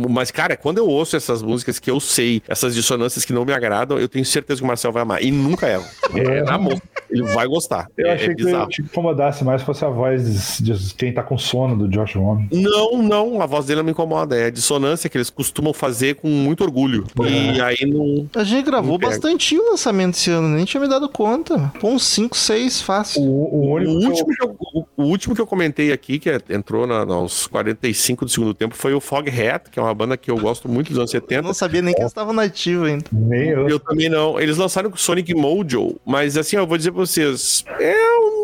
Mas, 0.09 0.31
cara, 0.31 0.57
quando 0.57 0.79
eu 0.79 0.87
ouço 0.87 1.17
essas 1.17 1.43
músicas 1.43 1.79
que 1.81 1.91
eu 1.91 1.99
sei, 1.99 2.41
essas 2.47 2.75
dissonâncias 2.75 3.25
que 3.25 3.33
não 3.35 3.45
me 3.45 3.53
agradam, 3.53 3.99
eu 3.99 4.09
tenho 4.09 4.25
certeza 4.25 4.61
que 4.61 4.65
o 4.65 4.67
Marcel 4.67 4.93
vai 4.93 5.03
amar. 5.03 5.23
E 5.23 5.31
nunca 5.31 5.67
erra. 5.67 5.85
É, 6.15 6.43
na 6.45 6.57
mão. 6.57 6.81
Ele 7.11 7.25
vai 7.25 7.45
gostar. 7.49 7.89
Eu 7.99 8.07
é, 8.07 8.13
achei 8.13 8.29
é 8.29 8.35
que 8.37 8.45
bizarro. 8.45 8.69
te 8.69 8.83
incomodasse 8.83 9.43
mais 9.43 9.61
se 9.63 9.67
fosse 9.67 9.85
a 9.85 9.89
voz 9.89 10.59
de, 10.61 10.73
de 10.73 10.95
quem 10.95 11.13
tá 11.13 11.25
com 11.25 11.37
sono 11.37 11.77
do 11.77 11.89
Josh 11.89 12.15
Homme. 12.15 12.49
Não, 12.53 13.03
não, 13.03 13.43
a 13.43 13.47
voz 13.47 13.67
dele 13.67 13.79
não 13.79 13.85
me 13.85 13.91
incomoda. 13.91 14.37
É 14.37 14.47
a 14.47 14.51
dissonância 14.51 15.11
que 15.11 15.17
eles 15.19 15.31
costumam 15.31 15.73
fazer 15.75 16.15
com 16.15 16.29
muito 16.29 16.63
orgulho. 16.63 17.05
E 17.21 17.61
aí 17.61 17.85
não. 17.85 18.29
A 18.37 18.45
gente 18.45 18.65
gravou 18.65 18.97
bastante 18.97 19.59
o 19.59 19.71
lançamento 19.71 20.15
esse 20.15 20.31
ano, 20.31 20.49
nem 20.49 20.65
tinha 20.65 20.81
me 20.81 20.89
dado 20.89 21.09
conta. 21.09 21.73
Pô, 21.81 21.89
uns 21.89 22.05
5, 22.05 22.37
6, 22.37 22.83
fácil. 22.83 23.23
O, 23.23 23.27
o 23.27 23.73
O 23.73 23.81
eu- 23.81 23.91
último, 23.91 24.27
que 24.29 24.45
eu, 24.45 24.84
o- 24.97 25.05
último 25.05 25.35
que 25.35 25.41
eu 25.41 25.47
comentei 25.47 25.93
aqui, 25.93 26.19
que 26.19 26.29
é- 26.31 26.41
entrou 26.51 26.87
na, 26.87 27.05
nos 27.05 27.47
45 27.47 28.25
do 28.25 28.31
segundo 28.31 28.55
tempo, 28.55 28.75
foi 28.75 28.95
o 28.95 29.01
Foghat, 29.01 29.71
que 29.71 29.79
é 29.79 29.83
uma 29.83 29.95
banda 29.95 30.17
que 30.17 30.31
eu 30.31 30.39
gosto 30.39 30.69
muito 30.69 30.89
dos 30.89 30.99
anos 30.99 31.13
Eu 31.15 31.21
70. 31.21 31.43
não 31.43 31.55
sabia 31.55 31.83
nem 31.83 31.95
que 31.95 32.01
eles 32.01 32.11
estavam 32.11 32.33
nativos 32.33 32.89
ainda. 32.89 33.05
nem 33.13 33.49
eu. 33.51 33.69
Eu 33.69 33.79
também 33.81 34.09
não. 34.09 34.39
Eles 34.41 34.57
lançaram 34.57 34.91
com 34.91 34.97
Sonic 34.97 35.35
Mojo, 35.35 35.97
mas 36.05 36.37
assim, 36.37 36.57
eu 36.57 36.67
vou 36.67 36.77
dizer 36.77 36.91
pra 36.93 37.01
vocês, 37.01 37.65
é 37.81 37.95
um. 38.21 38.44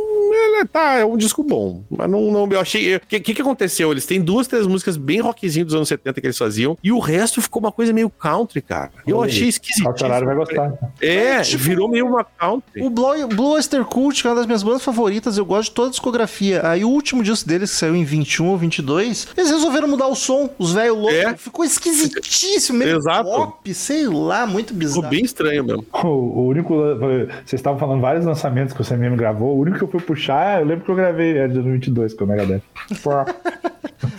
Ele 0.61 0.69
tá, 0.69 0.95
é 0.99 1.05
um 1.05 1.17
disco 1.17 1.43
bom. 1.43 1.83
Mas 1.91 2.09
não, 2.11 2.31
não 2.31 2.49
eu 2.51 2.61
achei. 2.61 2.97
O 2.97 3.01
que, 3.01 3.21
que 3.21 3.35
que 3.35 3.43
aconteceu? 3.43 3.91
Eles 3.91 4.07
têm 4.07 4.21
duas, 4.21 4.47
três 4.47 4.67
músicas 4.67 4.97
bem 4.97 5.21
rockzinho 5.21 5.65
dos 5.65 5.75
anos 5.75 5.89
70 5.89 6.21
que 6.21 6.27
eles 6.27 6.39
faziam, 6.39 6.77
e 6.83 6.93
o 6.93 6.99
resto 6.99 7.41
ficou 7.43 7.61
uma 7.61 7.73
coisa 7.73 7.93
meio 7.93 8.11
country, 8.11 8.61
cara. 8.63 8.91
Eu 9.07 9.23
aí, 9.23 9.31
achei 9.31 9.49
esquisito. 9.49 9.85
Calcaralho 9.85 10.27
vai 10.27 10.35
gostar. 10.35 10.73
É, 11.01 11.41
Tipo- 11.41 11.63
virou 11.63 11.89
meio 11.89 12.07
uma 12.07 12.25
country. 12.25 12.83
O 12.83 12.91
Blue, 12.91 13.27
Blue 13.29 13.51
Oyster 13.51 13.85
Cult, 13.85 14.21
que 14.21 14.27
é 14.27 14.31
uma 14.31 14.37
das 14.37 14.47
minhas 14.47 14.63
bandas 14.63 14.83
favoritas, 14.83 15.37
eu 15.39 15.45
gosto 15.45 15.71
de 15.71 15.75
toda 15.75 15.89
a 15.89 15.91
discografia. 15.91 16.67
Aí 16.67 16.85
o 16.85 16.89
último 16.89 17.23
disco 17.23 17.49
deles, 17.49 17.71
que 17.71 17.77
saiu 17.77 17.97
em 17.97 18.05
21 18.05 18.49
ou 18.49 18.57
22, 18.59 19.29
eles 19.37 19.51
resolveram 19.51 19.89
mudar 19.89 20.07
o 20.09 20.15
som, 20.15 20.51
os 20.59 20.73
velhos 20.73 20.97
loucos. 20.97 21.17
É. 21.17 21.37
Ficou 21.37 21.65
esquisitíssimo, 21.65 22.79
meio 22.79 22.97
Exato. 22.97 23.29
pop, 23.29 23.75
sei 23.75 24.07
lá, 24.07 24.47
muito 24.47 24.75
bizarro. 24.75 25.03
Ficou 25.03 25.11
bem 25.11 25.25
estranho 25.25 25.65
mesmo. 25.65 25.85
O, 25.93 26.09
o 26.09 26.47
único. 26.49 26.75
Vocês 27.45 27.55
estavam 27.55 27.79
falando 27.79 28.01
vários 28.01 28.25
lançamentos 28.25 28.75
que 28.75 28.81
o 28.81 28.85
CMM 28.85 29.17
gravou. 29.17 29.57
O 29.57 29.61
único 29.61 29.79
que 29.79 29.85
eu 29.85 29.89
fui 29.89 30.01
puxar, 30.01 30.50
eu 30.59 30.65
lembro 30.67 30.85
que 30.85 30.91
eu 30.91 30.95
gravei 30.97 31.37
é 31.39 31.47
de 31.47 31.55
2022 31.55 32.15
com 32.15 32.25
o 32.25 32.27
Megadeth. 32.29 32.63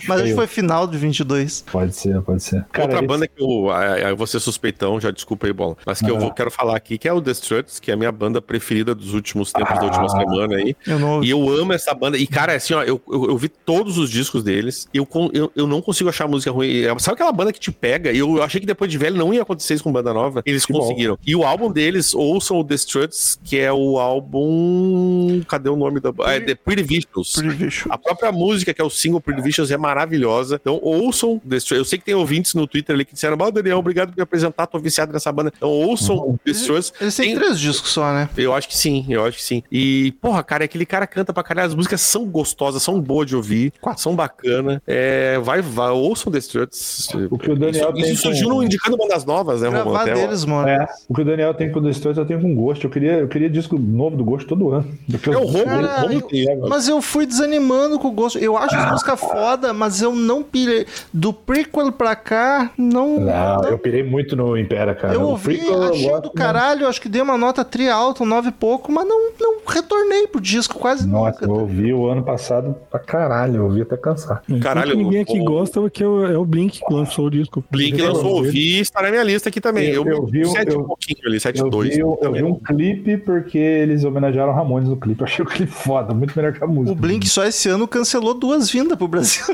Mas 0.08 0.20
acho 0.20 0.30
que 0.30 0.34
foi 0.34 0.46
final 0.46 0.86
de 0.86 0.96
22. 0.96 1.64
Pode 1.70 1.94
ser, 1.94 2.20
pode 2.22 2.42
ser. 2.42 2.64
Outra 2.78 2.98
esse- 2.98 3.06
banda 3.06 3.26
que 3.26 3.40
eu, 3.42 3.70
ah, 3.70 3.98
eu 3.98 4.16
vou 4.16 4.26
ser 4.26 4.38
suspeitão, 4.40 5.00
já 5.00 5.10
desculpa 5.10 5.46
aí, 5.46 5.52
bola, 5.52 5.76
mas 5.84 6.00
que 6.00 6.08
eu 6.10 6.16
Ah. 6.16 6.20
vou, 6.20 6.32
quero 6.32 6.50
falar 6.50 6.76
aqui, 6.76 6.96
que 6.98 7.08
é 7.08 7.12
o 7.12 7.20
The 7.20 7.30
Struts, 7.32 7.78
que 7.80 7.90
é 7.90 7.94
a 7.94 7.96
minha 7.96 8.10
banda 8.12 8.40
preferida 8.40 8.94
dos 8.94 9.12
últimos 9.14 9.52
tempos, 9.52 9.74
da 9.78 9.84
última 9.84 10.04
Ah. 10.06 10.08
semana 10.08 10.56
aí. 10.56 10.76
Eu 10.86 10.98
não. 10.98 11.22
E 11.22 11.30
eu 11.30 11.48
amo 11.50 11.72
essa 11.72 11.92
banda. 11.94 12.16
E, 12.16 12.26
cara, 12.26 12.54
assim, 12.54 12.74
ó, 12.74 12.82
eu, 12.82 13.00
eu, 13.08 13.24
eu 13.30 13.36
vi 13.36 13.48
todos 13.48 13.98
os 13.98 14.08
discos 14.10 14.42
deles. 14.42 14.88
Eu, 14.94 15.06
eu, 15.32 15.52
eu 15.54 15.66
não 15.66 15.80
consigo 15.82 16.08
achar 16.10 16.26
música 16.28 16.50
ruim. 16.50 16.82
É, 16.82 16.98
Sabe 16.98 17.14
aquela 17.14 17.32
banda 17.32 17.52
que 17.52 17.60
te 17.60 17.70
pega? 17.72 18.12
E 18.12 18.18
eu, 18.18 18.36
eu 18.36 18.42
achei 18.42 18.60
que 18.60 18.66
depois 18.66 18.90
de 18.90 18.98
velho 18.98 19.16
não 19.16 19.32
ia 19.34 19.42
acontecer 19.42 19.74
isso 19.74 19.84
com 19.84 19.92
banda 19.92 20.12
nova. 20.14 20.42
Eles 20.46 20.64
Que 20.64 20.72
bom. 20.72 20.80
conseguiram. 20.80 21.18
E 21.26 21.34
o 21.36 21.44
álbum 21.44 21.70
deles, 21.70 22.14
ouçam 22.14 22.56
o 22.58 22.64
The 22.64 22.74
Struts, 22.76 23.38
que 23.42 23.58
é 23.58 23.72
o 23.72 23.98
álbum. 23.98 25.42
Cadê 25.48 25.68
o 25.68 25.76
nome 25.76 26.00
da 26.00 26.12
banda? 26.12 26.21
É 26.26 26.40
The 26.40 26.54
Pretty 26.54 26.82
Vicious. 26.82 27.32
Pretty 27.34 27.54
Vicious. 27.54 27.90
A 27.90 27.98
própria 27.98 28.30
música, 28.32 28.72
que 28.74 28.80
é 28.80 28.84
o 28.84 28.90
single 28.90 29.20
Pretty 29.20 29.42
Vicious, 29.42 29.70
é 29.70 29.76
maravilhosa. 29.76 30.58
Então, 30.60 30.78
ouçam. 30.82 31.40
Eu 31.70 31.84
sei 31.84 31.98
que 31.98 32.04
tem 32.04 32.14
ouvintes 32.14 32.54
no 32.54 32.66
Twitter 32.66 32.94
ali 32.94 33.04
que 33.04 33.14
disseram: 33.14 33.36
Ó, 33.40 33.50
Daniel, 33.50 33.78
obrigado 33.78 34.10
por 34.10 34.16
me 34.16 34.22
apresentar, 34.22 34.66
tô 34.66 34.78
viciado 34.78 35.12
nessa 35.12 35.30
banda. 35.32 35.52
Então, 35.56 35.68
ouçam 35.68 36.38
The 36.44 36.50
Struts. 36.52 36.92
Eles 37.00 37.16
têm 37.16 37.26
Tem- 37.30 37.36
três 37.36 37.58
discos 37.58 37.90
só, 37.90 38.12
né? 38.12 38.28
eu 38.36 38.52
acho 38.54 38.68
que 38.68 38.76
sim, 38.76 39.04
eu 39.08 39.24
acho 39.24 39.38
que 39.38 39.44
sim. 39.44 39.62
E, 39.70 40.12
porra, 40.20 40.42
cara, 40.42 40.64
aquele 40.64 40.86
cara 40.86 41.06
canta 41.06 41.32
pra 41.32 41.42
caralho. 41.42 41.68
As 41.68 41.74
músicas 41.74 42.00
são 42.00 42.24
gostosas, 42.26 42.82
são 42.82 43.00
boas 43.00 43.26
de 43.26 43.36
ouvir, 43.36 43.72
são 43.96 44.14
bacanas. 44.16 44.80
É, 44.86 45.38
vai, 45.38 45.62
vai, 45.62 45.90
ouçam 45.90 46.32
The 46.32 46.38
Struts. 46.38 47.08
O 47.30 47.38
que 47.38 47.50
o 47.50 47.56
Daniel 47.56 47.90
isso, 47.90 48.02
tem 48.02 48.12
isso 48.12 48.22
surgiu 48.22 48.48
com- 48.48 48.54
no 48.56 48.62
indicando 48.64 48.96
bandas 48.96 49.24
novas, 49.24 49.62
né? 49.62 49.70
Gravar 49.70 50.02
Até, 50.02 50.14
deles, 50.14 50.44
mano. 50.44 50.68
É, 50.68 50.86
o 51.08 51.14
que 51.14 51.20
o 51.22 51.24
Daniel 51.24 51.54
tem 51.54 51.70
com 51.70 51.82
The 51.82 51.92
Stones, 51.92 52.18
eu 52.18 52.24
tenho 52.26 52.40
com 52.40 52.54
gosto. 52.54 52.84
Eu 52.86 52.90
queria, 52.90 53.12
eu 53.12 53.28
queria 53.28 53.48
disco 53.48 53.78
novo 53.78 54.16
do 54.16 54.24
gosto 54.24 54.46
todo 54.48 54.70
ano. 54.70 54.86
É, 55.30 55.36
o 55.36 55.44
Romulo 55.46 55.88
eu-? 56.20 56.68
Mas 56.68 56.88
eu 56.88 57.00
fui 57.00 57.26
desanimando 57.26 57.98
com 57.98 58.08
o 58.08 58.12
gosto. 58.12 58.38
Eu 58.38 58.56
acho 58.56 58.74
as 58.76 58.90
músicas 58.90 59.18
foda, 59.20 59.72
mas 59.72 60.00
eu 60.02 60.14
não 60.14 60.42
pirei. 60.42 60.86
Do 61.12 61.32
prequel 61.32 61.92
pra 61.92 62.14
cá, 62.16 62.70
não. 62.76 63.20
Não, 63.20 63.56
não- 63.56 63.64
eu 63.68 63.78
pirei 63.78 64.02
muito 64.02 64.34
no 64.36 64.56
Impera, 64.56 64.94
cara. 64.94 65.14
Eu 65.14 65.22
ouvi, 65.22 65.64
eu 65.66 65.82
achei 65.84 66.20
do 66.20 66.30
caralho, 66.30 66.86
acho 66.86 67.00
que 67.00 67.08
dei 67.08 67.22
uma 67.22 67.36
nota 67.38 67.64
tri 67.64 67.88
alta, 67.88 68.22
um 68.22 68.26
nove 68.26 68.48
e 68.48 68.52
pouco, 68.52 68.90
mas 68.92 69.06
não, 69.06 69.30
não 69.40 69.58
retornei 69.66 70.26
pro 70.26 70.40
disco 70.40 70.78
quase 70.78 71.06
Nossa, 71.06 71.32
nunca. 71.40 71.44
eu 71.44 71.50
ouvi 71.62 71.92
o 71.92 72.06
ano 72.06 72.22
passado 72.22 72.74
pra 72.90 72.98
caralho, 73.00 73.56
eu 73.56 73.64
ouvi 73.64 73.82
até 73.82 73.96
cansar. 73.96 74.42
Caralho, 74.60 74.90
Enquanto 74.92 75.04
ninguém 75.04 75.22
aqui 75.22 75.40
o- 75.40 75.44
gosta 75.44 75.90
que 75.90 76.02
é 76.02 76.06
o, 76.06 76.26
é 76.26 76.36
o 76.38 76.44
Blink 76.44 76.80
que 76.84 76.92
lançou 76.94 77.26
o 77.26 77.30
disco. 77.30 77.64
Blink 77.70 77.98
Eu 77.98 78.08
lançou, 78.08 78.26
ouvi. 78.36 78.46
ouvi, 78.48 78.80
está 78.80 79.02
na 79.02 79.10
minha 79.10 79.22
lista 79.22 79.48
aqui 79.48 79.60
também. 79.60 79.88
Eu, 79.90 80.04
Eu- 80.06 80.16
eu 80.18 80.26
vi 80.26 80.44
sete 80.46 80.72
eu- 80.74 80.80
um 80.80 80.84
pouquinho 80.84 81.18
ali, 81.26 81.36
Eu 81.36 81.40
7-2. 81.40 81.88
vi, 81.94 81.98
eu, 82.00 82.18
eu 82.22 82.32
vi 82.32 82.42
um 82.42 82.54
clipe 82.54 83.16
porque 83.18 83.58
eles 83.58 84.04
homenagearam 84.04 84.52
Ramones 84.52 84.88
no 84.88 84.96
clipe. 84.96 85.20
Eu 85.20 85.26
achei 85.26 85.44
o 85.44 85.48
clipe 85.48 85.70
foda, 85.72 85.91
muito 86.14 86.34
melhor 86.36 86.52
que 86.52 86.62
a 86.62 86.66
música. 86.66 86.92
O 86.92 86.94
Blink 86.94 87.28
só 87.28 87.44
esse 87.44 87.68
ano 87.68 87.86
cancelou 87.86 88.34
duas 88.34 88.70
vindas 88.70 88.96
pro 88.96 89.06
Brasil. 89.08 89.44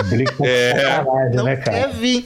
O 0.00 0.04
Blink 0.08 0.32
É. 0.44 0.72
caralho, 0.74 1.34
Não 1.36 1.44
né, 1.44 1.56
quer 1.56 1.64
cara? 1.82 1.88
vir. 1.92 2.24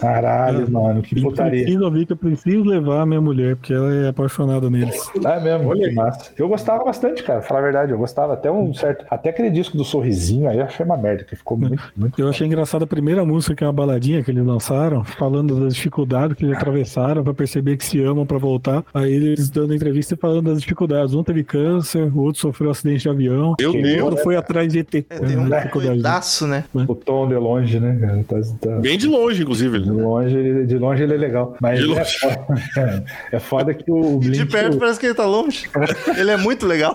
Caralho, 0.00 0.70
mano, 0.70 1.02
que 1.02 1.18
Eu 1.18 1.22
putaria. 1.24 1.62
preciso 1.62 1.84
ouvir 1.84 2.06
que 2.06 2.12
eu 2.12 2.16
preciso 2.16 2.64
levar 2.64 3.02
a 3.02 3.06
minha 3.06 3.20
mulher, 3.20 3.56
porque 3.56 3.72
ela 3.72 3.92
é 3.94 4.08
apaixonada 4.08 4.68
neles. 4.68 4.96
É 5.24 5.40
mesmo, 5.40 5.72
que 5.74 5.90
massa. 5.92 6.30
Eu 6.36 6.48
gostava 6.48 6.84
bastante, 6.84 7.22
cara, 7.22 7.42
falar 7.42 7.60
a 7.60 7.62
verdade. 7.62 7.92
Eu 7.92 7.98
gostava 7.98 8.32
até 8.34 8.50
um 8.50 8.72
certo. 8.74 9.04
Até 9.10 9.30
aquele 9.30 9.50
disco 9.50 9.76
do 9.76 9.84
sorrisinho 9.84 10.48
aí 10.48 10.58
eu 10.58 10.64
achei 10.64 10.84
uma 10.84 10.96
merda, 10.96 11.24
que 11.24 11.36
ficou 11.36 11.56
muito, 11.56 11.82
muito. 11.96 12.20
Eu 12.20 12.28
achei 12.28 12.46
engraçada 12.46 12.84
a 12.84 12.86
primeira 12.86 13.24
música, 13.24 13.54
que 13.54 13.64
é 13.64 13.66
uma 13.66 13.72
baladinha 13.72 14.22
que 14.22 14.30
eles 14.30 14.44
lançaram, 14.44 15.04
falando 15.04 15.60
das 15.60 15.74
dificuldades 15.74 16.36
que 16.36 16.44
eles 16.44 16.56
atravessaram 16.56 17.22
pra 17.22 17.34
perceber 17.34 17.76
que 17.76 17.84
se 17.84 18.02
amam 18.02 18.26
pra 18.26 18.38
voltar. 18.38 18.84
Aí 18.92 19.12
eles 19.12 19.48
dando 19.50 19.74
entrevista 19.74 20.14
e 20.14 20.16
falando 20.16 20.50
das 20.50 20.60
dificuldades. 20.60 21.14
Um 21.14 21.22
teve 21.22 21.44
câncer, 21.44 22.10
o 22.14 22.20
outro 22.20 22.40
sofreu 22.40 22.63
um 22.66 22.70
acidente 22.70 23.02
de 23.02 23.08
avião, 23.08 23.54
Meu 23.58 23.70
o 23.70 23.82
Deus. 23.82 24.02
outro 24.02 24.22
foi 24.22 24.36
atrás 24.36 24.72
de 24.72 24.78
ET. 24.80 24.94
É, 24.94 25.00
tem 25.02 25.36
um 25.38 25.52
É, 25.54 25.68
doidaço, 25.72 26.46
né? 26.46 26.64
O 26.74 26.94
tom 26.94 27.28
de 27.28 27.34
longe, 27.34 27.78
né, 27.80 27.96
cara? 28.00 28.24
Tá, 28.28 28.40
tá- 28.60 28.78
Bem 28.80 28.96
de 28.98 29.06
longe, 29.06 29.42
inclusive. 29.42 29.78
De 29.80 29.90
longe, 29.90 30.36
ele- 30.36 30.66
de 30.66 30.78
longe 30.78 31.02
ele 31.02 31.14
é 31.14 31.16
legal. 31.18 31.56
Mas 31.60 31.78
De 31.78 31.84
é 31.84 31.88
longe. 31.98 32.18
foda, 32.18 32.46
é 33.32 33.38
foda 33.38 33.74
que 33.74 33.90
o 33.90 34.18
Blink. 34.18 34.38
De 34.38 34.46
perto 34.46 34.78
parece 34.78 34.98
que 35.00 35.06
ele 35.06 35.14
tá 35.14 35.26
longe. 35.26 35.68
Ele 36.16 36.30
é 36.30 36.36
muito 36.36 36.66
legal. 36.66 36.94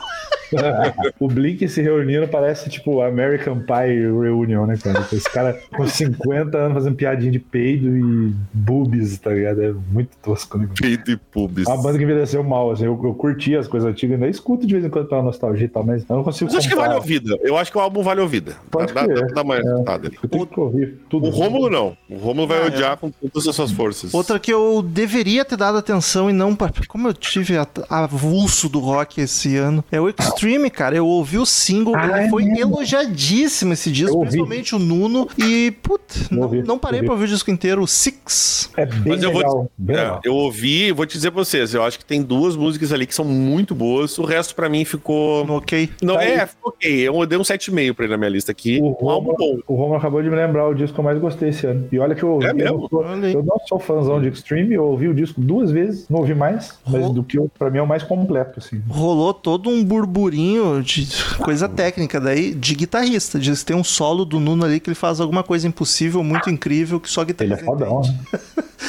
o 1.20 1.28
Blink 1.28 1.68
se 1.68 1.82
reunindo 1.82 2.28
parece 2.28 2.70
tipo 2.70 3.02
American 3.02 3.60
Pie 3.60 4.00
Reunion, 4.22 4.66
né, 4.66 4.78
cara? 4.82 5.06
Esse 5.14 5.30
cara 5.32 5.58
com 5.76 5.86
50 5.88 6.58
anos 6.58 6.74
fazendo 6.74 6.96
piadinha 6.96 7.32
de 7.32 7.38
peido 7.40 7.96
e 7.96 8.34
boobies, 8.52 9.18
tá 9.20 9.30
ligado? 9.32 9.62
É 9.62 9.72
muito 9.92 10.10
tosco, 10.24 10.58
né? 10.58 10.68
Peito 10.80 11.12
e. 11.12 11.20
É 11.68 11.70
uma 11.72 11.82
banda 11.82 11.98
que 11.98 12.04
envelheceu 12.04 12.44
mal, 12.44 12.72
assim. 12.72 12.86
Eu, 12.86 13.00
eu 13.04 13.14
curti 13.14 13.56
as 13.56 13.68
coisas 13.68 13.90
antigas, 13.90 14.16
ainda 14.16 14.28
escuto 14.28 14.66
de 14.66 14.74
vez 14.74 14.84
em 14.86 14.90
quando 14.90 15.08
pela 15.08 15.22
nostalgia 15.22 15.59
e 15.66 15.68
tal, 15.68 15.84
mas 15.84 16.04
eu 16.10 16.16
não 16.18 16.24
consigo. 16.24 16.50
Mas 16.52 16.60
acho 16.60 16.70
que 16.70 16.76
vale 16.76 16.94
ouvida. 16.96 17.38
Eu 17.42 17.58
acho 17.58 17.72
que 17.72 17.78
o 17.78 17.82
álbum 17.82 18.02
vale 18.04 18.22
ouvida. 18.22 18.56
Pode. 18.70 18.92
Eu 18.96 20.30
tenho 20.30 20.46
que 20.48 20.60
ouvir 20.60 20.96
tudo. 21.10 21.28
O 21.28 21.30
Rômulo 21.30 21.70
não. 21.70 21.98
O 22.10 22.18
Rômulo 22.18 22.48
vai 22.48 22.62
Ah, 22.64 22.66
odiar 22.68 22.98
com 22.98 23.10
todas 23.12 23.48
as 23.48 23.56
suas 23.56 23.72
forças. 23.72 24.14
Outra 24.14 24.40
que 24.40 24.52
eu 24.52 24.82
deveria 24.82 25.44
ter 25.46 25.58
dado 25.58 25.78
atenção 25.78 26.30
e 26.30 26.34
não. 26.34 26.58
Como 26.88 27.08
eu 27.08 27.14
tive 27.14 27.56
avulso 27.90 28.68
do 28.70 28.80
rock 28.80 29.22
esse 29.22 29.56
ano, 29.58 29.84
é 29.92 30.00
o 30.00 30.10
Extreme, 30.10 30.70
cara. 30.70 30.96
Eu 30.96 31.06
ouvi 31.06 31.38
o 31.38 31.46
single, 31.46 31.96
Ah, 31.96 32.06
ele 32.06 32.28
é 32.28 32.30
foi 32.30 32.44
mesmo? 32.44 32.76
elogiadíssimo 32.76 33.74
esse 33.74 33.92
disco, 33.92 34.20
principalmente 34.20 34.76
o 34.76 34.80
Nuno. 34.80 35.28
E, 35.38 35.72
putz, 35.84 36.30
não, 36.30 36.50
não 36.52 36.78
parei 36.78 37.00
ouvi. 37.00 37.06
pra 37.08 37.14
ouvir 37.16 37.26
o 37.26 37.28
disco 37.30 37.50
inteiro. 37.52 37.82
O 37.82 37.88
Six. 37.88 38.70
É 38.78 38.86
bem 38.86 39.14
Mas 39.14 39.24
eu 39.24 39.32
vou- 39.32 39.42
legal. 39.42 39.72
bem 39.78 39.96
É, 39.96 40.00
legal. 40.02 40.22
eu 40.24 40.34
ouvi 40.36 40.88
e 40.88 40.92
vou 40.92 41.06
te 41.06 41.14
dizer 41.14 41.32
pra 41.32 41.44
vocês, 41.44 41.74
eu 41.74 41.84
acho 41.84 41.98
que 42.00 42.06
tem 42.06 42.22
duas 42.22 42.56
músicas 42.56 42.92
ali 42.92 43.06
que 43.06 43.16
são 43.16 43.26
muito 43.26 43.74
boas, 43.74 44.18
o 44.18 44.24
resto 44.24 44.56
pra 44.56 44.70
mim 44.70 44.84
ficou... 44.86 45.46
No 45.50 45.58
ok. 45.58 45.90
Não, 46.02 46.16
Tá 46.16 46.24
é, 46.24 46.42
aí. 46.42 46.48
ok, 46.64 47.08
eu 47.08 47.26
dei 47.26 47.38
um 47.38 47.42
7,5 47.44 47.94
pra 47.94 48.06
ele 48.06 48.12
na 48.14 48.18
minha 48.18 48.30
lista 48.30 48.52
aqui, 48.52 48.80
O 48.82 48.88
um. 48.90 48.92
Romulo, 48.92 49.64
o 49.68 49.76
Romulo 49.76 49.96
acabou 49.98 50.22
de 50.22 50.30
me 50.30 50.36
lembrar 50.36 50.68
o 50.68 50.74
disco 50.74 50.94
que 50.94 51.00
eu 51.00 51.04
mais 51.04 51.20
gostei 51.20 51.50
esse 51.50 51.66
ano. 51.68 51.88
E 51.92 52.00
olha 52.00 52.16
que 52.16 52.24
eu 52.24 52.30
ouvi. 52.34 52.46
É 52.46 52.52
eu, 52.52 52.56
mesmo? 52.56 52.80
não 52.82 52.88
sou, 52.90 53.04
eu 53.06 53.44
não 53.44 53.58
sou 53.68 53.80
fãzão 53.80 54.22
de 54.22 54.30
Extreme, 54.30 54.76
eu 54.76 54.86
ouvi 54.86 55.08
o 55.08 55.14
disco 55.14 55.40
duas 55.42 55.72
vezes, 55.72 56.08
não 56.10 56.20
ouvi 56.20 56.34
mais, 56.36 56.78
mas 56.88 57.04
Ro- 57.06 57.14
do 57.14 57.24
que 57.24 57.38
eu, 57.38 57.50
pra 57.58 57.70
mim 57.70 57.80
é 57.80 57.82
o 57.82 57.88
mais 57.88 58.04
completo, 58.04 58.60
assim. 58.60 58.82
Rolou 58.88 59.34
todo 59.34 59.70
um 59.70 59.84
burburinho 59.84 60.82
de 60.84 61.08
coisa 61.44 61.68
técnica 61.68 62.20
daí, 62.20 62.54
de 62.54 62.76
guitarrista. 62.76 63.40
Diz 63.40 63.60
que 63.60 63.66
tem 63.66 63.76
um 63.76 63.84
solo 63.84 64.26
do 64.26 64.40
Nuno 64.40 64.66
ali 64.66 64.80
que 64.80 64.90
ele 64.90 64.96
faz 64.96 65.20
alguma 65.20 65.44
coisa 65.44 65.68
impossível, 65.68 66.24
muito 66.24 66.50
incrível, 66.50 67.00
que 67.00 67.10
só 67.10 67.22
Ele 67.22 67.28
guitarrista 67.28 67.62
é 67.64 67.66
fodão, 67.66 68.02
né? 68.02 68.40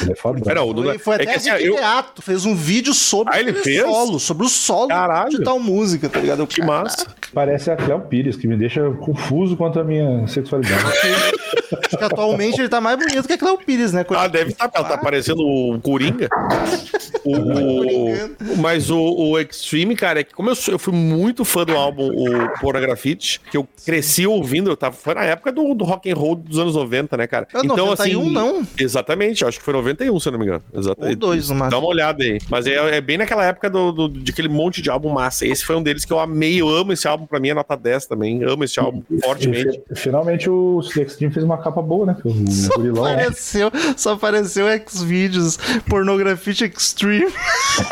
Ele 0.01 0.11
é 0.11 0.15
fodão. 0.15 0.41
Pera, 0.41 0.63
o 0.63 0.73
Duda- 0.73 0.91
Foi, 0.91 0.99
foi 0.99 1.13
é 1.13 1.15
até 1.17 1.25
que 1.25 1.49
assim, 1.49 1.49
eu... 1.65 1.75
Beato, 1.75 2.21
fez 2.21 2.45
um 2.45 2.55
vídeo 2.55 2.93
sobre 2.93 3.33
Ah, 3.35 3.39
ele 3.39 3.51
o 3.51 3.55
fez? 3.55 3.81
solo, 3.81 4.19
sobre 4.19 4.45
o 4.45 4.49
solo 4.49 4.87
Caralho. 4.87 5.29
de 5.29 5.43
tal 5.43 5.59
música, 5.59 6.09
tá 6.09 6.19
ligado? 6.19 6.39
Eu, 6.41 6.47
Que 6.55 6.61
massa. 6.61 7.07
Parece 7.33 7.71
a 7.71 7.77
Cléo 7.77 8.01
Pires, 8.01 8.35
que 8.35 8.45
me 8.45 8.57
deixa 8.57 8.89
confuso 8.91 9.55
quanto 9.55 9.79
à 9.79 9.83
minha 9.83 10.27
sexualidade. 10.27 10.83
Acho 10.83 11.97
que 11.97 12.03
atualmente 12.03 12.59
ele 12.59 12.67
tá 12.67 12.81
mais 12.81 12.97
bonito 12.97 13.25
que 13.25 13.33
a 13.33 13.37
Cléo 13.37 13.57
Pires, 13.57 13.93
né? 13.93 14.05
Ah, 14.09 14.27
deve 14.27 14.51
estar, 14.51 14.69
ela 14.73 14.87
tá 14.87 14.97
parecendo 14.97 15.41
o 15.41 15.79
Coringa. 15.79 16.27
O, 17.23 18.57
mas 18.57 18.89
o, 18.89 18.97
o 18.99 19.39
Extreme, 19.39 19.95
cara, 19.95 20.21
é 20.21 20.23
que 20.23 20.33
como 20.33 20.49
eu, 20.49 20.55
sou- 20.55 20.73
eu 20.73 20.79
fui 20.79 20.93
muito 20.93 21.43
fã 21.45 21.63
do 21.65 21.75
álbum 21.75 22.07
o 22.09 22.59
Pornografite, 22.59 23.39
que 23.49 23.57
eu 23.57 23.67
cresci 23.85 24.25
ouvindo, 24.25 24.69
eu 24.69 24.77
tava, 24.77 24.95
foi 24.95 25.13
na 25.13 25.23
época 25.23 25.51
do, 25.51 25.73
do 25.73 25.83
rock 25.83 26.09
and 26.11 26.15
roll 26.15 26.35
dos 26.35 26.57
anos 26.59 26.75
90, 26.75 27.17
né, 27.17 27.27
cara? 27.27 27.47
Ah, 27.53 27.63
91 27.63 28.29
não. 28.29 28.63
Exatamente, 28.79 29.45
acho 29.45 29.59
que 29.59 29.65
foi 29.65 29.73
91, 29.73 30.19
se 30.19 30.27
eu 30.27 30.31
não 30.31 30.39
me 30.39 30.45
engano. 30.45 30.63
Exatamente. 30.73 31.13
Ou 31.13 31.19
dois, 31.19 31.49
no 31.49 31.55
máximo. 31.55 31.71
Dá 31.71 31.77
uma 31.79 31.87
olhada 31.87 32.23
aí. 32.23 32.39
Mas 32.49 32.65
é, 32.67 32.97
é 32.97 33.01
bem 33.01 33.17
naquela 33.17 33.45
época 33.45 33.69
do, 33.69 33.91
do- 33.91 34.09
de 34.09 34.31
aquele 34.31 34.49
monte 34.49 34.81
de 34.81 34.89
álbum 34.89 35.09
massa. 35.09 35.45
Esse 35.45 35.63
foi 35.63 35.75
um 35.75 35.83
deles 35.83 36.05
que 36.05 36.13
eu 36.13 36.19
amei, 36.19 36.61
eu 36.61 36.69
amo 36.69 36.93
esse 36.93 37.07
álbum, 37.07 37.25
pra 37.25 37.39
mim 37.39 37.49
é 37.49 37.53
nota 37.53 37.75
10 37.75 38.05
também. 38.07 38.43
Amo 38.43 38.63
esse 38.63 38.79
álbum 38.79 39.01
fortemente. 39.23 39.81
E, 39.91 39.95
fi- 39.95 40.01
finalmente 40.01 40.49
o 40.49 40.81
The 40.93 41.01
Extreme 41.03 41.33
fez 41.33 41.45
uma 41.45 41.57
capa 41.57 41.81
boa, 41.81 42.05
né? 42.05 42.17
O 42.23 42.51
Só 42.51 42.75
gurilão. 42.75 43.03
né? 43.03 43.13
apareceu, 43.13 43.71
só 43.97 44.13
apareceu 44.13 44.67
X-Videos, 44.67 45.57
Pornografite 45.87 46.65
Extreme. 46.65 47.10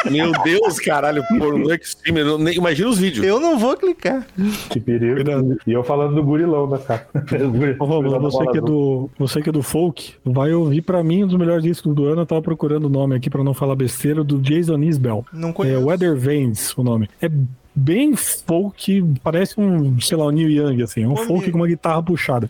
Meu 0.10 0.32
Deus, 0.44 0.80
caralho, 0.80 1.24
porno 1.38 1.72
extreme. 1.74 2.20
eu 2.22 2.38
nem- 2.38 2.56
Imagina 2.56 2.90
os 2.90 2.98
vídeos. 3.00 3.26
Eu 3.26 3.40
não 3.40 3.58
vou 3.58 3.76
clicar. 3.78 4.26
Que 4.70 4.80
perigo. 4.80 5.20
E 5.66 5.72
eu 5.72 5.84
falando 5.84 6.16
do 6.16 6.24
gurilão 6.24 6.68
da 6.70 6.78
capa. 6.78 7.24
Ô, 7.80 7.86
você 8.20 8.46
que, 8.52 8.58
é 8.58 8.62
do, 8.62 9.10
você 9.18 9.42
que 9.42 9.50
é 9.50 9.52
do 9.52 9.62
folk, 9.64 10.14
vai 10.26 10.54
ouvir 10.54 10.82
pra 10.82 11.04
mim 11.04 11.24
um 11.24 11.28
dos 11.28 11.38
melhores 11.38 11.64
discos 11.64 11.94
do 11.94 12.06
ano. 12.06 12.22
Eu 12.22 12.26
tava 12.26 12.42
procurando 12.42 12.86
o 12.86 12.90
nome 12.90 13.16
aqui 13.16 13.30
pra 13.30 13.44
não 13.44 13.54
falar 13.54 13.76
besteira, 13.76 14.24
do 14.24 14.40
Jason 14.40 14.80
Isbell. 14.80 15.26
Não 15.34 15.50
É 15.50 15.54
conheço. 15.54 15.86
Weather 15.86 16.16
Vanes 16.18 16.78
o 16.78 16.84
nome. 16.84 17.10
É 17.22 17.30
bem 17.80 18.16
folk, 18.16 19.04
parece 19.24 19.60
um, 19.60 20.00
sei 20.00 20.18
lá, 20.18 20.26
um 20.26 20.32
Neil 20.32 20.50
Young, 20.50 20.84
assim. 20.84 21.04
É 21.04 21.08
um 21.08 21.14
Ô, 21.14 21.18
folk 21.18 21.34
amigo. 21.34 21.52
com 21.52 21.58
uma 21.60 21.68
guitarra 21.68 22.04
puxada. 22.04 22.50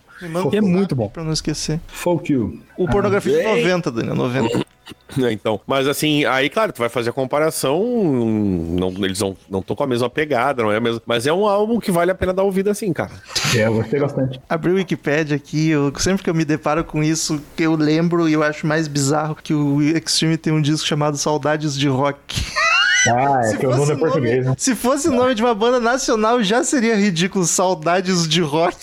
E 0.52 0.56
é 0.56 0.60
muito 0.60 0.94
bom. 0.94 1.08
Pra 1.08 1.24
não 1.24 1.32
esquecer. 1.32 1.80
Folk 1.86 2.32
You. 2.32 2.60
O 2.76 2.88
Pornografite 2.88 3.36
bem. 3.36 3.62
90, 3.62 3.90
Daniel, 3.90 4.14
90. 4.16 4.66
É, 5.20 5.32
então, 5.32 5.60
mas 5.66 5.86
assim, 5.88 6.24
aí, 6.24 6.48
claro, 6.48 6.72
tu 6.72 6.78
vai 6.78 6.88
fazer 6.88 7.10
a 7.10 7.12
comparação, 7.12 7.80
não, 7.84 8.90
eles 9.04 9.20
não 9.20 9.36
não 9.48 9.60
estão 9.60 9.74
com 9.74 9.84
a 9.84 9.86
mesma 9.86 10.08
pegada, 10.10 10.62
não 10.62 10.70
é 10.72 10.78
mesmo? 10.78 11.00
Mas 11.06 11.26
é 11.26 11.32
um 11.32 11.46
álbum 11.46 11.78
que 11.80 11.90
vale 11.90 12.10
a 12.10 12.14
pena 12.14 12.32
dar 12.32 12.42
ouvida 12.42 12.70
assim, 12.70 12.92
cara. 12.92 13.10
É, 13.54 13.66
eu 13.66 13.74
gostei 13.74 14.00
bastante. 14.00 14.40
Abri 14.48 14.70
o 14.70 14.74
Wikipedia 14.74 15.36
aqui, 15.36 15.70
eu, 15.70 15.92
sempre 15.98 16.22
que 16.22 16.30
eu 16.30 16.34
me 16.34 16.44
deparo 16.44 16.84
com 16.84 17.02
isso, 17.02 17.40
que 17.56 17.64
eu 17.64 17.74
lembro 17.74 18.28
e 18.28 18.32
eu 18.32 18.42
acho 18.42 18.66
mais 18.66 18.86
bizarro 18.88 19.36
que 19.36 19.54
o 19.54 19.80
Extreme 19.82 20.36
tem 20.36 20.52
um 20.52 20.60
disco 20.60 20.86
chamado 20.86 21.16
Saudades 21.16 21.76
de 21.76 21.88
Rock. 21.88 22.42
Ah, 23.08 23.40
é 23.40 23.48
Se 23.48 23.58
que 23.58 23.66
o 23.66 23.70
nome 23.70 23.80
fosse 23.80 23.92
é 23.92 23.96
português, 23.96 24.36
nome- 24.38 24.48
né? 24.50 24.54
Se 24.58 24.74
fosse 24.74 25.08
o 25.08 25.12
nome 25.12 25.34
de 25.34 25.42
uma 25.42 25.54
banda 25.54 25.80
nacional, 25.80 26.42
já 26.42 26.62
seria 26.62 26.94
ridículo. 26.96 27.46
Saudades 27.46 28.28
de 28.28 28.40
Rock. 28.42 28.76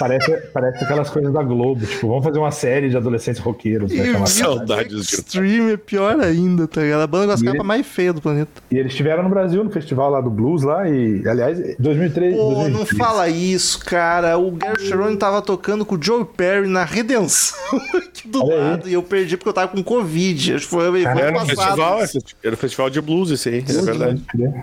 Parece, 0.00 0.36
parece 0.52 0.82
aquelas 0.82 1.10
coisas 1.10 1.30
da 1.32 1.42
Globo. 1.42 1.84
Tipo, 1.86 2.08
vamos 2.08 2.24
fazer 2.24 2.38
uma 2.38 2.50
série 2.50 2.88
de 2.88 2.96
adolescentes 2.96 3.40
roqueiros. 3.40 3.92
Né, 3.92 4.06
chamada- 4.06 4.26
Saudades 4.26 5.06
de- 5.06 5.14
Extreme 5.16 5.72
é 5.72 5.76
pior 5.76 6.18
ainda, 6.18 6.66
tá 6.66 6.80
ligado? 6.80 7.02
A 7.02 7.06
banda 7.06 7.26
com 7.26 7.32
as 7.34 7.42
E 7.42 7.44
capas 7.44 7.66
mais 7.66 7.86
feias 7.86 8.14
do 8.14 8.20
planeta. 8.22 8.50
E 8.70 8.78
eles 8.78 8.92
estiveram 8.92 9.22
no 9.22 9.28
Brasil, 9.28 9.62
no 9.62 9.70
festival 9.70 10.10
lá 10.10 10.20
do 10.22 10.30
Blues 10.30 10.62
lá. 10.62 10.88
E, 10.88 11.22
aliás, 11.28 11.76
2003. 11.78 12.34
Pô, 12.34 12.50
não 12.50 12.70
2003. 12.70 12.96
fala 12.98 13.28
isso, 13.28 13.78
cara. 13.84 14.38
O 14.38 14.50
Gary 14.50 14.80
Cherone 14.86 15.16
tava 15.16 15.42
tocando 15.42 15.84
com 15.84 15.96
o 15.96 16.02
Joe 16.02 16.24
Perry 16.24 16.66
na 16.66 16.84
Redenção 16.84 17.58
aqui 17.94 18.26
do 18.26 18.42
Olha 18.42 18.54
aí. 18.54 18.60
lado 18.70 18.88
e 18.88 18.94
eu 18.94 19.02
perdi 19.02 19.36
porque 19.36 19.50
eu 19.50 19.52
tava 19.52 19.68
com 19.68 19.82
Covid. 19.82 20.54
Acho 20.54 20.64
que 20.64 20.70
foi 20.70 20.90
foi 20.90 21.04
Era 21.04 21.28
ano 21.28 21.30
um 21.30 21.46
passado. 21.46 21.56
festival, 21.58 22.00
era 22.42 22.54
um 22.54 22.58
festival 22.58 22.88
de 22.90 23.00
blues 23.02 23.30
esse 23.30 23.48
aí, 23.50 23.58
é 23.68 23.82
verdade. 23.82 24.22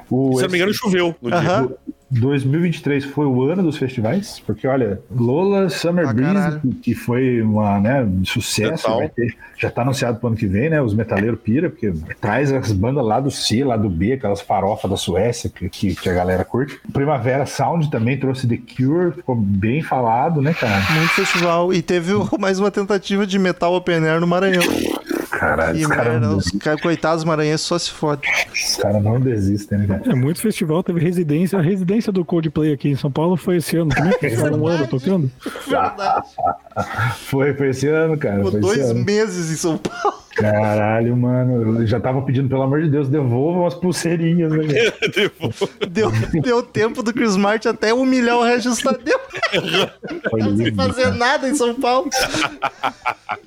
O, 0.10 0.36
Se 0.38 0.44
não 0.44 0.50
me 0.50 0.58
engano, 0.58 0.74
choveu 0.74 1.16
no 1.22 1.30
dia. 1.30 1.70
Aham. 2.12 2.20
2023 2.22 3.04
foi 3.06 3.26
o 3.26 3.42
ano 3.44 3.64
dos 3.64 3.78
festivais, 3.78 4.42
porque 4.46 4.68
olha, 4.68 5.00
Lola 5.12 5.70
Summer 5.70 6.08
Ah, 6.08 6.14
Breeze, 6.14 6.34
caralho. 6.34 6.62
que- 6.82 6.96
foi 6.96 7.42
uma, 7.42 7.80
né, 7.80 8.04
um 8.04 8.24
sucesso, 8.26 8.88
ter- 9.16 9.36
já 9.58 9.70
tá 9.70 9.82
anunciado 9.82 10.18
pro 10.20 10.28
ano 10.28 10.38
que 10.38 10.46
vem, 10.46 10.70
né? 10.70 10.82
Os 10.82 10.94
metaleiros 10.94 11.40
pira, 11.42 11.70
porque 11.70 11.94
traz 12.22 12.52
as 12.52 12.72
bandas 12.72 13.04
lá 13.04 13.20
do 13.20 13.30
C, 13.30 13.64
lá 13.64 13.76
do 13.76 13.90
B, 13.90 14.14
aquelas 14.14 14.42
farofas 14.42 14.90
da 14.90 14.98
Suécia 14.98 15.50
que, 15.50 15.68
que, 15.70 15.96
que 15.96 16.10
a 16.10 16.14
galera 16.14 16.46
curte. 16.46 16.80
Primavera 16.94 17.46
Sound 17.46 17.90
também 17.92 18.18
trouxe 18.18 18.48
The 18.48 18.58
Cure, 18.58 19.12
ficou 19.12 19.36
bem 19.36 19.82
falado, 19.82 20.42
né, 20.42 20.54
cara? 20.54 20.82
Muito 20.94 21.12
festival. 21.14 21.74
E 21.74 21.82
teve 21.82 22.14
o- 22.14 22.28
mais 22.40 22.60
uma 22.60 22.72
tentativa 22.72 23.26
de 23.28 23.38
metal 23.38 23.74
open 23.76 23.96
air 24.08 24.20
no 24.22 24.28
Maranhão. 24.28 24.62
Caralho, 25.40 25.80
os 25.80 25.88
caras 25.88 26.06
merda, 26.14 26.28
não, 26.28 26.38
os 26.38 26.50
ca- 26.60 26.78
coitados 26.78 27.24
maranhenses 27.24 27.66
só 27.66 27.78
se 27.78 27.92
fodem. 27.92 28.30
os 28.54 28.76
caras 28.78 29.04
não 29.04 29.20
desistem, 29.20 29.78
né, 29.80 29.88
cara? 29.88 30.02
É 30.12 30.16
muito 30.16 30.40
festival, 30.42 30.82
teve 30.84 31.00
residência. 31.00 31.60
A 31.60 31.62
residência 31.62 32.12
do 32.12 32.26
Coldplay 32.26 32.74
aqui 32.74 32.90
em 32.90 32.96
São 32.96 33.12
Paulo 33.12 33.38
foi 33.38 33.58
esse 33.58 33.78
ano 33.78 33.90
também. 33.94 34.18
que 34.20 34.30
Ficaram 34.30 34.60
um 34.62 34.68
ano 34.68 34.88
tocando. 34.88 35.32
Verdade. 35.68 36.28
Foi, 37.28 37.54
foi 37.56 37.70
esse 37.70 37.88
ano, 37.88 38.16
cara. 38.18 38.38
Ficou 38.38 38.52
Foi 38.52 38.60
esse 38.60 38.78
dois 38.80 38.92
ano. 38.92 39.04
meses 39.04 39.52
em 39.52 39.56
São 39.56 39.78
Paulo. 39.78 40.18
Caralho, 40.38 41.18
mano. 41.18 41.80
Eu 41.80 41.88
já 41.88 42.00
tava 42.00 42.22
pedindo, 42.22 42.48
pelo 42.48 42.62
amor 42.62 42.82
de 42.82 42.90
Deus, 42.90 43.10
devolvam 43.10 43.66
as 43.66 43.74
pulseirinhas, 43.74 44.52
né? 44.52 44.66
Deu, 45.90 46.12
deu 46.44 46.62
tempo 46.62 47.02
do 47.02 47.12
Chris 47.12 47.36
Martin 47.36 47.70
até 47.70 47.94
humilhar 47.94 48.38
o 48.38 48.44
Regis 48.44 48.80
Tadeu. 48.80 49.20
Foi 50.30 50.42
Sem 50.56 50.76
fazer 50.76 51.14
nada 51.14 51.50
em 51.50 51.56
São 51.56 51.74
Paulo. 51.74 52.10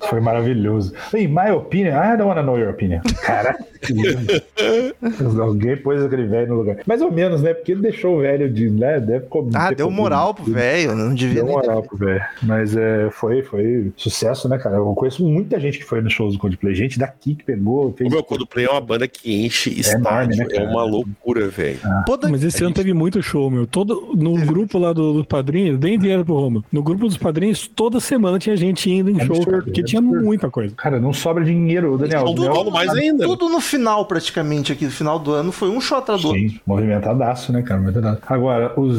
Foi 0.09 0.19
maravilhoso. 0.19 0.93
In 1.13 1.29
my 1.29 1.51
opinion, 1.51 1.93
I 1.93 2.17
don't 2.17 2.27
wanna 2.27 2.43
know 2.43 2.57
your 2.57 2.69
opinion. 2.69 3.01
Caralho. 3.23 3.70
Alguém 5.41 5.77
pôs 5.77 6.01
aquele 6.03 6.25
velho 6.27 6.49
no 6.49 6.55
lugar. 6.55 6.77
Mais 6.85 7.01
ou 7.01 7.11
menos, 7.11 7.41
né? 7.41 7.53
Porque 7.53 7.71
ele 7.71 7.81
deixou 7.81 8.17
o 8.17 8.21
velho 8.21 8.49
de. 8.51 8.69
Né? 8.69 8.99
Deve 8.99 9.25
co- 9.27 9.47
Ah, 9.53 9.71
deu 9.71 9.89
moral 9.89 10.33
pro 10.33 10.45
velho. 10.45 10.95
Não 10.95 11.13
devia 11.13 11.35
Deu 11.35 11.45
nem 11.45 11.53
moral 11.55 11.83
pro 11.83 11.97
velho. 11.97 12.23
Mas 12.43 12.75
é, 12.75 13.09
foi, 13.11 13.41
foi 13.41 13.91
sucesso, 13.95 14.47
né, 14.47 14.57
cara? 14.57 14.77
Eu 14.77 14.93
conheço 14.93 15.23
muita 15.27 15.59
gente 15.59 15.77
que 15.79 15.83
foi 15.85 16.01
nos 16.01 16.13
shows 16.13 16.33
do 16.33 16.39
Coldplay. 16.39 16.73
Gente 16.75 16.97
daqui 16.99 17.35
que 17.35 17.43
pegou. 17.43 17.87
O 17.89 17.93
Fez... 17.93 18.09
meu 18.09 18.23
Coldplay 18.23 18.65
é 18.65 18.69
uma 18.69 18.81
banda 18.81 19.07
que 19.07 19.45
enche 19.45 19.69
enorme, 19.71 20.33
estádio. 20.33 20.37
né, 20.37 20.45
É, 20.51 20.63
uma 20.63 20.83
loucura, 20.83 21.47
velho. 21.47 21.79
Pô, 22.05 22.17
da- 22.17 22.29
Mas 22.29 22.43
esse 22.43 22.63
ano 22.63 22.73
teve 22.73 22.93
muito 22.93 23.21
show, 23.21 23.49
meu. 23.49 23.65
Todo, 23.67 24.13
no 24.15 24.35
grupo 24.45 24.77
lá 24.77 24.93
do- 24.93 25.13
dos 25.13 25.25
padrinhos, 25.25 25.79
deem 25.79 25.97
dinheiro 25.99 26.23
pro 26.25 26.35
Romulo. 26.35 26.63
No 26.71 26.83
grupo 26.83 27.05
dos 27.07 27.17
padrinhos, 27.17 27.67
toda 27.67 27.99
semana 27.99 28.37
tinha 28.39 28.55
gente 28.55 28.89
indo 28.89 29.09
em 29.09 29.19
show, 29.25 29.35
Absurdo, 29.37 29.63
porque 29.63 29.81
é 29.81 29.83
tinha 29.83 30.01
muita 30.01 30.49
coisa. 30.49 30.73
Cara, 30.75 30.99
não 30.99 31.13
sobra 31.13 31.43
dinheiro, 31.43 31.97
Daniel. 31.97 32.21
Então, 32.21 32.31
o 32.31 32.35
Daniel- 32.35 32.53
logo 32.53 32.71
mais 32.71 32.89
ainda. 32.91 33.25
Tudo 33.25 33.49
no 33.49 33.61
final, 33.71 34.05
praticamente, 34.05 34.71
aqui, 34.71 34.85
no 34.85 34.91
final 34.91 35.17
do 35.17 35.31
ano, 35.33 35.51
foi 35.51 35.69
um 35.69 35.79
show 35.81 35.97
atrás 35.97 36.21
do. 36.21 36.31
Sim, 36.31 36.59
movimentadaço, 36.65 37.51
né, 37.53 37.61
cara? 37.61 37.79
Movimentadaço. 37.79 38.21
Agora, 38.27 38.79
os. 38.79 38.97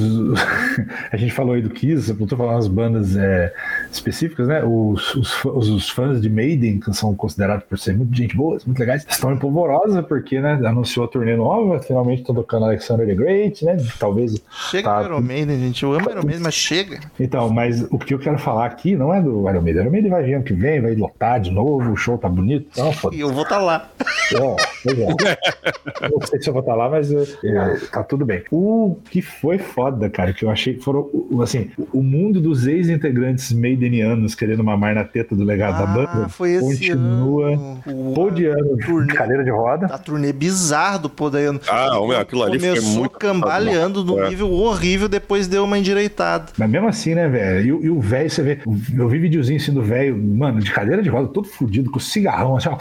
a 1.12 1.16
gente 1.16 1.32
falou 1.32 1.54
aí 1.54 1.62
do 1.62 1.70
Kiss, 1.70 2.10
eu 2.18 2.26
tô 2.26 2.36
falando 2.36 2.58
as 2.58 2.68
bandas 2.68 3.16
é, 3.16 3.52
específicas, 3.90 4.48
né? 4.48 4.62
Os, 4.64 5.14
os, 5.14 5.44
os- 5.44 5.90
fãs 5.90 6.20
de 6.22 6.30
Maiden, 6.30 6.80
que 6.80 6.92
são 6.94 7.14
considerados 7.14 7.64
por 7.68 7.78
ser 7.78 7.94
muito 7.96 8.14
gente 8.16 8.36
boa, 8.36 8.58
muito 8.66 8.78
legais, 8.78 9.04
estão 9.08 9.32
em 9.32 9.36
polvorosa, 9.36 10.02
porque, 10.02 10.40
né, 10.40 10.54
anunciou 10.64 11.04
a 11.04 11.08
turnê 11.08 11.36
nova, 11.36 11.78
finalmente 11.80 12.20
estão 12.20 12.34
tocando 12.34 12.64
Alexander 12.64 13.06
the 13.06 13.14
Great, 13.14 13.64
né? 13.64 13.76
Talvez. 13.98 14.34
Chega 14.70 14.88
Tá. 14.88 15.00
do 15.02 15.06
Iron 15.06 15.20
Maiden, 15.20 15.58
gente. 15.58 15.82
Eu 15.82 15.92
amo 15.92 16.10
Iron 16.10 16.22
Maiden, 16.22 16.40
mas 16.42 16.54
chega. 16.54 16.98
Então, 17.20 17.50
mas 17.50 17.82
o 17.90 17.98
que 17.98 18.14
eu 18.14 18.18
quero 18.18 18.38
falar 18.38 18.66
aqui 18.66 18.96
não 18.96 19.12
é 19.12 19.20
do 19.20 19.48
Iron 19.50 19.60
Maiden. 19.60 19.82
Iron 19.82 19.90
Maiden 19.92 20.10
vai 20.10 20.22
vir 20.22 20.34
ano 20.34 20.44
que 20.44 20.52
vem, 20.54 20.80
vai 20.80 20.94
lotar 20.94 21.40
de 21.40 21.50
novo, 21.50 21.92
o 21.92 21.96
show 21.96 22.16
tá 22.16 22.28
bonito. 22.28 22.68
Não, 22.78 22.92
foda 22.92 23.14
E 23.16 23.20
eu 23.20 23.30
vou 23.32 23.42
estar 23.42 23.58
lá. 23.58 23.88
É, 24.32 24.56
é. 24.86 26.08
Não 26.10 26.20
sei 26.26 26.40
se 26.42 26.48
eu 26.48 26.52
vou 26.52 26.60
estar 26.60 26.74
lá, 26.74 26.88
mas 26.88 27.10
é, 27.12 27.22
é, 27.44 27.76
tá 27.92 28.02
tudo 28.02 28.24
bem. 28.24 28.42
O 28.50 28.96
que 29.10 29.22
foi 29.22 29.58
foda, 29.58 30.08
cara, 30.10 30.32
que 30.32 30.44
eu 30.44 30.50
achei 30.50 30.74
que 30.74 30.82
foram, 30.82 31.08
assim, 31.42 31.70
o 31.92 32.02
mundo 32.02 32.40
dos 32.40 32.66
ex-integrantes 32.66 33.52
maidenianos 33.52 34.34
querendo 34.34 34.62
mamar 34.64 34.94
na 34.94 35.04
teta 35.04 35.34
do 35.34 35.44
legado 35.44 35.78
da 35.78 35.86
banda 35.86 36.10
Ah, 36.24 36.28
foi 36.28 36.52
esse 36.52 36.64
continua 36.64 37.52
ano. 37.54 37.82
O- 37.86 38.14
podiano, 38.14 38.76
turnê. 38.78 39.12
cadeira 39.14 39.44
de 39.44 39.50
roda. 39.50 39.86
A 39.86 39.98
turnê 39.98 40.32
bizarra 40.32 40.98
do 40.98 41.08
Podaiano. 41.10 41.60
Ah, 41.68 41.90
meu, 42.06 42.18
aquilo 42.18 42.42
ali 42.42 42.58
foi 42.58 42.68
Começou 42.70 42.98
muito 43.00 43.18
cambaleando 43.18 44.04
num 44.04 44.22
É. 44.24 44.28
nível 44.28 44.50
horrível, 44.52 45.08
depois 45.08 45.46
deu 45.46 45.64
uma 45.64 45.78
endireitada. 45.78 46.46
Mas 46.58 46.70
mesmo 46.70 46.88
assim, 46.88 47.14
né, 47.14 47.28
velho? 47.28 47.64
E, 47.66 47.72
o- 47.72 47.84
e 47.84 47.90
o 47.90 48.00
velho, 48.00 48.30
você 48.30 48.42
vê, 48.42 48.58
eu 48.96 49.08
vi 49.08 49.18
videozinho 49.18 49.58
assim 49.60 49.72
do 49.72 49.82
velho, 49.82 50.16
mano, 50.16 50.60
de 50.60 50.70
cadeira 50.70 51.02
de 51.02 51.08
roda, 51.08 51.28
todo 51.28 51.46
fudido, 51.48 51.90
com 51.90 51.98
cigarrão, 52.00 52.56
assim, 52.56 52.68
ó, 52.68 52.76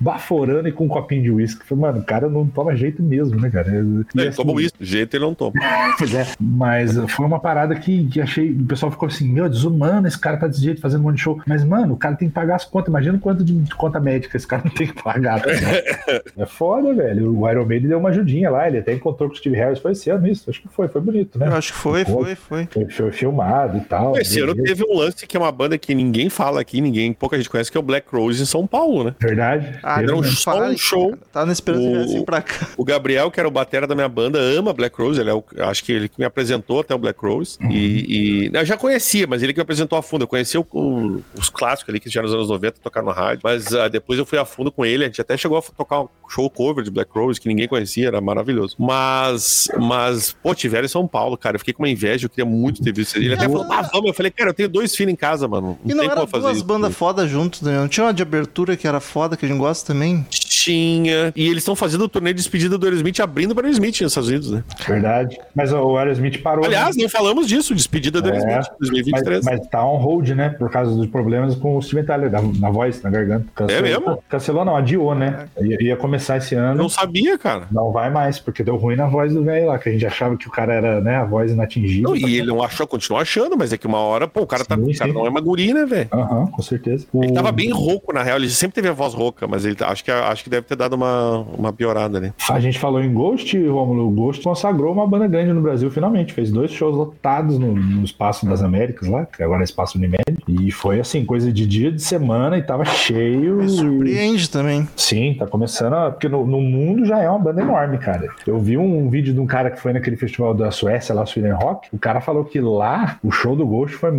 baforando 0.00 0.68
e 0.68 0.72
com 0.72 0.84
um 0.84 0.88
copinho 0.88 1.22
de 1.22 1.30
uísque. 1.30 1.66
Falei, 1.66 1.82
Mano, 1.82 1.98
o 2.00 2.04
cara 2.04 2.28
não 2.28 2.46
toma 2.46 2.74
jeito 2.74 3.02
mesmo, 3.02 3.40
né, 3.40 3.50
cara? 3.50 3.68
E, 3.68 3.74
Ele 3.74 4.28
assim, 4.28 4.36
toma 4.36 4.60
isso, 4.60 4.74
do 4.78 4.84
jeito 4.84 5.16
ele 5.16 5.24
não 5.24 5.34
toma. 5.34 5.52
Pois 5.98 6.14
é, 6.14 6.26
mas 6.38 6.94
foi 7.10 7.24
uma 7.24 7.40
parada 7.40 7.74
que, 7.74 8.06
que 8.08 8.20
achei. 8.20 8.50
O 8.50 8.64
pessoal 8.66 8.92
ficou 8.92 9.08
assim: 9.08 9.32
meu, 9.32 9.48
desumano, 9.48 10.06
esse 10.06 10.18
cara 10.18 10.36
tá 10.36 10.46
desse 10.46 10.62
jeito 10.62 10.80
fazendo 10.80 11.00
um 11.00 11.04
monte 11.04 11.16
de 11.16 11.22
show. 11.22 11.40
Mas, 11.46 11.64
mano, 11.64 11.94
o 11.94 11.96
cara 11.96 12.16
tem 12.16 12.28
que 12.28 12.34
pagar 12.34 12.56
as 12.56 12.64
contas. 12.64 12.88
Imagina 12.88 13.18
quanto 13.18 13.44
de 13.44 13.74
conta 13.74 13.98
médica 13.98 14.36
esse 14.36 14.46
cara 14.46 14.62
não 14.64 14.72
tem 14.72 14.86
que 14.86 15.02
pagar. 15.02 15.40
tá 15.40 15.50
é 16.36 16.46
foda, 16.46 16.92
velho. 16.92 17.38
O 17.38 17.50
Iron 17.50 17.64
Maiden 17.64 17.88
deu 17.88 17.98
uma 17.98 18.10
ajudinha 18.10 18.50
lá. 18.50 18.68
Ele 18.68 18.78
até 18.78 18.92
encontrou 18.92 19.28
com 19.28 19.34
o 19.34 19.38
Steve 19.38 19.56
Harris. 19.56 19.78
Foi 19.78 19.92
esse 19.92 20.10
ano 20.10 20.26
isso. 20.26 20.50
Acho 20.50 20.60
que 20.60 20.68
foi. 20.68 20.88
Foi 20.88 21.00
bonito, 21.00 21.38
né? 21.38 21.46
Eu 21.46 21.54
acho 21.54 21.72
que 21.72 21.78
foi, 21.78 22.04
foi, 22.04 22.34
foi. 22.34 22.68
Foi, 22.70 22.90
foi 22.90 23.12
filmado 23.12 23.78
e 23.78 23.80
tal. 23.80 24.16
Esse 24.18 24.40
ano 24.40 24.54
teve 24.54 24.84
um 24.84 24.96
lance 24.96 25.26
que 25.26 25.36
é 25.36 25.40
uma 25.40 25.52
banda 25.52 25.78
que 25.78 25.94
ninguém 25.94 26.28
fala 26.28 26.60
aqui, 26.60 26.80
ninguém, 26.80 27.12
pouca 27.12 27.36
gente 27.36 27.50
conhece, 27.50 27.70
que 27.70 27.76
é 27.76 27.80
o 27.80 27.82
Black 27.82 28.06
Rose 28.10 28.42
em 28.42 28.46
São 28.46 28.66
Paulo, 28.66 29.04
né? 29.04 29.14
Verdade. 29.18 29.78
Ah, 29.88 30.02
Era 30.02 30.12
um, 30.16 30.20
não 30.20 30.28
um 30.70 30.76
show. 30.76 31.16
Tava 31.32 31.46
na 31.46 31.52
esperança 31.52 31.82
que 31.84 31.88
O- 31.92 31.98
viessem 31.98 32.24
pra 32.24 32.42
cá. 32.42 32.66
O 32.76 32.84
Gabriel, 32.84 33.30
que 33.30 33.38
era 33.38 33.48
o 33.48 33.52
batera 33.52 33.86
da 33.86 33.94
minha 33.94 34.08
banda, 34.08 34.38
ama 34.40 34.72
Black 34.72 35.00
Rose. 35.00 35.20
Ele 35.20 35.30
é 35.30 35.34
o, 35.34 35.44
acho 35.60 35.84
que 35.84 35.92
ele 35.92 36.08
que 36.08 36.18
me 36.18 36.24
apresentou 36.24 36.80
até 36.80 36.92
o 36.94 36.98
Black 36.98 37.20
Rose. 37.24 37.56
E, 37.70 38.46
e- 38.48 38.50
eu 38.52 38.64
já 38.64 38.76
conhecia, 38.76 39.26
mas 39.28 39.42
ele 39.42 39.52
que 39.52 39.58
me 39.60 39.62
apresentou 39.62 39.96
a 39.96 40.02
fundo. 40.02 40.24
Eu 40.24 40.28
conhecia 40.28 40.60
o- 40.60 40.66
o- 40.72 41.22
os 41.38 41.48
clássicos 41.48 41.90
ali 41.90 42.00
que 42.00 42.10
já 42.10 42.20
nos 42.20 42.34
anos 42.34 42.48
90 42.48 42.78
tocaram 42.82 43.06
na 43.06 43.12
rádio. 43.12 43.40
Mas 43.44 43.72
ah, 43.74 43.86
depois 43.88 44.18
eu 44.18 44.26
fui 44.26 44.38
a 44.38 44.44
fundo 44.44 44.72
com 44.72 44.84
ele. 44.84 45.04
A 45.04 45.06
gente 45.06 45.20
até 45.20 45.36
chegou 45.36 45.56
a 45.58 45.62
tocar 45.62 46.00
um 46.02 46.08
show 46.28 46.50
cover 46.50 46.82
de 46.82 46.90
Black 46.90 47.10
Rose 47.14 47.40
que 47.40 47.48
ninguém 47.48 47.68
conhecia, 47.68 48.08
era 48.08 48.20
maravilhoso. 48.20 48.74
Mas, 48.78 49.68
mas 49.78 50.34
pô, 50.42 50.54
tiveram 50.54 50.84
em 50.86 50.88
São 50.88 51.06
Paulo, 51.06 51.36
cara. 51.36 51.56
Eu 51.56 51.58
fiquei 51.60 51.74
com 51.74 51.82
uma 51.82 51.88
inveja, 51.88 52.26
eu 52.26 52.30
queria 52.30 52.44
muito 52.44 52.82
ter 52.82 52.92
visto. 52.92 53.16
Ele 53.16 53.34
até 53.34 53.44
falou, 53.48 53.66
ah, 53.70 53.82
vamos. 53.92 54.08
Eu 54.08 54.14
falei, 54.14 54.30
cara, 54.32 54.50
eu 54.50 54.54
tenho 54.54 54.68
dois 54.68 54.94
filhos 54.96 55.12
em 55.12 55.16
casa, 55.16 55.46
mano. 55.46 55.78
E 55.84 55.88
não 55.90 55.98
tem 56.00 56.06
era 56.06 56.14
como 56.16 56.26
fazer 56.26 56.42
duas 56.42 56.56
isso. 56.56 56.66
bandas 56.66 56.94
foda 56.94 57.26
juntos, 57.28 57.62
né? 57.62 57.78
Não 57.78 57.88
tinha 57.88 58.06
uma 58.06 58.14
de 58.14 58.22
abertura 58.22 58.76
que 58.76 58.86
era 58.88 59.00
foda, 59.00 59.36
que 59.36 59.44
a 59.44 59.48
gente 59.48 59.58
gosta 59.58 59.75
também? 59.82 60.26
Tinha. 60.30 61.32
E 61.36 61.46
eles 61.46 61.58
estão 61.58 61.76
fazendo 61.76 62.04
o 62.04 62.08
turnê 62.08 62.32
de 62.32 62.36
despedida 62.38 62.76
do 62.76 62.84
Aerosmith 62.86 63.20
abrindo 63.20 63.54
para 63.54 63.62
o 63.62 63.66
Aerosmith 63.66 64.00
nos 64.00 64.10
Estados 64.12 64.28
Unidos, 64.28 64.50
né? 64.50 64.64
Verdade. 64.86 65.38
Mas 65.54 65.72
o 65.72 65.96
Aerosmith 65.96 66.42
parou. 66.42 66.64
Aliás, 66.64 66.96
né? 66.96 67.02
não 67.04 67.08
falamos 67.10 67.46
disso, 67.46 67.74
despedida 67.74 68.20
do 68.20 68.28
É, 68.28 68.32
Aerosmith 68.32 68.56
mas, 68.56 68.78
2023. 68.80 69.44
mas 69.44 69.66
tá 69.68 69.84
on 69.86 69.96
hold, 69.98 70.28
né? 70.30 70.48
Por 70.50 70.70
causa 70.70 70.94
dos 70.94 71.06
problemas 71.06 71.54
com 71.54 71.76
o 71.76 71.82
Steven 71.82 72.04
Tyler, 72.04 72.30
na, 72.30 72.42
na 72.42 72.70
voz, 72.70 73.02
na 73.02 73.10
garganta. 73.10 73.46
Cancelou, 73.54 73.78
É 73.78 73.82
mesmo? 73.88 74.22
Cancelou 74.28 74.64
não, 74.64 74.76
adiou, 74.76 75.14
né? 75.14 75.46
Ia, 75.60 75.82
ia 75.82 75.96
começar 75.96 76.36
esse 76.38 76.54
ano. 76.54 76.74
Não 76.82 76.88
sabia, 76.88 77.38
cara. 77.38 77.66
Não 77.70 77.92
vai 77.92 78.10
mais, 78.10 78.38
porque 78.38 78.62
deu 78.64 78.76
ruim 78.76 78.96
na 78.96 79.06
voz 79.06 79.32
do 79.32 79.44
velho 79.44 79.66
lá, 79.66 79.78
que 79.78 79.88
a 79.88 79.92
gente 79.92 80.06
achava 80.06 80.36
que 80.36 80.48
o 80.48 80.50
cara 80.50 80.72
era, 80.74 81.00
né, 81.00 81.16
a 81.16 81.24
voz 81.24 81.52
inatingível. 81.52 82.10
Não, 82.10 82.16
e 82.16 82.38
ele 82.38 82.46
não 82.48 82.62
achou, 82.62 82.86
continuou 82.86 83.20
achando, 83.20 83.56
mas 83.56 83.72
é 83.72 83.78
que 83.78 83.86
uma 83.86 83.98
hora, 83.98 84.26
pô, 84.26 84.42
o 84.42 84.46
cara, 84.46 84.64
tá, 84.64 84.74
Sim, 84.76 84.82
o 84.82 84.98
cara 84.98 85.10
sim. 85.10 85.16
não 85.16 85.26
é 85.26 85.28
uma 85.28 85.40
guri, 85.40 85.72
né, 85.72 85.84
velho? 85.84 86.08
Aham, 86.12 86.46
com 86.46 86.62
certeza. 86.62 87.06
Ele 87.14 87.30
O- 87.30 87.34
tava 87.34 87.52
bem 87.52 87.70
rouco, 87.70 88.12
na 88.12 88.22
real. 88.22 88.38
Ele 88.38 88.48
sempre 88.48 88.74
teve 88.76 88.88
a 88.88 88.92
voz 88.92 89.12
rouca, 89.14 89.46
mas 89.46 89.64
ele 89.66 89.76
acho 89.80 90.04
que, 90.04 90.10
acho 90.10 90.44
que 90.44 90.50
deve 90.50 90.66
ter 90.66 90.76
dado 90.76 90.94
uma, 90.94 91.38
uma 91.56 91.72
piorada 91.72 92.18
ali. 92.18 92.32
A 92.50 92.60
gente 92.60 92.78
falou 92.78 93.02
em 93.02 93.12
Ghost, 93.12 93.56
Romulo. 93.68 94.06
O 94.06 94.10
Ghost 94.10 94.42
consagrou 94.42 94.92
uma 94.92 95.06
banda 95.06 95.26
grande 95.26 95.52
no 95.52 95.60
Brasil, 95.60 95.90
finalmente. 95.90 96.32
Fez 96.32 96.50
dois 96.50 96.70
shows 96.70 96.96
lotados 96.96 97.58
no, 97.58 97.74
no 97.74 98.04
Espaço 98.04 98.46
das 98.46 98.62
Américas 98.62 99.08
lá, 99.08 99.26
que 99.26 99.42
agora 99.42 99.62
é 99.62 99.64
Espaço 99.64 99.98
Unimed. 99.98 100.16
E 100.48 100.70
foi 100.70 101.00
assim, 101.00 101.24
coisa 101.24 101.52
de 101.52 101.66
dia 101.66 101.90
de 101.92 102.02
semana 102.02 102.56
e 102.58 102.62
tava 102.62 102.84
cheio. 102.84 103.56
Me 103.56 103.66
e- 103.66 103.68
surpreende 103.68 104.50
também. 104.50 104.88
Sim, 104.96 105.34
tá 105.38 105.46
começando. 105.46 105.94
a- 105.94 106.10
Porque 106.10 106.28
no, 106.28 106.46
no 106.46 106.60
mundo 106.60 107.04
já 107.04 107.18
é 107.20 107.28
uma 107.28 107.38
banda 107.38 107.60
enorme, 107.62 107.98
cara. 107.98 108.28
Eu 108.46 108.58
vi 108.58 108.76
um 108.76 109.08
vídeo 109.10 109.32
de 109.34 109.40
um 109.40 109.46
cara 109.46 109.70
que 109.70 109.80
foi 109.80 109.92
naquele 109.92 110.16
festival 110.16 110.54
da 110.54 110.70
Suécia, 110.70 111.14
lá, 111.14 111.24
Sweden 111.26 111.52
Rock. 111.52 111.88
O 111.92 111.98
cara 111.98 112.20
falou 112.20 112.44
que 112.44 112.60
lá 112.60 113.18
o 113.22 113.30
show 113.30 113.56
do 113.56 113.66
Ghost 113.66 113.96
foi. 113.96 114.10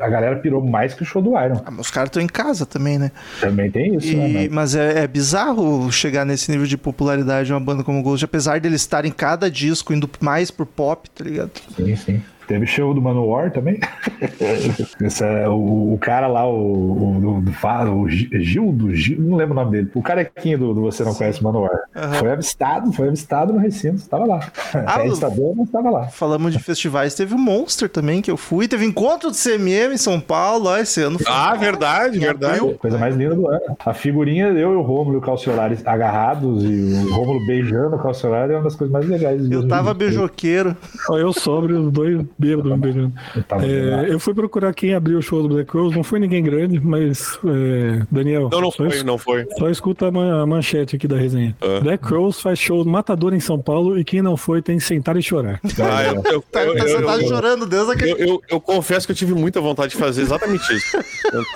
A 0.00 0.08
galera 0.08 0.36
pirou 0.36 0.64
mais 0.64 0.94
que 0.94 1.02
o 1.02 1.06
show 1.06 1.20
do 1.22 1.30
Iron. 1.38 1.60
Ah, 1.64 1.70
mas 1.70 1.80
os 1.86 1.90
caras 1.90 2.08
estão 2.08 2.22
em 2.22 2.26
casa 2.26 2.64
também, 2.66 2.98
né? 2.98 3.10
Também 3.40 3.70
tem 3.70 3.94
isso, 3.96 4.08
E- 4.12 4.16
né? 4.16 4.48
mas 4.50 4.74
é, 4.74 4.85
é 4.92 5.06
bizarro 5.06 5.90
chegar 5.90 6.24
nesse 6.24 6.50
nível 6.50 6.66
de 6.66 6.76
popularidade 6.76 7.46
de 7.46 7.52
uma 7.52 7.60
banda 7.60 7.84
como 7.84 8.02
Ghost, 8.02 8.24
apesar 8.24 8.60
deles 8.60 8.82
estarem 8.82 9.12
cada 9.12 9.50
disco 9.50 9.92
indo 9.92 10.08
mais 10.20 10.50
pro 10.50 10.66
pop, 10.66 11.08
tá 11.10 11.24
ligado? 11.24 11.50
Sim, 11.76 11.96
sim. 11.96 12.22
Teve 12.46 12.66
show 12.66 12.94
do 12.94 13.02
Manowar 13.02 13.50
também. 13.50 13.80
Esse 15.00 15.24
é 15.24 15.48
o, 15.48 15.92
o 15.94 15.98
cara 16.00 16.26
lá, 16.26 16.46
o, 16.48 17.16
o, 17.16 17.42
do, 17.42 17.92
o 18.00 18.08
Gi- 18.08 18.28
Gil 18.42 18.72
do 18.72 18.94
Gil, 18.94 19.20
não 19.20 19.36
lembro 19.36 19.52
o 19.52 19.56
nome 19.56 19.70
dele. 19.72 19.90
O 19.94 20.02
carequinho 20.02 20.58
do, 20.58 20.74
do 20.74 20.82
Você 20.82 21.02
Não 21.04 21.14
Conhece 21.14 21.40
o 21.40 21.44
Manowar. 21.44 21.76
Foi 22.18 22.30
avistado, 22.30 22.92
foi 22.92 23.08
avistado 23.08 23.52
no 23.52 23.58
recinto, 23.58 23.96
estava 23.96 24.24
lá. 24.26 24.40
Ah, 24.74 25.00
é 25.00 25.06
avistador, 25.06 25.54
mas 25.56 25.66
estava 25.66 25.90
lá. 25.90 26.06
Falamos 26.08 26.52
de 26.52 26.58
festivais, 26.58 27.14
teve 27.14 27.34
o 27.34 27.38
Monster 27.38 27.88
também, 27.88 28.22
que 28.22 28.30
eu 28.30 28.36
fui. 28.36 28.68
Teve 28.68 28.84
encontro 28.84 29.30
do 29.30 29.36
CMM 29.36 29.94
em 29.94 29.98
São 29.98 30.20
Paulo, 30.20 30.66
ó, 30.68 30.76
esse 30.78 31.00
ano. 31.02 31.18
foi- 31.18 31.32
Ah, 31.32 31.54
verdade, 31.54 32.18
verdade. 32.18 32.60
Coisa 32.74 32.98
mais 32.98 33.16
linda 33.16 33.34
do 33.34 33.48
ano. 33.48 33.60
A 33.84 33.92
figurinha, 33.92 34.46
eu 34.48 34.72
e 34.72 34.76
o 34.76 34.82
Rômulo 34.82 35.14
e 35.16 35.18
o 35.18 35.20
Calciolari 35.20 35.78
agarrados 35.84 36.62
e 36.64 36.68
o 37.06 37.12
Rômulo 37.14 37.44
beijando 37.46 37.96
o 37.96 37.98
Calciolari 37.98 38.52
é 38.52 38.56
uma 38.56 38.64
das 38.64 38.74
coisas 38.74 38.92
mais 38.92 39.06
legais. 39.06 39.40
Eu 39.50 39.66
tava 39.68 39.92
2023. 39.94 39.96
beijoqueiro. 39.98 40.76
Eu 41.10 41.32
sóbrio, 41.32 41.80
os 41.86 41.92
dois 41.92 42.24
bêbados 42.38 42.70
me 42.72 42.78
beijando. 42.78 43.12
Eu 43.34 43.44
É, 43.60 44.12
eu 44.12 44.20
fui 44.20 44.34
procurar 44.34 44.72
quem 44.74 44.94
abriu 44.94 45.18
o 45.18 45.22
show 45.22 45.42
do 45.42 45.48
Black 45.48 45.72
Rose, 45.76 45.94
não 45.96 46.02
foi 46.04 46.18
ninguém 46.18 46.42
grande, 46.42 46.80
mas 46.80 47.38
é, 47.44 48.02
Daniel, 48.10 48.48
Não, 48.52 48.60
não 48.60 48.70
foi, 48.70 48.88
es- 48.88 49.02
não 49.04 49.18
foi. 49.18 49.46
só 49.58 49.68
escuta 49.70 50.08
a, 50.08 50.10
man- 50.10 50.42
a 50.42 50.46
manchete 50.46 50.96
aqui 50.96 51.06
da 51.08 51.16
resenha. 51.16 51.54
Ah. 51.60 51.80
Black 51.80 52.04
Rose 52.06 52.40
faz 52.42 52.58
show 52.58 52.84
Matador 52.84 53.34
em 53.34 53.40
São 53.40 53.58
Paulo 53.58 53.98
e 53.98 54.04
quem 54.04 54.22
não 54.22 54.36
foi 54.36 54.60
tem 54.62 54.78
que 54.78 54.84
sentar 54.84 55.16
e 55.16 55.22
chorar. 55.22 55.60
Ah, 55.80 56.04
eu, 56.04 56.22
eu, 56.32 56.42
Tá, 56.50 56.64
eu, 56.64 56.74
você 56.76 56.94
eu- 56.96 57.06
tá 57.06 57.16
eu- 57.18 57.28
chorando 57.28 57.66
aquele. 57.92 58.12
eu- 58.12 58.18
eu- 58.18 58.42
eu 58.50 58.60
confesso 58.60 59.06
que 59.06 59.12
eu 59.12 59.16
tive 59.16 59.34
muita 59.34 59.60
vontade 59.60 59.92
de 59.92 59.96
fazer 59.98 60.22
exatamente 60.22 60.72
isso. 60.74 60.96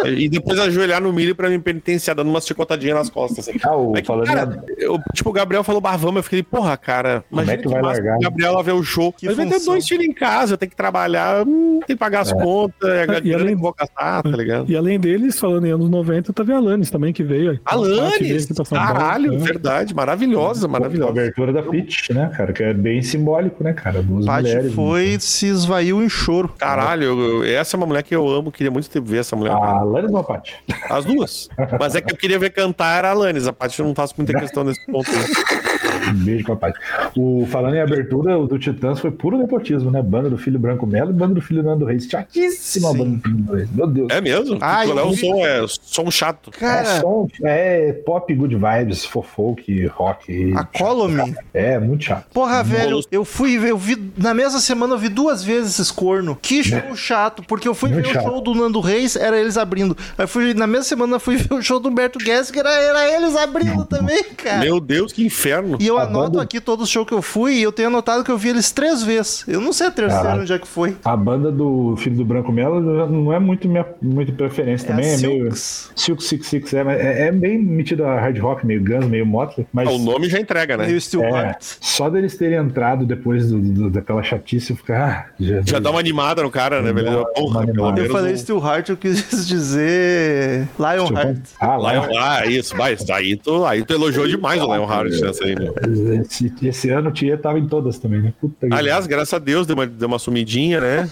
E 0.06 0.28
depois 0.28 0.58
ajoelhar 0.58 1.00
no 1.02 1.12
milho 1.12 1.34
pra 1.34 1.48
me 1.48 1.58
penitenciar, 1.58 2.14
dando 2.16 2.28
uma 2.30 2.40
chicotadinha 2.40 2.94
nas 2.94 3.10
costas. 3.10 3.48
assim. 3.48 3.58
Ah, 3.62 3.76
o, 3.76 3.96
É 3.96 4.00
que, 4.00 4.06
falando 4.06 4.26
cara, 4.26 4.64
eu, 4.78 4.98
tipo, 5.14 5.30
o 5.30 5.32
Gabriel 5.32 5.64
falou 5.64 5.80
barvamos, 5.80 6.16
eu 6.16 6.22
fiquei, 6.22 6.42
porra, 6.42 6.76
cara, 6.76 7.24
imagina 7.30 7.54
é 7.54 7.56
que 7.58 7.68
vai 7.68 7.82
massa 7.82 8.00
largar? 8.02 8.16
o 8.16 8.20
Gabriel 8.20 8.52
lá 8.54 8.62
ver 8.62 8.72
o 8.72 8.82
show. 8.82 9.12
Que 9.12 9.26
Mas 9.26 9.36
vai 9.36 9.46
ter 9.46 9.54
função. 9.54 9.74
dois 9.74 9.86
filhos 9.88 10.06
em 10.06 10.12
casa, 10.12 10.54
eu 10.54 10.58
tenho 10.58 10.69
que 10.70 10.76
trabalhar, 10.76 11.46
hum, 11.46 11.80
tem 11.86 11.94
que 11.96 12.00
pagar 12.00 12.20
as 12.20 12.32
contas, 12.32 12.88
é 12.88 13.02
a 13.02 13.20
E 13.22 13.34
além- 13.34 13.54
que 13.56 13.60
vou 13.60 13.74
gastar, 13.78 14.22
tá 14.22 14.30
ligado? 14.30 14.70
E 14.70 14.76
além 14.76 14.98
deles, 14.98 15.38
falando 15.38 15.66
em 15.66 15.70
anos 15.72 15.90
90, 15.90 16.32
teve 16.32 16.52
a 16.52 16.56
Alanis 16.56 16.90
também 16.90 17.12
que 17.12 17.22
veio. 17.22 17.60
A 17.64 17.74
Alanis, 17.74 18.44
São 18.46 18.64
Paulo, 18.64 18.86
caralho, 18.86 19.32
né? 19.32 19.38
verdade, 19.38 19.94
maravilhosa, 19.94 20.66
a 20.66 20.68
maravilhosa. 20.68 21.10
abertura 21.10 21.52
da 21.52 21.62
Pitch, 21.62 22.10
né, 22.10 22.30
cara? 22.36 22.52
Que 22.52 22.62
é 22.62 22.72
bem 22.72 23.02
simbólico, 23.02 23.62
né, 23.62 23.72
cara? 23.72 24.02
Duas 24.02 24.24
Paty 24.24 24.42
mulheres. 24.48 24.74
foi, 24.74 25.16
se 25.20 25.46
esvaiu 25.46 26.02
em 26.02 26.08
choro. 26.08 26.48
Caralho, 26.56 27.04
eu- 27.04 27.20
eu- 27.20 27.44
essa 27.44 27.76
é 27.76 27.78
uma 27.78 27.86
mulher 27.86 28.02
que 28.02 28.14
eu 28.14 28.28
amo, 28.28 28.50
queria 28.52 28.70
muito 28.70 28.88
ver 29.02 29.18
essa 29.18 29.34
mulher. 29.36 29.52
A 29.52 29.80
Alanis 29.80 30.10
ou 30.10 30.18
a 30.18 30.24
Paty? 30.24 30.54
As 30.88 31.04
duas. 31.04 31.48
Mas 31.78 31.94
é 31.94 32.00
que 32.00 32.12
eu 32.12 32.16
queria 32.16 32.38
ver 32.38 32.50
cantar 32.50 32.98
era 32.98 33.08
a 33.08 33.10
Alanis, 33.12 33.46
a 33.46 33.52
Paty 33.52 33.78
eu 33.80 33.86
não 33.86 33.94
faço 33.94 34.14
muita 34.16 34.38
questão 34.38 34.62
nesse 34.64 34.84
ponto. 34.86 35.10
Um 35.10 35.14
beijo 36.12 36.44
pra 36.44 36.56
Paty. 36.56 36.78
O, 37.16 37.46
falando 37.50 37.74
em 37.74 37.80
abertura, 37.80 38.38
o 38.38 38.46
do 38.46 38.58
Titãs 38.58 39.00
foi 39.00 39.10
puro 39.10 39.38
nepotismo, 39.38 39.90
né? 39.90 40.02
Banda 40.02 40.28
do 40.30 40.38
Filho 40.38 40.58
Branco 40.58 40.86
Melo 40.86 41.10
e 41.10 41.14
banda 41.14 41.34
do 41.34 41.40
Filho 41.40 41.62
Nando 41.62 41.84
Reis. 41.84 42.06
Chatíssima 42.06 42.90
a 42.90 42.92
banda 42.92 43.16
do 43.16 43.22
Filho 43.22 43.52
Reis. 43.52 43.68
Meu 43.72 43.86
Deus. 43.86 44.08
É 44.10 44.20
mesmo? 44.20 44.58
Ah, 44.60 44.76
Porque 44.84 44.88
o 44.88 44.90
eu 44.90 44.94
Léo 44.96 45.10
vi. 45.12 45.20
som 45.20 45.46
é 45.46 45.66
som 45.68 46.10
chato. 46.10 46.50
É, 46.56 46.58
Cara, 46.58 47.00
som, 47.00 47.28
é 47.44 47.92
pop, 48.04 48.34
good 48.34 48.56
vibes, 48.56 49.04
fofolk, 49.04 49.86
rock. 49.86 50.52
a 50.56 50.64
Colome. 50.64 51.34
É, 51.52 51.78
muito 51.78 52.04
chato. 52.04 52.26
Porra, 52.32 52.62
velho, 52.62 53.00
eu 53.10 53.24
fui 53.24 53.58
ver, 53.58 53.70
eu 53.70 53.78
vi, 53.78 54.12
na 54.16 54.34
mesma 54.34 54.58
semana 54.60 54.94
eu 54.94 54.98
vi 54.98 55.08
duas 55.08 55.42
vezes 55.42 55.72
esses 55.74 55.90
corno. 55.90 56.36
Que 56.40 56.62
show 56.64 56.96
chato, 56.96 57.42
porque 57.46 57.68
eu 57.68 57.74
fui 57.74 57.90
Muito 57.90 58.06
ver 58.06 58.14
chato. 58.14 58.26
o 58.26 58.30
show 58.30 58.40
do 58.40 58.54
Nando 58.54 58.80
Reis, 58.80 59.16
era 59.16 59.38
eles 59.38 59.56
abrindo. 59.56 59.96
Aí 60.18 60.26
fui, 60.26 60.54
na 60.54 60.66
mesma 60.66 60.84
semana 60.84 61.16
eu 61.16 61.20
fui 61.20 61.36
ver 61.38 61.52
o 61.54 61.62
show 61.62 61.78
do 61.80 61.88
Humberto 61.88 62.18
Guess, 62.18 62.50
que 62.50 62.58
era, 62.58 62.70
era 62.70 63.16
eles 63.16 63.36
abrindo 63.36 63.84
também, 63.84 64.22
cara. 64.36 64.58
Meu 64.58 64.80
Deus, 64.80 65.12
que 65.12 65.24
inferno. 65.24 65.76
E 65.80 65.86
eu 65.86 65.98
anoto 66.02 66.30
banda- 66.30 66.42
aqui 66.42 66.60
todos 66.60 66.84
os 66.84 66.90
shows 66.90 67.06
que 67.06 67.14
eu 67.14 67.22
fui 67.22 67.54
e 67.56 67.62
eu 67.62 67.72
tenho 67.72 67.88
anotado 67.88 68.22
que 68.24 68.30
eu 68.30 68.38
vi 68.38 68.48
eles 68.50 68.70
três 68.70 69.02
vezes. 69.02 69.44
Eu 69.48 69.60
não 69.60 69.72
sei 69.72 69.86
a 69.88 69.90
terceira 69.90 70.22
Caralho. 70.22 70.42
onde 70.42 70.52
é 70.52 70.58
que 70.58 70.66
foi. 70.68 70.96
A 71.04 71.16
banda 71.16 71.50
do 71.50 71.94
Filho 71.98 72.16
do 72.16 72.24
Branco 72.24 72.50
Melo 72.52 72.96
já 72.96 73.06
não 73.06 73.32
é 73.32 73.38
muito 73.38 73.68
minha 73.68 73.84
muito 74.00 74.32
preferência 74.32 74.88
também. 74.88 75.06
a 75.06 75.12
É, 75.14 75.16
meio. 75.18 75.42
Silks. 75.54 75.90
Silk 75.96 76.22
Six 76.24 76.46
Six, 76.46 76.74
é, 76.74 76.84
mas 76.84 77.00
é, 77.00 77.28
é 77.28 77.32
bem 77.32 77.58
metido 77.58 78.04
a 78.04 78.18
hard 78.18 78.38
rock, 78.38 78.66
meio 78.66 78.82
Guns, 78.84 79.06
meio 79.06 79.24
Motley. 79.26 79.66
Mas 79.72 79.88
Ah, 79.88 79.92
O 79.92 79.98
nome 79.98 80.28
já 80.28 80.38
entrega, 80.40 80.76
né? 80.76 80.86
Meio 80.86 81.00
Still 81.00 81.22
é, 81.24 81.30
Heart. 81.30 81.62
só 81.80 82.08
deles 82.10 82.36
terem 82.36 82.58
entrado 82.58 83.04
depois 83.06 83.48
do- 83.50 83.58
do- 83.60 83.90
daquela 83.90 84.22
chatice, 84.22 84.70
eu 84.70 84.76
ficar. 84.76 85.00
Ah, 85.00 85.32
Jesus. 85.38 85.64
Já 85.70 85.78
dá 85.78 85.90
uma 85.90 86.00
animada 86.00 86.42
no 86.42 86.50
cara, 86.50 86.82
né, 86.82 86.90
uma 86.92 87.24
Porra, 87.26 87.32
pelo 87.34 87.58
animada. 87.58 87.90
Eu 88.00 88.02
menos 88.04 88.12
falei 88.12 88.34
um- 88.34 88.36
Still 88.36 88.58
Heart, 88.58 88.88
eu 88.90 88.96
quis 88.96 89.20
dizer 89.46 90.68
Lionheart. 90.78 91.38
Ah, 91.60 91.76
lá. 91.76 91.92
Lion, 91.92 92.18
ah, 92.18 92.46
isso, 92.46 92.76
vai, 92.76 92.94
isso 92.94 93.12
aí 93.12 93.36
tu, 93.36 93.64
aí 93.64 93.84
tu 93.84 93.92
elogiou 93.94 94.26
demais 94.26 94.60
o 94.62 94.66
Lionheart 94.66 95.10
nessa 95.20 95.44
aí, 95.44 95.54
meu. 95.54 95.74
Esse, 95.90 96.52
esse 96.62 96.90
ano 96.90 97.10
o 97.10 97.12
Tia 97.12 97.36
tava 97.38 97.58
em 97.58 97.66
todas 97.66 97.98
também, 97.98 98.20
né? 98.22 98.32
Puta 98.40 98.66
que- 98.68 98.74
Aliás, 98.74 99.06
graças 99.06 99.34
a 99.34 99.38
Deus, 99.38 99.66
deu 99.66 99.74
uma, 99.76 99.86
deu 99.86 100.08
uma 100.08 100.18
sumidinha, 100.18 100.80
né? 100.80 101.08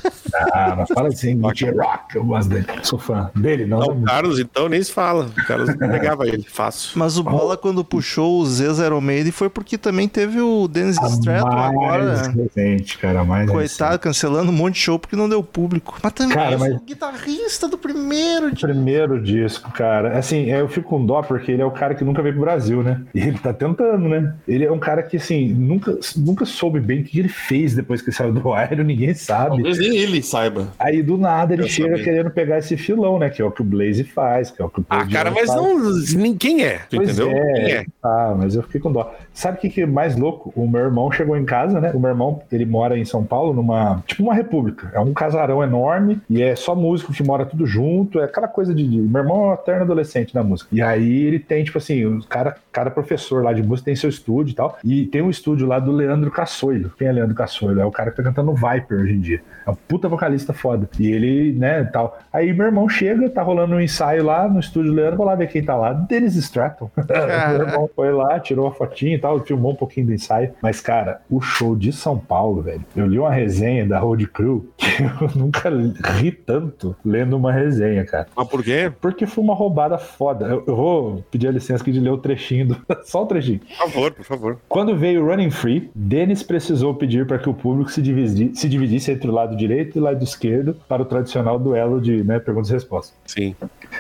Ah, 0.53 0.75
mas 0.79 0.89
fala 0.89 1.09
assim, 1.09 1.39
o 1.45 1.53
Tia 1.53 1.73
Rock, 1.73 2.17
eu 2.17 2.25
gosto 2.25 2.49
dele. 2.51 2.67
Sou 2.83 2.99
fã 2.99 3.31
dele, 3.35 3.67
não. 3.67 3.79
Não, 3.81 3.87
da 3.89 3.93
o 3.95 4.05
Carlos, 4.05 4.39
então, 4.39 4.69
nem 4.69 4.83
se 4.83 4.93
fala. 4.93 5.27
O 5.37 5.47
Carlos 5.47 5.75
pegava 5.77 6.27
ele, 6.27 6.43
fácil. 6.49 6.91
Mas 6.99 7.19
o 7.19 7.23
Bola, 7.23 7.57
quando 7.57 7.85
puxou 7.85 8.41
o 8.41 8.47
Zé 8.47 8.69
Iron 8.87 9.01
Maiden, 9.01 9.33
foi 9.33 9.49
porque 9.49 9.77
também 9.79 10.09
teve 10.09 10.41
o 10.41 10.69
Dennis 10.69 10.97
Stratton 11.03 11.47
mais 11.51 11.71
agora. 11.73 12.33
recente, 12.33 12.99
cara, 12.99 13.25
mais 13.25 13.51
Coitado, 13.51 13.99
cancelando 13.99 14.51
um 14.51 14.55
monte 14.55 14.75
de 14.75 14.81
show 14.81 14.99
porque 14.99 15.17
não 15.17 15.29
deu 15.29 15.43
público. 15.43 15.99
Mas 16.03 16.13
também 16.13 16.37
Cara, 16.37 16.59
mas- 16.59 16.75
o 16.75 16.81
guitarrista 16.81 17.69
do 17.69 17.79
primeiro 17.79 18.49
O 18.49 18.53
dia. 18.53 18.69
primeiro 18.69 19.23
disco, 19.23 19.71
cara. 19.73 20.19
Assim, 20.19 20.45
eu 20.51 20.69
fico 20.69 20.89
com 20.91 21.05
dó 21.05 21.23
porque 21.23 21.53
ele 21.53 21.63
é 21.63 21.65
o 21.65 21.71
cara 21.71 21.95
que 21.95 22.05
nunca 22.05 22.23
veio 22.23 22.35
pro 22.35 22.45
Brasil, 22.45 22.83
né? 22.83 23.01
E 23.15 23.21
ele 23.21 23.39
tá 23.39 23.53
tentando, 23.53 24.09
né? 24.09 24.35
Ele 24.47 24.58
é 24.65 24.73
um 24.73 24.79
cara 24.79 25.03
que, 25.03 25.17
assim, 25.17 25.49
nunca, 25.49 25.99
nunca 26.17 26.45
soube 26.45 26.81
bem 26.81 27.01
o 27.01 27.05
que 27.05 27.19
ele 27.19 27.29
fez 27.29 27.75
depois 27.75 28.01
que 28.03 28.11
saiu 28.13 28.33
do 28.33 28.41
Iron, 28.73 28.85
ninguém 28.85 29.15
sabe. 29.15 29.49
Talvez 29.57 29.79
nem 29.79 29.97
ele 29.97 30.23
saiba. 30.23 30.69
Aí 30.79 31.03
do 31.03 31.17
nada 31.19 31.55
ele 31.55 31.63
Eu 31.63 31.69
chega 31.69 31.91
sabia. 31.91 32.05
querendo 32.05 32.31
pegar 32.31 32.59
esse 32.59 32.77
filão, 32.77 33.19
né? 33.19 33.31
Que 33.31 33.43
é 33.43 33.45
o 33.45 33.51
que 33.51 33.61
o 33.63 33.65
Blaze 33.65 34.05
faz, 34.05 34.51
que 34.51 34.61
é 34.61 34.65
o 34.65 34.69
que 34.69 34.81
o 34.81 34.85
Ah, 34.89 34.99
Paul 34.99 35.11
cara, 35.11 35.31
Diano 35.31 35.37
mas 35.37 35.47
faz. 35.49 36.15
não. 36.15 36.21
nem- 36.23 36.37
Quem 36.37 36.63
é? 36.65 36.79
Tu 36.91 36.97
Pois 36.97 37.09
entendeu? 37.11 37.31
é, 37.37 37.53
Quem 37.55 37.73
é? 37.73 37.85
Ah, 38.03 38.35
mas 38.39 38.55
eu 38.55 38.63
fiquei 38.63 38.81
com 38.81 38.93
dó. 38.93 39.15
Sabe 39.39 39.57
o 39.57 39.61
que, 39.61 39.69
que 39.69 39.83
é 39.83 39.87
mais 39.87 40.17
louco? 40.17 40.53
O 40.57 40.67
meu 40.67 40.81
irmão 40.81 41.13
chegou 41.13 41.37
em 41.37 41.45
casa, 41.45 41.81
né? 41.81 41.93
O 41.95 42.01
meu 42.01 42.11
irmão, 42.11 42.43
ele 42.51 42.67
mora 42.67 42.99
em 42.99 43.05
São 43.05 43.23
Paulo, 43.23 43.55
numa. 43.55 44.03
Tipo 44.05 44.25
uma 44.25 44.35
república. 44.35 44.91
É 44.93 44.99
um 44.99 45.15
casarão 45.15 45.63
enorme 45.63 46.21
e 46.29 46.43
é 46.43 46.57
só 46.57 46.75
músico 46.75 47.13
que 47.13 47.23
mora 47.23 47.47
tudo 47.47 47.65
junto. 47.65 48.19
É 48.19 48.25
aquela 48.25 48.49
coisa 48.49 48.75
de. 48.75 48.85
Meu 48.85 49.23
irmão 49.23 49.45
é 49.45 49.51
um 49.51 49.55
eterno 49.55 49.83
adolescente 49.83 50.35
na 50.35 50.43
música. 50.43 50.69
E 50.73 50.83
aí 50.83 51.23
ele 51.23 51.39
tem, 51.39 51.63
tipo 51.63 51.79
assim, 51.79 52.05
o 52.05 52.21
cara, 52.25 52.57
cada 52.73 52.91
professor 52.91 53.45
lá 53.45 53.53
de 53.53 53.63
música 53.63 53.85
tem 53.85 53.95
seu 53.95 54.11
estúdio 54.11 54.51
e 54.51 54.55
tal. 54.57 54.77
E 54.85 55.07
tem 55.07 55.23
um 55.23 55.31
estúdio 55.31 55.69
lá 55.69 55.79
do 55.79 55.93
Leandro 55.93 56.33
Cassoilo. 56.33 56.91
Quem 56.99 57.07
é 57.07 57.13
Leandro 57.13 57.37
Cassoilo? 57.37 57.81
É 57.81 57.85
o 57.85 57.93
cara 57.93 58.11
que 58.11 58.17
tá 58.17 58.25
cantando 58.25 58.53
Viper 58.53 59.03
hoje 59.03 59.13
em 59.13 59.21
dia. 59.21 59.41
É 59.65 59.71
um 59.71 59.75
puta 59.75 60.09
vocalista 60.09 60.53
foda. 60.53 60.89
E 60.99 61.07
ele, 61.07 61.53
né, 61.53 61.85
tal. 61.85 62.19
Aí 62.33 62.53
meu 62.53 62.67
irmão 62.67 62.89
chega, 62.89 63.31
tá 63.31 63.43
rolando 63.43 63.77
um 63.77 63.81
ensaio 63.81 64.25
lá 64.25 64.49
no 64.49 64.59
estúdio 64.59 64.91
do 64.91 64.97
Leandro, 64.97 65.19
vou 65.19 65.27
lá 65.27 65.35
ver 65.35 65.49
quem 65.49 65.63
tá 65.63 65.77
lá. 65.77 65.93
Dennis 65.93 66.35
Stratton. 66.35 66.91
meu 66.97 67.67
irmão 67.69 67.91
foi 67.95 68.11
lá, 68.11 68.41
tirou 68.41 68.65
uma 68.65 68.73
fotinha 68.73 69.15
e 69.15 69.19
tal, 69.19 69.28
filmou 69.41 69.73
um 69.73 69.77
pouquinho 69.77 70.07
do 70.07 70.13
ensaio. 70.15 70.51
Mas, 70.63 70.81
cara, 70.81 71.21
o 71.31 71.41
show 71.41 71.75
de 71.77 71.93
São 71.93 72.19
Paulo, 72.19 72.63
velho, 72.63 72.85
eu 72.97 73.07
li 73.07 73.19
uma 73.19 73.31
resenha 73.33 73.87
da 73.87 73.99
Road 73.99 74.27
Crew 74.29 74.69
que 74.77 75.03
eu 75.03 75.31
nunca 75.35 75.71
ri 76.19 76.33
tanto 76.33 76.97
lendo 77.05 77.37
uma 77.37 77.53
resenha, 77.53 78.05
cara. 78.05 78.27
Mas 78.37 78.49
por 78.49 78.63
quê? 78.63 78.93
Porque 79.01 79.27
foi 79.27 79.43
uma 79.45 79.55
roubada 79.55 79.99
foda. 79.99 80.47
Eu, 80.47 80.65
eu 80.67 80.77
vou 80.77 81.25
pedir 81.31 81.49
a 81.49 81.53
licença 81.53 81.83
aqui 81.83 81.93
de 81.93 82.01
ler 82.01 82.11
o 82.11 82.19
trechinho, 82.19 82.69
do... 82.69 82.77
só 83.05 83.23
o 83.23 83.27
trechinho. 83.27 83.61
Por 83.61 83.77
favor, 83.91 84.13
por 84.13 84.25
favor. 84.25 84.59
Quando 84.69 84.97
veio 84.97 85.25
o 85.25 85.27
Running 85.29 85.51
Free, 85.51 85.91
Dennis 85.95 86.43
precisou 86.43 86.95
pedir 86.95 87.27
para 87.27 87.39
que 87.39 87.49
o 87.49 87.55
público 87.55 87.91
se, 87.91 88.01
dividi- 88.03 88.53
se 88.55 88.69
dividisse 88.69 89.11
entre 89.13 89.29
o 89.29 89.33
lado 89.33 89.57
direito 89.57 89.97
e 89.97 90.01
o 90.01 90.05
lado 90.05 90.23
esquerdo 90.23 90.77
para 90.89 91.03
o 91.03 91.05
tradicional 91.05 91.59
duelo 91.59 92.01
de 92.01 92.23
né, 92.25 92.39
perguntas 92.39 92.71
e 92.71 92.73
respostas. 92.75 93.15
Sim. 93.27 93.55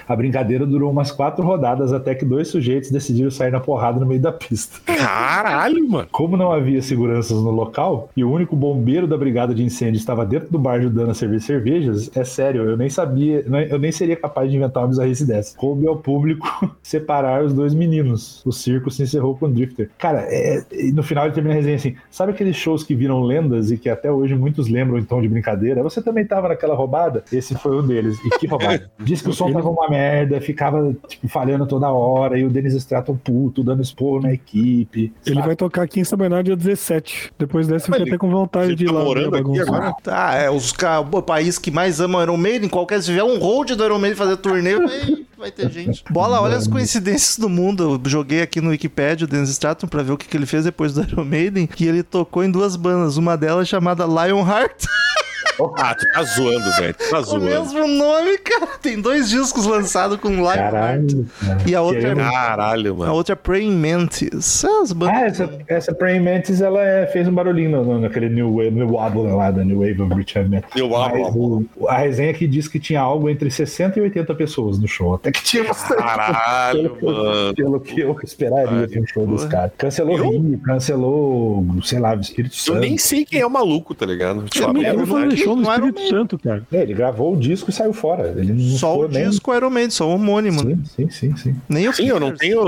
A 0.07 0.14
brincadeira 0.14 0.66
durou 0.66 0.91
umas 0.91 1.11
quatro 1.11 1.45
rodadas 1.45 1.93
até 1.93 2.14
que 2.14 2.24
dois 2.24 2.49
sujeitos 2.49 2.91
decidiram 2.91 3.31
sair 3.31 3.51
na 3.51 3.61
porrada 3.61 3.99
no 3.99 4.07
meio 4.07 4.20
da 4.20 4.33
pista. 4.33 4.79
Caralho, 5.09 5.89
mano. 5.89 6.07
Como 6.13 6.37
não 6.37 6.53
havia 6.53 6.83
seguranças 6.83 7.43
no 7.43 7.51
local 7.51 8.11
e 8.15 8.23
o 8.23 8.31
único 8.31 8.55
bombeiro 8.55 9.07
da 9.07 9.17
brigada 9.17 9.55
de 9.55 9.65
incêndio 9.65 9.99
estava 9.99 10.27
dentro 10.27 10.51
do 10.51 10.59
bar 10.59 10.75
ajudando 10.75 11.11
a 11.11 11.15
servir 11.15 11.41
cervejas, 11.41 12.11
é 12.15 12.25
sério, 12.25 12.63
eu 12.69 12.77
nem 12.77 12.91
sabia, 12.91 13.43
eu 13.71 13.79
nem 13.79 13.91
seria 13.91 14.17
capaz 14.17 14.51
de 14.51 14.57
inventar 14.59 14.83
uma 14.83 14.91
bizarrice 14.91 15.25
dessa. 15.27 15.57
Coube 15.57 15.89
ao 15.89 15.97
público 15.97 16.47
separar 16.83 17.43
os 17.43 17.55
dois 17.55 17.73
meninos. 17.73 18.43
O 18.45 18.53
circo 18.53 18.91
se 18.91 19.03
encerrou 19.03 19.35
com 19.35 19.47
o 19.47 19.49
Drifter. 19.49 19.89
Cara, 19.97 20.26
é- 20.29 20.63
e 20.72 20.93
no 20.93 21.03
final 21.03 21.25
ele 21.25 21.33
termina 21.33 21.55
a 21.55 21.57
resenha 21.57 21.76
assim: 21.76 21.97
sabe 22.11 22.33
aqueles 22.33 22.57
shows 22.57 22.83
que 22.85 22.95
viram 22.95 23.22
lendas 23.22 23.71
e 23.71 23.79
que 23.79 23.89
até 23.89 24.13
hoje 24.13 24.35
muitos 24.35 24.68
lembram 24.68 24.99
em 24.99 25.05
tom 25.05 25.22
de 25.22 25.29
brincadeira? 25.29 25.83
Você 25.83 26.03
também 26.03 26.26
tava 26.26 26.49
naquela 26.49 26.75
roubada? 26.75 27.25
Esse 27.33 27.55
foi 27.55 27.80
um 27.80 27.87
deles. 27.87 28.18
E 28.26 28.30
que 28.39 28.47
roubada? 28.47 28.91
Diz 29.01 29.22
que 29.22 29.30
o 29.30 29.33
som 29.33 29.51
tava 29.51 29.71
uma 29.71 29.89
merda, 29.89 30.39
ficava 30.39 30.95
tipo, 31.09 31.29
falhando 31.29 31.67
toda 31.67 31.91
hora, 31.91 32.39
e 32.39 32.45
o 32.45 32.51
Denis 32.51 32.75
Stratton 32.75 33.17
puto, 33.17 33.64
dando 33.64 33.80
esporro 33.80 34.21
na 34.21 34.33
equipe. 34.35 34.97
Ele 35.25 35.34
sabe? 35.37 35.46
vai 35.46 35.57
tocar 35.57 35.83
aqui 35.83 36.00
em 36.00 36.04
São 36.04 36.18
Bernardo 36.18 36.46
dia 36.46 36.57
17. 36.57 37.33
Depois 37.38 37.66
dessa 37.66 37.88
eu 37.88 37.95
fiquei 37.95 38.08
até 38.08 38.18
com 38.18 38.30
vontade 38.30 38.75
de 38.75 38.84
ir 38.84 38.87
tá 38.87 38.92
lá. 38.92 39.04
morando 39.04 39.37
aqui 39.37 39.61
agora? 39.61 39.95
Tá, 40.03 40.34
é 40.34 40.50
os 40.50 40.72
o 41.12 41.22
país 41.22 41.58
que 41.58 41.70
mais 41.70 42.00
ama 42.00 42.18
o 42.18 42.22
Iron 42.22 42.37
Maiden, 42.37 42.68
qualquer 42.68 43.00
se 43.00 43.07
tiver 43.07 43.25
um 43.25 43.38
hold 43.38 43.70
do 43.70 43.84
Iron 43.84 43.99
Maiden 43.99 44.16
fazer 44.16 44.37
turnê, 44.37 44.76
vai, 44.76 45.26
vai 45.37 45.50
ter 45.50 45.70
gente. 45.70 46.04
Bola, 46.11 46.41
olha 46.41 46.57
as 46.57 46.66
coincidências 46.66 47.38
do 47.38 47.49
mundo. 47.49 48.00
Eu 48.04 48.11
joguei 48.11 48.42
aqui 48.42 48.61
no 48.61 48.70
Wikipedia 48.70 49.25
o 49.25 49.29
Dennis 49.29 49.50
Stratton 49.50 49.87
pra 49.87 50.03
ver 50.03 50.12
o 50.12 50.16
que, 50.16 50.26
que 50.26 50.37
ele 50.37 50.46
fez 50.46 50.64
depois 50.64 50.95
do 50.95 51.03
Iron 51.03 51.25
Maiden, 51.25 51.68
e 51.79 51.87
ele 51.87 52.03
tocou 52.03 52.42
em 52.45 52.50
duas 52.50 52.76
bandas, 52.76 53.16
uma 53.16 53.37
delas 53.37 53.68
chamada 53.68 54.04
Lionheart, 54.04 54.84
Ah, 55.76 55.95
tu 55.95 56.05
tá 56.13 56.22
zoando, 56.22 56.71
velho. 56.79 56.95
Tu 56.95 57.11
tá 57.11 57.18
o 57.18 57.22
zoando. 57.25 57.45
mesmo 57.47 57.87
nome, 57.89 58.39
cara. 58.39 58.67
Tem 58.80 59.01
dois 59.01 59.29
discos 59.29 59.67
lançados 59.67 60.17
com 60.18 60.29
Lionheart. 60.29 60.57
Caralho. 60.72 61.26
cara. 61.45 61.59
E 61.67 61.75
a 61.75 61.83
outra, 61.83 62.09
é, 62.09 62.14
Caralho, 62.14 62.93
a 62.93 62.97
mano. 62.97 63.13
outra 63.14 63.33
é 63.33 63.37
Praying 63.37 63.72
Mantis. 63.76 64.64
É 64.64 64.68
as 64.83 64.93
bandas. 64.93 65.17
Ah, 65.17 65.26
essa, 65.26 65.59
essa 65.68 65.95
Praying 65.95 66.21
Mantis, 66.21 66.61
ela 66.61 66.80
é- 66.83 67.07
fez 67.09 67.26
um 67.26 67.33
barulhinho 67.33 67.71
no- 67.83 68.01
naquele 68.01 68.29
New 68.29 68.57
Wave, 68.57 68.71
New 68.71 68.91
Wobble 68.93 69.22
lá, 69.33 69.51
da 69.51 69.64
New 69.64 69.80
Wave 69.80 70.01
of 70.03 70.14
Rich 70.14 70.37
Heavy 70.39 70.51
Metal. 70.51 70.71
New 70.75 70.89
Wobble. 70.89 71.68
O- 71.76 71.89
A 71.89 71.99
resenha 71.99 72.30
aqui 72.30 72.47
diz 72.47 72.68
que 72.68 72.79
tinha 72.79 73.01
algo 73.01 73.29
entre 73.29 73.51
60 73.51 73.99
e 73.99 74.03
80 74.03 74.35
pessoas 74.35 74.79
no 74.79 74.87
show. 74.87 75.14
Até 75.14 75.33
que 75.33 75.43
tinha 75.43 75.64
bastante. 75.64 76.03
Caralho, 76.03 76.91
Pelo, 76.97 77.13
mano. 77.13 77.55
pelo 77.55 77.80
que 77.80 78.01
eu 78.01 78.17
esperaria 78.22 78.87
de 78.87 79.01
um 79.01 79.07
show 79.07 79.26
desse 79.26 79.45
porra. 79.45 79.49
cara. 79.49 79.72
Cancelou 79.76 80.18
Eu? 80.18 80.30
Rio, 80.30 80.59
cancelou, 80.64 81.64
sei 81.83 81.99
lá, 81.99 82.14
o 82.14 82.21
Espírito 82.21 82.53
Eu 82.55 82.59
Santo. 82.75 82.80
nem 82.80 82.99
sei 82.99 83.25
quem 83.25 83.41
é 83.41 83.47
o 83.47 83.51
maluco, 83.51 83.95
tá 83.95 84.05
ligado? 84.07 84.43
Deixa 84.43 84.64
eu 84.64 84.71
Ele 84.76 85.07
falar 85.07 85.26
show 85.49 85.57
no 85.57 85.62
Não 85.62 85.72
era 85.72 85.83
o 85.84 85.88
Espírito. 85.88 86.11
Santo, 86.11 86.38
cara. 86.38 86.62
É, 86.72 86.83
ele 86.83 86.95
gravou 86.95 87.34
o 87.34 87.37
disco 87.37 87.70
e 87.70 87.72
saiu 87.72 87.92
fora. 87.92 88.34
Só 88.79 88.99
o 89.00 89.08
nem- 89.08 89.29
disco 89.29 89.54
Iron 89.54 89.70
Maiden, 89.70 89.91
só 89.91 90.08
o 90.08 90.14
homônimo. 90.14 90.62
né? 90.64 90.79
Sim, 90.96 91.08
sim, 91.11 91.30
sim, 91.30 91.37
sim. 91.37 91.57
Nem 91.68 91.88
o 91.88 91.92
Sim, 91.92 92.08
eu 92.08 92.20
não 92.20 92.34
tenho. 92.34 92.58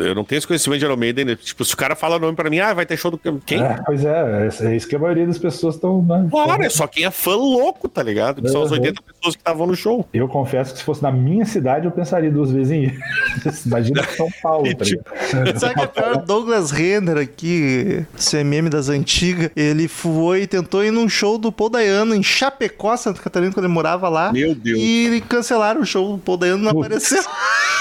Eu 0.00 0.14
não 0.14 0.24
tenho 0.24 0.38
esse 0.38 0.46
conhecimento 0.46 0.80
de 0.80 0.84
Iron 0.86 0.96
Maiden. 0.96 1.24
né? 1.24 1.36
Tipo, 1.36 1.64
se 1.64 1.74
o 1.74 1.76
cara 1.76 1.94
fala 1.96 2.16
o 2.16 2.18
nome 2.18 2.34
pra 2.36 2.50
mim, 2.50 2.58
ah, 2.58 2.74
vai 2.74 2.84
ter 2.86 2.96
show 2.96 3.10
do. 3.10 3.18
Quem? 3.44 3.62
É, 3.62 3.78
pois 3.84 4.04
é, 4.04 4.48
é 4.62 4.76
isso 4.76 4.86
que 4.88 4.96
a 4.96 4.98
maioria 4.98 5.26
das 5.26 5.38
pessoas 5.38 5.74
estão. 5.76 6.02
Né, 6.02 6.28
Claro, 6.30 6.62
é 6.62 6.68
só 6.68 6.86
quem 6.86 7.04
é 7.04 7.10
fã 7.10 7.34
louco, 7.34 7.88
tá 7.88 8.02
ligado? 8.02 8.42
Que 8.42 8.48
são 8.48 8.62
as 8.62 8.70
Uhum. 8.70 8.76
80 8.78 9.02
pessoas 9.02 9.34
que 9.34 9.40
estavam 9.40 9.66
no 9.66 9.74
show. 9.76 10.06
Eu 10.12 10.28
confesso 10.28 10.72
que 10.72 10.78
se 10.78 10.84
fosse 10.84 11.02
na 11.02 11.10
minha 11.10 11.44
cidade, 11.44 11.86
eu 11.86 11.90
pensaria 11.90 12.30
duas 12.30 12.50
vezes 12.50 12.72
em 12.72 12.84
ir. 12.84 12.98
Imagina 13.66 14.02
São 14.16 14.28
Paulo, 14.42 14.66
E 14.66 14.74
tá 14.74 14.84
tipo- 14.84 15.02
ligado? 15.32 15.58
Sabe 15.58 15.74
que 15.74 15.80
é 15.80 15.86
pior? 15.86 16.16
Douglas 16.24 16.70
Renner 16.70 17.16
aqui, 17.18 18.04
CMM 18.16 18.68
das 18.68 18.88
antigas, 18.88 19.50
ele 19.56 19.88
foi, 19.88 20.46
tentou 20.46 20.84
ir 20.84 20.90
num 20.90 21.08
show 21.08 21.38
do 21.38 21.50
Paul 21.52 21.70
Dayano 21.70 22.07
em 22.14 22.22
Chapecó, 22.22 22.96
Santa 22.96 23.20
Catarina, 23.20 23.52
quando 23.52 23.64
ele 23.66 23.74
morava 23.74 24.08
lá. 24.08 24.32
Meu 24.32 24.54
Deus. 24.54 24.78
E 24.80 25.22
cancelaram 25.28 25.80
o 25.80 25.86
show, 25.86 26.14
o 26.14 26.18
Paul 26.18 26.36
Dayano 26.38 26.62
não 26.64 26.72
Putz. 26.72 26.86
apareceu. 26.86 27.22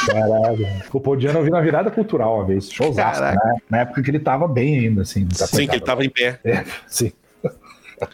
Caralho. 0.05 0.67
O 0.93 0.99
Podiano 0.99 1.39
eu 1.39 1.43
vi 1.43 1.49
na 1.49 1.61
virada 1.61 1.89
cultural 1.89 2.37
uma 2.37 2.45
vez. 2.45 2.71
Showzaço, 2.71 3.21
né? 3.21 3.35
Na 3.69 3.79
época 3.79 4.01
que 4.01 4.09
ele 4.11 4.19
tava 4.19 4.47
bem 4.47 4.79
ainda, 4.79 5.01
assim. 5.01 5.27
Sim, 5.31 5.67
que 5.67 5.75
ele 5.75 5.83
tava 5.83 6.03
em 6.03 6.09
pé. 6.09 6.39
É, 6.43 6.63
sim. 6.87 7.11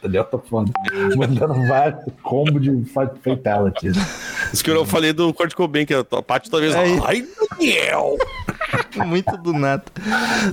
Daniel 0.01 0.23
tá 0.26 0.38
foda. 0.38 0.72
Mandando 1.15 1.53
vários 1.68 2.03
combos 2.22 2.61
de 2.61 2.85
fa- 2.91 3.11
fatalities. 3.23 3.95
Isso 4.51 4.64
que 4.64 4.69
eu 4.72 4.85
falei 4.85 5.14
do 5.14 5.34
Kurt 5.34 5.53
Cobain, 5.53 5.85
que 5.85 5.93
a 5.93 6.03
parte 6.03 6.49
talvez. 6.49 6.76
Aí. 6.76 6.99
Ai, 7.05 7.26
Daniel! 7.49 8.18
Muito 9.05 9.35
do 9.38 9.53
nada. 9.53 9.84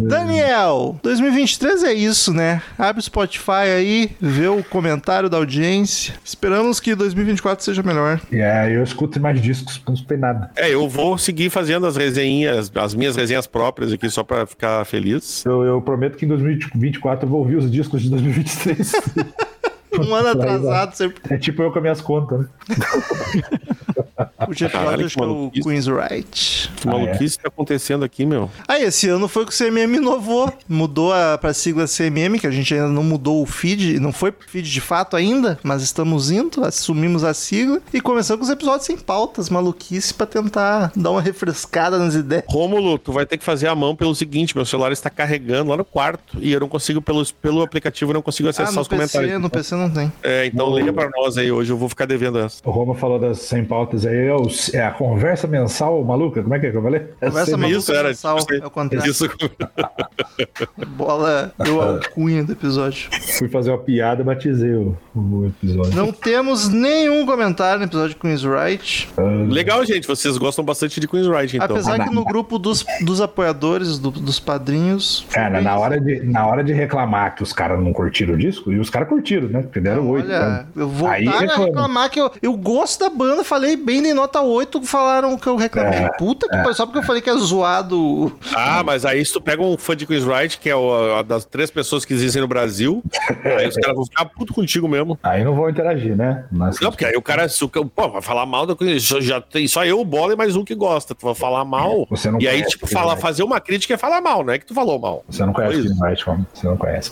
Daniel, 0.01 0.99
2023 1.03 1.85
é 1.85 1.93
isso, 1.93 2.33
né? 2.33 2.63
Abre 2.79 3.01
o 3.01 3.03
Spotify 3.03 3.51
aí, 3.77 4.11
vê 4.21 4.47
o 4.49 4.63
comentário 4.65 5.29
da 5.29 5.37
audiência. 5.37 6.15
Esperamos 6.25 6.81
que 6.81 6.95
2024 6.95 7.65
seja 7.65 7.83
melhor. 7.83 8.21
E 8.31 8.41
aí 8.41 8.75
eu 8.75 8.83
escuto 8.83 9.21
mais 9.21 9.41
discos, 9.41 9.81
não 9.87 9.95
escutei 9.95 10.17
nada. 10.19 10.51
É, 10.57 10.73
eu 10.73 10.89
vou 10.89 11.17
seguir 11.19 11.51
fazendo 11.51 11.87
as 11.87 11.97
resenhas, 11.97 12.71
as 12.75 12.95
minhas 12.95 13.17
resenhas 13.17 13.47
próprias 13.47 13.93
aqui, 13.93 14.09
só 14.11 14.23
pra 14.23 14.47
ficar 14.47 14.85
feliz. 14.85 15.45
Eu, 15.45 15.63
eu 15.63 15.81
prometo 15.81 16.17
que 16.17 16.25
em 16.25 16.29
2024 16.29 17.27
eu 17.27 17.31
vou 17.31 17.41
ouvir 17.41 17.57
os 17.57 17.71
discos 17.71 18.03
de 18.03 18.11
2023. 18.11 18.93
Um 19.93 20.15
ano 20.15 20.29
atrasado, 20.29 20.95
sempre. 20.95 21.35
é 21.35 21.37
tipo 21.37 21.63
eu 21.63 21.73
com 21.73 21.79
as 21.79 21.83
minhas 21.83 22.01
contas, 22.01 22.41
né? 22.41 22.49
O 24.49 24.55
Jeff 24.55 24.73
Caralho, 24.73 25.03
Lodge, 25.03 25.15
que 25.17 25.23
acho 25.23 25.51
que 25.53 25.59
é 25.59 25.61
o. 25.63 25.65
Queen's 25.65 25.87
Right. 25.87 26.71
Que 26.77 26.87
maluquice 26.87 27.39
tá 27.39 27.49
acontecendo 27.49 28.05
aqui, 28.05 28.25
meu. 28.25 28.51
Ah, 28.67 28.79
esse 28.81 29.09
ano 29.09 29.29
foi 29.29 29.45
que 29.47 29.53
o 29.53 29.57
CMM 29.57 29.97
inovou. 29.97 30.53
Mudou 30.69 31.13
a, 31.13 31.37
pra 31.39 31.53
sigla 31.53 31.85
CMM, 31.87 32.39
que 32.39 32.47
a 32.47 32.51
gente 32.51 32.73
ainda 32.75 32.89
não 32.89 33.03
mudou 33.03 33.43
o 33.43 33.47
feed, 33.47 33.99
não 34.01 34.13
foi 34.13 34.33
feed 34.49 34.69
de 34.71 34.81
fato 34.81 35.17
ainda, 35.17 35.59
mas 35.63 35.83
estamos 35.83 36.31
indo, 36.31 36.65
assumimos 36.65 37.25
a 37.25 37.35
sigla 37.35 37.81
e 37.93 38.01
começamos 38.01 38.41
com 38.41 38.45
os 38.45 38.51
episódios 38.51 38.87
sem 38.87 38.97
pautas, 38.97 39.49
maluquice, 39.51 40.15
pra 40.15 40.27
tentar 40.27 40.93
dar 40.97 41.11
uma 41.11 41.21
refrescada 41.21 41.99
nas 41.99 42.15
ideias. 42.15 42.45
Rômulo, 42.49 42.99
tu 42.99 43.13
vai 43.13 43.27
ter 43.27 43.37
que 43.39 43.45
fazer 43.45 43.69
a 43.69 43.75
mão 43.75 43.95
pelo 43.97 44.15
seguinte: 44.15 44.57
meu 44.57 44.65
celular 44.65 44.93
está 44.93 45.11
carregando 45.11 45.71
lá 45.71 45.77
no 45.77 45.85
quarto 45.85 46.39
e 46.41 46.53
eu 46.53 46.61
não 46.61 46.69
consigo, 46.69 47.01
pelo, 47.03 47.25
pelo 47.43 47.63
aplicativo, 47.63 48.11
eu 48.11 48.15
não 48.15 48.23
consigo 48.23 48.49
Ah, 48.49 48.51
acessar 48.51 48.73
no 48.75 48.81
os 48.81 48.89
PC, 48.89 48.97
comentários. 49.19 49.43
no 49.43 49.51
PC 49.51 49.75
não 49.75 49.91
tem. 49.91 50.13
É, 50.23 50.47
então 50.47 50.75
liga 50.77 50.93
pra 50.93 51.09
nós 51.11 51.37
aí 51.37 51.51
hoje, 51.51 51.71
eu 51.73 51.77
vou 51.77 51.89
ficar 51.89 52.07
devendo 52.07 52.39
essa. 52.39 52.61
O 52.65 52.71
Roma 52.71 52.95
falou 52.95 53.19
das 53.19 53.39
100 53.41 53.65
pautas 53.65 54.07
aí. 54.07 54.10
É, 54.11 54.35
o- 54.35 54.49
é 54.75 54.83
a 54.85 54.91
conversa 54.91 55.47
mensal 55.47 56.03
maluca? 56.05 56.43
Como 56.43 56.55
é 56.55 56.59
que 56.59 56.67
é 56.67 56.71
que 56.71 56.77
eu 56.77 56.83
falei? 56.83 57.07
É 57.21 57.27
Conversa 57.29 57.57
maluca 57.57 57.79
Isso 57.79 57.93
era. 57.93 58.09
mensal, 58.09 58.39
tipo, 58.39 58.55
é 58.55 58.67
o 58.67 58.71
contrário. 58.71 59.11
isso. 59.11 59.29
Bola 60.97 61.53
deu 61.63 61.81
a 61.81 61.87
alcunha 61.95 62.43
do 62.45 62.53
episódio. 62.53 63.09
Fui 63.39 63.49
fazer 63.49 63.71
uma 63.71 63.79
piada, 63.79 64.23
batizei 64.25 64.73
o, 64.75 64.97
o 65.15 65.47
episódio. 65.47 65.95
Não 65.95 66.13
temos 66.13 66.69
nenhum 66.69 67.25
comentário 67.27 67.79
no 67.81 67.87
episódio 67.87 68.11
de 68.11 68.17
Queen's 68.17 68.43
Right. 68.43 69.09
Legal, 69.49 69.85
gente. 69.85 70.07
Vocês 70.07 70.37
gostam 70.39 70.65
bastante 70.65 71.01
de 71.01 71.07
Queen's 71.09 71.27
Right, 71.27 71.57
então. 71.57 71.67
Apesar 71.77 72.03
que 72.05 72.15
no 72.15 72.25
grupo 72.25 72.59
dos, 72.59 72.85
dos 73.03 73.21
apoiadores, 73.21 73.99
do- 73.99 74.11
dos 74.11 74.41
padrinhos. 74.41 75.27
Cara, 75.31 75.61
na 75.61 75.77
hora, 75.79 76.01
de, 76.01 76.21
na 76.25 76.47
hora 76.47 76.63
de 76.65 76.73
reclamar 76.73 77.35
que 77.35 77.43
os 77.43 77.53
caras 77.53 77.79
não 77.83 77.93
curtiram 77.93 78.35
o 78.35 78.39
disco, 78.39 78.73
e 78.73 78.79
os 78.79 78.91
caras 78.91 79.09
curtiram, 79.09 79.49
né? 79.49 79.63
Porque 79.63 79.81
deram 79.81 80.09
oito. 80.09 80.27
Olha, 80.27 80.49
né? 80.49 80.67
eu 80.77 80.89
vou 80.89 81.09
Aí 81.09 81.25
reclamar 81.27 82.11
que 82.11 82.21
eu, 82.21 82.31
eu 82.43 82.53
gosto 82.57 83.01
da 83.01 83.11
banda, 83.11 83.45
falei 83.45 83.77
bem 83.77 84.00
em 84.09 84.15
nota 84.15 84.41
8 84.41 84.83
falaram 84.83 85.37
que 85.37 85.47
eu 85.47 85.57
reclamei. 85.57 85.99
É, 86.01 86.09
Puta 86.13 86.47
que 86.49 86.57
pariu, 86.57 86.75
só 86.75 86.85
porque 86.87 86.99
eu 86.99 87.03
falei 87.03 87.21
que 87.23 87.31
é 87.31 87.37
zoado. 87.37 88.33
Ah, 88.55 88.83
mas 88.85 89.05
aí 89.05 89.25
se 89.25 89.33
tu 89.33 89.41
pega 89.41 89.63
um 89.63 89.77
fã 89.77 89.97
de 89.97 90.07
Chris 90.07 90.25
Wright, 90.25 90.59
que 90.59 90.69
é 90.69 90.77
o- 90.77 91.15
a 91.19 91.23
das 91.23 91.45
três 91.45 91.71
pessoas 91.71 92.05
que 92.05 92.13
existem 92.13 92.41
no 92.43 92.49
Brasil, 92.49 93.03
aí 93.45 93.69
os 93.69 93.77
caras 93.77 93.97
vão 93.97 94.05
ficar 94.05 94.25
puto 94.27 94.53
contigo 94.55 94.89
mesmo. 94.89 95.19
Aí 95.23 95.45
não 95.45 95.55
vão 95.55 95.69
interagir, 95.69 96.17
né? 96.17 96.45
Mas, 96.51 96.81
Não, 96.81 96.91
porque 96.91 97.05
aí 97.05 97.17
o 97.17 97.23
cara, 97.23 97.49
se 97.49 97.67
pô, 97.69 98.09
vai 98.09 98.23
falar 98.23 98.47
mal 98.47 98.67
da 98.67 98.75
coisa, 98.75 98.99
só- 99.01 99.21
já 99.21 99.41
tem 99.41 99.67
só 99.69 99.85
eu, 99.85 100.01
o 100.01 100.05
bola 100.05 100.33
e 100.33 100.37
mais 100.37 100.57
um 100.57 100.65
que 100.65 100.75
gosta. 100.75 101.15
Tu 101.15 101.25
vai 101.25 101.35
falar 101.35 101.65
mal. 101.65 102.07
Você 102.11 102.31
não 102.31 102.41
e 102.41 102.49
aí, 102.49 102.63
tipo, 102.65 102.87
falar, 102.87 103.17
fazer 103.17 103.43
uma 103.43 103.61
crítica 103.61 103.95
é 103.95 103.97
falar 103.97 104.21
mal, 104.21 104.45
não 104.45 104.53
é 104.53 104.59
que 104.59 104.67
tu 104.67 104.75
falou 104.75 104.99
mal. 104.99 105.25
Você 105.29 105.45
não 105.45 105.53
conhece. 105.53 105.79
Chris 105.83 106.01
Wright, 106.01 106.25
como? 106.25 106.47
Você 106.53 106.67
não 106.67 106.77
conhece. 106.77 107.11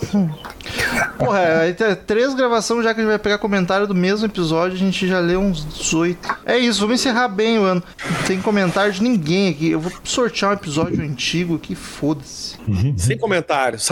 Porra, 1.19 1.60
aí 1.62 1.74
tem 1.74 1.94
três 1.94 2.35
gravações 2.35 2.85
já 2.85 2.94
que 2.94 3.01
a 3.01 3.02
gente 3.02 3.10
vai 3.10 3.19
pegar 3.19 3.39
comentário 3.39 3.86
do 3.86 3.94
mesmo 3.94 4.27
episódio, 4.27 4.74
a 4.74 4.78
gente 4.78 5.06
já 5.06 5.19
leu 5.20 5.40
uns 5.40 5.65
18. 5.65 6.36
É 6.47 6.56
isso, 6.59 6.77
vamos 6.78 7.00
encerrar 7.00 7.28
bem 7.28 7.59
o 7.59 7.62
ano. 7.62 7.82
Não 8.10 8.22
tem 8.26 8.40
comentário 8.40 8.92
de 8.92 9.02
ninguém 9.02 9.48
aqui. 9.48 9.70
Eu 9.70 9.80
vou 9.80 9.92
sortear 10.05 10.52
um 10.52 10.55
episódio 10.55 11.02
antigo 11.02 11.56
aqui, 11.56 11.74
foda-se. 11.74 12.56
Sem 12.96 13.18
comentários. 13.18 13.90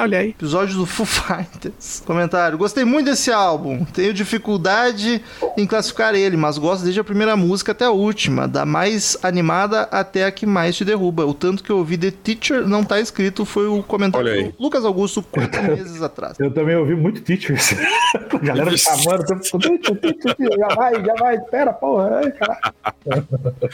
Olha 0.00 0.18
aí. 0.18 0.30
Episódio 0.30 0.76
do 0.76 0.86
Foo 0.86 1.06
Fighters. 1.06 2.02
Comentário. 2.06 2.58
Gostei 2.58 2.84
muito 2.84 3.06
desse 3.06 3.30
álbum. 3.30 3.84
Tenho 3.84 4.12
dificuldade 4.14 5.22
em 5.56 5.66
classificar 5.66 6.14
ele, 6.14 6.36
mas 6.36 6.58
gosto 6.58 6.82
desde 6.82 7.00
a 7.00 7.04
primeira 7.04 7.36
música 7.36 7.72
até 7.72 7.84
a 7.84 7.90
última. 7.90 8.46
Da 8.46 8.64
mais 8.64 9.16
animada 9.22 9.82
até 9.90 10.24
a 10.24 10.30
que 10.30 10.46
mais 10.46 10.76
te 10.76 10.84
derruba. 10.84 11.26
O 11.26 11.34
tanto 11.34 11.62
que 11.62 11.70
eu 11.70 11.78
ouvi 11.78 11.98
The 11.98 12.10
Teacher 12.10 12.66
não 12.66 12.84
tá 12.84 13.00
escrito 13.00 13.44
foi 13.44 13.66
o 13.66 13.82
comentário 13.82 14.52
do 14.52 14.62
Lucas 14.62 14.84
Augusto 14.84 15.22
quatro 15.22 15.62
meses 15.62 16.02
atrás. 16.02 16.38
Eu 16.38 16.50
também 16.50 16.76
ouvi 16.76 16.94
muito 16.94 17.20
teachers. 17.20 17.74
A 18.14 18.38
galera 18.38 18.70
me 18.70 18.78
chamando, 18.78 19.24
teacher, 19.24 19.60
teacher, 19.60 20.34
teacher, 20.36 20.58
já 20.58 20.68
vai, 20.74 21.04
já 21.04 21.14
vai, 21.14 21.36
espera, 21.36 21.72
porra. 21.96 22.20
Ai. 22.20 23.24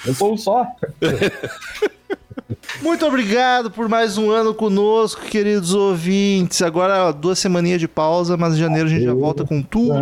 Eu 0.06 0.14
sou 0.14 0.32
um 0.34 0.36
só. 0.36 0.66
Muito 2.80 3.06
obrigado 3.06 3.70
por 3.70 3.88
mais 3.88 4.18
um 4.18 4.30
ano 4.30 4.54
conosco, 4.54 5.22
queridos 5.22 5.74
ouvintes. 5.74 6.62
Agora 6.62 7.08
ó, 7.08 7.12
duas 7.12 7.38
semaninhas 7.38 7.80
de 7.80 7.88
pausa, 7.88 8.36
mas 8.36 8.54
em 8.54 8.58
janeiro 8.58 8.88
a 8.88 8.90
gente 8.90 9.04
já 9.04 9.14
volta 9.14 9.44
com 9.44 9.62
tudo. 9.62 9.94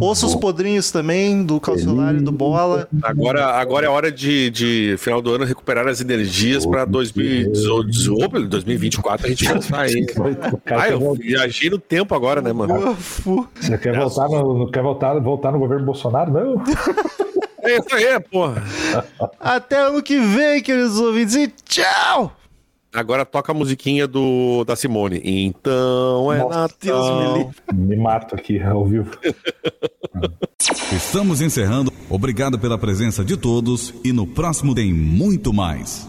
Ouça 0.00 0.26
os 0.26 0.34
podrinhos 0.34 0.90
também, 0.90 1.44
do 1.44 1.60
Calcionário 1.60 2.20
e 2.20 2.22
do 2.22 2.32
Bola. 2.32 2.88
Agora, 3.02 3.46
agora 3.46 3.86
é 3.86 3.88
hora 3.88 4.10
de, 4.10 4.50
de, 4.50 4.96
final 4.98 5.20
do 5.20 5.32
ano, 5.32 5.44
recuperar 5.44 5.86
as 5.86 6.00
energias 6.00 6.64
pra 6.64 6.84
2018, 6.84 8.48
2024 8.48 9.26
a 9.26 9.28
gente 9.30 9.44
voltar 9.44 9.80
aí. 9.80 10.06
O 10.52 10.58
cara 10.64 10.82
Ah, 10.82 10.90
eu 10.90 11.14
viajei 11.14 11.70
no 11.70 11.78
tempo 11.78 12.14
agora, 12.14 12.40
né, 12.40 12.52
mano? 12.52 12.96
Você 12.96 13.78
quer 13.78 13.96
voltar, 13.96 14.28
no, 14.28 14.70
quer 14.70 14.82
voltar, 14.82 15.20
voltar 15.20 15.52
no 15.52 15.58
governo 15.58 15.84
Bolsonaro? 15.84 16.32
Não. 16.32 16.62
É 17.62 17.78
isso 17.78 17.94
aí, 17.94 18.20
porra. 18.20 18.62
Até 19.38 19.78
ano 19.78 20.02
que 20.02 20.18
vem, 20.18 20.62
queridos 20.62 20.98
ouvintes, 20.98 21.34
e 21.36 21.48
tchau! 21.64 22.36
Agora 22.94 23.24
toca 23.24 23.52
a 23.52 23.54
musiquinha 23.54 24.06
do, 24.06 24.64
da 24.64 24.76
Simone. 24.76 25.20
Então 25.24 26.30
é 26.32 26.38
Nossa, 26.38 26.68
me 26.82 26.90
Natal. 26.90 27.36
livre. 27.38 27.54
Me 27.72 27.96
mato 27.96 28.34
aqui 28.34 28.60
ao 28.62 28.84
vivo. 28.84 29.10
Estamos 30.92 31.40
encerrando. 31.40 31.90
Obrigado 32.10 32.58
pela 32.58 32.76
presença 32.76 33.24
de 33.24 33.36
todos 33.36 33.94
e 34.04 34.12
no 34.12 34.26
próximo 34.26 34.74
tem 34.74 34.92
muito 34.92 35.52
mais. 35.54 36.00